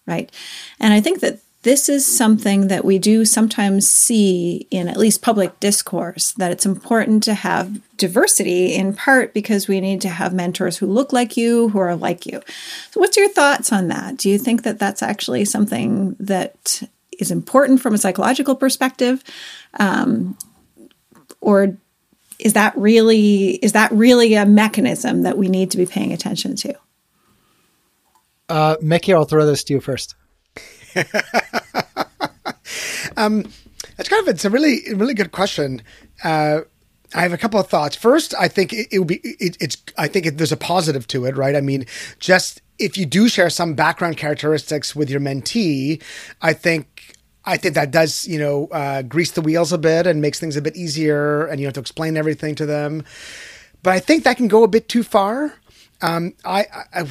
right? 0.06 0.32
And 0.80 0.94
I 0.94 1.02
think 1.02 1.22
that 1.22 1.40
this 1.66 1.90
is 1.90 2.06
something 2.06 2.68
that 2.68 2.86
we 2.86 3.00
do 3.00 3.26
sometimes 3.26 3.90
see 3.90 4.68
in 4.70 4.88
at 4.88 4.98
least 4.98 5.24
public 5.24 5.60
discourse 5.60 6.32
that 6.34 6.52
it's 6.52 6.66
important 6.66 7.24
to 7.24 7.34
have 7.34 7.82
diversity 7.98 8.76
in 8.76 8.94
part 8.94 9.34
because 9.34 9.68
we 9.68 9.82
need 9.82 10.00
to 10.00 10.10
have 10.10 10.32
mentors 10.32 10.78
who 10.78 10.86
look 10.86 11.12
like 11.12 11.36
you 11.36 11.70
who 11.70 11.80
are 11.80 11.96
like 11.96 12.28
you. 12.28 12.40
So 12.92 13.00
what's 13.00 13.18
your 13.18 13.30
thoughts 13.30 13.74
on 13.74 13.88
that? 13.88 14.18
Do 14.18 14.30
you 14.30 14.38
think 14.38 14.62
that 14.62 14.78
that's 14.78 15.02
actually 15.02 15.44
something 15.44 16.16
that 16.20 16.84
is 17.18 17.32
important 17.32 17.82
from 17.82 17.96
a 17.96 17.98
psychological 17.98 18.56
perspective? 18.56 19.24
Um, 19.80 20.38
or 21.42 21.76
is 22.38 22.54
that 22.54 22.78
really 22.78 23.56
is 23.56 23.72
that 23.72 23.92
really 23.92 24.36
a 24.36 24.46
mechanism 24.46 25.24
that 25.24 25.36
we 25.36 25.50
need 25.50 25.72
to 25.72 25.78
be 25.78 25.88
paying 25.88 26.14
attention 26.14 26.56
to? 26.58 26.76
Uh, 28.50 28.76
Mickey, 28.84 29.16
I'll 29.16 29.26
throw 29.26 29.48
this 29.48 29.64
to 29.64 29.74
you 29.74 29.82
first. 29.82 30.14
um, 33.18 33.44
kind 33.98 34.22
of 34.22 34.28
it's 34.28 34.46
a 34.46 34.50
really 34.50 34.82
really 34.94 35.14
good 35.14 35.32
question. 35.32 35.82
Uh, 36.24 36.62
I 37.14 37.22
have 37.22 37.34
a 37.34 37.38
couple 37.38 37.60
of 37.60 37.68
thoughts. 37.68 37.96
First, 37.96 38.34
I 38.38 38.48
think 38.48 38.74
it, 38.74 38.88
it 38.92 39.08
be 39.08 39.16
it, 39.24 39.58
it's 39.60 39.78
I 39.98 40.08
think 40.08 40.26
it, 40.26 40.38
there's 40.38 40.52
a 40.52 40.58
positive 40.58 41.08
to 41.08 41.26
it, 41.26 41.38
right? 41.38 41.56
I 41.56 41.62
mean, 41.62 41.86
just 42.20 42.62
if 42.78 42.98
you 42.98 43.06
do 43.06 43.30
share 43.30 43.50
some 43.50 43.74
background 43.74 44.18
characteristics 44.18 44.96
with 44.96 45.10
your 45.10 45.22
mentee, 45.22 46.02
I 46.42 46.54
think 46.54 47.16
I 47.46 47.58
think 47.58 47.76
that 47.76 47.92
does, 47.92 48.28
you 48.28 48.40
know, 48.40 48.68
uh, 48.68 49.04
grease 49.04 49.32
the 49.32 49.42
wheels 49.42 49.72
a 49.72 49.78
bit 49.78 50.08
and 50.08 50.22
makes 50.22 50.40
things 50.40 50.58
a 50.58 50.62
bit 50.62 50.76
easier, 50.76 51.46
and 51.46 51.60
you 51.60 51.66
don't 51.66 51.70
have 51.70 51.74
to 51.76 51.80
explain 51.82 52.18
everything 52.18 52.56
to 52.56 52.66
them. 52.66 53.04
But 53.84 53.94
I 53.94 54.00
think 54.00 54.24
that 54.24 54.38
can 54.38 54.48
go 54.48 54.64
a 54.64 54.68
bit 54.68 54.90
too 54.90 55.04
far. 55.04 55.54
Um, 56.06 56.34
I, 56.46 56.68
I, 56.94 57.02
uh, 57.02 57.06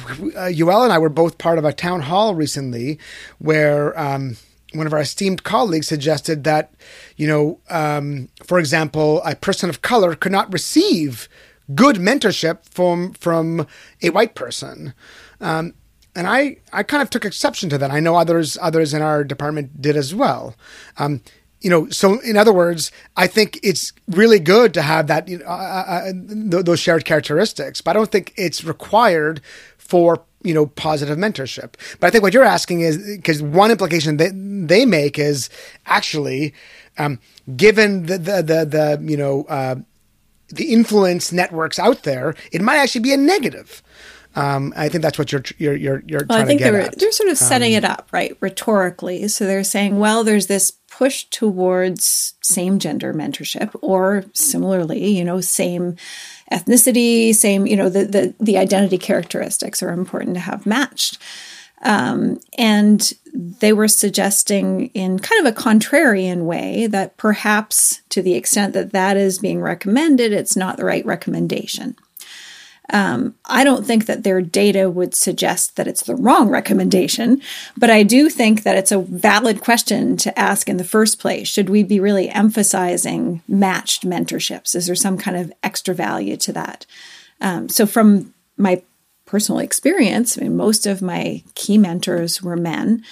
Yoel 0.59 0.83
and 0.83 0.93
I 0.93 0.97
were 0.97 1.09
both 1.09 1.37
part 1.37 1.57
of 1.57 1.65
a 1.65 1.73
town 1.73 2.01
hall 2.01 2.33
recently 2.33 2.97
where 3.39 3.97
um, 3.99 4.37
one 4.73 4.87
of 4.87 4.93
our 4.93 5.01
esteemed 5.01 5.43
colleagues 5.43 5.87
suggested 5.87 6.45
that, 6.45 6.73
you 7.17 7.27
know, 7.27 7.59
um, 7.69 8.29
for 8.45 8.57
example, 8.57 9.21
a 9.23 9.35
person 9.35 9.69
of 9.69 9.81
color 9.81 10.15
could 10.15 10.31
not 10.31 10.51
receive 10.53 11.27
good 11.73 11.97
mentorship 11.97 12.65
from 12.69 13.11
from 13.13 13.67
a 14.01 14.11
white 14.11 14.33
person. 14.33 14.93
Um, 15.41 15.73
and 16.15 16.27
I, 16.27 16.57
I 16.71 16.83
kind 16.83 17.03
of 17.03 17.09
took 17.09 17.25
exception 17.25 17.69
to 17.71 17.77
that. 17.77 17.91
I 17.91 17.99
know 17.99 18.15
others 18.15 18.57
others 18.61 18.93
in 18.93 19.01
our 19.01 19.25
department 19.25 19.81
did 19.81 19.97
as 19.97 20.15
well. 20.15 20.55
You 21.61 21.69
know, 21.69 21.89
so 21.89 22.19
in 22.19 22.37
other 22.37 22.53
words, 22.53 22.91
I 23.15 23.27
think 23.27 23.59
it's 23.63 23.91
really 24.07 24.39
good 24.39 24.73
to 24.75 24.81
have 24.81 25.07
that 25.07 25.27
you 25.27 25.39
know, 25.39 25.45
uh, 25.45 26.09
uh, 26.09 26.11
those 26.13 26.79
shared 26.79 27.05
characteristics, 27.05 27.81
but 27.81 27.91
I 27.91 27.93
don't 27.93 28.11
think 28.11 28.33
it's 28.35 28.63
required 28.63 29.41
for 29.77 30.23
you 30.43 30.53
know 30.53 30.67
positive 30.67 31.17
mentorship. 31.17 31.73
But 31.99 32.07
I 32.07 32.09
think 32.11 32.23
what 32.23 32.33
you're 32.33 32.43
asking 32.43 32.81
is 32.81 32.97
because 33.17 33.41
one 33.41 33.71
implication 33.71 34.17
that 34.17 34.31
they 34.67 34.85
make 34.85 35.17
is 35.17 35.49
actually 35.85 36.53
um, 36.97 37.19
given 37.55 38.05
the 38.05 38.17
the 38.17 38.41
the, 38.41 38.65
the 38.65 39.11
you 39.11 39.17
know. 39.17 39.43
Uh, 39.45 39.75
the 40.49 40.71
influence 40.71 41.31
networks 41.31 41.79
out 41.79 42.03
there, 42.03 42.35
it 42.51 42.61
might 42.61 42.77
actually 42.77 43.01
be 43.01 43.11
a 43.11 43.17
negative. 43.17 43.81
Um, 44.35 44.73
I 44.75 44.89
think 44.89 45.01
that's 45.01 45.17
what 45.17 45.31
you're 45.31 45.43
you're 45.57 45.75
you're, 45.75 46.03
you're 46.05 46.25
well, 46.27 46.37
trying 46.37 46.41
I 46.41 46.45
think 46.45 46.59
to 46.59 46.63
get 46.65 46.71
they're, 46.71 46.81
at. 46.81 46.99
They're 46.99 47.11
sort 47.11 47.29
of 47.29 47.37
setting 47.37 47.73
um, 47.73 47.77
it 47.77 47.85
up 47.85 48.09
right 48.11 48.35
rhetorically. 48.41 49.27
So 49.29 49.45
they're 49.45 49.63
saying, 49.63 49.97
well, 49.97 50.23
there's 50.23 50.47
this 50.47 50.71
push 50.89 51.25
towards 51.25 52.35
same 52.41 52.79
gender 52.79 53.13
mentorship, 53.13 53.75
or 53.81 54.25
similarly, 54.33 55.07
you 55.07 55.23
know, 55.23 55.41
same 55.41 55.95
ethnicity, 56.51 57.33
same, 57.33 57.65
you 57.65 57.75
know, 57.75 57.89
the 57.89 58.05
the, 58.05 58.35
the 58.39 58.57
identity 58.57 58.97
characteristics 58.97 59.81
are 59.81 59.89
important 59.89 60.35
to 60.35 60.41
have 60.41 60.65
matched. 60.65 61.17
Um, 61.81 62.39
and 62.57 63.13
they 63.33 63.73
were 63.73 63.89
suggesting, 63.89 64.87
in 64.87 65.19
kind 65.19 65.45
of 65.45 65.53
a 65.53 65.61
contrarian 65.61 66.43
way, 66.43 66.87
that 66.87 67.17
perhaps 67.17 68.01
to 68.09 68.21
the 68.21 68.33
extent 68.33 68.73
that 68.73 68.91
that 68.91 69.17
is 69.17 69.39
being 69.39 69.61
recommended, 69.61 70.31
it's 70.31 70.55
not 70.55 70.77
the 70.77 70.85
right 70.85 71.05
recommendation. 71.05 71.95
Um, 72.91 73.35
I 73.45 73.63
don't 73.63 73.85
think 73.85 74.05
that 74.05 74.23
their 74.23 74.41
data 74.41 74.89
would 74.89 75.15
suggest 75.15 75.75
that 75.75 75.87
it's 75.87 76.03
the 76.03 76.15
wrong 76.15 76.49
recommendation, 76.49 77.41
but 77.75 77.89
I 77.89 78.03
do 78.03 78.29
think 78.29 78.63
that 78.63 78.77
it's 78.77 78.91
a 78.91 78.99
valid 78.99 79.61
question 79.61 80.17
to 80.17 80.37
ask 80.37 80.69
in 80.69 80.77
the 80.77 80.83
first 80.83 81.19
place. 81.19 81.47
Should 81.47 81.69
we 81.69 81.83
be 81.83 81.99
really 81.99 82.29
emphasizing 82.29 83.41
matched 83.47 84.03
mentorships? 84.03 84.75
Is 84.75 84.85
there 84.85 84.95
some 84.95 85.17
kind 85.17 85.37
of 85.37 85.51
extra 85.63 85.95
value 85.95 86.37
to 86.37 86.53
that? 86.53 86.85
Um, 87.41 87.69
so, 87.69 87.85
from 87.85 88.33
my 88.57 88.81
personal 89.25 89.59
experience, 89.59 90.37
I 90.37 90.41
mean, 90.41 90.55
most 90.55 90.85
of 90.85 91.01
my 91.01 91.43
key 91.55 91.77
mentors 91.77 92.41
were 92.41 92.55
men. 92.55 93.03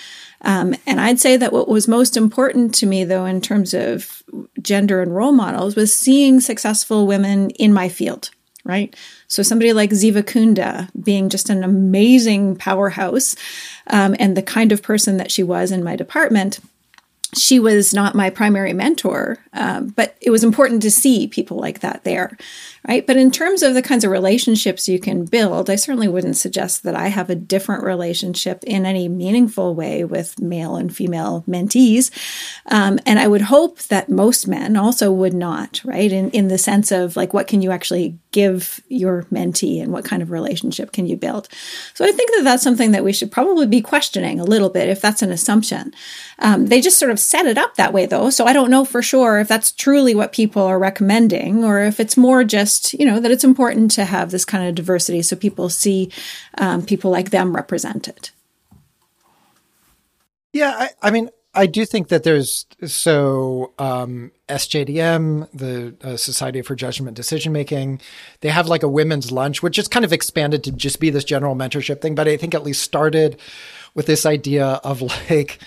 Um, 0.42 0.76
and 0.86 1.00
I'd 1.02 1.20
say 1.20 1.38
that 1.38 1.54
what 1.54 1.68
was 1.68 1.88
most 1.88 2.16
important 2.16 2.76
to 2.76 2.86
me, 2.86 3.04
though, 3.04 3.26
in 3.26 3.42
terms 3.42 3.74
of 3.74 4.22
gender 4.62 5.02
and 5.02 5.16
role 5.16 5.32
models, 5.32 5.76
was 5.76 5.94
seeing 5.94 6.40
successful 6.40 7.08
women 7.08 7.50
in 7.52 7.74
my 7.74 7.90
field 7.90 8.30
right? 8.64 8.96
So 9.28 9.44
somebody 9.44 9.74
like 9.74 9.90
Ziva 9.90 10.24
Kunda 10.24 10.90
being 11.04 11.30
just 11.30 11.50
an 11.50 11.64
amazing 11.64 12.56
powerhouse 12.56 13.36
um, 13.88 14.16
and 14.20 14.38
the 14.38 14.42
kind 14.42 14.72
of 14.72 14.82
person 14.82 15.18
that 15.18 15.32
she 15.32 15.44
was 15.44 15.72
in 15.72 15.84
my 15.84 15.96
department 15.96 16.60
she 17.36 17.60
was 17.60 17.94
not 17.94 18.16
my 18.16 18.30
primary 18.30 18.74
mentor, 18.74 19.38
um, 19.54 19.88
but 19.90 20.16
it 20.22 20.30
was 20.30 20.44
important 20.44 20.82
to 20.84 20.92
see 20.92 21.28
people 21.28 21.58
like 21.58 21.80
that 21.80 22.04
there, 22.04 22.38
right? 22.88 23.06
But 23.08 23.18
in 23.18 23.32
terms 23.32 23.64
of 23.64 23.74
the 23.74 23.82
kinds 23.82 24.04
of 24.04 24.12
relationships 24.12 24.90
you 24.90 25.00
can 25.00 25.26
build, 25.26 25.70
I 25.70 25.76
certainly 25.76 26.08
wouldn't 26.08 26.38
suggest 26.38 26.84
that 26.84 26.96
I 26.96 27.08
have 27.08 27.30
a 27.30 27.36
different 27.36 27.84
relationship 27.84 28.64
in 28.66 28.86
any 28.86 29.08
meaningful 29.08 29.76
way 29.76 30.04
with 30.04 30.42
male 30.42 30.76
and 30.76 30.96
female 30.96 31.44
mentees. 31.48 32.12
Um, 32.68 33.00
and 33.06 33.20
I 33.20 33.28
would 33.28 33.42
hope 33.42 33.80
that 33.84 34.10
most 34.10 34.48
men 34.48 34.76
also 34.76 35.12
would 35.12 35.34
not, 35.34 35.82
right? 35.84 36.12
In, 36.12 36.30
in 36.32 36.48
the 36.48 36.58
sense 36.58 36.92
of 36.92 37.16
like, 37.16 37.34
what 37.34 37.48
can 37.48 37.62
you 37.62 37.72
actually 37.72 38.18
give 38.32 38.82
your 38.88 39.24
mentee 39.32 39.82
and 39.82 39.94
what 39.94 40.06
kind 40.06 40.22
of 40.22 40.32
relationship 40.32 40.92
can 40.92 41.06
you 41.06 41.16
build? 41.16 41.48
So 41.94 42.04
I 42.04 42.12
think 42.12 42.32
that 42.36 42.44
that's 42.44 42.64
something 42.64 42.92
that 42.92 43.04
we 43.04 43.14
should 43.14 43.32
probably 43.32 43.68
be 43.68 43.82
questioning 43.82 44.40
a 44.40 44.46
little 44.46 44.70
bit 44.70 44.90
if 44.90 45.00
that's 45.00 45.22
an 45.22 45.32
assumption. 45.32 45.94
Um, 46.40 46.66
they 46.66 46.82
just 46.82 46.98
sort 46.98 47.12
of 47.12 47.20
set 47.20 47.46
it 47.46 47.58
up 47.58 47.76
that 47.76 47.94
way, 47.94 48.06
though. 48.06 48.30
So 48.30 48.46
I 48.46 48.54
don't 48.54 48.72
know 48.72 48.86
for 48.86 49.02
sure 49.02 49.40
if 49.40 49.48
that's 49.48 49.72
truly 49.72 50.16
what 50.16 50.34
people 50.34 50.64
are 50.64 50.80
recommending 50.80 51.64
or 51.64 51.84
if 51.84 52.00
it's 52.00 52.18
more 52.18 52.44
just, 52.44 52.73
you 52.94 53.06
know, 53.06 53.20
that 53.20 53.32
it's 53.32 53.44
important 53.44 53.92
to 53.92 54.06
have 54.06 54.32
this 54.32 54.46
kind 54.46 54.68
of 54.68 54.76
diversity 54.76 55.22
so 55.22 55.36
people 55.36 55.70
see 55.70 56.12
um, 56.58 56.86
people 56.86 57.12
like 57.12 57.30
them 57.30 57.56
represented. 57.56 58.30
Yeah, 60.54 60.74
I, 60.78 60.90
I 61.02 61.12
mean, 61.12 61.30
I 61.56 61.68
do 61.68 61.86
think 61.86 62.08
that 62.08 62.24
there's 62.24 62.66
so 62.86 63.74
um, 63.78 64.32
SJDM, 64.50 65.50
the 65.52 65.96
uh, 66.02 66.18
Society 66.18 66.64
for 66.64 66.76
Judgment 66.76 67.16
Decision 67.16 67.54
Making, 67.54 68.02
they 68.42 68.50
have 68.50 68.68
like 68.68 68.82
a 68.82 68.88
women's 68.88 69.32
lunch, 69.32 69.62
which 69.62 69.78
is 69.78 69.88
kind 69.88 70.04
of 70.04 70.12
expanded 70.12 70.64
to 70.64 70.72
just 70.72 71.00
be 71.00 71.12
this 71.12 71.24
general 71.24 71.56
mentorship 71.56 72.02
thing. 72.02 72.16
But 72.16 72.28
I 72.28 72.38
think 72.38 72.56
at 72.56 72.64
least 72.64 72.82
started 72.82 73.40
with 73.96 74.06
this 74.06 74.26
idea 74.26 74.66
of 74.66 75.02
like, 75.02 75.60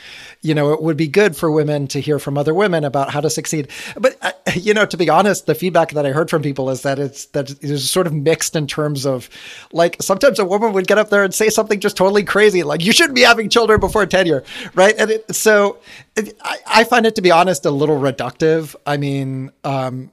you 0.42 0.54
know, 0.54 0.72
it 0.72 0.82
would 0.82 0.96
be 0.96 1.08
good 1.08 1.36
for 1.36 1.50
women 1.50 1.86
to 1.88 2.00
hear 2.00 2.18
from 2.18 2.38
other 2.38 2.54
women 2.54 2.84
about 2.84 3.10
how 3.10 3.20
to 3.20 3.30
succeed. 3.30 3.68
But 3.96 4.16
uh, 4.22 4.32
you 4.54 4.74
know, 4.74 4.86
to 4.86 4.96
be 4.96 5.08
honest, 5.08 5.46
the 5.46 5.54
feedback 5.54 5.90
that 5.92 6.06
I 6.06 6.10
heard 6.10 6.30
from 6.30 6.42
people 6.42 6.70
is 6.70 6.82
that 6.82 6.98
it's 6.98 7.26
that 7.26 7.50
it 7.50 7.64
is 7.64 7.90
sort 7.90 8.06
of 8.06 8.12
mixed 8.12 8.56
in 8.56 8.66
terms 8.66 9.06
of 9.06 9.28
like 9.72 9.96
sometimes 10.00 10.38
a 10.38 10.44
woman 10.44 10.72
would 10.72 10.86
get 10.86 10.98
up 10.98 11.10
there 11.10 11.24
and 11.24 11.34
say 11.34 11.48
something 11.48 11.80
just 11.80 11.96
totally 11.96 12.24
crazy, 12.24 12.62
like 12.62 12.84
you 12.84 12.92
shouldn't 12.92 13.16
be 13.16 13.22
having 13.22 13.48
children 13.48 13.80
before 13.80 14.06
tenure, 14.06 14.44
right? 14.74 14.94
And 14.98 15.10
it, 15.10 15.34
so 15.34 15.78
it, 16.16 16.36
I, 16.42 16.58
I, 16.66 16.84
find 16.84 17.06
it 17.06 17.14
to 17.16 17.22
be 17.22 17.30
honest 17.30 17.64
a 17.66 17.70
little 17.70 17.98
reductive. 17.98 18.74
I 18.86 18.96
mean, 18.96 19.50
um, 19.64 20.10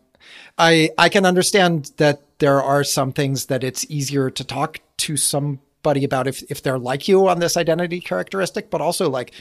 I 0.57 0.89
I 0.97 1.09
can 1.09 1.25
understand 1.25 1.91
that 1.97 2.21
there 2.39 2.61
are 2.61 2.83
some 2.83 3.11
things 3.11 3.45
that 3.47 3.63
it's 3.63 3.89
easier 3.89 4.29
to 4.29 4.43
talk 4.43 4.79
to 4.97 5.17
some 5.17 5.59
buddy 5.83 6.03
about 6.03 6.27
if, 6.27 6.41
if 6.49 6.63
they're 6.63 6.79
like 6.79 7.07
you 7.07 7.27
on 7.27 7.39
this 7.39 7.57
identity 7.57 7.99
characteristic, 7.99 8.69
but 8.69 8.81
also 8.81 9.09
like, 9.09 9.33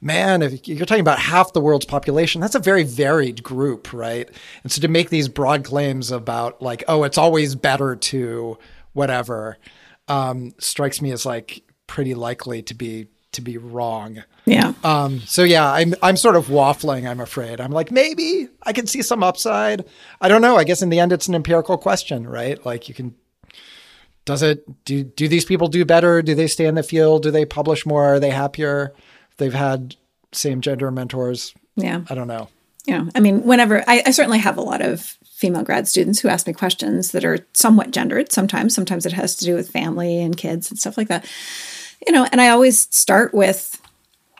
man, 0.00 0.42
if 0.42 0.66
you're 0.66 0.86
talking 0.86 1.00
about 1.00 1.18
half 1.18 1.52
the 1.52 1.60
world's 1.60 1.84
population, 1.84 2.40
that's 2.40 2.54
a 2.54 2.60
very 2.60 2.84
varied 2.84 3.42
group, 3.42 3.92
right? 3.92 4.28
And 4.62 4.72
so 4.72 4.80
to 4.80 4.88
make 4.88 5.10
these 5.10 5.28
broad 5.28 5.64
claims 5.64 6.10
about 6.10 6.62
like, 6.62 6.84
oh, 6.88 7.04
it's 7.04 7.18
always 7.18 7.54
better 7.54 7.96
to 7.96 8.58
whatever, 8.92 9.58
um, 10.06 10.54
strikes 10.58 11.02
me 11.02 11.10
as 11.12 11.26
like 11.26 11.62
pretty 11.86 12.14
likely 12.14 12.62
to 12.62 12.74
be 12.74 13.08
to 13.32 13.42
be 13.42 13.58
wrong. 13.58 14.22
Yeah. 14.46 14.72
Um, 14.82 15.20
so 15.20 15.42
yeah, 15.44 15.70
I'm 15.70 15.94
I'm 16.02 16.16
sort 16.16 16.36
of 16.36 16.46
waffling, 16.46 17.08
I'm 17.08 17.20
afraid. 17.20 17.60
I'm 17.60 17.72
like, 17.72 17.90
maybe 17.90 18.48
I 18.62 18.72
can 18.72 18.86
see 18.86 19.02
some 19.02 19.22
upside. 19.22 19.84
I 20.20 20.28
don't 20.28 20.40
know. 20.40 20.56
I 20.56 20.64
guess 20.64 20.80
in 20.80 20.88
the 20.88 21.00
end 21.00 21.12
it's 21.12 21.28
an 21.28 21.34
empirical 21.34 21.76
question, 21.76 22.26
right? 22.26 22.64
Like 22.64 22.88
you 22.88 22.94
can 22.94 23.14
does 24.28 24.42
it 24.42 24.84
do 24.84 25.04
do 25.04 25.26
these 25.26 25.46
people 25.46 25.68
do 25.68 25.86
better? 25.86 26.20
Do 26.20 26.34
they 26.34 26.48
stay 26.48 26.66
in 26.66 26.74
the 26.74 26.82
field? 26.82 27.22
Do 27.22 27.30
they 27.30 27.46
publish 27.46 27.86
more? 27.86 28.04
Are 28.04 28.20
they 28.20 28.28
happier? 28.28 28.92
They've 29.38 29.54
had 29.54 29.96
same 30.32 30.60
gender 30.60 30.90
mentors. 30.90 31.54
Yeah. 31.76 32.02
I 32.10 32.14
don't 32.14 32.28
know. 32.28 32.50
Yeah. 32.84 33.06
I 33.14 33.20
mean, 33.20 33.44
whenever 33.44 33.82
I, 33.88 34.02
I 34.04 34.10
certainly 34.10 34.40
have 34.40 34.58
a 34.58 34.62
lot 34.62 34.82
of 34.82 35.16
female 35.24 35.62
grad 35.62 35.88
students 35.88 36.20
who 36.20 36.28
ask 36.28 36.46
me 36.46 36.52
questions 36.52 37.12
that 37.12 37.24
are 37.24 37.38
somewhat 37.54 37.90
gendered 37.90 38.30
sometimes. 38.30 38.74
Sometimes 38.74 39.06
it 39.06 39.14
has 39.14 39.34
to 39.36 39.46
do 39.46 39.54
with 39.54 39.70
family 39.70 40.20
and 40.20 40.36
kids 40.36 40.70
and 40.70 40.78
stuff 40.78 40.98
like 40.98 41.08
that. 41.08 41.26
You 42.06 42.12
know, 42.12 42.26
and 42.30 42.38
I 42.38 42.50
always 42.50 42.94
start 42.94 43.32
with 43.32 43.80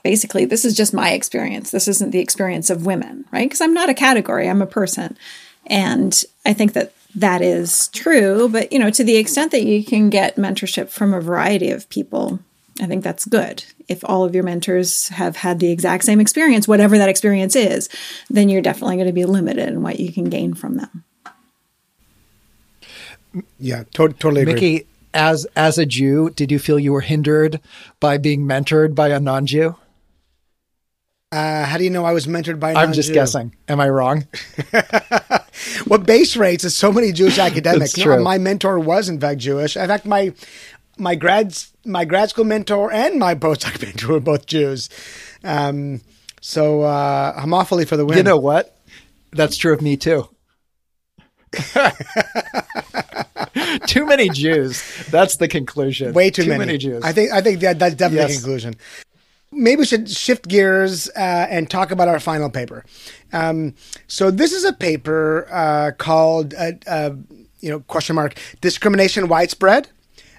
basically 0.04 0.44
this 0.44 0.66
is 0.66 0.76
just 0.76 0.92
my 0.92 1.12
experience. 1.12 1.70
This 1.70 1.88
isn't 1.88 2.10
the 2.10 2.20
experience 2.20 2.68
of 2.68 2.84
women, 2.84 3.24
right? 3.32 3.48
Because 3.48 3.62
I'm 3.62 3.72
not 3.72 3.88
a 3.88 3.94
category, 3.94 4.50
I'm 4.50 4.60
a 4.60 4.66
person. 4.66 5.16
And 5.64 6.22
I 6.44 6.52
think 6.52 6.74
that 6.74 6.92
that 7.14 7.42
is 7.42 7.88
true. 7.88 8.48
But, 8.48 8.72
you 8.72 8.78
know, 8.78 8.90
to 8.90 9.04
the 9.04 9.16
extent 9.16 9.52
that 9.52 9.64
you 9.64 9.84
can 9.84 10.10
get 10.10 10.36
mentorship 10.36 10.88
from 10.88 11.14
a 11.14 11.20
variety 11.20 11.70
of 11.70 11.88
people, 11.88 12.40
I 12.80 12.86
think 12.86 13.02
that's 13.02 13.24
good. 13.24 13.64
If 13.88 14.04
all 14.04 14.24
of 14.24 14.34
your 14.34 14.44
mentors 14.44 15.08
have 15.08 15.36
had 15.36 15.60
the 15.60 15.70
exact 15.70 16.04
same 16.04 16.20
experience, 16.20 16.68
whatever 16.68 16.98
that 16.98 17.08
experience 17.08 17.56
is, 17.56 17.88
then 18.28 18.48
you're 18.48 18.62
definitely 18.62 18.96
going 18.96 19.06
to 19.06 19.12
be 19.12 19.24
limited 19.24 19.68
in 19.68 19.82
what 19.82 19.98
you 19.98 20.12
can 20.12 20.24
gain 20.24 20.54
from 20.54 20.76
them. 20.76 21.04
Yeah, 23.58 23.84
to- 23.94 24.08
totally 24.08 24.42
agree. 24.42 24.54
Mickey, 24.54 24.86
as 25.14 25.46
as 25.56 25.78
a 25.78 25.86
Jew, 25.86 26.30
did 26.30 26.50
you 26.50 26.58
feel 26.58 26.78
you 26.78 26.92
were 26.92 27.00
hindered 27.00 27.60
by 28.00 28.18
being 28.18 28.44
mentored 28.44 28.94
by 28.94 29.08
a 29.08 29.20
non-Jew? 29.20 29.76
Uh, 31.30 31.64
how 31.64 31.76
do 31.76 31.84
you 31.84 31.90
know 31.90 32.04
I 32.04 32.12
was 32.12 32.26
mentored 32.26 32.58
by? 32.58 32.72
i 32.72 32.82
I'm 32.82 32.92
just 32.92 33.12
guessing. 33.12 33.54
Am 33.68 33.80
I 33.80 33.88
wrong? 33.88 34.26
what 35.88 36.06
base 36.06 36.36
rates 36.36 36.64
is 36.64 36.74
so 36.74 36.92
many 36.92 37.12
Jewish 37.12 37.38
academics. 37.48 37.96
No, 37.96 38.22
my 38.22 38.38
mentor 38.38 38.78
was 38.78 39.08
in 39.08 39.20
fact 39.20 39.40
Jewish. 39.40 39.76
In 39.76 39.86
fact, 39.88 40.04
my 40.06 40.32
my 40.96 41.14
grads 41.14 41.72
my 41.84 42.04
grad 42.04 42.30
school 42.30 42.44
mentor 42.44 42.92
and 42.92 43.18
my 43.18 43.34
postdoc 43.34 43.82
mentor 43.86 44.12
were 44.12 44.20
both 44.20 44.46
Jews. 44.46 44.88
Um, 45.44 46.00
so 46.40 46.82
uh, 46.82 47.34
I'm 47.36 47.52
awfully 47.54 47.84
for 47.84 47.96
the 47.96 48.06
win. 48.06 48.18
You 48.18 48.22
know 48.22 48.38
what? 48.38 48.76
That's 49.32 49.56
true 49.56 49.72
of 49.72 49.82
me 49.82 49.96
too. 49.96 50.28
too 53.86 54.04
many 54.06 54.28
Jews. 54.28 55.06
That's 55.10 55.36
the 55.36 55.48
conclusion. 55.48 56.12
Way 56.12 56.30
too, 56.30 56.42
too 56.42 56.50
many. 56.50 56.58
many. 56.58 56.78
Jews. 56.78 57.02
I 57.02 57.12
think 57.12 57.32
I 57.32 57.40
think 57.40 57.60
that, 57.60 57.78
that's 57.78 57.94
definitely 57.94 58.32
yes. 58.32 58.36
the 58.36 58.42
conclusion 58.42 58.74
maybe 59.52 59.80
we 59.80 59.86
should 59.86 60.08
shift 60.10 60.48
gears 60.48 61.08
uh, 61.16 61.46
and 61.50 61.70
talk 61.70 61.90
about 61.90 62.08
our 62.08 62.20
final 62.20 62.50
paper. 62.50 62.84
Um, 63.32 63.74
so 64.06 64.30
this 64.30 64.52
is 64.52 64.64
a 64.64 64.72
paper 64.72 65.46
uh, 65.50 65.92
called, 65.96 66.54
uh, 66.54 66.72
uh 66.86 67.10
you 67.60 67.70
know, 67.70 67.80
question 67.80 68.14
mark, 68.14 68.38
discrimination 68.60 69.28
widespread. 69.28 69.88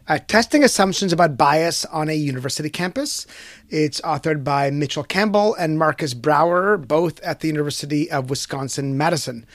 Uh, 0.07 0.18
testing 0.27 0.64
assumptions 0.64 1.14
about 1.14 1.38
bias 1.38 1.86
on 1.86 2.10
a 2.10 2.14
university 2.14 2.69
campus. 2.69 3.27
It's 3.69 4.02
authored 4.02 4.44
by 4.44 4.72
Mitchell 4.72 5.03
Campbell 5.03 5.53
and 5.53 5.77
Markus 5.77 6.15
Brauer, 6.15 6.77
both 6.77 7.19
at 7.19 7.41
the 7.41 7.48
University 7.48 8.10
of 8.10 8.31
Wisconsin 8.31 8.98
Madison. 8.98 9.45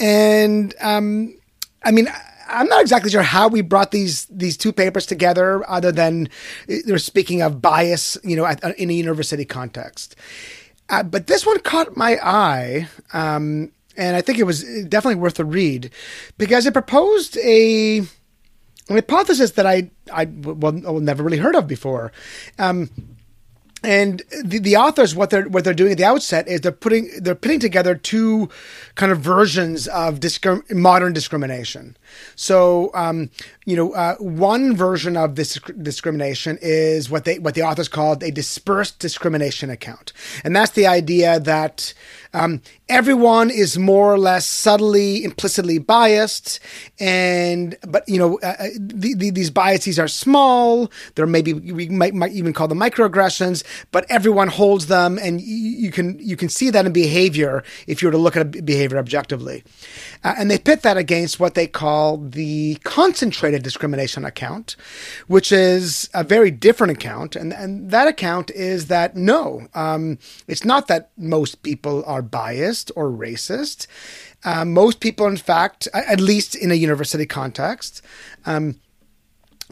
And 0.00 0.74
um, 0.80 1.36
I 1.84 1.92
mean, 1.92 2.08
I'm 2.54 2.68
not 2.68 2.80
exactly 2.80 3.10
sure 3.10 3.22
how 3.22 3.48
we 3.48 3.60
brought 3.60 3.90
these 3.90 4.26
these 4.26 4.56
two 4.56 4.72
papers 4.72 5.06
together, 5.06 5.68
other 5.68 5.92
than 5.92 6.28
uh, 6.68 6.74
they're 6.86 6.98
speaking 6.98 7.42
of 7.42 7.60
bias, 7.60 8.16
you 8.22 8.36
know, 8.36 8.46
in 8.78 8.90
a 8.90 8.92
university 8.92 9.44
context. 9.44 10.16
Uh, 10.88 11.02
but 11.02 11.26
this 11.26 11.46
one 11.46 11.58
caught 11.60 11.96
my 11.96 12.18
eye, 12.22 12.88
um, 13.12 13.72
and 13.96 14.16
I 14.16 14.20
think 14.20 14.38
it 14.38 14.44
was 14.44 14.62
definitely 14.84 15.20
worth 15.20 15.38
a 15.40 15.44
read 15.44 15.90
because 16.38 16.66
it 16.66 16.72
proposed 16.72 17.36
a 17.38 17.98
an 18.88 18.96
hypothesis 18.96 19.52
that 19.52 19.66
I 19.66 19.90
I 20.12 20.26
well, 20.26 20.72
never 20.72 21.22
really 21.22 21.38
heard 21.38 21.56
of 21.56 21.66
before. 21.66 22.12
Um, 22.58 22.90
and 23.84 24.22
the, 24.42 24.58
the 24.58 24.76
authors 24.76 25.14
what 25.14 25.30
they're 25.30 25.48
what 25.48 25.64
they're 25.64 25.74
doing 25.74 25.92
at 25.92 25.98
the 25.98 26.04
outset 26.04 26.48
is 26.48 26.62
they're 26.62 26.72
putting 26.72 27.10
they're 27.20 27.34
putting 27.34 27.60
together 27.60 27.94
two 27.94 28.48
kind 28.94 29.12
of 29.12 29.20
versions 29.20 29.86
of 29.88 30.20
discrim- 30.20 30.70
modern 30.72 31.12
discrimination 31.12 31.96
so 32.34 32.90
um, 32.94 33.30
you 33.64 33.76
know 33.76 33.92
uh, 33.92 34.14
one 34.16 34.76
version 34.76 35.16
of 35.16 35.36
this 35.36 35.58
discrimination 35.82 36.58
is 36.62 37.10
what 37.10 37.24
they 37.24 37.38
what 37.38 37.54
the 37.54 37.62
authors 37.62 37.88
called 37.88 38.22
a 38.22 38.30
dispersed 38.30 38.98
discrimination 38.98 39.70
account 39.70 40.12
and 40.44 40.54
that's 40.54 40.72
the 40.72 40.86
idea 40.86 41.40
that 41.40 41.94
um, 42.34 42.62
everyone 42.88 43.48
is 43.48 43.78
more 43.78 44.12
or 44.12 44.18
less 44.18 44.44
subtly, 44.44 45.22
implicitly 45.22 45.78
biased, 45.78 46.58
and 46.98 47.76
but 47.86 48.06
you 48.08 48.18
know 48.18 48.40
uh, 48.42 48.56
uh, 48.58 48.68
the, 48.76 49.14
the, 49.14 49.30
these 49.30 49.50
biases 49.50 50.00
are 50.00 50.08
small. 50.08 50.90
There 51.14 51.26
maybe 51.26 51.52
we 51.52 51.88
might, 51.88 52.12
might 52.12 52.32
even 52.32 52.52
call 52.52 52.66
them 52.66 52.80
microaggressions, 52.80 53.62
but 53.92 54.04
everyone 54.10 54.48
holds 54.48 54.88
them, 54.88 55.16
and 55.22 55.40
you, 55.40 55.56
you 55.56 55.90
can 55.92 56.18
you 56.18 56.36
can 56.36 56.48
see 56.48 56.70
that 56.70 56.84
in 56.84 56.92
behavior 56.92 57.62
if 57.86 58.02
you 58.02 58.08
were 58.08 58.12
to 58.12 58.18
look 58.18 58.36
at 58.36 58.64
behavior 58.64 58.98
objectively. 58.98 59.62
Uh, 60.24 60.34
and 60.36 60.50
they 60.50 60.58
pit 60.58 60.82
that 60.82 60.96
against 60.96 61.38
what 61.38 61.54
they 61.54 61.68
call 61.68 62.03
the 62.16 62.76
concentrated 62.84 63.62
discrimination 63.62 64.24
account, 64.24 64.76
which 65.26 65.50
is 65.52 66.08
a 66.14 66.24
very 66.24 66.50
different 66.50 66.92
account. 66.92 67.36
And, 67.36 67.52
and 67.52 67.90
that 67.90 68.08
account 68.08 68.50
is 68.50 68.86
that 68.86 69.16
no, 69.16 69.68
um, 69.74 70.18
it's 70.46 70.64
not 70.64 70.88
that 70.88 71.10
most 71.16 71.62
people 71.62 72.04
are 72.06 72.22
biased 72.22 72.90
or 72.96 73.10
racist. 73.10 73.86
Uh, 74.44 74.64
most 74.64 75.00
people, 75.00 75.26
in 75.26 75.36
fact, 75.36 75.88
at 75.92 76.20
least 76.20 76.54
in 76.54 76.70
a 76.70 76.74
university 76.74 77.26
context, 77.26 78.02
um, 78.46 78.80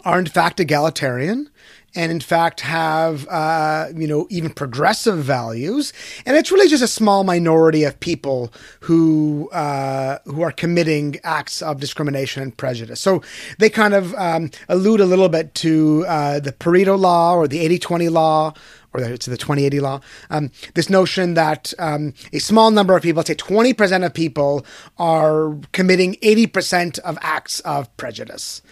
are 0.05 0.19
in 0.19 0.27
fact 0.27 0.59
egalitarian 0.61 1.51
and 1.95 2.11
in 2.11 2.21
fact 2.21 2.61
have 2.61 3.27
uh, 3.29 3.89
you 3.95 4.07
know 4.07 4.27
even 4.31 4.51
progressive 4.51 5.19
values. 5.19 5.93
And 6.27 6.37
it's 6.37 6.51
really 6.51 6.69
just 6.69 6.83
a 6.83 6.89
small 6.89 7.25
minority 7.25 7.85
of 7.85 7.99
people 8.01 8.53
who 8.81 9.51
uh, 9.51 10.19
who 10.25 10.43
are 10.43 10.53
committing 10.53 11.17
acts 11.25 11.63
of 11.63 11.81
discrimination 11.81 12.43
and 12.43 12.57
prejudice. 12.57 13.01
So 13.01 13.23
they 13.59 13.71
kind 13.71 13.95
of 13.95 14.15
um, 14.15 14.51
allude 14.69 15.01
a 15.01 15.07
little 15.07 15.29
bit 15.29 15.55
to 15.57 16.05
uh, 16.09 16.41
the 16.41 16.53
Pareto 16.53 16.99
law 16.99 17.35
or 17.35 17.49
the 17.49 17.67
80-20 17.79 18.11
law 18.11 18.55
or 18.95 19.01
it's 19.01 19.27
the 19.27 19.37
2080 19.37 19.81
law, 19.81 20.01
um, 20.31 20.51
this 20.75 20.91
notion 20.91 21.35
that 21.35 21.73
um, 21.79 22.13
a 22.33 22.39
small 22.39 22.71
number 22.71 22.97
of 22.97 23.03
people, 23.03 23.23
say 23.23 23.35
20% 23.35 24.05
of 24.05 24.13
people, 24.13 24.67
are 24.99 25.57
committing 25.73 26.15
80% 26.17 26.99
of 27.01 27.19
acts 27.23 27.61
of 27.61 27.95
prejudice. 27.97 28.63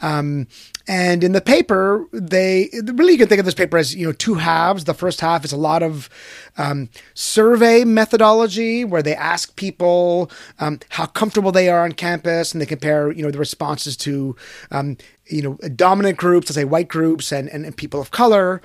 Um, 0.00 0.48
and 0.86 1.24
in 1.24 1.32
the 1.32 1.40
paper, 1.40 2.06
they 2.12 2.68
really 2.84 3.12
you 3.12 3.18
can 3.18 3.28
think 3.28 3.38
of 3.38 3.46
this 3.46 3.54
paper 3.54 3.78
as 3.78 3.94
you 3.94 4.06
know 4.06 4.12
two 4.12 4.34
halves. 4.34 4.84
The 4.84 4.92
first 4.94 5.20
half 5.20 5.44
is 5.44 5.52
a 5.52 5.56
lot 5.56 5.82
of 5.82 6.10
um, 6.58 6.90
survey 7.14 7.84
methodology 7.84 8.84
where 8.84 9.02
they 9.02 9.14
ask 9.14 9.56
people 9.56 10.30
um, 10.58 10.80
how 10.90 11.06
comfortable 11.06 11.52
they 11.52 11.70
are 11.70 11.84
on 11.84 11.92
campus, 11.92 12.52
and 12.52 12.60
they 12.60 12.66
compare 12.66 13.10
you 13.12 13.22
know 13.22 13.30
the 13.30 13.38
responses 13.38 13.96
to 13.98 14.36
um, 14.70 14.98
you 15.26 15.42
know 15.42 15.54
dominant 15.70 16.18
groups, 16.18 16.48
let's 16.48 16.56
say 16.56 16.64
white 16.64 16.88
groups, 16.88 17.32
and 17.32 17.48
and, 17.48 17.64
and 17.64 17.76
people 17.76 18.00
of 18.00 18.10
color. 18.10 18.60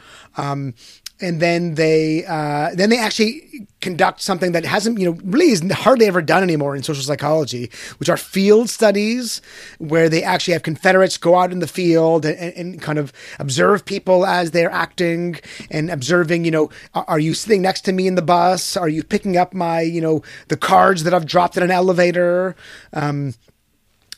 And 1.22 1.41
then 1.41 1.76
they 1.76 2.26
uh, 2.26 2.72
then 2.74 2.90
they 2.90 3.00
actually 3.00 3.68
conduct 3.82 4.22
something 4.22 4.52
that 4.52 4.66
hasn't 4.66 5.00
you 5.00 5.06
know 5.06 5.20
really 5.24 5.52
is 5.52 5.62
hardly 5.72 6.06
ever 6.06 6.22
done 6.22 6.44
anymore 6.44 6.76
in 6.76 6.84
social 6.84 7.04
psychology, 7.04 7.70
which 7.98 8.10
are 8.10 8.18
field 8.18 8.70
studies 8.70 9.41
where 9.78 10.10
they 10.10 10.24
actually 10.24 10.54
have 10.54 10.64
Confederates 10.64 11.18
go 11.18 11.36
out 11.36 11.52
in 11.52 11.60
the 11.60 11.68
field 11.68 12.26
and, 12.26 12.54
and 12.54 12.82
kind 12.82 13.00
of 13.00 13.12
observe 13.40 13.86
people 13.86 14.26
as 14.26 14.52
they're 14.52 14.72
acting 14.72 15.40
and 15.72 15.90
observing 15.90 16.46
you 16.46 16.52
know 16.52 16.70
are 16.94 17.20
you 17.20 17.34
sitting 17.34 17.62
next 17.62 17.82
to 17.82 17.91
me 17.91 18.08
in 18.08 18.16
the 18.16 18.22
bus? 18.22 18.78
Are 18.78 18.90
you 18.90 19.04
picking 19.04 19.38
up 19.38 19.54
my 19.54 19.82
you 19.82 20.02
know 20.02 20.24
the 20.48 20.58
cards 20.58 21.04
that 21.04 21.14
I've 21.14 21.26
dropped 21.26 21.58
in 21.58 21.64
an 21.64 21.72
elevator? 21.72 22.56
Um, 22.94 23.34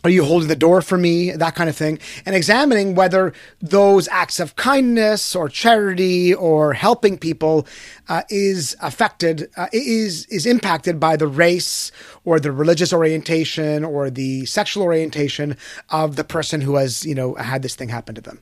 are 0.03 0.10
you 0.10 0.26
holding 0.26 0.48
the 0.48 0.56
door 0.56 0.82
for 0.82 0.98
me? 0.98 1.32
That 1.32 1.56
kind 1.56 1.69
of 1.69 1.76
thing. 1.76 1.99
And 2.26 2.36
examining 2.36 2.95
whether 2.95 3.34
those 3.61 4.07
acts 4.07 4.40
of 4.40 4.56
kindness 4.56 5.36
or 5.36 5.48
charity 5.48 6.34
or 6.34 6.73
helping 6.73 7.18
people 7.18 7.68
uh, 8.10 8.23
is 8.30 8.76
affected, 8.82 9.49
uh, 9.57 9.68
is, 9.72 10.26
is 10.26 10.45
impacted 10.45 10.99
by 10.99 11.18
the 11.18 11.28
race 11.28 11.91
or 12.26 12.40
the 12.40 12.52
religious 12.52 12.91
orientation 12.91 13.84
or 13.84 14.10
the 14.10 14.45
sexual 14.45 14.84
orientation 14.84 15.56
of 15.90 16.15
the 16.15 16.23
person 16.23 16.61
who 16.61 16.76
has, 16.76 17.06
you 17.06 17.15
know, 17.15 17.36
had 17.36 17.61
this 17.61 17.76
thing 17.76 17.90
happen 17.90 18.15
to 18.15 18.22
them. 18.22 18.40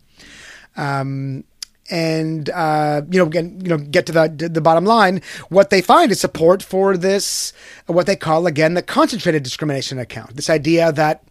Um, 0.78 1.44
and 1.90 2.50
uh, 2.50 3.02
you 3.10 3.20
know, 3.20 3.26
again, 3.26 3.60
you 3.62 3.70
know, 3.70 3.78
get 3.78 4.06
to 4.08 4.12
the 4.12 4.50
the 4.52 4.62
bottom 4.62 4.86
line. 4.86 5.22
What 5.50 5.70
they 5.70 5.82
find 5.82 6.12
is 6.12 6.20
support 6.20 6.62
for 6.64 6.98
this, 6.98 7.54
what 7.88 8.06
they 8.06 8.16
call 8.16 8.48
again 8.48 8.74
the 8.74 8.82
concentrated 8.82 9.44
discrimination 9.44 10.00
account. 10.00 10.36
This 10.36 10.50
idea 10.50 10.92
that 10.92 11.24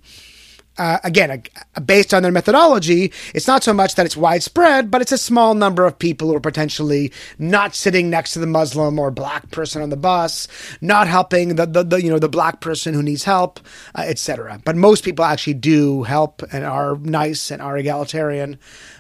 uh, 0.79 0.99
again, 1.03 1.43
uh, 1.77 1.81
based 1.81 2.15
on 2.15 2.23
their 2.23 2.33
methodology, 2.33 3.13
it's 3.35 3.49
not 3.49 3.65
so 3.65 3.75
much 3.75 3.97
that 3.97 4.07
it's 4.07 4.17
widespread, 4.17 4.91
but 4.91 5.03
it's 5.03 5.13
a 5.13 5.19
small 5.19 5.55
number 5.55 5.85
of 5.85 5.99
people 5.99 6.29
who 6.29 6.37
are 6.37 6.41
potentially 6.41 7.13
not 7.39 7.75
sitting 7.75 8.09
next 8.09 8.33
to 8.33 8.39
the 8.39 8.47
Muslim 8.47 8.99
or 8.99 9.11
black 9.11 9.51
person 9.51 9.83
on 9.83 9.91
the 9.91 9.97
bus, 9.97 10.47
not 10.81 11.09
helping 11.09 11.57
the, 11.57 11.67
the, 11.67 11.83
the 11.83 12.03
you 12.03 12.11
know 12.11 12.19
the 12.19 12.29
black 12.29 12.61
person 12.61 12.95
who 12.95 13.03
needs 13.03 13.25
help, 13.25 13.59
uh, 13.97 14.03
etc. 14.07 14.61
But 14.65 14.77
most 14.77 15.05
people 15.05 15.25
actually 15.25 15.55
do 15.55 16.05
help 16.05 16.43
and 16.53 16.65
are 16.65 16.97
nice 16.99 17.51
and 17.51 17.61
are 17.61 17.77
egalitarian, 17.77 18.59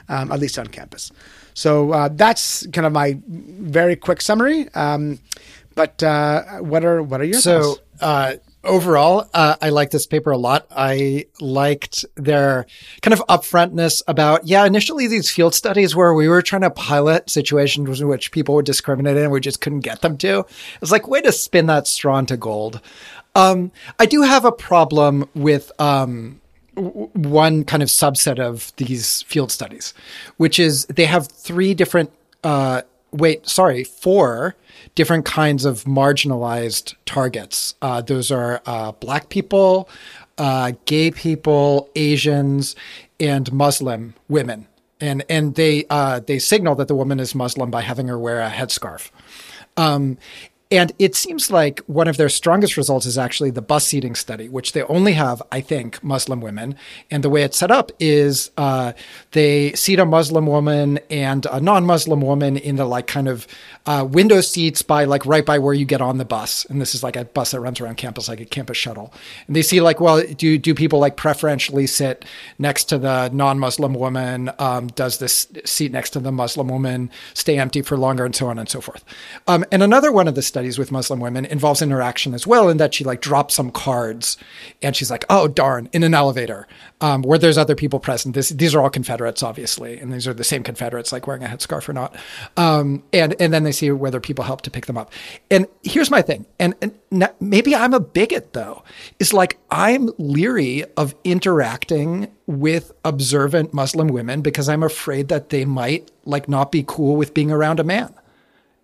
um, 0.08 0.32
at 0.32 0.40
least 0.40 0.58
on 0.58 0.66
campus. 0.66 1.12
So 1.58 1.90
uh, 1.90 2.08
that's 2.12 2.68
kind 2.68 2.86
of 2.86 2.92
my 2.92 3.18
very 3.26 3.96
quick 3.96 4.20
summary. 4.20 4.68
Um, 4.74 5.18
but 5.74 6.00
uh, 6.04 6.58
what 6.58 6.84
are 6.84 7.02
what 7.02 7.20
are 7.20 7.24
your 7.24 7.40
so, 7.40 7.62
thoughts? 7.62 7.80
Uh, 8.00 8.34
overall, 8.62 9.28
uh, 9.34 9.56
I 9.60 9.70
like 9.70 9.90
this 9.90 10.06
paper 10.06 10.30
a 10.30 10.38
lot. 10.38 10.68
I 10.70 11.26
liked 11.40 12.04
their 12.14 12.66
kind 13.02 13.12
of 13.12 13.26
upfrontness 13.26 14.02
about, 14.06 14.46
yeah, 14.46 14.66
initially 14.66 15.08
these 15.08 15.32
field 15.32 15.52
studies 15.52 15.96
where 15.96 16.14
we 16.14 16.28
were 16.28 16.42
trying 16.42 16.62
to 16.62 16.70
pilot 16.70 17.28
situations 17.28 18.00
in 18.00 18.06
which 18.06 18.30
people 18.30 18.54
would 18.54 18.64
discriminate 18.64 19.16
and 19.16 19.32
we 19.32 19.40
just 19.40 19.60
couldn't 19.60 19.80
get 19.80 20.00
them 20.00 20.16
to. 20.18 20.46
It's 20.80 20.92
like, 20.92 21.08
way 21.08 21.22
to 21.22 21.32
spin 21.32 21.66
that 21.66 21.88
straw 21.88 22.18
into 22.18 22.36
gold. 22.36 22.80
Um, 23.34 23.72
I 23.98 24.06
do 24.06 24.22
have 24.22 24.44
a 24.44 24.52
problem 24.52 25.28
with, 25.34 25.72
um, 25.80 26.40
one 26.78 27.64
kind 27.64 27.82
of 27.82 27.88
subset 27.88 28.38
of 28.38 28.72
these 28.76 29.22
field 29.22 29.50
studies, 29.50 29.94
which 30.36 30.58
is 30.58 30.86
they 30.86 31.06
have 31.06 31.26
three 31.28 31.74
different, 31.74 32.10
uh, 32.44 32.82
wait, 33.10 33.46
sorry, 33.48 33.84
four 33.84 34.54
different 34.94 35.24
kinds 35.24 35.64
of 35.64 35.84
marginalized 35.84 36.94
targets. 37.04 37.74
Uh, 37.82 38.00
those 38.00 38.30
are 38.30 38.62
uh, 38.66 38.92
black 38.92 39.28
people, 39.28 39.88
uh, 40.38 40.72
gay 40.84 41.10
people, 41.10 41.88
Asians, 41.96 42.76
and 43.18 43.52
Muslim 43.52 44.14
women. 44.28 44.66
And 45.00 45.24
and 45.28 45.54
they 45.54 45.84
uh, 45.90 46.20
they 46.20 46.40
signal 46.40 46.74
that 46.76 46.88
the 46.88 46.94
woman 46.94 47.20
is 47.20 47.34
Muslim 47.34 47.70
by 47.70 47.82
having 47.82 48.08
her 48.08 48.18
wear 48.18 48.40
a 48.40 48.50
headscarf. 48.50 49.10
Um, 49.76 50.18
and 50.70 50.92
it 50.98 51.14
seems 51.14 51.50
like 51.50 51.80
one 51.86 52.08
of 52.08 52.18
their 52.18 52.28
strongest 52.28 52.76
results 52.76 53.06
is 53.06 53.16
actually 53.16 53.50
the 53.50 53.62
bus 53.62 53.86
seating 53.86 54.14
study, 54.14 54.50
which 54.50 54.72
they 54.72 54.82
only 54.82 55.14
have, 55.14 55.42
I 55.50 55.62
think, 55.62 56.02
Muslim 56.04 56.42
women. 56.42 56.76
And 57.10 57.24
the 57.24 57.30
way 57.30 57.42
it's 57.42 57.56
set 57.56 57.70
up 57.70 57.90
is 57.98 58.50
uh, 58.58 58.92
they 59.32 59.72
seat 59.72 59.98
a 59.98 60.04
Muslim 60.04 60.46
woman 60.46 61.00
and 61.08 61.46
a 61.46 61.58
non-Muslim 61.58 62.20
woman 62.20 62.58
in 62.58 62.76
the 62.76 62.84
like 62.84 63.06
kind 63.06 63.28
of 63.28 63.46
uh, 63.86 64.06
window 64.08 64.42
seats 64.42 64.82
by 64.82 65.04
like 65.04 65.24
right 65.24 65.46
by 65.46 65.58
where 65.58 65.72
you 65.72 65.86
get 65.86 66.02
on 66.02 66.18
the 66.18 66.26
bus. 66.26 66.66
And 66.66 66.82
this 66.82 66.94
is 66.94 67.02
like 67.02 67.16
a 67.16 67.24
bus 67.24 67.52
that 67.52 67.60
runs 67.60 67.80
around 67.80 67.96
campus, 67.96 68.28
like 68.28 68.40
a 68.40 68.44
campus 68.44 68.76
shuttle. 68.76 69.14
And 69.46 69.56
they 69.56 69.62
see 69.62 69.80
like, 69.80 70.00
well, 70.00 70.22
do 70.22 70.58
do 70.58 70.74
people 70.74 70.98
like 70.98 71.16
preferentially 71.16 71.86
sit 71.86 72.26
next 72.58 72.84
to 72.84 72.98
the 72.98 73.30
non-Muslim 73.30 73.94
woman? 73.94 74.50
Um, 74.58 74.88
does 74.88 75.16
this 75.16 75.48
seat 75.64 75.92
next 75.92 76.10
to 76.10 76.20
the 76.20 76.32
Muslim 76.32 76.68
woman 76.68 77.10
stay 77.32 77.58
empty 77.58 77.80
for 77.80 77.96
longer, 77.96 78.26
and 78.26 78.36
so 78.36 78.48
on 78.48 78.58
and 78.58 78.68
so 78.68 78.82
forth? 78.82 79.02
Um, 79.46 79.64
and 79.72 79.82
another 79.82 80.12
one 80.12 80.28
of 80.28 80.34
the 80.34 80.42
with 80.78 80.90
Muslim 80.90 81.20
women 81.20 81.44
involves 81.44 81.82
interaction 81.82 82.34
as 82.34 82.46
well, 82.46 82.68
in 82.68 82.76
that 82.78 82.94
she 82.94 83.04
like 83.04 83.20
drops 83.20 83.54
some 83.54 83.70
cards, 83.70 84.36
and 84.82 84.96
she's 84.96 85.10
like, 85.10 85.24
oh 85.30 85.48
darn, 85.48 85.88
in 85.92 86.02
an 86.02 86.14
elevator 86.14 86.66
um, 87.00 87.22
where 87.22 87.38
there's 87.38 87.58
other 87.58 87.74
people 87.74 88.00
present. 88.00 88.34
This, 88.34 88.48
these 88.50 88.74
are 88.74 88.82
all 88.82 88.90
Confederates, 88.90 89.42
obviously, 89.42 89.98
and 89.98 90.12
these 90.12 90.26
are 90.26 90.34
the 90.34 90.44
same 90.44 90.62
Confederates, 90.62 91.12
like 91.12 91.26
wearing 91.26 91.44
a 91.44 91.46
headscarf 91.46 91.88
or 91.88 91.92
not. 91.92 92.16
Um, 92.56 93.02
and 93.12 93.34
and 93.40 93.52
then 93.52 93.64
they 93.64 93.72
see 93.72 93.90
whether 93.90 94.20
people 94.20 94.44
help 94.44 94.62
to 94.62 94.70
pick 94.70 94.86
them 94.86 94.98
up. 94.98 95.12
And 95.50 95.66
here's 95.82 96.10
my 96.10 96.22
thing, 96.22 96.46
and, 96.58 96.74
and 96.82 97.30
maybe 97.40 97.74
I'm 97.74 97.94
a 97.94 98.00
bigot 98.00 98.52
though, 98.52 98.82
is 99.18 99.32
like 99.32 99.58
I'm 99.70 100.10
leery 100.18 100.84
of 100.96 101.14
interacting 101.24 102.28
with 102.46 102.92
observant 103.04 103.74
Muslim 103.74 104.08
women 104.08 104.40
because 104.40 104.68
I'm 104.68 104.82
afraid 104.82 105.28
that 105.28 105.50
they 105.50 105.64
might 105.64 106.10
like 106.24 106.48
not 106.48 106.72
be 106.72 106.84
cool 106.86 107.16
with 107.16 107.34
being 107.34 107.50
around 107.50 107.80
a 107.80 107.84
man. 107.84 108.12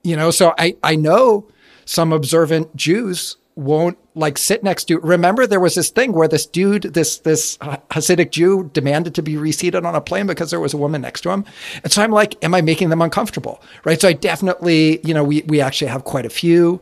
You 0.03 0.17
know, 0.17 0.31
so 0.31 0.55
I 0.59 0.77
I 0.83 0.97
know 0.97 1.49
some 1.85 2.13
observant 2.13 2.75
Jews 2.77 3.37
won't 3.57 3.97
like 4.15 4.37
sit 4.39 4.63
next 4.65 4.85
to. 4.85 4.99
Remember, 4.99 5.47
there 5.47 5.61
was 5.61 5.75
this 5.75 5.91
thing 5.91 6.13
where 6.13 6.29
this 6.29 6.47
dude, 6.47 6.83
this 6.83 7.19
this 7.19 7.57
Hasidic 7.59 8.31
Jew, 8.31 8.71
demanded 8.73 9.15
to 9.15 9.23
be 9.23 9.37
reseated 9.37 9.85
on 9.85 9.95
a 9.95 10.01
plane 10.01 10.27
because 10.27 10.51
there 10.51 10.61
was 10.61 10.75
a 10.75 10.77
woman 10.77 11.03
next 11.03 11.21
to 11.23 11.31
him, 11.31 11.45
and 11.83 11.93
so 11.93 12.03
I'm 12.03 12.11
like, 12.11 12.43
am 12.45 12.55
I 12.55 12.61
making 12.61 12.89
them 12.89 13.03
uncomfortable? 13.03 13.63
Right. 13.85 14.01
So 14.01 14.09
I 14.09 14.13
definitely, 14.13 15.01
you 15.07 15.15
know, 15.15 15.25
we 15.25 15.43
we 15.43 15.61
actually 15.61 15.89
have 15.89 16.05
quite 16.05 16.27
a 16.27 16.31
few 16.31 16.81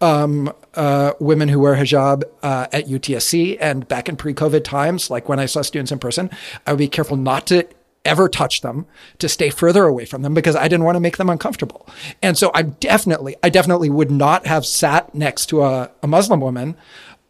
um, 0.00 0.52
uh, 0.74 1.12
women 1.20 1.48
who 1.48 1.60
wear 1.60 1.76
hijab 1.76 2.24
uh, 2.42 2.66
at 2.72 2.86
UTSC, 2.86 3.56
and 3.60 3.86
back 3.88 4.08
in 4.08 4.16
pre-COVID 4.16 4.64
times, 4.64 5.10
like 5.10 5.28
when 5.28 5.38
I 5.38 5.46
saw 5.46 5.62
students 5.62 5.92
in 5.92 5.98
person, 5.98 6.30
I 6.66 6.72
would 6.72 6.78
be 6.78 6.88
careful 6.88 7.16
not 7.16 7.46
to 7.48 7.66
ever 8.04 8.28
touch 8.28 8.60
them, 8.60 8.86
to 9.18 9.28
stay 9.28 9.50
further 9.50 9.84
away 9.84 10.04
from 10.04 10.22
them 10.22 10.34
because 10.34 10.56
I 10.56 10.68
didn't 10.68 10.84
want 10.84 10.96
to 10.96 11.00
make 11.00 11.16
them 11.16 11.30
uncomfortable. 11.30 11.88
And 12.22 12.36
so 12.36 12.50
I 12.54 12.62
definitely, 12.62 13.36
I 13.42 13.48
definitely 13.48 13.90
would 13.90 14.10
not 14.10 14.46
have 14.46 14.66
sat 14.66 15.14
next 15.14 15.46
to 15.46 15.62
a, 15.62 15.90
a 16.02 16.06
Muslim 16.06 16.40
woman 16.40 16.76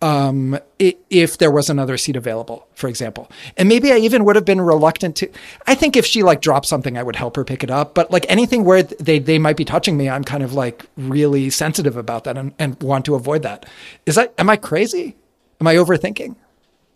um, 0.05 0.59
if 0.79 1.39
there 1.39 1.51
was 1.51 1.71
another 1.71 1.97
seat 1.97 2.15
available, 2.15 2.69
for 2.75 2.89
example. 2.89 3.31
And 3.57 3.71
maybe 3.71 3.91
I 3.91 3.97
even 3.97 4.25
would 4.25 4.37
have 4.37 4.45
been 4.45 4.61
reluctant 4.61 5.17
to. 5.17 5.31
I 5.67 5.75
think 5.75 5.97
if 5.97 6.05
she 6.05 6.23
like 6.23 6.43
dropped 6.43 6.67
something, 6.67 6.99
I 6.99 7.03
would 7.03 7.17
help 7.17 7.37
her 7.37 7.45
pick 7.45 7.65
it 7.65 7.71
up. 7.71 7.95
But 7.95 8.11
like 8.11 8.27
anything 8.29 8.65
where 8.65 8.83
they 8.83 9.19
they 9.19 9.39
might 9.39 9.57
be 9.57 9.65
touching 9.65 9.97
me, 9.97 10.11
I'm 10.11 10.23
kind 10.23 10.43
of 10.43 10.53
like 10.53 10.85
really 10.97 11.49
sensitive 11.49 11.97
about 11.97 12.25
that 12.25 12.37
and, 12.37 12.53
and 12.59 12.81
want 12.83 13.07
to 13.07 13.15
avoid 13.15 13.43
that. 13.45 13.65
Is 14.05 14.17
that 14.17 14.35
am 14.37 14.51
I 14.51 14.57
crazy? 14.57 15.17
Am 15.59 15.67
I 15.67 15.77
overthinking? 15.77 16.37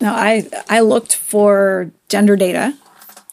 No, 0.01 0.13
I 0.13 0.47
I 0.69 0.81
looked 0.81 1.15
for 1.15 1.91
gender 2.09 2.35
data 2.35 2.77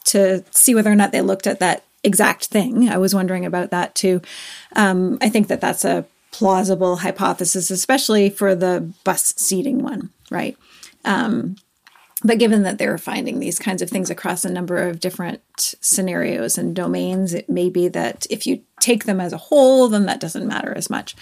to 0.07 0.43
see 0.51 0.75
whether 0.75 0.91
or 0.91 0.95
not 0.95 1.11
they 1.11 1.21
looked 1.21 1.47
at 1.47 1.59
that 1.59 1.83
exact 2.03 2.45
thing. 2.45 2.89
I 2.89 2.97
was 2.97 3.13
wondering 3.13 3.45
about 3.45 3.71
that 3.71 3.95
too. 3.95 4.21
Um, 4.75 5.17
I 5.21 5.29
think 5.29 5.47
that 5.47 5.61
that's 5.61 5.85
a 5.85 6.05
plausible 6.31 6.97
hypothesis, 6.97 7.71
especially 7.71 8.29
for 8.29 8.55
the 8.55 8.91
bus 9.03 9.33
seating 9.37 9.83
one, 9.83 10.11
right? 10.29 10.57
Um, 11.05 11.55
but 12.23 12.39
given 12.39 12.63
that 12.63 12.77
they're 12.77 12.97
finding 12.97 13.39
these 13.39 13.59
kinds 13.59 13.81
of 13.81 13.89
things 13.89 14.09
across 14.09 14.43
a 14.43 14.51
number 14.51 14.77
of 14.77 14.99
different 14.99 15.41
scenarios 15.81 16.57
and 16.57 16.75
domains, 16.75 17.33
it 17.33 17.49
may 17.49 17.69
be 17.69 17.87
that 17.89 18.25
if 18.29 18.47
you 18.47 18.61
take 18.79 19.05
them 19.05 19.21
as 19.21 19.33
a 19.33 19.37
whole, 19.37 19.87
then 19.87 20.05
that 20.07 20.19
doesn't 20.19 20.47
matter 20.47 20.73
as 20.75 20.89
much. 20.89 21.15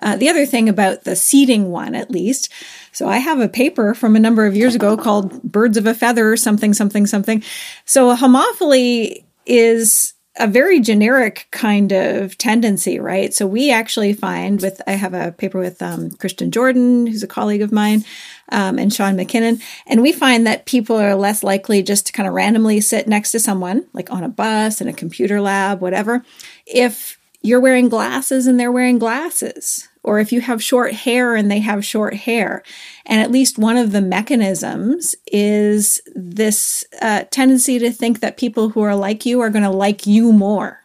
Uh, 0.00 0.16
the 0.16 0.28
other 0.28 0.46
thing 0.46 0.68
about 0.68 1.04
the 1.04 1.16
seating 1.16 1.70
one, 1.70 1.94
at 1.94 2.10
least, 2.10 2.52
so 2.92 3.08
I 3.08 3.18
have 3.18 3.40
a 3.40 3.48
paper 3.48 3.94
from 3.94 4.16
a 4.16 4.20
number 4.20 4.46
of 4.46 4.56
years 4.56 4.74
ago 4.74 4.96
called 4.96 5.42
Birds 5.42 5.76
of 5.76 5.86
a 5.86 5.94
Feather, 5.94 6.36
something, 6.36 6.74
something, 6.74 7.06
something. 7.06 7.42
So 7.84 8.14
homophily 8.16 9.24
is 9.46 10.14
a 10.36 10.46
very 10.46 10.80
generic 10.80 11.48
kind 11.50 11.92
of 11.92 12.38
tendency, 12.38 12.98
right? 12.98 13.34
So 13.34 13.46
we 13.46 13.70
actually 13.70 14.12
find 14.12 14.60
with, 14.62 14.80
I 14.86 14.92
have 14.92 15.12
a 15.12 15.32
paper 15.32 15.58
with 15.58 15.82
um, 15.82 16.10
Christian 16.12 16.50
Jordan, 16.50 17.06
who's 17.06 17.22
a 17.22 17.28
colleague 17.28 17.62
of 17.62 17.72
mine, 17.72 18.04
um, 18.50 18.78
and 18.78 18.92
Sean 18.92 19.16
Mackinnon, 19.16 19.60
and 19.86 20.02
we 20.02 20.12
find 20.12 20.46
that 20.46 20.66
people 20.66 20.96
are 20.96 21.14
less 21.14 21.42
likely 21.42 21.82
just 21.82 22.06
to 22.06 22.12
kind 22.12 22.26
of 22.26 22.34
randomly 22.34 22.80
sit 22.80 23.06
next 23.06 23.32
to 23.32 23.40
someone, 23.40 23.86
like 23.92 24.10
on 24.10 24.24
a 24.24 24.28
bus, 24.28 24.80
in 24.80 24.88
a 24.88 24.92
computer 24.92 25.40
lab, 25.40 25.80
whatever, 25.80 26.24
if 26.66 27.18
you're 27.42 27.60
wearing 27.60 27.88
glasses 27.88 28.46
and 28.46 28.58
they're 28.58 28.72
wearing 28.72 28.98
glasses, 28.98 29.88
or 30.02 30.18
if 30.18 30.32
you 30.32 30.40
have 30.40 30.62
short 30.62 30.92
hair 30.92 31.34
and 31.34 31.50
they 31.50 31.60
have 31.60 31.84
short 31.84 32.14
hair. 32.14 32.62
And 33.06 33.20
at 33.20 33.30
least 33.30 33.58
one 33.58 33.76
of 33.76 33.92
the 33.92 34.00
mechanisms 34.00 35.14
is 35.30 36.00
this 36.14 36.84
uh, 37.02 37.24
tendency 37.30 37.78
to 37.78 37.90
think 37.90 38.20
that 38.20 38.36
people 38.36 38.70
who 38.70 38.80
are 38.80 38.96
like 38.96 39.26
you 39.26 39.40
are 39.40 39.50
going 39.50 39.64
to 39.64 39.70
like 39.70 40.06
you 40.06 40.32
more. 40.32 40.80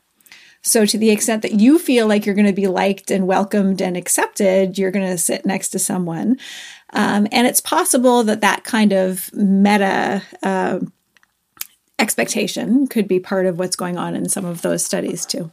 So, 0.62 0.84
to 0.84 0.98
the 0.98 1.12
extent 1.12 1.44
that 1.44 1.60
you 1.60 1.78
feel 1.78 2.08
like 2.08 2.26
you're 2.26 2.34
going 2.34 2.48
to 2.48 2.54
be 2.54 2.66
liked 2.66 3.12
and 3.12 3.28
welcomed 3.28 3.82
and 3.82 3.96
accepted, 3.96 4.80
you're 4.80 4.90
going 4.90 5.08
to 5.08 5.18
sit 5.18 5.46
next 5.46 5.70
to 5.70 5.80
someone. 5.80 6.40
Um, 6.92 7.28
and 7.32 7.46
it's 7.46 7.62
possible 7.62 8.24
that 8.24 8.42
that 8.42 8.64
kind 8.64 8.92
of 8.92 9.32
meta 9.36 10.24
uh, 10.42 10.80
expectation 12.00 12.88
could 12.88 13.08
be 13.08 13.20
part 13.20 13.46
of 13.46 13.60
what's 13.60 13.76
going 13.76 13.96
on 13.96 14.16
in 14.16 14.28
some 14.28 14.44
of 14.44 14.64
those 14.64 14.84
studies, 14.84 15.24
too. 15.24 15.52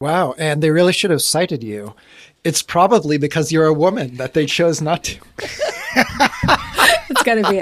Wow. 0.00 0.34
And 0.38 0.62
they 0.62 0.70
really 0.70 0.92
should 0.92 1.10
have 1.10 1.22
cited 1.22 1.64
you. 1.64 1.94
It's 2.44 2.62
probably 2.62 3.18
because 3.18 3.50
you're 3.50 3.66
a 3.66 3.74
woman 3.74 4.16
that 4.16 4.32
they 4.32 4.46
chose 4.46 4.80
not 4.80 5.02
to. 5.04 5.18
it's 7.10 7.22
got 7.24 7.34
to 7.34 7.50
be 7.50 7.58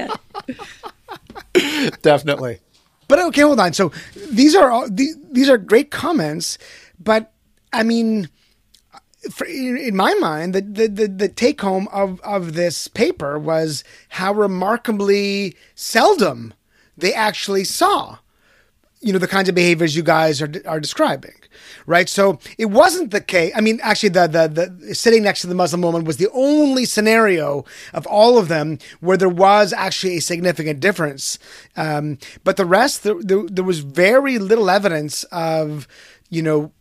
it. 1.55 2.03
Definitely. 2.03 2.61
But 3.09 3.21
okay, 3.21 3.41
hold 3.41 3.59
on. 3.59 3.73
So 3.73 3.91
these 4.31 4.55
are 4.55 4.71
all, 4.71 4.87
these, 4.91 5.17
these 5.31 5.49
are 5.49 5.57
great 5.57 5.91
comments, 5.91 6.59
but 7.01 7.33
I 7.73 7.83
mean, 7.83 8.29
for, 9.31 9.47
in 9.47 9.97
my 9.97 10.13
mind, 10.15 10.55
the, 10.55 10.61
the, 10.61 10.89
the, 10.89 11.09
the 11.09 11.29
take 11.29 11.63
home 11.63 11.89
of, 11.91 12.21
of 12.21 12.53
this 12.53 12.87
paper 12.87 13.39
was 13.39 13.83
how 14.11 14.35
remarkably 14.35 15.57
seldom 15.75 16.53
they 16.99 17.15
actually 17.15 17.65
saw, 17.65 18.19
you 19.01 19.13
know, 19.13 19.19
the 19.19 19.29
kinds 19.29 19.49
of 19.49 19.55
behaviors 19.55 19.97
you 19.97 20.03
guys 20.03 20.43
are, 20.43 20.53
are 20.67 20.81
describing 20.81 21.35
right? 21.87 22.09
So 22.09 22.39
it 22.59 22.67
wasn't 22.67 23.11
the 23.11 23.21
case. 23.21 23.53
I 23.55 23.61
mean, 23.61 23.81
actually, 23.83 24.11
the, 24.11 24.27
the 24.27 24.49
the 24.49 24.95
sitting 24.95 25.23
next 25.23 25.41
to 25.43 25.47
the 25.47 25.55
Muslim 25.55 25.83
woman 25.83 26.05
was 26.05 26.17
the 26.17 26.29
only 26.33 26.85
scenario 26.85 27.65
of 27.95 28.07
all 28.07 28.39
of 28.39 28.49
them 28.49 28.79
where 29.01 29.17
there 29.17 29.29
was 29.29 29.73
actually 29.73 30.17
a 30.17 30.21
significant 30.21 30.81
difference. 30.81 31.39
Um, 31.77 32.19
but 32.45 32.57
the 32.57 32.67
rest, 32.67 33.05
there, 33.05 33.23
there, 33.23 33.45
there 33.45 33.65
was 33.65 33.81
very 33.81 34.39
little 34.39 34.69
evidence 34.69 35.25
of, 35.25 35.87
you 36.29 36.43
know, 36.43 36.73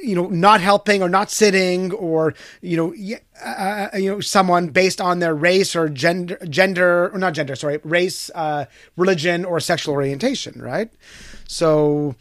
you 0.00 0.14
know, 0.14 0.28
not 0.28 0.60
helping 0.60 1.02
or 1.02 1.08
not 1.08 1.28
sitting 1.28 1.92
or, 1.92 2.32
you 2.60 2.76
know, 2.76 2.94
uh, 3.44 3.88
uh, 3.92 3.96
you 3.96 4.08
know, 4.08 4.20
someone 4.20 4.68
based 4.68 5.00
on 5.00 5.18
their 5.18 5.34
race 5.34 5.74
or 5.74 5.88
gender, 5.88 6.38
gender 6.48 7.10
or 7.12 7.18
not 7.18 7.34
gender, 7.34 7.56
sorry, 7.56 7.80
race, 7.82 8.30
uh, 8.36 8.66
religion 8.96 9.44
or 9.44 9.58
sexual 9.58 9.94
orientation, 9.94 10.62
right? 10.62 10.92
So, 11.48 12.14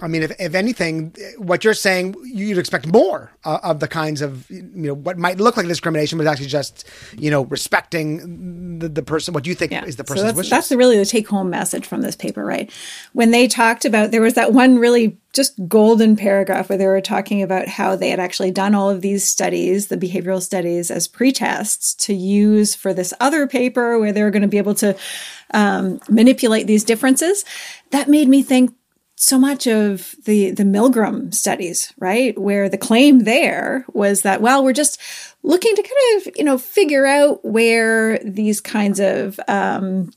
I 0.00 0.08
mean, 0.08 0.24
if, 0.24 0.32
if 0.40 0.54
anything, 0.56 1.14
what 1.38 1.62
you're 1.62 1.72
saying, 1.72 2.16
you'd 2.24 2.58
expect 2.58 2.86
more 2.86 3.30
uh, 3.44 3.60
of 3.62 3.78
the 3.78 3.86
kinds 3.86 4.22
of, 4.22 4.50
you 4.50 4.62
know, 4.74 4.94
what 4.94 5.18
might 5.18 5.38
look 5.38 5.56
like 5.56 5.68
discrimination, 5.68 6.18
but 6.18 6.26
actually 6.26 6.48
just, 6.48 6.84
you 7.16 7.30
know, 7.30 7.44
respecting 7.44 8.80
the, 8.80 8.88
the 8.88 9.02
person, 9.02 9.32
what 9.34 9.46
you 9.46 9.54
think 9.54 9.70
yeah. 9.70 9.84
is 9.84 9.94
the 9.94 10.02
person's 10.02 10.22
so 10.22 10.26
that's, 10.26 10.36
wishes. 10.36 10.50
That's 10.50 10.72
really 10.72 10.98
the 10.98 11.04
take 11.04 11.28
home 11.28 11.48
message 11.48 11.86
from 11.86 12.02
this 12.02 12.16
paper, 12.16 12.44
right? 12.44 12.72
When 13.12 13.30
they 13.30 13.46
talked 13.46 13.84
about, 13.84 14.10
there 14.10 14.20
was 14.20 14.34
that 14.34 14.52
one 14.52 14.78
really 14.78 15.16
just 15.32 15.54
golden 15.68 16.16
paragraph 16.16 16.68
where 16.68 16.78
they 16.78 16.86
were 16.86 17.00
talking 17.00 17.40
about 17.40 17.68
how 17.68 17.94
they 17.94 18.10
had 18.10 18.20
actually 18.20 18.50
done 18.50 18.74
all 18.74 18.90
of 18.90 19.00
these 19.00 19.24
studies, 19.24 19.86
the 19.86 19.96
behavioral 19.96 20.42
studies, 20.42 20.90
as 20.90 21.06
pretests 21.06 21.96
to 21.98 22.14
use 22.14 22.74
for 22.74 22.92
this 22.92 23.14
other 23.20 23.46
paper 23.46 23.98
where 23.98 24.12
they 24.12 24.22
were 24.22 24.30
going 24.30 24.42
to 24.42 24.48
be 24.48 24.58
able 24.58 24.74
to 24.74 24.96
um, 25.52 26.00
manipulate 26.08 26.66
these 26.66 26.82
differences. 26.84 27.44
That 27.90 28.08
made 28.08 28.28
me 28.28 28.42
think, 28.42 28.74
so 29.24 29.38
much 29.38 29.66
of 29.66 30.14
the 30.24 30.50
the 30.50 30.64
Milgram 30.64 31.32
studies, 31.32 31.92
right, 31.98 32.38
where 32.38 32.68
the 32.68 32.78
claim 32.78 33.20
there 33.20 33.84
was 33.92 34.22
that 34.22 34.42
well, 34.42 34.62
we're 34.62 34.72
just 34.72 35.00
looking 35.42 35.74
to 35.74 35.82
kind 35.82 36.26
of 36.26 36.36
you 36.36 36.44
know 36.44 36.58
figure 36.58 37.06
out 37.06 37.44
where 37.44 38.18
these 38.18 38.60
kinds 38.60 39.00
of 39.00 39.40
um, 39.48 40.12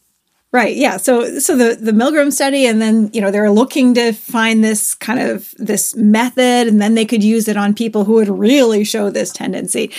right, 0.52 0.76
yeah. 0.76 0.98
So 0.98 1.40
so 1.40 1.56
the 1.56 1.76
the 1.76 1.94
Milgram 1.94 2.34
study, 2.34 2.66
and 2.66 2.82
then 2.82 3.10
you 3.14 3.22
know 3.22 3.32
they're 3.32 3.50
looking 3.50 3.94
to 3.94 4.12
find 4.12 4.64
this 4.64 4.94
kind 4.94 5.20
of 5.20 5.54
this 5.58 5.96
method, 5.96 6.68
and 6.68 6.82
then 6.82 6.96
they 6.96 7.06
could 7.06 7.24
use 7.24 7.48
it 7.48 7.56
on 7.56 7.74
people 7.74 8.04
who 8.04 8.14
would 8.14 8.30
really 8.30 8.84
show 8.84 9.10
this 9.10 9.32
tendency. 9.32 9.92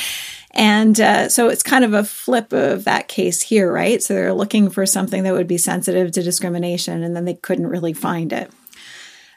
And 0.52 1.00
uh, 1.00 1.28
so 1.28 1.48
it's 1.48 1.62
kind 1.62 1.84
of 1.84 1.94
a 1.94 2.02
flip 2.04 2.52
of 2.52 2.84
that 2.84 3.06
case 3.08 3.40
here, 3.40 3.70
right? 3.72 4.02
So 4.02 4.14
they're 4.14 4.32
looking 4.34 4.70
for 4.70 4.86
something 4.86 5.22
that 5.22 5.34
would 5.34 5.46
be 5.46 5.58
sensitive 5.58 6.10
to 6.12 6.22
discrimination, 6.22 7.02
and 7.02 7.16
then 7.16 7.24
they 7.24 7.34
couldn't 7.34 7.68
really 7.68 7.92
find 7.92 8.32
it. 8.32 8.50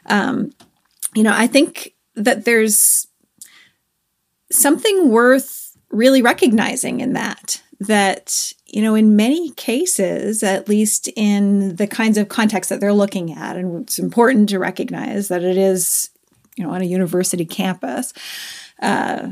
Um, 0.06 0.52
you 1.14 1.22
know, 1.22 1.34
I 1.34 1.46
think 1.46 1.94
that 2.14 2.44
there's 2.44 3.06
something 4.50 5.10
worth 5.10 5.76
really 5.90 6.22
recognizing 6.22 7.00
in 7.00 7.12
that 7.12 7.62
that 7.80 8.52
you 8.66 8.80
know 8.80 8.94
in 8.94 9.16
many 9.16 9.50
cases 9.50 10.42
at 10.42 10.68
least 10.68 11.08
in 11.16 11.76
the 11.76 11.86
kinds 11.86 12.16
of 12.16 12.28
context 12.28 12.70
that 12.70 12.80
they're 12.80 12.92
looking 12.92 13.32
at 13.32 13.56
and 13.56 13.82
it's 13.82 13.98
important 13.98 14.48
to 14.48 14.58
recognize 14.58 15.28
that 15.28 15.42
it 15.42 15.56
is 15.56 16.10
you 16.56 16.64
know 16.64 16.70
on 16.70 16.80
a 16.80 16.86
university 16.86 17.44
campus 17.44 18.12
uh, 18.80 19.28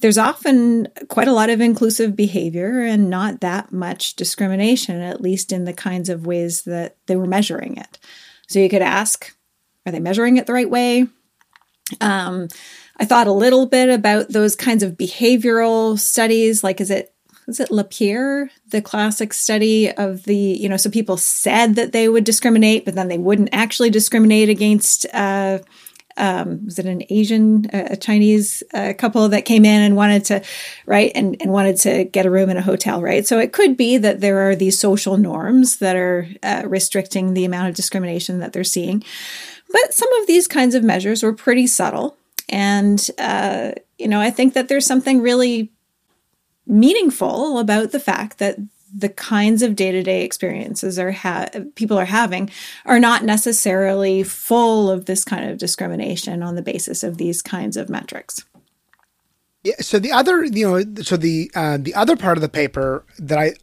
there's 0.00 0.18
often 0.18 0.86
quite 1.08 1.28
a 1.28 1.32
lot 1.32 1.50
of 1.50 1.60
inclusive 1.60 2.14
behavior 2.14 2.82
and 2.82 3.08
not 3.08 3.40
that 3.40 3.72
much 3.72 4.14
discrimination 4.16 5.00
at 5.00 5.20
least 5.20 5.52
in 5.52 5.64
the 5.64 5.72
kinds 5.72 6.08
of 6.08 6.26
ways 6.26 6.62
that 6.62 6.96
they 7.06 7.16
were 7.16 7.26
measuring 7.26 7.76
it 7.76 7.98
so 8.52 8.58
you 8.58 8.68
could 8.68 8.82
ask, 8.82 9.34
are 9.86 9.92
they 9.92 10.00
measuring 10.00 10.36
it 10.36 10.46
the 10.46 10.52
right 10.52 10.70
way? 10.70 11.06
Um, 12.00 12.48
I 12.98 13.04
thought 13.04 13.26
a 13.26 13.32
little 13.32 13.66
bit 13.66 13.88
about 13.88 14.28
those 14.28 14.54
kinds 14.54 14.82
of 14.82 14.92
behavioral 14.92 15.98
studies, 15.98 16.62
like 16.62 16.80
is 16.80 16.90
it 16.90 17.12
is 17.48 17.58
it 17.58 17.70
LaPiere, 17.70 18.50
the 18.68 18.80
classic 18.80 19.32
study 19.32 19.90
of 19.90 20.22
the, 20.24 20.36
you 20.36 20.68
know, 20.68 20.76
so 20.76 20.88
people 20.88 21.16
said 21.16 21.74
that 21.74 21.90
they 21.90 22.08
would 22.08 22.22
discriminate, 22.22 22.84
but 22.84 22.94
then 22.94 23.08
they 23.08 23.18
wouldn't 23.18 23.48
actually 23.52 23.90
discriminate 23.90 24.48
against 24.48 25.06
uh, 25.12 25.58
um, 26.16 26.64
was 26.64 26.78
it 26.78 26.86
an 26.86 27.02
Asian, 27.10 27.66
a 27.72 27.96
Chinese 27.96 28.62
uh, 28.74 28.92
couple 28.96 29.28
that 29.28 29.44
came 29.44 29.64
in 29.64 29.82
and 29.82 29.96
wanted 29.96 30.24
to, 30.26 30.42
right, 30.86 31.12
and, 31.14 31.36
and 31.40 31.52
wanted 31.52 31.76
to 31.78 32.04
get 32.04 32.26
a 32.26 32.30
room 32.30 32.50
in 32.50 32.56
a 32.56 32.62
hotel, 32.62 33.00
right? 33.00 33.26
So 33.26 33.38
it 33.38 33.52
could 33.52 33.76
be 33.76 33.98
that 33.98 34.20
there 34.20 34.48
are 34.48 34.54
these 34.56 34.78
social 34.78 35.16
norms 35.16 35.78
that 35.78 35.96
are 35.96 36.28
uh, 36.42 36.62
restricting 36.66 37.34
the 37.34 37.44
amount 37.44 37.68
of 37.68 37.74
discrimination 37.74 38.40
that 38.40 38.52
they're 38.52 38.64
seeing. 38.64 39.02
But 39.70 39.94
some 39.94 40.12
of 40.20 40.26
these 40.26 40.46
kinds 40.46 40.74
of 40.74 40.84
measures 40.84 41.22
were 41.22 41.32
pretty 41.32 41.66
subtle. 41.66 42.16
And, 42.48 43.08
uh, 43.18 43.72
you 43.98 44.08
know, 44.08 44.20
I 44.20 44.30
think 44.30 44.54
that 44.54 44.68
there's 44.68 44.86
something 44.86 45.22
really 45.22 45.70
meaningful 46.66 47.58
about 47.58 47.90
the 47.90 48.00
fact 48.00 48.38
that 48.38 48.58
the 48.94 49.08
kinds 49.08 49.62
of 49.62 49.74
day-to-day 49.74 50.22
experiences 50.24 50.98
are 50.98 51.12
ha- 51.12 51.48
people 51.74 51.98
are 51.98 52.04
having 52.04 52.50
are 52.84 53.00
not 53.00 53.24
necessarily 53.24 54.22
full 54.22 54.90
of 54.90 55.06
this 55.06 55.24
kind 55.24 55.48
of 55.50 55.58
discrimination 55.58 56.42
on 56.42 56.54
the 56.54 56.62
basis 56.62 57.02
of 57.02 57.16
these 57.16 57.42
kinds 57.42 57.76
of 57.76 57.88
metrics. 57.88 58.44
Yeah. 59.64 59.76
So 59.80 59.98
the 59.98 60.12
other, 60.12 60.44
you 60.44 60.68
know, 60.68 61.02
so 61.02 61.16
the 61.16 61.50
uh, 61.54 61.78
the 61.80 61.94
other 61.94 62.16
part 62.16 62.36
of 62.36 62.42
the 62.42 62.48
paper 62.48 63.04
that 63.18 63.38
I, 63.38 63.54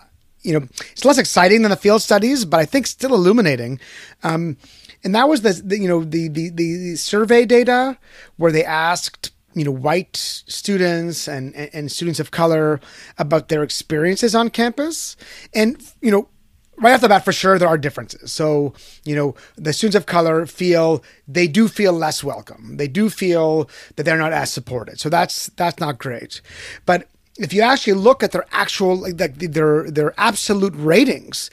you 0.41 0.57
know, 0.57 0.68
it's 0.91 1.03
less 1.03 1.18
exciting 1.18 1.61
than 1.61 1.72
the 1.72 1.77
field 1.77 2.01
studies, 2.01 2.45
but 2.45 2.60
I 2.60 2.65
think 2.65 2.88
still 2.88 3.14
illuminating. 3.14 3.80
Um, 4.23 4.57
and 5.03 5.14
that 5.14 5.27
was 5.27 5.41
the, 5.41 5.61
the 5.64 5.77
you 5.77 5.88
know 5.88 6.03
the, 6.03 6.27
the 6.30 6.49
the 6.49 6.95
survey 6.95 7.45
data 7.45 7.97
where 8.38 8.51
they 8.51 8.64
asked 8.64 9.31
you 9.54 9.64
know 9.64 9.72
white 9.72 10.16
students 10.16 11.28
and, 11.28 11.56
and 11.56 11.92
students 11.92 12.20
of 12.20 12.32
color 12.32 12.80
about 13.18 13.50
their 13.50 13.64
experiences 13.64 14.36
on 14.36 14.50
campus. 14.50 15.16
And 15.54 15.82
you 16.02 16.12
know 16.12 16.30
right 16.78 16.94
off 16.94 17.02
the 17.02 17.10
bat 17.10 17.26
for 17.26 17.34
sure 17.34 17.58
there 17.58 17.68
are 17.68 17.78
differences. 17.78 18.32
So 18.32 18.74
you 19.04 19.16
know 19.16 19.36
the 19.56 19.74
students 19.74 19.96
of 19.96 20.06
color 20.06 20.46
feel 20.46 21.04
they 21.28 21.48
do 21.48 21.68
feel 21.68 21.94
less 21.94 22.24
welcome. 22.24 22.78
They 22.78 22.88
do 22.88 23.10
feel 23.10 23.70
that 23.96 24.04
they're 24.04 24.18
not 24.18 24.34
as 24.34 24.52
supported. 24.52 25.00
So 25.00 25.10
that's 25.10 25.48
that's 25.56 25.80
not 25.80 25.98
great. 25.98 26.42
But 26.86 27.08
if 27.38 27.54
you 27.54 27.62
actually 27.62 27.94
look 27.94 28.22
at 28.22 28.32
their 28.32 28.46
actual 28.52 28.96
like 28.96 29.18
their 29.18 29.90
their 29.90 30.14
absolute 30.20 30.74
ratings 30.76 31.50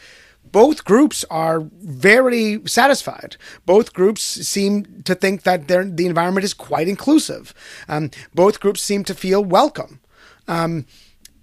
both 0.52 0.85
groups 0.85 1.24
are 1.31 1.60
very 1.81 2.60
satisfied. 2.66 3.36
Both 3.64 3.93
groups 3.93 4.23
seem 4.23 5.02
to 5.05 5.14
think 5.14 5.43
that 5.43 5.68
the 5.68 6.06
environment 6.06 6.44
is 6.44 6.55
quite 6.55 6.89
inclusive. 6.89 7.55
Um, 7.89 8.10
both 8.35 8.60
groups 8.60 8.82
seem 8.82 9.05
to 9.05 9.14
feel 9.14 9.44
welcome. 9.44 10.01
Um, 10.48 10.86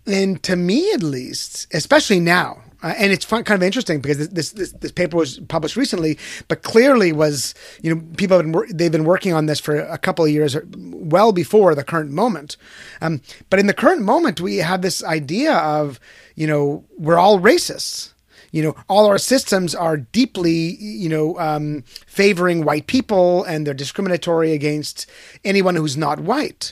and 0.05 0.41
to 0.43 0.55
me, 0.55 0.91
at 0.93 1.03
least, 1.03 1.67
especially 1.73 2.19
now, 2.19 2.63
uh, 2.83 2.93
and 2.97 3.13
it's 3.13 3.23
fun, 3.23 3.43
kind 3.45 3.55
of 3.61 3.65
interesting 3.65 4.01
because 4.01 4.27
this, 4.29 4.51
this 4.51 4.73
this 4.73 4.91
paper 4.91 5.15
was 5.15 5.39
published 5.47 5.77
recently, 5.77 6.19
but 6.49 6.63
clearly 6.63 7.13
was 7.13 7.55
you 7.81 7.95
know 7.95 8.01
people 8.17 8.37
have 8.37 8.45
been 8.45 8.51
wor- 8.51 8.67
they've 8.69 8.91
been 8.91 9.05
working 9.05 9.33
on 9.33 9.45
this 9.45 9.59
for 9.59 9.79
a 9.79 9.97
couple 9.97 10.25
of 10.25 10.31
years, 10.31 10.57
well 10.75 11.31
before 11.31 11.73
the 11.75 11.83
current 11.83 12.11
moment. 12.11 12.57
Um, 13.01 13.21
but 13.49 13.59
in 13.59 13.67
the 13.67 13.73
current 13.73 14.01
moment, 14.01 14.41
we 14.41 14.57
have 14.57 14.81
this 14.81 15.01
idea 15.03 15.53
of 15.53 15.99
you 16.35 16.45
know 16.45 16.83
we're 16.97 17.17
all 17.17 17.39
racists 17.39 18.12
you 18.53 18.61
know, 18.61 18.75
all 18.87 19.07
our 19.07 19.17
systems 19.17 19.73
are 19.73 19.97
deeply, 19.97 20.77
you 20.79 21.09
know, 21.09 21.37
um, 21.39 21.83
favoring 22.05 22.63
white 22.63 22.85
people 22.85 23.43
and 23.45 23.65
they're 23.65 23.73
discriminatory 23.73 24.53
against 24.53 25.09
anyone 25.43 25.75
who's 25.75 25.97
not 25.97 26.19
white. 26.19 26.71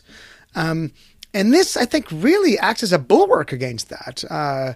Um, 0.53 0.93
and 1.33 1.51
this, 1.51 1.75
I 1.75 1.85
think, 1.85 2.05
really 2.11 2.57
acts 2.59 2.83
as 2.83 2.93
a 2.93 2.99
bulwark 2.99 3.51
against 3.51 3.89
that. 3.89 4.23
Uh, 4.29 4.73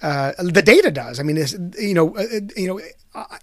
uh, 0.00 0.32
the 0.38 0.62
data 0.62 0.90
does. 0.90 1.20
I 1.20 1.22
mean, 1.22 1.36
you 1.78 1.94
know, 1.94 2.16
uh, 2.16 2.22
uh, 2.22 2.40
you 2.56 2.66
know, 2.66 2.80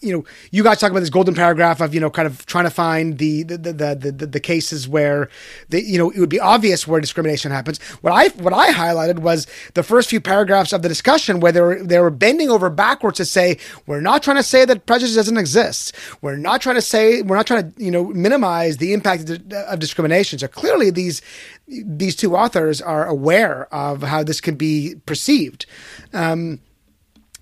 you 0.01 0.13
know, 0.13 0.25
you 0.51 0.63
guys 0.63 0.79
talk 0.79 0.91
about 0.91 0.99
this 0.99 1.09
golden 1.09 1.35
paragraph 1.35 1.81
of 1.81 1.93
you 1.93 1.99
know, 1.99 2.09
kind 2.09 2.27
of 2.27 2.45
trying 2.45 2.65
to 2.65 2.69
find 2.69 3.17
the 3.17 3.43
the 3.43 3.57
the 3.57 3.73
the, 3.73 4.11
the, 4.11 4.25
the 4.27 4.39
cases 4.39 4.87
where 4.87 5.29
the 5.69 5.83
you 5.83 5.97
know 5.97 6.09
it 6.11 6.19
would 6.19 6.29
be 6.29 6.39
obvious 6.39 6.87
where 6.87 6.99
discrimination 7.01 7.51
happens. 7.51 7.81
What 8.01 8.13
I 8.13 8.29
what 8.41 8.53
I 8.53 8.71
highlighted 8.71 9.19
was 9.19 9.47
the 9.73 9.83
first 9.83 10.09
few 10.09 10.21
paragraphs 10.21 10.73
of 10.73 10.81
the 10.81 10.89
discussion 10.89 11.39
where 11.39 11.51
they 11.51 11.61
were 11.61 11.83
they 11.83 11.99
were 11.99 12.09
bending 12.11 12.49
over 12.49 12.69
backwards 12.69 13.17
to 13.17 13.25
say 13.25 13.57
we're 13.85 14.01
not 14.01 14.23
trying 14.23 14.37
to 14.37 14.43
say 14.43 14.65
that 14.65 14.85
prejudice 14.85 15.15
doesn't 15.15 15.37
exist. 15.37 15.95
We're 16.21 16.35
not 16.35 16.61
trying 16.61 16.75
to 16.75 16.81
say 16.81 17.21
we're 17.21 17.37
not 17.37 17.47
trying 17.47 17.71
to 17.71 17.83
you 17.83 17.91
know 17.91 18.05
minimize 18.05 18.77
the 18.77 18.93
impact 18.93 19.29
of, 19.29 19.51
of 19.51 19.79
discrimination. 19.79 20.39
So 20.39 20.47
clearly 20.47 20.89
these 20.89 21.21
these 21.67 22.15
two 22.15 22.35
authors 22.35 22.81
are 22.81 23.05
aware 23.05 23.73
of 23.73 24.03
how 24.03 24.23
this 24.23 24.41
can 24.41 24.55
be 24.55 24.95
perceived. 25.05 25.65
Um, 26.13 26.59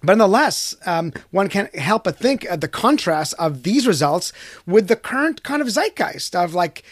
but 0.03 0.17
nonetheless, 0.17 0.75
um, 0.85 1.13
one 1.29 1.47
can't 1.47 1.75
help 1.75 2.05
but 2.05 2.17
think 2.17 2.43
of 2.45 2.61
the 2.61 2.67
contrast 2.67 3.33
of 3.37 3.63
these 3.63 3.85
results 3.85 4.33
with 4.65 4.87
the 4.87 4.95
current 4.95 5.43
kind 5.43 5.61
of 5.61 5.69
zeitgeist 5.69 6.35
of 6.35 6.53
like 6.53 6.83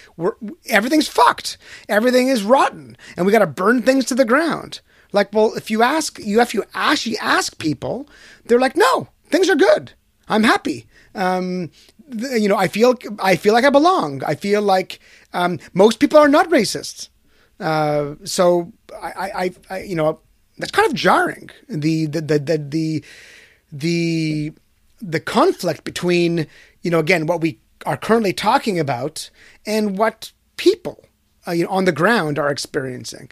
everything's 0.68 1.08
fucked, 1.08 1.58
everything 1.88 2.28
is 2.28 2.44
rotten, 2.44 2.96
and 3.18 3.26
we 3.26 3.32
got 3.32 3.40
to 3.40 3.48
burn 3.48 3.82
things 3.82 4.06
to 4.06 4.16
the 4.16 4.26
ground. 4.26 4.82
Like, 5.12 5.34
well, 5.34 5.54
if 5.56 5.72
you 5.72 5.82
ask, 5.82 6.20
you 6.20 6.40
if 6.40 6.54
you 6.54 6.64
actually 6.74 7.18
ask 7.18 7.58
people, 7.58 8.08
they're 8.46 8.60
like, 8.60 8.78
no, 8.78 9.08
things 9.30 9.50
are 9.50 9.56
good. 9.56 9.94
I'm 10.28 10.44
happy. 10.44 10.86
Um, 11.16 11.72
you 12.12 12.48
know, 12.48 12.58
I 12.58 12.68
feel 12.68 12.96
I 13.20 13.36
feel 13.36 13.54
like 13.54 13.66
I 13.66 13.72
belong. 13.72 14.24
I 14.24 14.36
feel 14.36 14.62
like 14.62 15.00
um, 15.34 15.60
most 15.74 16.00
people 16.00 16.20
are 16.20 16.30
not 16.30 16.50
racist. 16.50 17.10
Uh, 17.60 18.16
so 18.24 18.72
I, 19.02 19.12
I, 19.18 19.52
I, 19.70 19.80
you 19.82 19.96
know, 19.96 20.22
that's 20.60 20.72
kind 20.72 20.88
of 20.88 20.94
jarring. 20.94 21.50
The 21.68 22.06
the 22.06 22.22
the 22.22 22.40
the 22.40 23.04
the 23.72 24.54
the, 25.02 25.20
conflict 25.20 25.84
between 25.84 26.48
you 26.82 26.92
know 26.92 27.00
again 27.00 27.26
what 27.26 27.42
we 27.42 27.60
are 27.86 27.98
currently 27.98 28.34
talking 28.34 28.80
about 28.80 29.30
and 29.66 29.98
what 29.98 30.34
people 30.58 31.06
uh, 31.48 31.52
you 31.52 31.64
know 31.64 31.70
on 31.72 31.86
the 31.86 31.92
ground 31.92 32.38
are 32.38 32.52
experiencing. 32.52 33.32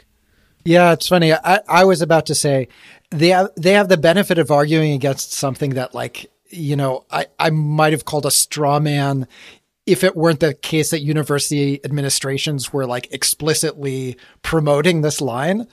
Yeah, 0.64 0.94
it's 0.94 1.08
funny. 1.08 1.34
I, 1.34 1.62
I 1.68 1.86
was 1.86 2.02
about 2.02 2.26
to 2.26 2.36
say 2.36 2.68
they 3.10 3.30
have, 3.30 3.50
they 3.56 3.72
have 3.72 3.88
the 3.88 3.98
benefit 3.98 4.38
of 4.38 4.52
arguing 4.52 4.94
against 4.94 5.32
something 5.34 5.72
that 5.72 5.94
like 5.94 6.32
you 6.50 6.76
know 6.76 7.06
I, 7.12 7.28
I 7.38 7.50
might 7.50 7.94
have 7.94 8.06
called 8.06 8.26
a 8.26 8.32
straw 8.32 8.80
man 8.80 9.28
if 9.86 10.04
it 10.04 10.18
weren't 10.18 10.42
the 10.42 10.54
case 10.54 10.92
that 10.92 11.02
university 11.02 11.84
administrations 11.86 12.74
were 12.74 12.86
like 12.86 13.12
explicitly 13.14 14.18
promoting 14.42 15.02
this 15.02 15.22
line 15.22 15.66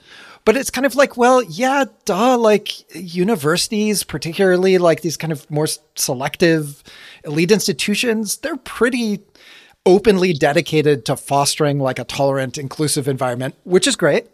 but 0.45 0.55
it's 0.55 0.69
kind 0.69 0.85
of 0.85 0.95
like, 0.95 1.17
well, 1.17 1.41
yeah, 1.43 1.85
duh, 2.05 2.37
like 2.37 2.71
universities, 2.95 4.03
particularly 4.03 4.77
like 4.77 5.01
these 5.01 5.17
kind 5.17 5.33
of 5.33 5.49
more 5.49 5.67
selective 5.95 6.83
elite 7.25 7.51
institutions, 7.51 8.37
they're 8.37 8.55
pretty 8.55 9.21
openly 9.87 10.33
dedicated 10.33 11.05
to 11.05 11.15
fostering 11.15 11.79
like 11.79 11.99
a 11.99 12.03
tolerant, 12.03 12.57
inclusive 12.57 13.07
environment, 13.07 13.55
which 13.63 13.87
is 13.87 13.95
great. 13.95 14.27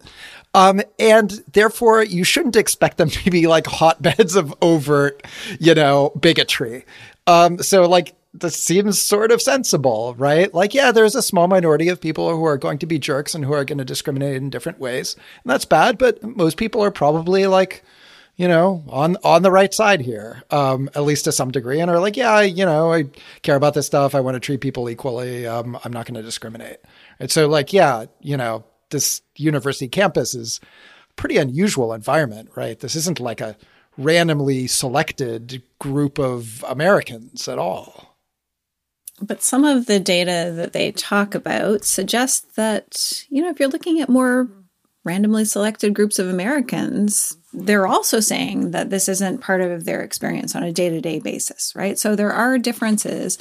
Um, 0.54 0.82
and 1.00 1.32
therefore, 1.54 2.04
you 2.04 2.26
shouldn't 2.26 2.58
expect 2.58 2.98
them 2.98 3.10
to 3.10 3.32
be 3.32 3.48
like 3.48 3.66
hotbeds 3.66 4.36
of 4.36 4.54
overt, 4.62 5.26
you 5.60 5.74
know, 5.74 6.12
bigotry. 6.20 6.86
Um, 7.26 7.60
so 7.60 7.88
like 7.88 8.14
this 8.34 8.56
seems 8.56 8.99
sort 8.99 9.32
of 9.32 9.41
sensible, 9.41 10.16
right? 10.18 10.53
Like, 10.53 10.74
yeah, 10.74 10.91
there's 10.91 11.16
a 11.16 11.22
small 11.22 11.48
minority 11.48 11.90
of 11.90 11.99
people 11.99 12.30
who 12.30 12.45
are 12.45 12.58
going 12.58 12.78
to 12.80 12.86
be 12.86 12.98
jerks 12.98 13.36
and 13.36 13.44
who 13.44 13.53
are 13.53 13.66
going 13.66 13.78
to 13.78 13.86
discriminate 13.86 14.38
in 14.38 14.49
different 14.49 14.80
ways. 14.80 15.16
And 15.16 15.52
that's 15.52 15.66
bad, 15.66 15.98
but 15.98 16.24
most 16.24 16.58
people 16.58 16.82
are 16.82 16.91
probably 16.91 17.45
like, 17.48 17.84
you 18.38 18.48
know, 18.48 18.84
on 18.88 19.18
on 19.24 19.44
the 19.44 19.52
right 19.52 19.74
side 19.74 20.02
here, 20.02 20.44
um, 20.49 20.90
at 20.95 21.03
least 21.03 21.26
to 21.26 21.32
some 21.32 21.52
degree, 21.52 21.82
and 21.82 21.91
are 21.91 21.99
like, 21.99 22.16
yeah, 22.16 22.40
you 22.41 22.66
know, 22.66 22.94
I 22.94 23.06
care 23.41 23.58
about 23.58 23.74
this 23.74 23.86
stuff. 23.86 24.16
I 24.16 24.22
want 24.22 24.36
to 24.36 24.40
treat 24.40 24.62
people 24.62 24.90
equally. 24.90 25.45
Um, 25.45 25.78
I'm 25.84 25.91
not 25.91 26.06
going 26.06 26.16
to 26.16 26.24
discriminate. 26.24 26.78
And 27.20 27.30
so, 27.30 27.49
like, 27.49 27.74
yeah, 27.74 28.06
you 28.22 28.38
know, 28.38 28.64
this 28.90 29.22
university 29.36 29.90
campus 29.90 30.34
is 30.34 30.62
pretty 31.18 31.38
unusual 31.38 31.94
environment, 31.94 32.49
right? 32.56 32.80
This 32.80 32.95
isn't 32.95 33.20
like 33.20 33.41
a 33.41 33.58
randomly 33.98 34.68
selected 34.68 35.62
group 35.80 36.18
of 36.18 36.64
Americans 36.68 37.48
at 37.49 37.60
all. 37.60 38.11
But 39.22 39.43
some 39.43 39.64
of 39.64 39.85
the 39.85 39.99
data 39.99 40.52
that 40.56 40.73
they 40.73 40.91
talk 40.91 41.35
about 41.35 41.85
suggests 41.85 42.41
that, 42.56 43.23
you 43.30 43.41
know, 43.41 43.49
if 43.49 43.60
you're 43.60 43.69
looking 43.69 44.02
at 44.02 44.10
more 44.10 44.49
randomly 45.03 45.45
selected 45.45 45.93
groups 45.93 46.19
of 46.19 46.27
Americans, 46.27 47.38
they're 47.53 47.88
also 47.88 48.19
saying 48.19 48.72
that 48.72 48.89
this 48.89 49.10
isn't 49.10 49.41
part 49.41 49.61
of 49.61 49.85
their 49.85 50.02
experience 50.02 50.56
on 50.56 50.64
a 50.64 50.72
day 50.72 50.89
to 50.89 51.02
day 51.02 51.19
basis, 51.19 51.73
right? 51.76 51.98
So 51.99 52.15
there 52.15 52.31
are 52.31 52.57
differences 52.57 53.38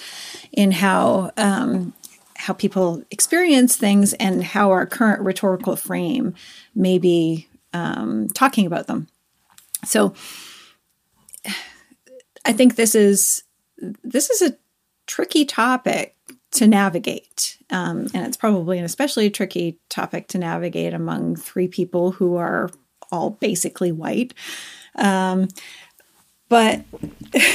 in 0.52 0.72
how. 0.72 1.32
Um, 1.36 1.94
how 2.36 2.54
people 2.54 3.04
experience 3.10 3.76
things 3.76 4.14
and 4.14 4.42
how 4.42 4.70
our 4.70 4.86
current 4.86 5.20
rhetorical 5.20 5.76
frame 5.76 6.34
may 6.74 6.96
be 6.98 7.46
um, 7.74 8.28
talking 8.28 8.64
about 8.64 8.86
them. 8.86 9.08
So, 9.84 10.14
I 12.46 12.54
think 12.54 12.76
this 12.76 12.94
is 12.94 13.44
this 14.02 14.30
is 14.30 14.40
a 14.40 14.56
tricky 15.10 15.44
topic 15.44 16.14
to 16.52 16.68
navigate. 16.68 17.58
Um, 17.68 18.06
and 18.14 18.24
it's 18.26 18.36
probably 18.36 18.78
an 18.78 18.84
especially 18.84 19.28
tricky 19.28 19.80
topic 19.88 20.28
to 20.28 20.38
navigate 20.38 20.94
among 20.94 21.34
three 21.34 21.66
people 21.66 22.12
who 22.12 22.36
are 22.36 22.70
all 23.10 23.30
basically 23.30 23.90
white. 23.90 24.34
Um, 24.94 25.48
but 26.48 26.84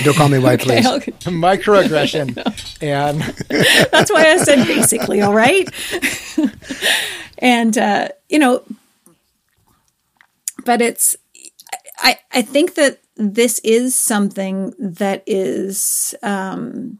don't 0.03 0.17
call 0.17 0.27
me 0.27 0.39
white, 0.39 0.59
please. 0.61 0.85
okay, 0.85 1.13
Microaggression. 1.13 2.35
and 2.81 3.21
that's 3.91 4.11
why 4.11 4.25
I 4.25 4.37
said 4.37 4.67
basically, 4.67 5.21
all 5.21 5.33
right. 5.33 5.69
and 7.37 7.77
uh, 7.77 8.09
you 8.27 8.39
know, 8.39 8.63
but 10.65 10.81
it's 10.81 11.15
I 11.99 12.19
I 12.33 12.41
think 12.41 12.75
that 12.75 12.99
this 13.15 13.59
is 13.59 13.95
something 13.95 14.73
that 14.77 15.23
is 15.25 16.15
um, 16.21 16.99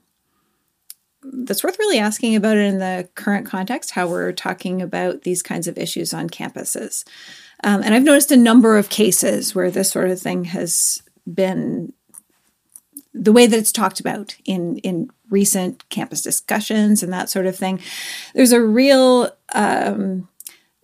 that's 1.34 1.64
worth 1.64 1.80
really 1.80 2.00
asking 2.00 2.36
about 2.36 2.58
it 2.58 2.66
in 2.66 2.80
the 2.80 3.10
current 3.16 3.46
context, 3.46 3.92
how 3.92 4.08
we're 4.08 4.32
talking 4.32 4.82
about 4.82 5.22
these 5.22 5.42
kinds 5.42 5.68
of 5.68 5.78
issues 5.78 6.14
on 6.14 6.30
campuses. 6.30 7.04
Um, 7.64 7.82
and 7.84 7.94
I've 7.94 8.04
noticed 8.04 8.32
a 8.32 8.38
number 8.38 8.78
of 8.78 8.90
cases 8.90 9.56
where 9.56 9.72
this 9.72 9.92
sort 9.92 10.10
of 10.10 10.20
thing 10.20 10.46
has 10.46 11.02
been 11.32 11.94
the 13.14 13.32
way 13.32 13.48
that 13.48 13.58
it's 13.58 13.72
talked 13.72 14.00
about 14.00 14.36
in 14.44 14.78
in 14.80 15.10
recent 15.30 15.88
campus 15.90 16.22
discussions 16.22 17.02
and 17.02 17.12
that 17.14 17.30
sort 17.30 17.46
of 17.46 17.56
thing. 17.56 17.80
There's 18.34 18.52
a 18.52 18.62
real 18.62 19.32
um, 19.54 20.28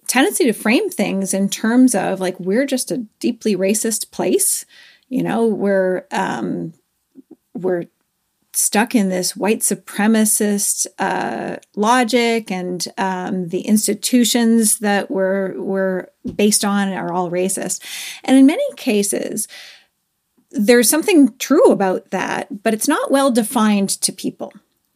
tendency 0.07 0.45
to 0.45 0.53
frame 0.53 0.89
things 0.89 1.33
in 1.33 1.49
terms 1.49 1.93
of 1.93 2.19
like 2.19 2.39
we're 2.39 2.65
just 2.65 2.89
a 2.91 3.05
deeply 3.19 3.55
racist 3.55 4.11
place. 4.11 4.65
You 5.09 5.23
know, 5.23 5.45
we're 5.45 6.05
um, 6.11 6.73
we're 7.53 7.85
stuck 8.53 8.95
in 8.95 9.09
this 9.09 9.35
white 9.35 9.59
supremacist 9.59 10.87
uh, 10.99 11.57
logic, 11.75 12.51
and 12.51 12.85
um, 12.97 13.47
the 13.49 13.61
institutions 13.61 14.79
that 14.79 15.09
we're 15.09 15.59
we're 15.61 16.07
based 16.35 16.65
on 16.65 16.89
are 16.89 17.13
all 17.13 17.31
racist. 17.31 17.81
And 18.23 18.37
in 18.37 18.45
many 18.45 18.63
cases, 18.75 19.47
there's 20.51 20.89
something 20.89 21.35
true 21.37 21.71
about 21.71 22.11
that, 22.11 22.63
but 22.63 22.73
it's 22.73 22.87
not 22.87 23.11
well 23.11 23.31
defined 23.31 23.89
to 23.89 24.11
people 24.11 24.53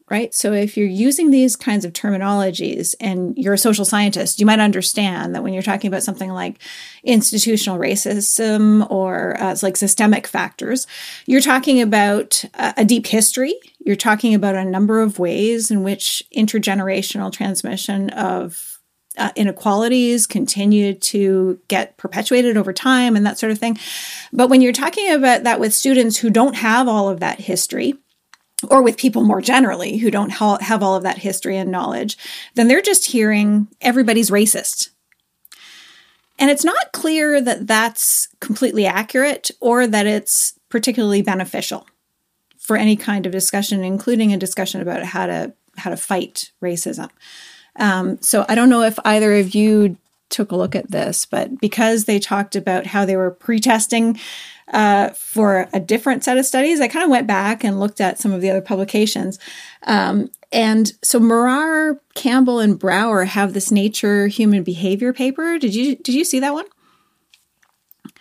right? 0.09 0.35
So 0.35 0.53
if 0.53 0.77
you're 0.77 0.87
using 0.87 1.31
these 1.31 1.55
kinds 1.55 1.83
of 1.83 1.91
terminologies 1.93 2.93
and 2.99 3.35
you're 3.37 3.55
a 3.55 3.57
social 3.57 3.85
scientist, 3.85 4.39
you 4.39 4.45
might 4.45 4.59
understand 4.59 5.33
that 5.33 5.41
when 5.41 5.53
you're 5.53 5.63
talking 5.63 5.87
about 5.87 6.03
something 6.03 6.29
like 6.31 6.59
institutional 7.03 7.79
racism 7.79 8.89
or 8.91 9.35
uh, 9.41 9.55
like 9.63 9.77
systemic 9.77 10.27
factors, 10.27 10.85
you're 11.25 11.41
talking 11.41 11.81
about 11.81 12.45
a 12.53 12.85
deep 12.85 13.07
history. 13.07 13.55
You're 13.79 13.95
talking 13.95 14.35
about 14.35 14.55
a 14.55 14.63
number 14.63 15.01
of 15.01 15.17
ways 15.17 15.71
in 15.71 15.81
which 15.81 16.21
intergenerational 16.35 17.31
transmission 17.31 18.11
of 18.11 18.79
uh, 19.17 19.31
inequalities 19.35 20.27
continue 20.27 20.93
to 20.93 21.59
get 21.67 21.97
perpetuated 21.97 22.57
over 22.57 22.73
time 22.73 23.15
and 23.15 23.25
that 23.25 23.39
sort 23.39 23.51
of 23.51 23.57
thing. 23.57 23.77
But 24.33 24.49
when 24.49 24.61
you're 24.61 24.73
talking 24.73 25.11
about 25.11 25.43
that 25.43 25.59
with 25.59 25.73
students 25.73 26.17
who 26.17 26.29
don't 26.29 26.55
have 26.55 26.87
all 26.87 27.09
of 27.09 27.21
that 27.21 27.39
history, 27.39 27.95
or 28.71 28.81
with 28.81 28.97
people 28.97 29.23
more 29.23 29.41
generally 29.41 29.97
who 29.97 30.11
don't 30.11 30.31
ha- 30.31 30.59
have 30.59 30.83
all 30.83 30.95
of 30.95 31.03
that 31.03 31.17
history 31.17 31.57
and 31.57 31.71
knowledge, 31.71 32.17
then 32.55 32.67
they're 32.67 32.81
just 32.81 33.07
hearing 33.07 33.67
everybody's 33.81 34.29
racist. 34.29 34.89
And 36.37 36.49
it's 36.49 36.65
not 36.65 36.91
clear 36.91 37.39
that 37.41 37.67
that's 37.67 38.27
completely 38.41 38.85
accurate 38.85 39.51
or 39.61 39.87
that 39.87 40.05
it's 40.05 40.59
particularly 40.69 41.21
beneficial 41.21 41.87
for 42.57 42.75
any 42.75 42.95
kind 42.95 43.25
of 43.25 43.31
discussion, 43.31 43.83
including 43.83 44.33
a 44.33 44.37
discussion 44.37 44.81
about 44.81 45.03
how 45.03 45.25
to 45.27 45.53
how 45.77 45.89
to 45.89 45.97
fight 45.97 46.51
racism. 46.63 47.09
Um, 47.77 48.21
so 48.21 48.45
I 48.47 48.55
don't 48.55 48.69
know 48.69 48.83
if 48.83 48.97
either 49.05 49.35
of 49.35 49.53
you 49.53 49.97
took 50.29 50.51
a 50.51 50.55
look 50.55 50.75
at 50.75 50.91
this, 50.91 51.25
but 51.25 51.59
because 51.59 52.05
they 52.05 52.19
talked 52.19 52.55
about 52.55 52.87
how 52.87 53.05
they 53.05 53.15
were 53.15 53.31
pre-testing 53.31 54.19
uh, 54.73 55.09
for 55.09 55.67
a 55.73 55.79
different 55.79 56.23
set 56.23 56.37
of 56.37 56.45
studies, 56.45 56.81
I 56.81 56.87
kind 56.87 57.03
of 57.03 57.09
went 57.09 57.27
back 57.27 57.63
and 57.63 57.79
looked 57.79 58.01
at 58.01 58.19
some 58.19 58.31
of 58.31 58.41
the 58.41 58.49
other 58.49 58.61
publications. 58.61 59.39
Um, 59.83 60.29
and 60.51 60.91
so 61.03 61.19
Murrar, 61.19 61.99
Campbell, 62.15 62.59
and 62.59 62.79
Brauer 62.79 63.25
have 63.25 63.53
this 63.53 63.71
Nature 63.71 64.27
Human 64.27 64.63
Behavior 64.63 65.13
paper. 65.13 65.59
Did 65.59 65.75
you 65.75 65.95
did 65.97 66.15
you 66.15 66.23
see 66.23 66.39
that 66.39 66.53
one? 66.53 66.65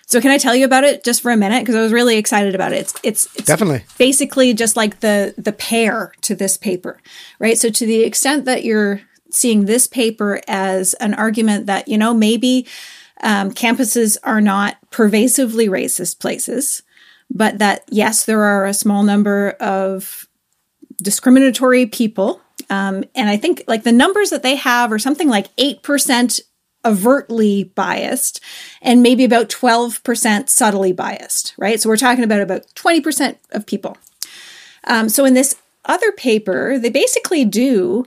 So 0.06 0.20
can 0.20 0.31
I 0.31 0.39
tell 0.39 0.55
you 0.55 0.64
about 0.64 0.85
it 0.85 1.02
just 1.02 1.22
for 1.22 1.31
a 1.31 1.36
minute 1.36 1.60
because 1.60 1.74
I 1.74 1.81
was 1.81 1.93
really 1.93 2.18
excited 2.18 2.55
about 2.55 2.72
it. 2.72 2.81
It's, 2.81 2.94
it's 3.02 3.36
it's 3.36 3.47
definitely 3.47 3.85
basically 3.98 4.52
just 4.52 4.76
like 4.76 5.01
the 5.01 5.35
the 5.39 5.52
pair 5.52 6.12
to 6.22 6.35
this 6.35 6.56
paper, 6.56 7.01
right? 7.39 7.56
So 7.56 7.70
to 7.70 7.86
the 7.86 8.02
extent 8.05 8.44
that 8.44 8.64
you're 8.64 9.01
seeing 9.35 9.65
this 9.65 9.86
paper 9.86 10.40
as 10.47 10.94
an 10.94 11.15
argument 11.15 11.66
that, 11.66 11.89
you 11.89 11.98
know, 11.98 12.15
maybe 12.15 12.66
um, 13.23 13.51
campuses 13.51 14.16
are 14.23 14.40
not 14.40 14.77
pervasively 14.90 15.69
racist 15.69 16.20
places, 16.20 16.82
but 17.31 17.59
that, 17.59 17.85
yes, 17.89 18.24
there 18.24 18.43
are 18.43 18.65
a 18.65 18.74
small 18.74 19.02
number 19.02 19.51
of 19.61 20.28
discriminatory 21.02 21.86
people. 21.86 22.40
Um, 22.70 23.05
and 23.15 23.28
I 23.28 23.36
think 23.36 23.65
like 23.66 23.82
the 23.82 23.93
numbers 23.93 24.31
that 24.31 24.43
they 24.43 24.56
have 24.56 24.93
are 24.93 24.98
something 24.98 25.28
like 25.28 25.55
8% 25.56 26.40
overtly 26.85 27.65
biased 27.65 28.40
and 28.82 29.02
maybe 29.02 29.24
about 29.24 29.48
12% 29.48 30.48
subtly 30.48 30.93
biased, 30.93 31.55
right? 31.56 31.81
So 31.81 31.89
we're 31.89 31.97
talking 31.97 32.24
about 32.24 32.40
about 32.40 32.66
20% 32.74 33.36
of 33.52 33.66
people. 33.66 33.97
Um, 34.86 35.09
so 35.09 35.24
in 35.24 35.35
this 35.35 35.56
other 35.86 36.12
paper, 36.12 36.78
they 36.78 36.90
basically 36.90 37.44
do 37.44 38.05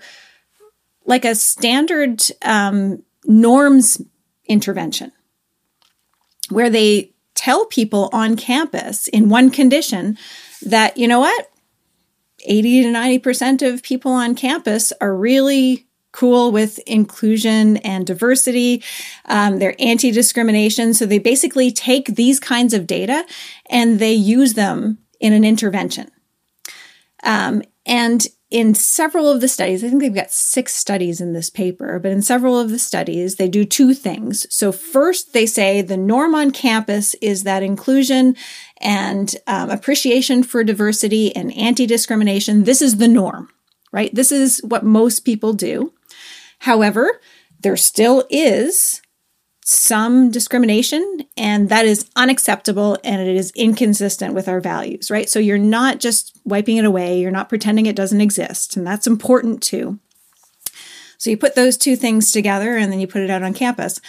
like 1.08 1.26
a 1.26 1.34
standard 1.34 2.22
um, 2.44 3.02
norms 3.26 4.00
intervention 4.46 5.12
where 6.50 6.70
they 6.70 7.14
tell 7.34 7.66
people 7.66 8.10
on 8.14 8.36
campus 8.36 9.08
in 9.08 9.30
one 9.30 9.50
condition 9.50 10.18
that, 10.62 10.98
you 10.98 11.08
know 11.08 11.20
what, 11.20 11.50
80 12.46 12.84
to 12.84 12.90
90% 12.90 13.74
of 13.74 13.84
people 13.84 14.12
on 14.12 14.36
campus 14.36 14.94
are 15.02 15.16
really 15.16 15.88
cool 16.12 16.52
with 16.52 16.80
inclusion 16.80 17.78
and 17.78 18.08
diversity. 18.08 18.84
Um, 19.26 19.60
they're 19.60 19.76
anti 19.80 20.12
discrimination. 20.12 20.94
So 20.94 21.06
they 21.06 21.20
basically 21.20 21.72
take 21.72 22.08
these 22.16 22.40
kinds 22.40 22.74
of 22.74 22.88
data 22.88 23.26
and 23.70 24.00
they 24.00 24.14
use 24.14 24.54
them 24.54 25.00
in 25.20 25.34
an 25.34 25.44
intervention. 25.44 26.10
Um, 27.24 27.62
and 27.86 28.26
in 28.50 28.74
several 28.74 29.30
of 29.30 29.42
the 29.42 29.48
studies, 29.48 29.84
I 29.84 29.90
think 29.90 30.02
they've 30.02 30.14
got 30.14 30.32
six 30.32 30.74
studies 30.74 31.20
in 31.20 31.34
this 31.34 31.50
paper, 31.50 32.00
but 32.00 32.12
in 32.12 32.22
several 32.22 32.58
of 32.58 32.70
the 32.70 32.80
studies, 32.80 33.36
they 33.36 33.50
do 33.50 33.66
two 33.66 33.94
things. 33.94 34.48
So, 34.50 34.72
first, 34.72 35.34
they 35.34 35.46
say 35.46 35.82
the 35.82 35.98
norm 35.98 36.34
on 36.34 36.52
campus 36.52 37.14
is 37.16 37.44
that 37.44 37.62
inclusion 37.62 38.38
and 38.80 39.36
um, 39.48 39.70
appreciation 39.70 40.44
for 40.44 40.64
diversity 40.64 41.36
and 41.36 41.56
anti 41.58 41.86
discrimination, 41.86 42.64
this 42.64 42.82
is 42.82 42.98
the 42.98 43.08
norm, 43.08 43.50
right? 43.92 44.14
This 44.16 44.32
is 44.32 44.62
what 44.64 44.86
most 44.86 45.22
people 45.22 45.52
do. 45.52 45.94
However, 46.60 47.20
there 47.60 47.76
still 47.76 48.24
is 48.30 49.02
some 49.70 50.32
discrimination 50.32 51.26
and 51.36 51.68
that 51.68 51.86
is 51.86 52.10
unacceptable 52.16 52.98
and 53.04 53.22
it 53.22 53.36
is 53.36 53.52
inconsistent 53.54 54.34
with 54.34 54.48
our 54.48 54.62
values, 54.62 55.12
right? 55.12 55.30
So 55.30 55.40
you're 55.40 55.58
not 55.58 56.00
just 56.00 56.40
wiping 56.46 56.78
it 56.78 56.86
away, 56.86 57.20
you're 57.20 57.32
not 57.32 57.50
pretending 57.50 57.86
it 57.86 57.96
doesn't 57.96 58.22
exist, 58.22 58.78
and 58.78 58.88
that's 58.88 59.08
important 59.08 59.62
too. 59.62 60.00
So 61.18 61.30
you 61.30 61.36
put 61.36 61.56
those 61.56 61.76
two 61.76 61.98
things 61.98 62.32
together 62.32 62.78
and 62.78 62.90
then 62.90 63.02
you 63.02 63.08
put 63.08 63.24
it 63.24 63.30
out 63.30 63.44
on 63.44 63.54
campus. 63.54 64.00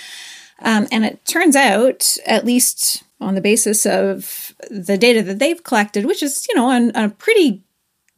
Um, 0.60 0.86
and 0.92 1.04
it 1.04 1.24
turns 1.24 1.56
out, 1.56 2.16
at 2.24 2.44
least 2.44 3.02
on 3.20 3.34
the 3.34 3.40
basis 3.40 3.84
of 3.84 4.54
the 4.70 4.96
data 4.96 5.24
that 5.24 5.40
they've 5.40 5.64
collected, 5.64 6.06
which 6.06 6.22
is, 6.22 6.46
you 6.48 6.54
know, 6.54 6.70
on, 6.70 6.92
a 6.94 7.08
pretty 7.08 7.64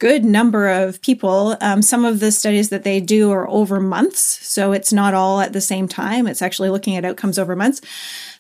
good 0.01 0.25
number 0.25 0.67
of 0.67 1.01
people. 1.03 1.57
Um, 1.61 1.83
some 1.83 2.05
of 2.05 2.19
the 2.19 2.33
studies 2.33 2.71
that 2.71 2.83
they 2.83 3.01
do 3.01 3.31
are 3.31 3.49
over 3.49 3.79
months, 3.79 4.21
so 4.21 4.73
it's 4.73 4.93
not 4.93 5.15
all 5.15 5.41
at 5.41 5.53
the 5.53 5.61
same 5.61 5.87
time. 5.87 6.27
It's 6.27 6.43
actually 6.43 6.71
looking 6.71 6.97
at 6.97 7.05
outcomes 7.05 7.39
over 7.39 7.55
months. 7.55 7.81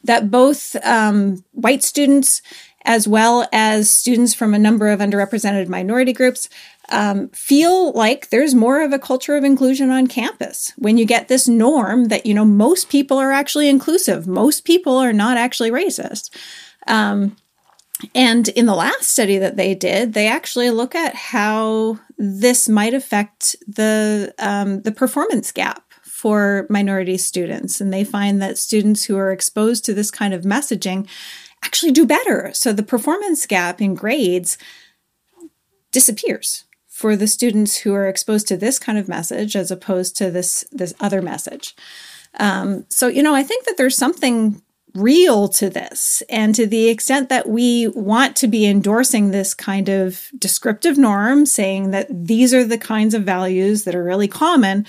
That 0.02 0.30
both 0.30 0.74
um, 0.84 1.44
white 1.52 1.84
students 1.84 2.42
as 2.86 3.06
well 3.06 3.46
as 3.52 3.90
students 3.90 4.32
from 4.32 4.54
a 4.54 4.58
number 4.58 4.88
of 4.88 5.00
underrepresented 5.00 5.68
minority 5.68 6.14
groups 6.14 6.48
um, 6.88 7.28
feel 7.28 7.92
like 7.92 8.30
there's 8.30 8.54
more 8.54 8.82
of 8.82 8.92
a 8.92 8.98
culture 8.98 9.36
of 9.36 9.44
inclusion 9.44 9.90
on 9.90 10.06
campus 10.06 10.72
when 10.76 10.96
you 10.96 11.04
get 11.04 11.28
this 11.28 11.46
norm 11.46 12.06
that 12.06 12.24
you 12.24 12.32
know 12.32 12.44
most 12.44 12.88
people 12.88 13.18
are 13.18 13.32
actually 13.32 13.68
inclusive 13.68 14.26
most 14.26 14.64
people 14.64 14.96
are 14.96 15.12
not 15.12 15.36
actually 15.36 15.70
racist 15.70 16.30
um, 16.86 17.36
and 18.14 18.48
in 18.48 18.66
the 18.66 18.74
last 18.74 19.04
study 19.04 19.38
that 19.38 19.56
they 19.56 19.74
did, 19.74 20.12
they 20.12 20.26
actually 20.26 20.70
look 20.70 20.94
at 20.94 21.14
how 21.14 21.98
this 22.18 22.68
might 22.68 22.94
affect 22.94 23.56
the 23.66 24.34
um, 24.38 24.82
the 24.82 24.92
performance 24.92 25.52
gap 25.52 25.84
for 26.02 26.66
minority 26.68 27.16
students, 27.16 27.80
and 27.80 27.92
they 27.92 28.04
find 28.04 28.40
that 28.42 28.58
students 28.58 29.04
who 29.04 29.16
are 29.16 29.32
exposed 29.32 29.84
to 29.84 29.94
this 29.94 30.10
kind 30.10 30.34
of 30.34 30.42
messaging 30.42 31.08
actually 31.64 31.92
do 31.92 32.06
better. 32.06 32.50
So 32.54 32.72
the 32.72 32.82
performance 32.82 33.46
gap 33.46 33.80
in 33.80 33.94
grades 33.94 34.58
disappears 35.92 36.64
for 36.88 37.16
the 37.16 37.26
students 37.26 37.78
who 37.78 37.94
are 37.94 38.08
exposed 38.08 38.46
to 38.48 38.56
this 38.56 38.78
kind 38.78 38.98
of 38.98 39.08
message 39.08 39.56
as 39.56 39.70
opposed 39.70 40.16
to 40.16 40.30
this 40.30 40.64
this 40.70 40.94
other 41.00 41.22
message. 41.22 41.74
Um, 42.38 42.86
so 42.88 43.08
you 43.08 43.22
know, 43.22 43.34
I 43.34 43.42
think 43.42 43.64
that 43.64 43.76
there's 43.76 43.96
something 43.96 44.62
real 44.94 45.48
to 45.48 45.70
this. 45.70 46.22
And 46.28 46.54
to 46.54 46.66
the 46.66 46.88
extent 46.88 47.28
that 47.28 47.48
we 47.48 47.88
want 47.88 48.36
to 48.36 48.48
be 48.48 48.66
endorsing 48.66 49.30
this 49.30 49.54
kind 49.54 49.88
of 49.88 50.30
descriptive 50.38 50.98
norm, 50.98 51.46
saying 51.46 51.90
that 51.90 52.08
these 52.10 52.52
are 52.52 52.64
the 52.64 52.78
kinds 52.78 53.14
of 53.14 53.22
values 53.22 53.84
that 53.84 53.94
are 53.94 54.04
really 54.04 54.28
common, 54.28 54.86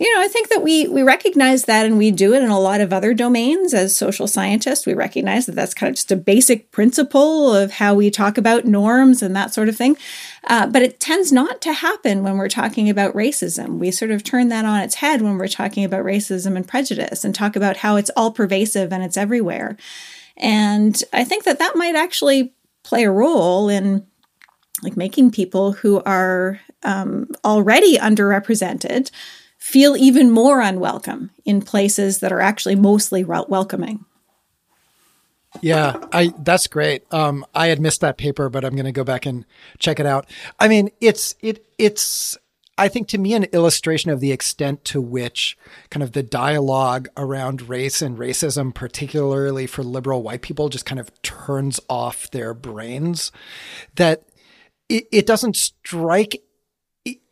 you 0.00 0.14
know, 0.14 0.22
I 0.22 0.28
think 0.28 0.48
that 0.48 0.62
we 0.62 0.88
we 0.88 1.02
recognize 1.02 1.64
that 1.64 1.84
and 1.84 1.98
we 1.98 2.10
do 2.10 2.32
it 2.32 2.42
in 2.42 2.48
a 2.48 2.58
lot 2.58 2.80
of 2.80 2.90
other 2.90 3.12
domains 3.12 3.74
as 3.74 3.94
social 3.94 4.26
scientists. 4.26 4.86
We 4.86 4.94
recognize 4.94 5.44
that 5.44 5.54
that's 5.54 5.74
kind 5.74 5.90
of 5.90 5.96
just 5.96 6.10
a 6.10 6.16
basic 6.16 6.70
principle 6.70 7.54
of 7.54 7.72
how 7.72 7.94
we 7.94 8.10
talk 8.10 8.38
about 8.38 8.64
norms 8.64 9.22
and 9.22 9.36
that 9.36 9.52
sort 9.52 9.68
of 9.68 9.76
thing. 9.76 9.98
Uh, 10.44 10.66
but 10.66 10.80
it 10.80 11.00
tends 11.00 11.30
not 11.30 11.60
to 11.60 11.74
happen 11.74 12.22
when 12.22 12.38
we're 12.38 12.48
talking 12.48 12.88
about 12.88 13.14
racism. 13.14 13.76
We 13.76 13.90
sort 13.90 14.10
of 14.10 14.24
turn 14.24 14.48
that 14.48 14.64
on 14.64 14.80
its 14.80 14.94
head 14.96 15.20
when 15.20 15.36
we're 15.36 15.48
talking 15.48 15.84
about 15.84 16.06
racism 16.06 16.56
and 16.56 16.66
prejudice 16.66 17.22
and 17.22 17.34
talk 17.34 17.54
about 17.54 17.76
how 17.76 17.96
it's 17.96 18.10
all 18.16 18.32
pervasive 18.32 18.94
and 18.94 19.02
it's 19.02 19.18
everywhere. 19.18 19.76
And 20.38 20.98
I 21.12 21.24
think 21.24 21.44
that 21.44 21.58
that 21.58 21.76
might 21.76 21.94
actually 21.94 22.54
play 22.84 23.04
a 23.04 23.10
role 23.10 23.68
in 23.68 24.06
like 24.82 24.96
making 24.96 25.32
people 25.32 25.72
who 25.72 26.02
are 26.06 26.58
um, 26.84 27.28
already 27.44 27.98
underrepresented 27.98 29.10
feel 29.60 29.96
even 29.96 30.30
more 30.30 30.60
unwelcome 30.60 31.30
in 31.44 31.60
places 31.60 32.18
that 32.18 32.32
are 32.32 32.40
actually 32.40 32.74
mostly 32.74 33.22
welcoming. 33.22 34.04
Yeah, 35.60 35.96
I 36.12 36.32
that's 36.38 36.66
great. 36.66 37.04
Um, 37.12 37.44
I 37.54 37.68
had 37.68 37.80
missed 37.80 38.00
that 38.00 38.18
paper, 38.18 38.48
but 38.48 38.64
I'm 38.64 38.74
going 38.74 38.86
to 38.86 38.92
go 38.92 39.04
back 39.04 39.26
and 39.26 39.44
check 39.78 40.00
it 40.00 40.06
out. 40.06 40.26
I 40.58 40.68
mean, 40.68 40.90
it's 41.00 41.34
it 41.40 41.66
it's 41.76 42.38
I 42.78 42.88
think 42.88 43.08
to 43.08 43.18
me 43.18 43.34
an 43.34 43.44
illustration 43.44 44.10
of 44.10 44.20
the 44.20 44.32
extent 44.32 44.84
to 44.86 45.00
which 45.00 45.58
kind 45.90 46.02
of 46.02 46.12
the 46.12 46.22
dialogue 46.22 47.08
around 47.16 47.68
race 47.68 48.00
and 48.00 48.16
racism, 48.16 48.72
particularly 48.72 49.66
for 49.66 49.82
liberal 49.82 50.22
white 50.22 50.42
people, 50.42 50.68
just 50.68 50.86
kind 50.86 51.00
of 51.00 51.10
turns 51.22 51.80
off 51.88 52.30
their 52.30 52.54
brains. 52.54 53.32
That 53.96 54.22
it, 54.88 55.06
it 55.12 55.26
doesn't 55.26 55.56
strike 55.56 56.42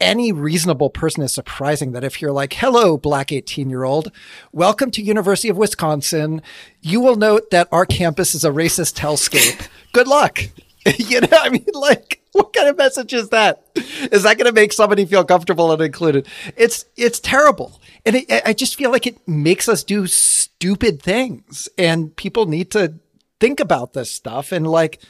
any 0.01 0.33
reasonable 0.33 0.91
person 0.91 1.23
is 1.23 1.33
surprising 1.33 1.93
that 1.93 2.05
if 2.05 2.21
you're 2.21 2.33
like, 2.33 2.55
hello, 2.55 2.97
black 2.97 3.31
18 3.31 3.69
year 3.71 3.85
old, 3.85 4.11
welcome 4.53 4.91
to 4.93 5.03
University 5.03 5.49
of 5.49 5.57
Wisconsin, 5.57 6.43
you 6.81 7.01
will 7.01 7.17
note 7.17 7.51
that 7.51 7.69
our 7.71 7.87
campus 7.87 8.35
is 8.35 8.45
a 8.45 8.51
racist 8.51 8.99
hellscape. 8.99 9.69
Good 9.93 10.09
luck. 10.09 10.41
you 10.99 11.21
know, 11.21 11.29
I 11.33 11.49
mean, 11.51 11.67
like, 11.73 12.23
what 12.33 12.53
kind 12.53 12.69
of 12.69 12.77
message 12.77 13.13
is 13.13 13.29
that? 13.29 13.65
Is 14.11 14.23
that 14.23 14.39
going 14.39 14.47
to 14.47 14.53
make 14.53 14.73
somebody 14.73 15.05
feel 15.05 15.25
comfortable 15.25 15.73
and 15.73 15.83
included? 15.83 16.27
It's, 16.57 16.85
it's 16.97 17.21
terrible. 17.21 17.81
And 18.07 18.17
it, 18.17 18.43
I 18.45 18.53
just 18.53 18.77
feel 18.77 18.91
like 18.91 19.07
it 19.07 19.27
makes 19.29 19.69
us 19.69 19.85
do 19.85 20.07
stupid 20.07 21.03
things 21.03 21.69
and 21.77 22.15
people 22.17 22.47
need 22.47 22.71
to 22.73 22.95
think 23.41 23.61
about 23.61 23.93
this 23.93 24.11
stuff 24.11 24.53
in 24.53 24.65
like 24.65 25.01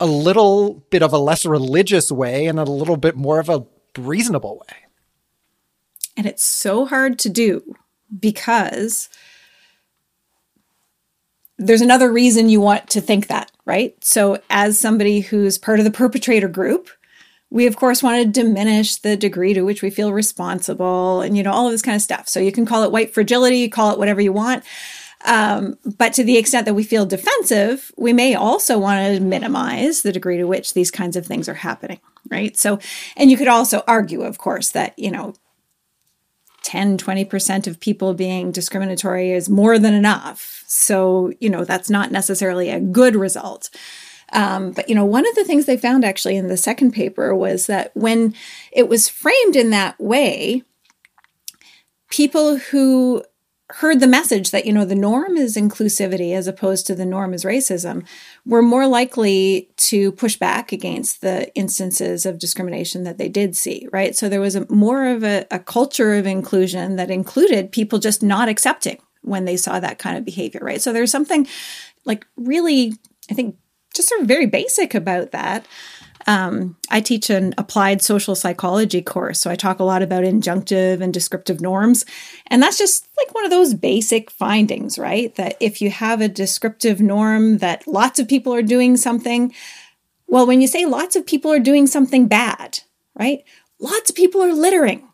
a 0.00 0.06
little 0.06 0.84
bit 0.90 1.02
of 1.02 1.12
a 1.12 1.18
less 1.18 1.44
religious 1.44 2.10
way 2.12 2.46
and 2.46 2.58
a 2.58 2.64
little 2.64 2.96
bit 2.96 3.16
more 3.16 3.40
of 3.40 3.48
a 3.48 3.66
reasonable 3.98 4.58
way. 4.58 4.76
And 6.16 6.26
it's 6.26 6.42
so 6.42 6.86
hard 6.86 7.18
to 7.20 7.28
do 7.28 7.76
because 8.18 9.08
there's 11.58 11.80
another 11.80 12.10
reason 12.10 12.48
you 12.48 12.60
want 12.60 12.88
to 12.90 13.00
think 13.00 13.26
that, 13.26 13.50
right? 13.64 13.96
So, 14.02 14.40
as 14.50 14.78
somebody 14.78 15.20
who's 15.20 15.58
part 15.58 15.78
of 15.80 15.84
the 15.84 15.90
perpetrator 15.90 16.48
group, 16.48 16.88
we 17.50 17.66
of 17.66 17.76
course 17.76 18.02
want 18.02 18.22
to 18.22 18.42
diminish 18.42 18.96
the 18.96 19.16
degree 19.16 19.54
to 19.54 19.62
which 19.62 19.82
we 19.82 19.90
feel 19.90 20.12
responsible 20.12 21.20
and 21.20 21.36
you 21.36 21.42
know 21.42 21.52
all 21.52 21.66
of 21.66 21.72
this 21.72 21.82
kind 21.82 21.96
of 21.96 22.02
stuff 22.02 22.28
so 22.28 22.40
you 22.40 22.52
can 22.52 22.66
call 22.66 22.82
it 22.82 22.92
white 22.92 23.12
fragility 23.14 23.68
call 23.68 23.90
it 23.92 23.98
whatever 23.98 24.20
you 24.20 24.32
want 24.32 24.64
um, 25.24 25.76
but 25.96 26.12
to 26.12 26.22
the 26.22 26.36
extent 26.36 26.64
that 26.64 26.74
we 26.74 26.84
feel 26.84 27.04
defensive 27.06 27.92
we 27.96 28.12
may 28.12 28.34
also 28.34 28.78
want 28.78 29.04
to 29.04 29.20
minimize 29.20 30.02
the 30.02 30.12
degree 30.12 30.36
to 30.36 30.44
which 30.44 30.74
these 30.74 30.90
kinds 30.90 31.16
of 31.16 31.26
things 31.26 31.48
are 31.48 31.54
happening 31.54 32.00
right? 32.30 32.56
So, 32.56 32.78
and 33.16 33.30
you 33.30 33.36
could 33.36 33.48
also 33.48 33.82
argue, 33.86 34.22
of 34.22 34.38
course, 34.38 34.70
that, 34.70 34.98
you 34.98 35.10
know, 35.10 35.34
10, 36.62 36.98
20% 36.98 37.66
of 37.66 37.80
people 37.80 38.14
being 38.14 38.52
discriminatory 38.52 39.32
is 39.32 39.48
more 39.48 39.78
than 39.78 39.94
enough. 39.94 40.64
So, 40.66 41.32
you 41.40 41.48
know, 41.48 41.64
that's 41.64 41.88
not 41.88 42.10
necessarily 42.10 42.68
a 42.70 42.80
good 42.80 43.16
result. 43.16 43.70
Um, 44.32 44.72
but, 44.72 44.88
you 44.88 44.94
know, 44.94 45.06
one 45.06 45.26
of 45.26 45.34
the 45.34 45.44
things 45.44 45.64
they 45.64 45.78
found 45.78 46.04
actually 46.04 46.36
in 46.36 46.48
the 46.48 46.58
second 46.58 46.92
paper 46.92 47.34
was 47.34 47.66
that 47.66 47.96
when 47.96 48.34
it 48.72 48.88
was 48.88 49.08
framed 49.08 49.56
in 49.56 49.70
that 49.70 49.98
way, 49.98 50.62
people 52.10 52.58
who 52.58 53.22
heard 53.70 54.00
the 54.00 54.06
message 54.06 54.50
that 54.50 54.64
you 54.64 54.72
know 54.72 54.84
the 54.84 54.94
norm 54.94 55.36
is 55.36 55.56
inclusivity 55.56 56.32
as 56.32 56.46
opposed 56.46 56.86
to 56.86 56.94
the 56.94 57.04
norm 57.04 57.34
is 57.34 57.44
racism 57.44 58.06
were 58.46 58.62
more 58.62 58.86
likely 58.86 59.68
to 59.76 60.10
push 60.12 60.36
back 60.36 60.72
against 60.72 61.20
the 61.20 61.54
instances 61.54 62.24
of 62.24 62.38
discrimination 62.38 63.04
that 63.04 63.18
they 63.18 63.28
did 63.28 63.56
see 63.56 63.86
right? 63.92 64.16
So 64.16 64.28
there 64.28 64.40
was 64.40 64.56
a, 64.56 64.66
more 64.72 65.06
of 65.06 65.22
a, 65.22 65.46
a 65.50 65.58
culture 65.58 66.14
of 66.14 66.26
inclusion 66.26 66.96
that 66.96 67.10
included 67.10 67.70
people 67.70 67.98
just 67.98 68.22
not 68.22 68.48
accepting 68.48 68.98
when 69.22 69.44
they 69.44 69.56
saw 69.56 69.78
that 69.78 69.98
kind 69.98 70.16
of 70.16 70.24
behavior 70.24 70.60
right? 70.62 70.80
So 70.80 70.92
there's 70.92 71.10
something 71.10 71.46
like 72.08 72.26
really 72.36 72.94
i 73.30 73.34
think 73.34 73.56
just 73.94 74.08
sort 74.08 74.22
of 74.22 74.26
very 74.26 74.46
basic 74.46 74.94
about 74.94 75.30
that 75.30 75.64
um, 76.28 76.76
I 76.90 77.00
teach 77.00 77.30
an 77.30 77.54
applied 77.56 78.02
social 78.02 78.34
psychology 78.34 79.00
course, 79.00 79.40
so 79.40 79.50
I 79.50 79.56
talk 79.56 79.78
a 79.78 79.84
lot 79.84 80.02
about 80.02 80.24
injunctive 80.24 81.00
and 81.00 81.12
descriptive 81.12 81.62
norms. 81.62 82.04
And 82.48 82.62
that's 82.62 82.76
just 82.76 83.08
like 83.16 83.34
one 83.34 83.46
of 83.46 83.50
those 83.50 83.72
basic 83.72 84.30
findings, 84.30 84.98
right? 84.98 85.34
That 85.36 85.56
if 85.58 85.80
you 85.80 85.88
have 85.88 86.20
a 86.20 86.28
descriptive 86.28 87.00
norm 87.00 87.58
that 87.58 87.88
lots 87.88 88.18
of 88.18 88.28
people 88.28 88.52
are 88.52 88.60
doing 88.60 88.98
something, 88.98 89.54
well, 90.26 90.46
when 90.46 90.60
you 90.60 90.68
say 90.68 90.84
lots 90.84 91.16
of 91.16 91.26
people 91.26 91.50
are 91.50 91.58
doing 91.58 91.86
something 91.86 92.28
bad, 92.28 92.80
right? 93.18 93.42
Lots 93.80 94.10
of 94.10 94.16
people 94.16 94.42
are 94.42 94.52
littering. 94.52 95.08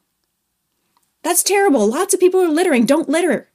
That's 1.22 1.44
terrible. 1.44 1.86
Lots 1.86 2.12
of 2.12 2.18
people 2.18 2.40
are 2.40 2.48
littering. 2.48 2.86
Don't 2.86 3.08
litter. 3.08 3.48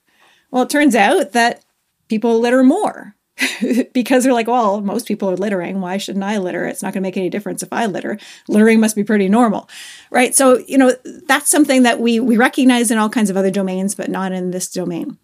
Well, 0.50 0.64
it 0.64 0.70
turns 0.70 0.96
out 0.96 1.34
that 1.34 1.66
people 2.08 2.40
litter 2.40 2.64
more, 2.64 3.16
because 3.94 4.24
they're 4.24 4.34
like, 4.34 4.48
well, 4.48 4.82
most 4.82 5.08
people 5.08 5.30
are 5.30 5.38
littering. 5.38 5.82
Why 5.82 5.98
shouldn't 5.98 6.24
I 6.24 6.38
litter? 6.38 6.66
It's 6.66 6.82
not 6.82 6.94
going 6.94 7.02
to 7.02 7.08
make 7.08 7.18
any 7.18 7.30
difference 7.30 7.64
if 7.64 7.72
I 7.72 7.86
litter. 7.86 8.18
Littering 8.48 8.80
must 8.80 8.96
be 8.96 9.04
pretty 9.04 9.30
normal, 9.30 9.70
right? 10.10 10.36
So, 10.36 10.60
you 10.68 10.78
know, 10.78 10.94
that's 11.28 11.50
something 11.50 11.84
that 11.84 12.00
we 12.00 12.20
we 12.20 12.38
recognize 12.38 12.92
in 12.92 12.98
all 12.98 13.10
kinds 13.10 13.30
of 13.30 13.38
other 13.38 13.52
domains, 13.52 13.96
but 13.96 14.10
not 14.10 14.32
in 14.32 14.52
this 14.52 14.70
domain. 14.70 15.18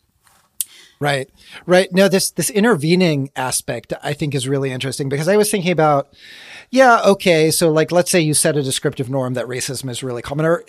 Right, 1.00 1.30
right. 1.66 1.92
No, 1.92 2.08
this 2.08 2.32
this 2.32 2.50
intervening 2.50 3.30
aspect 3.36 3.92
I 4.02 4.14
think 4.14 4.34
is 4.34 4.48
really 4.48 4.72
interesting 4.72 5.10
because 5.10 5.28
I 5.28 5.36
was 5.36 5.52
thinking 5.52 5.72
about, 5.72 6.08
yeah, 6.70 7.02
okay, 7.06 7.52
so 7.52 7.70
like 7.70 7.92
let's 7.92 8.10
say 8.10 8.22
you 8.22 8.34
set 8.34 8.56
a 8.56 8.64
descriptive 8.64 9.10
norm 9.10 9.34
that 9.34 9.46
racism 9.46 9.90
is 9.90 10.04
really 10.04 10.22
common, 10.22 10.46
or 10.46 10.64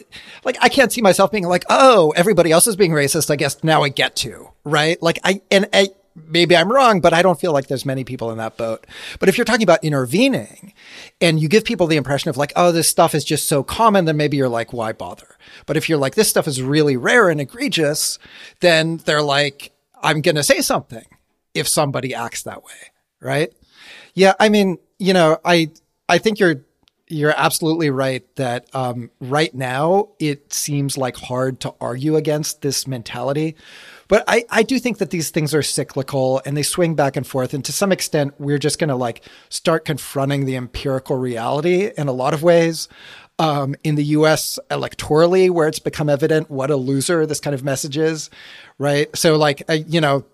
like 0.44 0.56
I 0.60 0.68
can't 0.68 0.93
see 0.93 1.01
myself 1.01 1.31
being 1.31 1.47
like, 1.47 1.64
oh, 1.70 2.12
everybody 2.16 2.51
else 2.51 2.66
is 2.66 2.74
being 2.74 2.90
racist. 2.90 3.31
I 3.31 3.36
guess 3.36 3.62
now 3.62 3.85
I 3.85 3.89
get 3.89 4.16
to, 4.16 4.51
right? 4.64 5.01
Like 5.01 5.20
I 5.23 5.43
and 5.48 5.68
I 5.73 5.90
maybe 6.26 6.56
I'm 6.56 6.70
wrong, 6.70 7.01
but 7.01 7.12
I 7.12 7.22
don't 7.22 7.38
feel 7.38 7.52
like 7.52 7.68
there's 7.68 7.84
many 7.84 8.05
people 8.05 8.30
in 8.30 8.38
that 8.38 8.56
boat. 8.56 8.86
But 9.18 9.28
if 9.28 9.36
you're 9.36 9.44
talking 9.44 9.62
about 9.62 9.84
intervening 9.84 10.72
and 11.20 11.38
you 11.40 11.48
give 11.48 11.64
people 11.64 11.86
the 11.86 11.97
impression 11.97 12.30
of 12.30 12.36
like, 12.36 12.52
oh, 12.56 12.72
this 12.72 12.88
stuff 12.88 13.14
is 13.14 13.24
just 13.24 13.48
so 13.48 13.62
common, 13.62 14.05
then 14.05 14.16
maybe 14.16 14.36
you're 14.36 14.48
like, 14.48 14.72
why 14.72 14.93
bother? 14.93 15.36
But 15.66 15.76
if 15.76 15.88
you're 15.88 15.98
like, 15.98 16.14
this 16.14 16.28
stuff 16.28 16.48
is 16.48 16.62
really 16.62 16.97
rare 16.97 17.28
and 17.28 17.40
egregious, 17.40 18.18
then 18.60 18.98
they're 18.98 19.22
like, 19.22 19.72
I'm 20.02 20.20
going 20.20 20.36
to 20.36 20.43
say 20.43 20.60
something 20.60 21.05
if 21.55 21.68
somebody 21.68 22.14
acts 22.14 22.43
that 22.44 22.62
way. 22.62 22.93
Right. 23.20 23.52
Yeah. 24.14 24.34
I 24.38 24.48
mean, 24.48 24.78
you 24.98 25.12
know, 25.12 25.38
I, 25.44 25.70
I 26.09 26.18
think 26.18 26.38
you're, 26.38 26.65
you're 27.09 27.35
absolutely 27.37 27.91
right 27.91 28.24
that 28.37 28.66
um, 28.74 29.11
right 29.20 29.55
now 29.55 30.09
it 30.19 30.53
seems 30.53 30.99
like 30.99 31.16
hard 31.16 31.61
to 31.61 31.74
argue 31.81 32.16
against 32.16 32.62
this 32.62 32.87
mentality 32.87 33.57
but 34.09 34.24
I, 34.28 34.45
I 34.51 34.62
do 34.62 34.78
think 34.78 34.99
that 34.99 35.11
these 35.11 35.31
things 35.31 35.55
are 35.55 35.62
cyclical 35.62 36.41
and 36.45 36.57
they 36.57 36.62
swing 36.62 36.95
back 36.95 37.16
and 37.16 37.27
forth. 37.27 37.55
And 37.55 37.65
to 37.65 37.73
some 37.73 37.93
extent, 37.93 38.35
we're 38.39 38.59
just 38.59 38.78
going 38.78 38.89
to 38.89 38.97
like 38.97 39.24
start 39.49 39.85
confronting 39.85 40.45
the 40.45 40.57
empirical 40.57 41.16
reality 41.16 41.91
in 41.97 42.09
a 42.09 42.12
lot 42.12 42.35
of 42.35 42.43
ways. 42.43 42.89
Um, 43.39 43.74
in 43.85 43.97
the 43.97 44.05
US 44.05 44.59
electorally, 44.70 45.51
where 45.51 45.69
it's 45.69 45.78
become 45.78 46.09
evident 46.09 46.51
what 46.51 46.70
a 46.70 46.77
loser 46.77 47.27
this 47.27 47.39
kind 47.39 47.53
of 47.53 47.62
message 47.62 47.99
is, 47.99 48.31
right? 48.78 49.15
So, 49.15 49.37
like, 49.37 49.62
I, 49.69 49.85
you 49.87 50.01
know, 50.01 50.24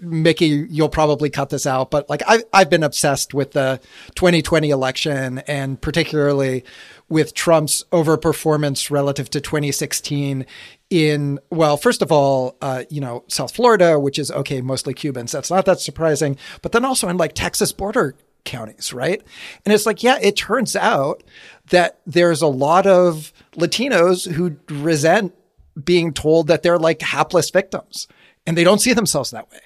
Mickey, 0.00 0.66
you'll 0.68 0.90
probably 0.90 1.30
cut 1.30 1.48
this 1.48 1.66
out, 1.66 1.90
but 1.90 2.08
like 2.10 2.22
I've, 2.26 2.44
I've 2.52 2.70
been 2.70 2.82
obsessed 2.82 3.32
with 3.32 3.52
the 3.52 3.80
2020 4.14 4.68
election 4.68 5.38
and 5.46 5.80
particularly 5.80 6.64
with 7.08 7.32
Trump's 7.32 7.84
overperformance 7.90 8.90
relative 8.90 9.30
to 9.30 9.40
2016 9.40 10.44
in, 10.90 11.38
well, 11.50 11.76
first 11.76 12.02
of 12.02 12.12
all, 12.12 12.56
uh, 12.60 12.84
you 12.90 13.00
know, 13.00 13.24
South 13.28 13.54
Florida, 13.54 13.98
which 13.98 14.18
is 14.18 14.30
okay, 14.30 14.60
mostly 14.60 14.92
Cubans. 14.92 15.32
That's 15.32 15.50
not 15.50 15.64
that 15.64 15.80
surprising. 15.80 16.36
But 16.60 16.72
then 16.72 16.84
also 16.84 17.08
in 17.08 17.16
like 17.16 17.34
Texas 17.34 17.72
border 17.72 18.14
counties, 18.44 18.92
right? 18.92 19.22
And 19.64 19.72
it's 19.72 19.86
like, 19.86 20.02
yeah, 20.02 20.18
it 20.20 20.36
turns 20.36 20.76
out 20.76 21.22
that 21.70 22.00
there's 22.06 22.42
a 22.42 22.48
lot 22.48 22.86
of 22.86 23.32
Latinos 23.52 24.30
who 24.30 24.56
resent 24.68 25.34
being 25.82 26.12
told 26.12 26.48
that 26.48 26.62
they're 26.62 26.78
like 26.78 27.00
hapless 27.00 27.48
victims 27.48 28.08
and 28.46 28.58
they 28.58 28.64
don't 28.64 28.80
see 28.80 28.92
themselves 28.92 29.30
that 29.30 29.50
way 29.50 29.60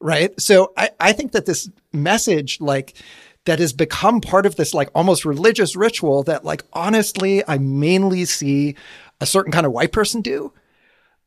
right? 0.00 0.38
So 0.40 0.72
I, 0.76 0.90
I 0.98 1.12
think 1.12 1.32
that 1.32 1.46
this 1.46 1.70
message, 1.92 2.60
like, 2.60 2.96
that 3.46 3.58
has 3.58 3.72
become 3.72 4.20
part 4.20 4.46
of 4.46 4.56
this 4.56 4.74
like 4.74 4.90
almost 4.94 5.24
religious 5.24 5.74
ritual 5.74 6.22
that 6.24 6.44
like 6.44 6.62
honestly 6.72 7.42
I 7.48 7.58
mainly 7.58 8.24
see 8.24 8.76
a 9.20 9.26
certain 9.26 9.52
kind 9.52 9.66
of 9.66 9.72
white 9.72 9.92
person 9.92 10.20
do. 10.20 10.52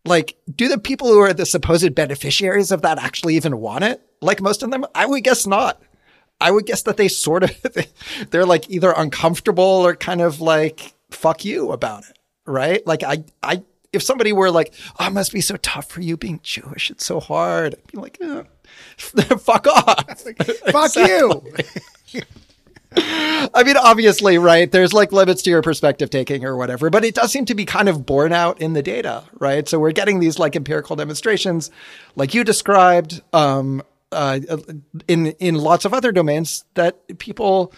Like, 0.06 0.36
do 0.54 0.68
the 0.68 0.78
people 0.78 1.08
who 1.08 1.20
are 1.20 1.34
the 1.34 1.46
supposed 1.46 1.96
beneficiaries 1.96 2.72
of 2.72 2.82
that 2.82 3.00
actually 3.02 3.36
even 3.36 3.60
want 3.60 3.86
it? 3.86 4.02
Like 4.22 4.42
most 4.42 4.62
of 4.62 4.70
them, 4.70 4.86
I 4.94 5.06
would 5.06 5.24
guess 5.24 5.48
not. 5.48 5.82
I 6.42 6.52
would 6.52 6.66
guess 6.66 6.84
that 6.84 6.98
they 6.98 7.08
sort 7.08 7.44
of 7.44 7.52
they're 8.30 8.46
like 8.46 8.70
either 8.70 8.94
uncomfortable 8.96 9.64
or 9.64 9.96
kind 9.96 10.22
of 10.22 10.42
like 10.42 10.94
fuck 11.10 11.46
you 11.46 11.72
about 11.72 12.04
it, 12.10 12.20
right? 12.46 12.86
Like 12.86 13.04
I 13.04 13.24
I 13.42 13.64
if 13.94 14.04
somebody 14.04 14.34
were 14.34 14.52
like, 14.52 14.74
"Oh, 15.00 15.10
must 15.10 15.32
be 15.32 15.40
so 15.40 15.56
tough 15.58 15.90
for 15.90 16.02
you 16.02 16.18
being 16.18 16.40
Jewish. 16.44 16.90
It's 16.90 17.06
so 17.06 17.20
hard." 17.20 17.76
I'd 17.76 17.92
be 17.92 17.98
like, 17.98 18.18
eh, 18.20 18.44
"Fuck 18.98 19.68
off, 19.68 20.26
like, 20.26 20.44
fuck 20.44 20.96
you." 20.96 22.22
I 22.96 23.64
mean, 23.66 23.78
obviously, 23.78 24.38
right? 24.38 24.72
There's 24.72 24.94
like 24.94 25.12
limits 25.12 25.42
to 25.44 25.50
your 25.50 25.62
perspective 25.62 26.10
taking 26.10 26.46
or 26.46 26.56
whatever, 26.56 26.90
but 26.90 27.04
it 27.04 27.16
does 27.16 27.32
seem 27.32 27.46
to 27.46 27.56
be 27.56 27.66
kind 27.66 27.90
of 27.90 28.06
borne 28.06 28.34
out 28.34 28.62
in 28.62 28.74
the 28.74 28.84
data, 28.84 29.24
right? 29.40 29.68
So 29.68 29.80
we're 29.80 29.92
getting 29.92 30.20
these 30.20 30.38
like 30.38 30.56
empirical 30.56 30.96
demonstrations, 30.96 31.72
like 32.16 32.34
you 32.34 32.44
described, 32.44 33.22
um, 33.34 33.82
uh, 34.12 34.40
in 35.08 35.28
in 35.40 35.56
lots 35.56 35.86
of 35.86 35.94
other 35.94 36.12
domains 36.12 36.66
that 36.76 37.18
people, 37.18 37.74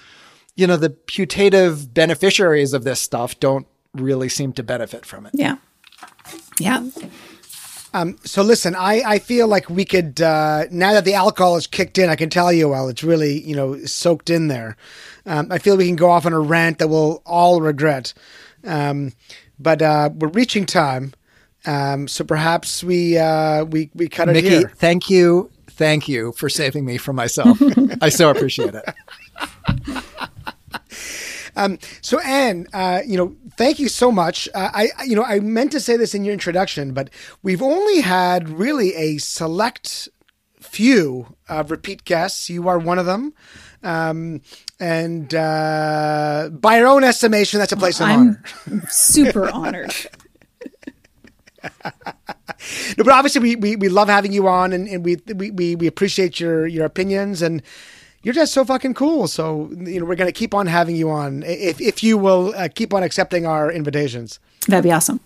you 0.56 0.68
know, 0.68 0.76
the 0.76 0.90
putative 0.90 1.94
beneficiaries 1.94 2.74
of 2.74 2.84
this 2.84 3.00
stuff 3.00 3.40
don't 3.40 3.68
really 3.94 4.28
seem 4.28 4.52
to 4.54 4.64
benefit 4.64 5.06
from 5.06 5.26
it. 5.26 5.32
Yeah, 5.34 5.58
yeah. 6.60 6.90
Um, 7.96 8.18
so 8.26 8.42
listen, 8.42 8.76
I, 8.76 9.02
I 9.06 9.20
feel 9.20 9.48
like 9.48 9.70
we 9.70 9.86
could 9.86 10.20
uh, 10.20 10.66
now 10.70 10.92
that 10.92 11.06
the 11.06 11.14
alcohol 11.14 11.56
is 11.56 11.66
kicked 11.66 11.98
in. 11.98 12.10
I 12.10 12.18
can 12.18 12.30
tell 12.30 12.52
you, 12.52 12.68
well, 12.68 12.90
it's 12.90 13.06
really 13.06 13.40
you 13.40 13.56
know 13.56 13.86
soaked 13.86 14.30
in 14.30 14.50
there. 14.50 14.76
Um, 15.26 15.48
I 15.50 15.60
feel 15.60 15.78
we 15.78 15.88
can 15.88 15.96
go 15.96 16.10
off 16.10 16.26
on 16.26 16.34
a 16.34 16.40
rant 16.40 16.80
that 16.80 16.90
we'll 16.90 17.22
all 17.26 17.62
regret. 17.62 18.14
Um, 18.66 19.14
but 19.58 19.82
uh, 19.82 20.10
we're 20.14 20.28
reaching 20.28 20.66
time, 20.66 21.14
um, 21.66 22.10
so 22.10 22.26
perhaps 22.26 22.84
we 22.84 23.18
uh, 23.18 23.64
we 23.64 23.90
we 23.96 24.10
cut 24.10 24.28
it 24.28 24.34
Mickey, 24.34 24.50
here. 24.50 24.74
Thank 24.76 25.10
you, 25.10 25.50
thank 25.68 26.10
you 26.10 26.34
for 26.34 26.50
saving 26.50 26.84
me 26.84 26.98
from 26.98 27.16
myself. 27.16 27.58
I 28.02 28.10
so 28.10 28.30
appreciate 28.30 28.76
it. 28.76 30.04
Um, 31.56 31.80
so 32.02 32.20
Anne, 32.20 32.68
uh, 32.74 33.02
you 33.06 33.18
know, 33.18 33.36
thank 33.58 33.80
you 33.80 33.90
so 33.90 34.12
much. 34.12 34.50
Uh, 34.54 34.70
I, 34.74 34.90
you 35.06 35.16
know, 35.16 35.24
I 35.24 35.40
meant 35.40 35.72
to 35.72 35.80
say 35.80 35.98
this 35.98 36.14
in 36.14 36.26
your 36.26 36.34
introduction, 36.34 36.94
but 36.94 37.10
we've 37.44 37.62
only 37.62 38.02
had 38.02 38.50
really 38.50 38.94
a 38.96 39.18
select 39.18 40.10
few 40.60 41.36
of 41.48 41.72
repeat 41.72 42.04
guests. 42.04 42.50
You 42.50 42.68
are 42.68 42.78
one 42.80 43.00
of 43.00 43.06
them. 43.06 43.34
Um, 43.84 44.42
and 44.80 45.34
uh, 45.34 46.50
by 46.52 46.78
your 46.80 46.88
own 46.88 47.04
estimation, 47.04 47.60
that's 47.60 47.72
a 47.72 47.78
place 47.78 48.00
of 48.00 48.08
I'm 48.08 48.20
honor. 48.68 48.82
super 48.90 49.50
honored. 49.50 49.94
no, 51.64 53.04
but 53.04 53.10
obviously 53.10 53.42
we, 53.42 53.56
we, 53.56 53.76
we 53.76 53.90
love 53.90 54.10
having 54.10 54.34
you 54.34 54.48
on 54.48 54.74
and, 54.74 54.88
and 54.88 55.06
we, 55.06 55.18
we, 55.36 55.76
we 55.76 55.88
appreciate 55.88 56.40
your, 56.40 56.66
your 56.68 56.86
opinions 56.86 57.42
and 57.42 57.62
you're 58.26 58.34
just 58.34 58.54
so 58.54 58.66
fucking 58.66 58.96
cool. 58.96 59.28
So, 59.28 59.70
you 59.78 60.00
know, 60.00 60.06
we're 60.06 60.16
to 60.26 60.32
keep 60.32 60.56
on 60.56 60.66
having 60.66 60.96
you 60.96 61.12
on 61.12 61.44
if, 61.44 61.80
if 61.80 62.04
you 62.04 62.18
will 62.18 62.56
uh, 62.56 62.68
keep 62.74 62.92
on 62.92 63.04
accepting 63.04 63.46
our 63.46 63.72
invitations. 63.72 64.40
That'd 64.68 64.84
be 64.84 64.92
awesome. 64.92 65.20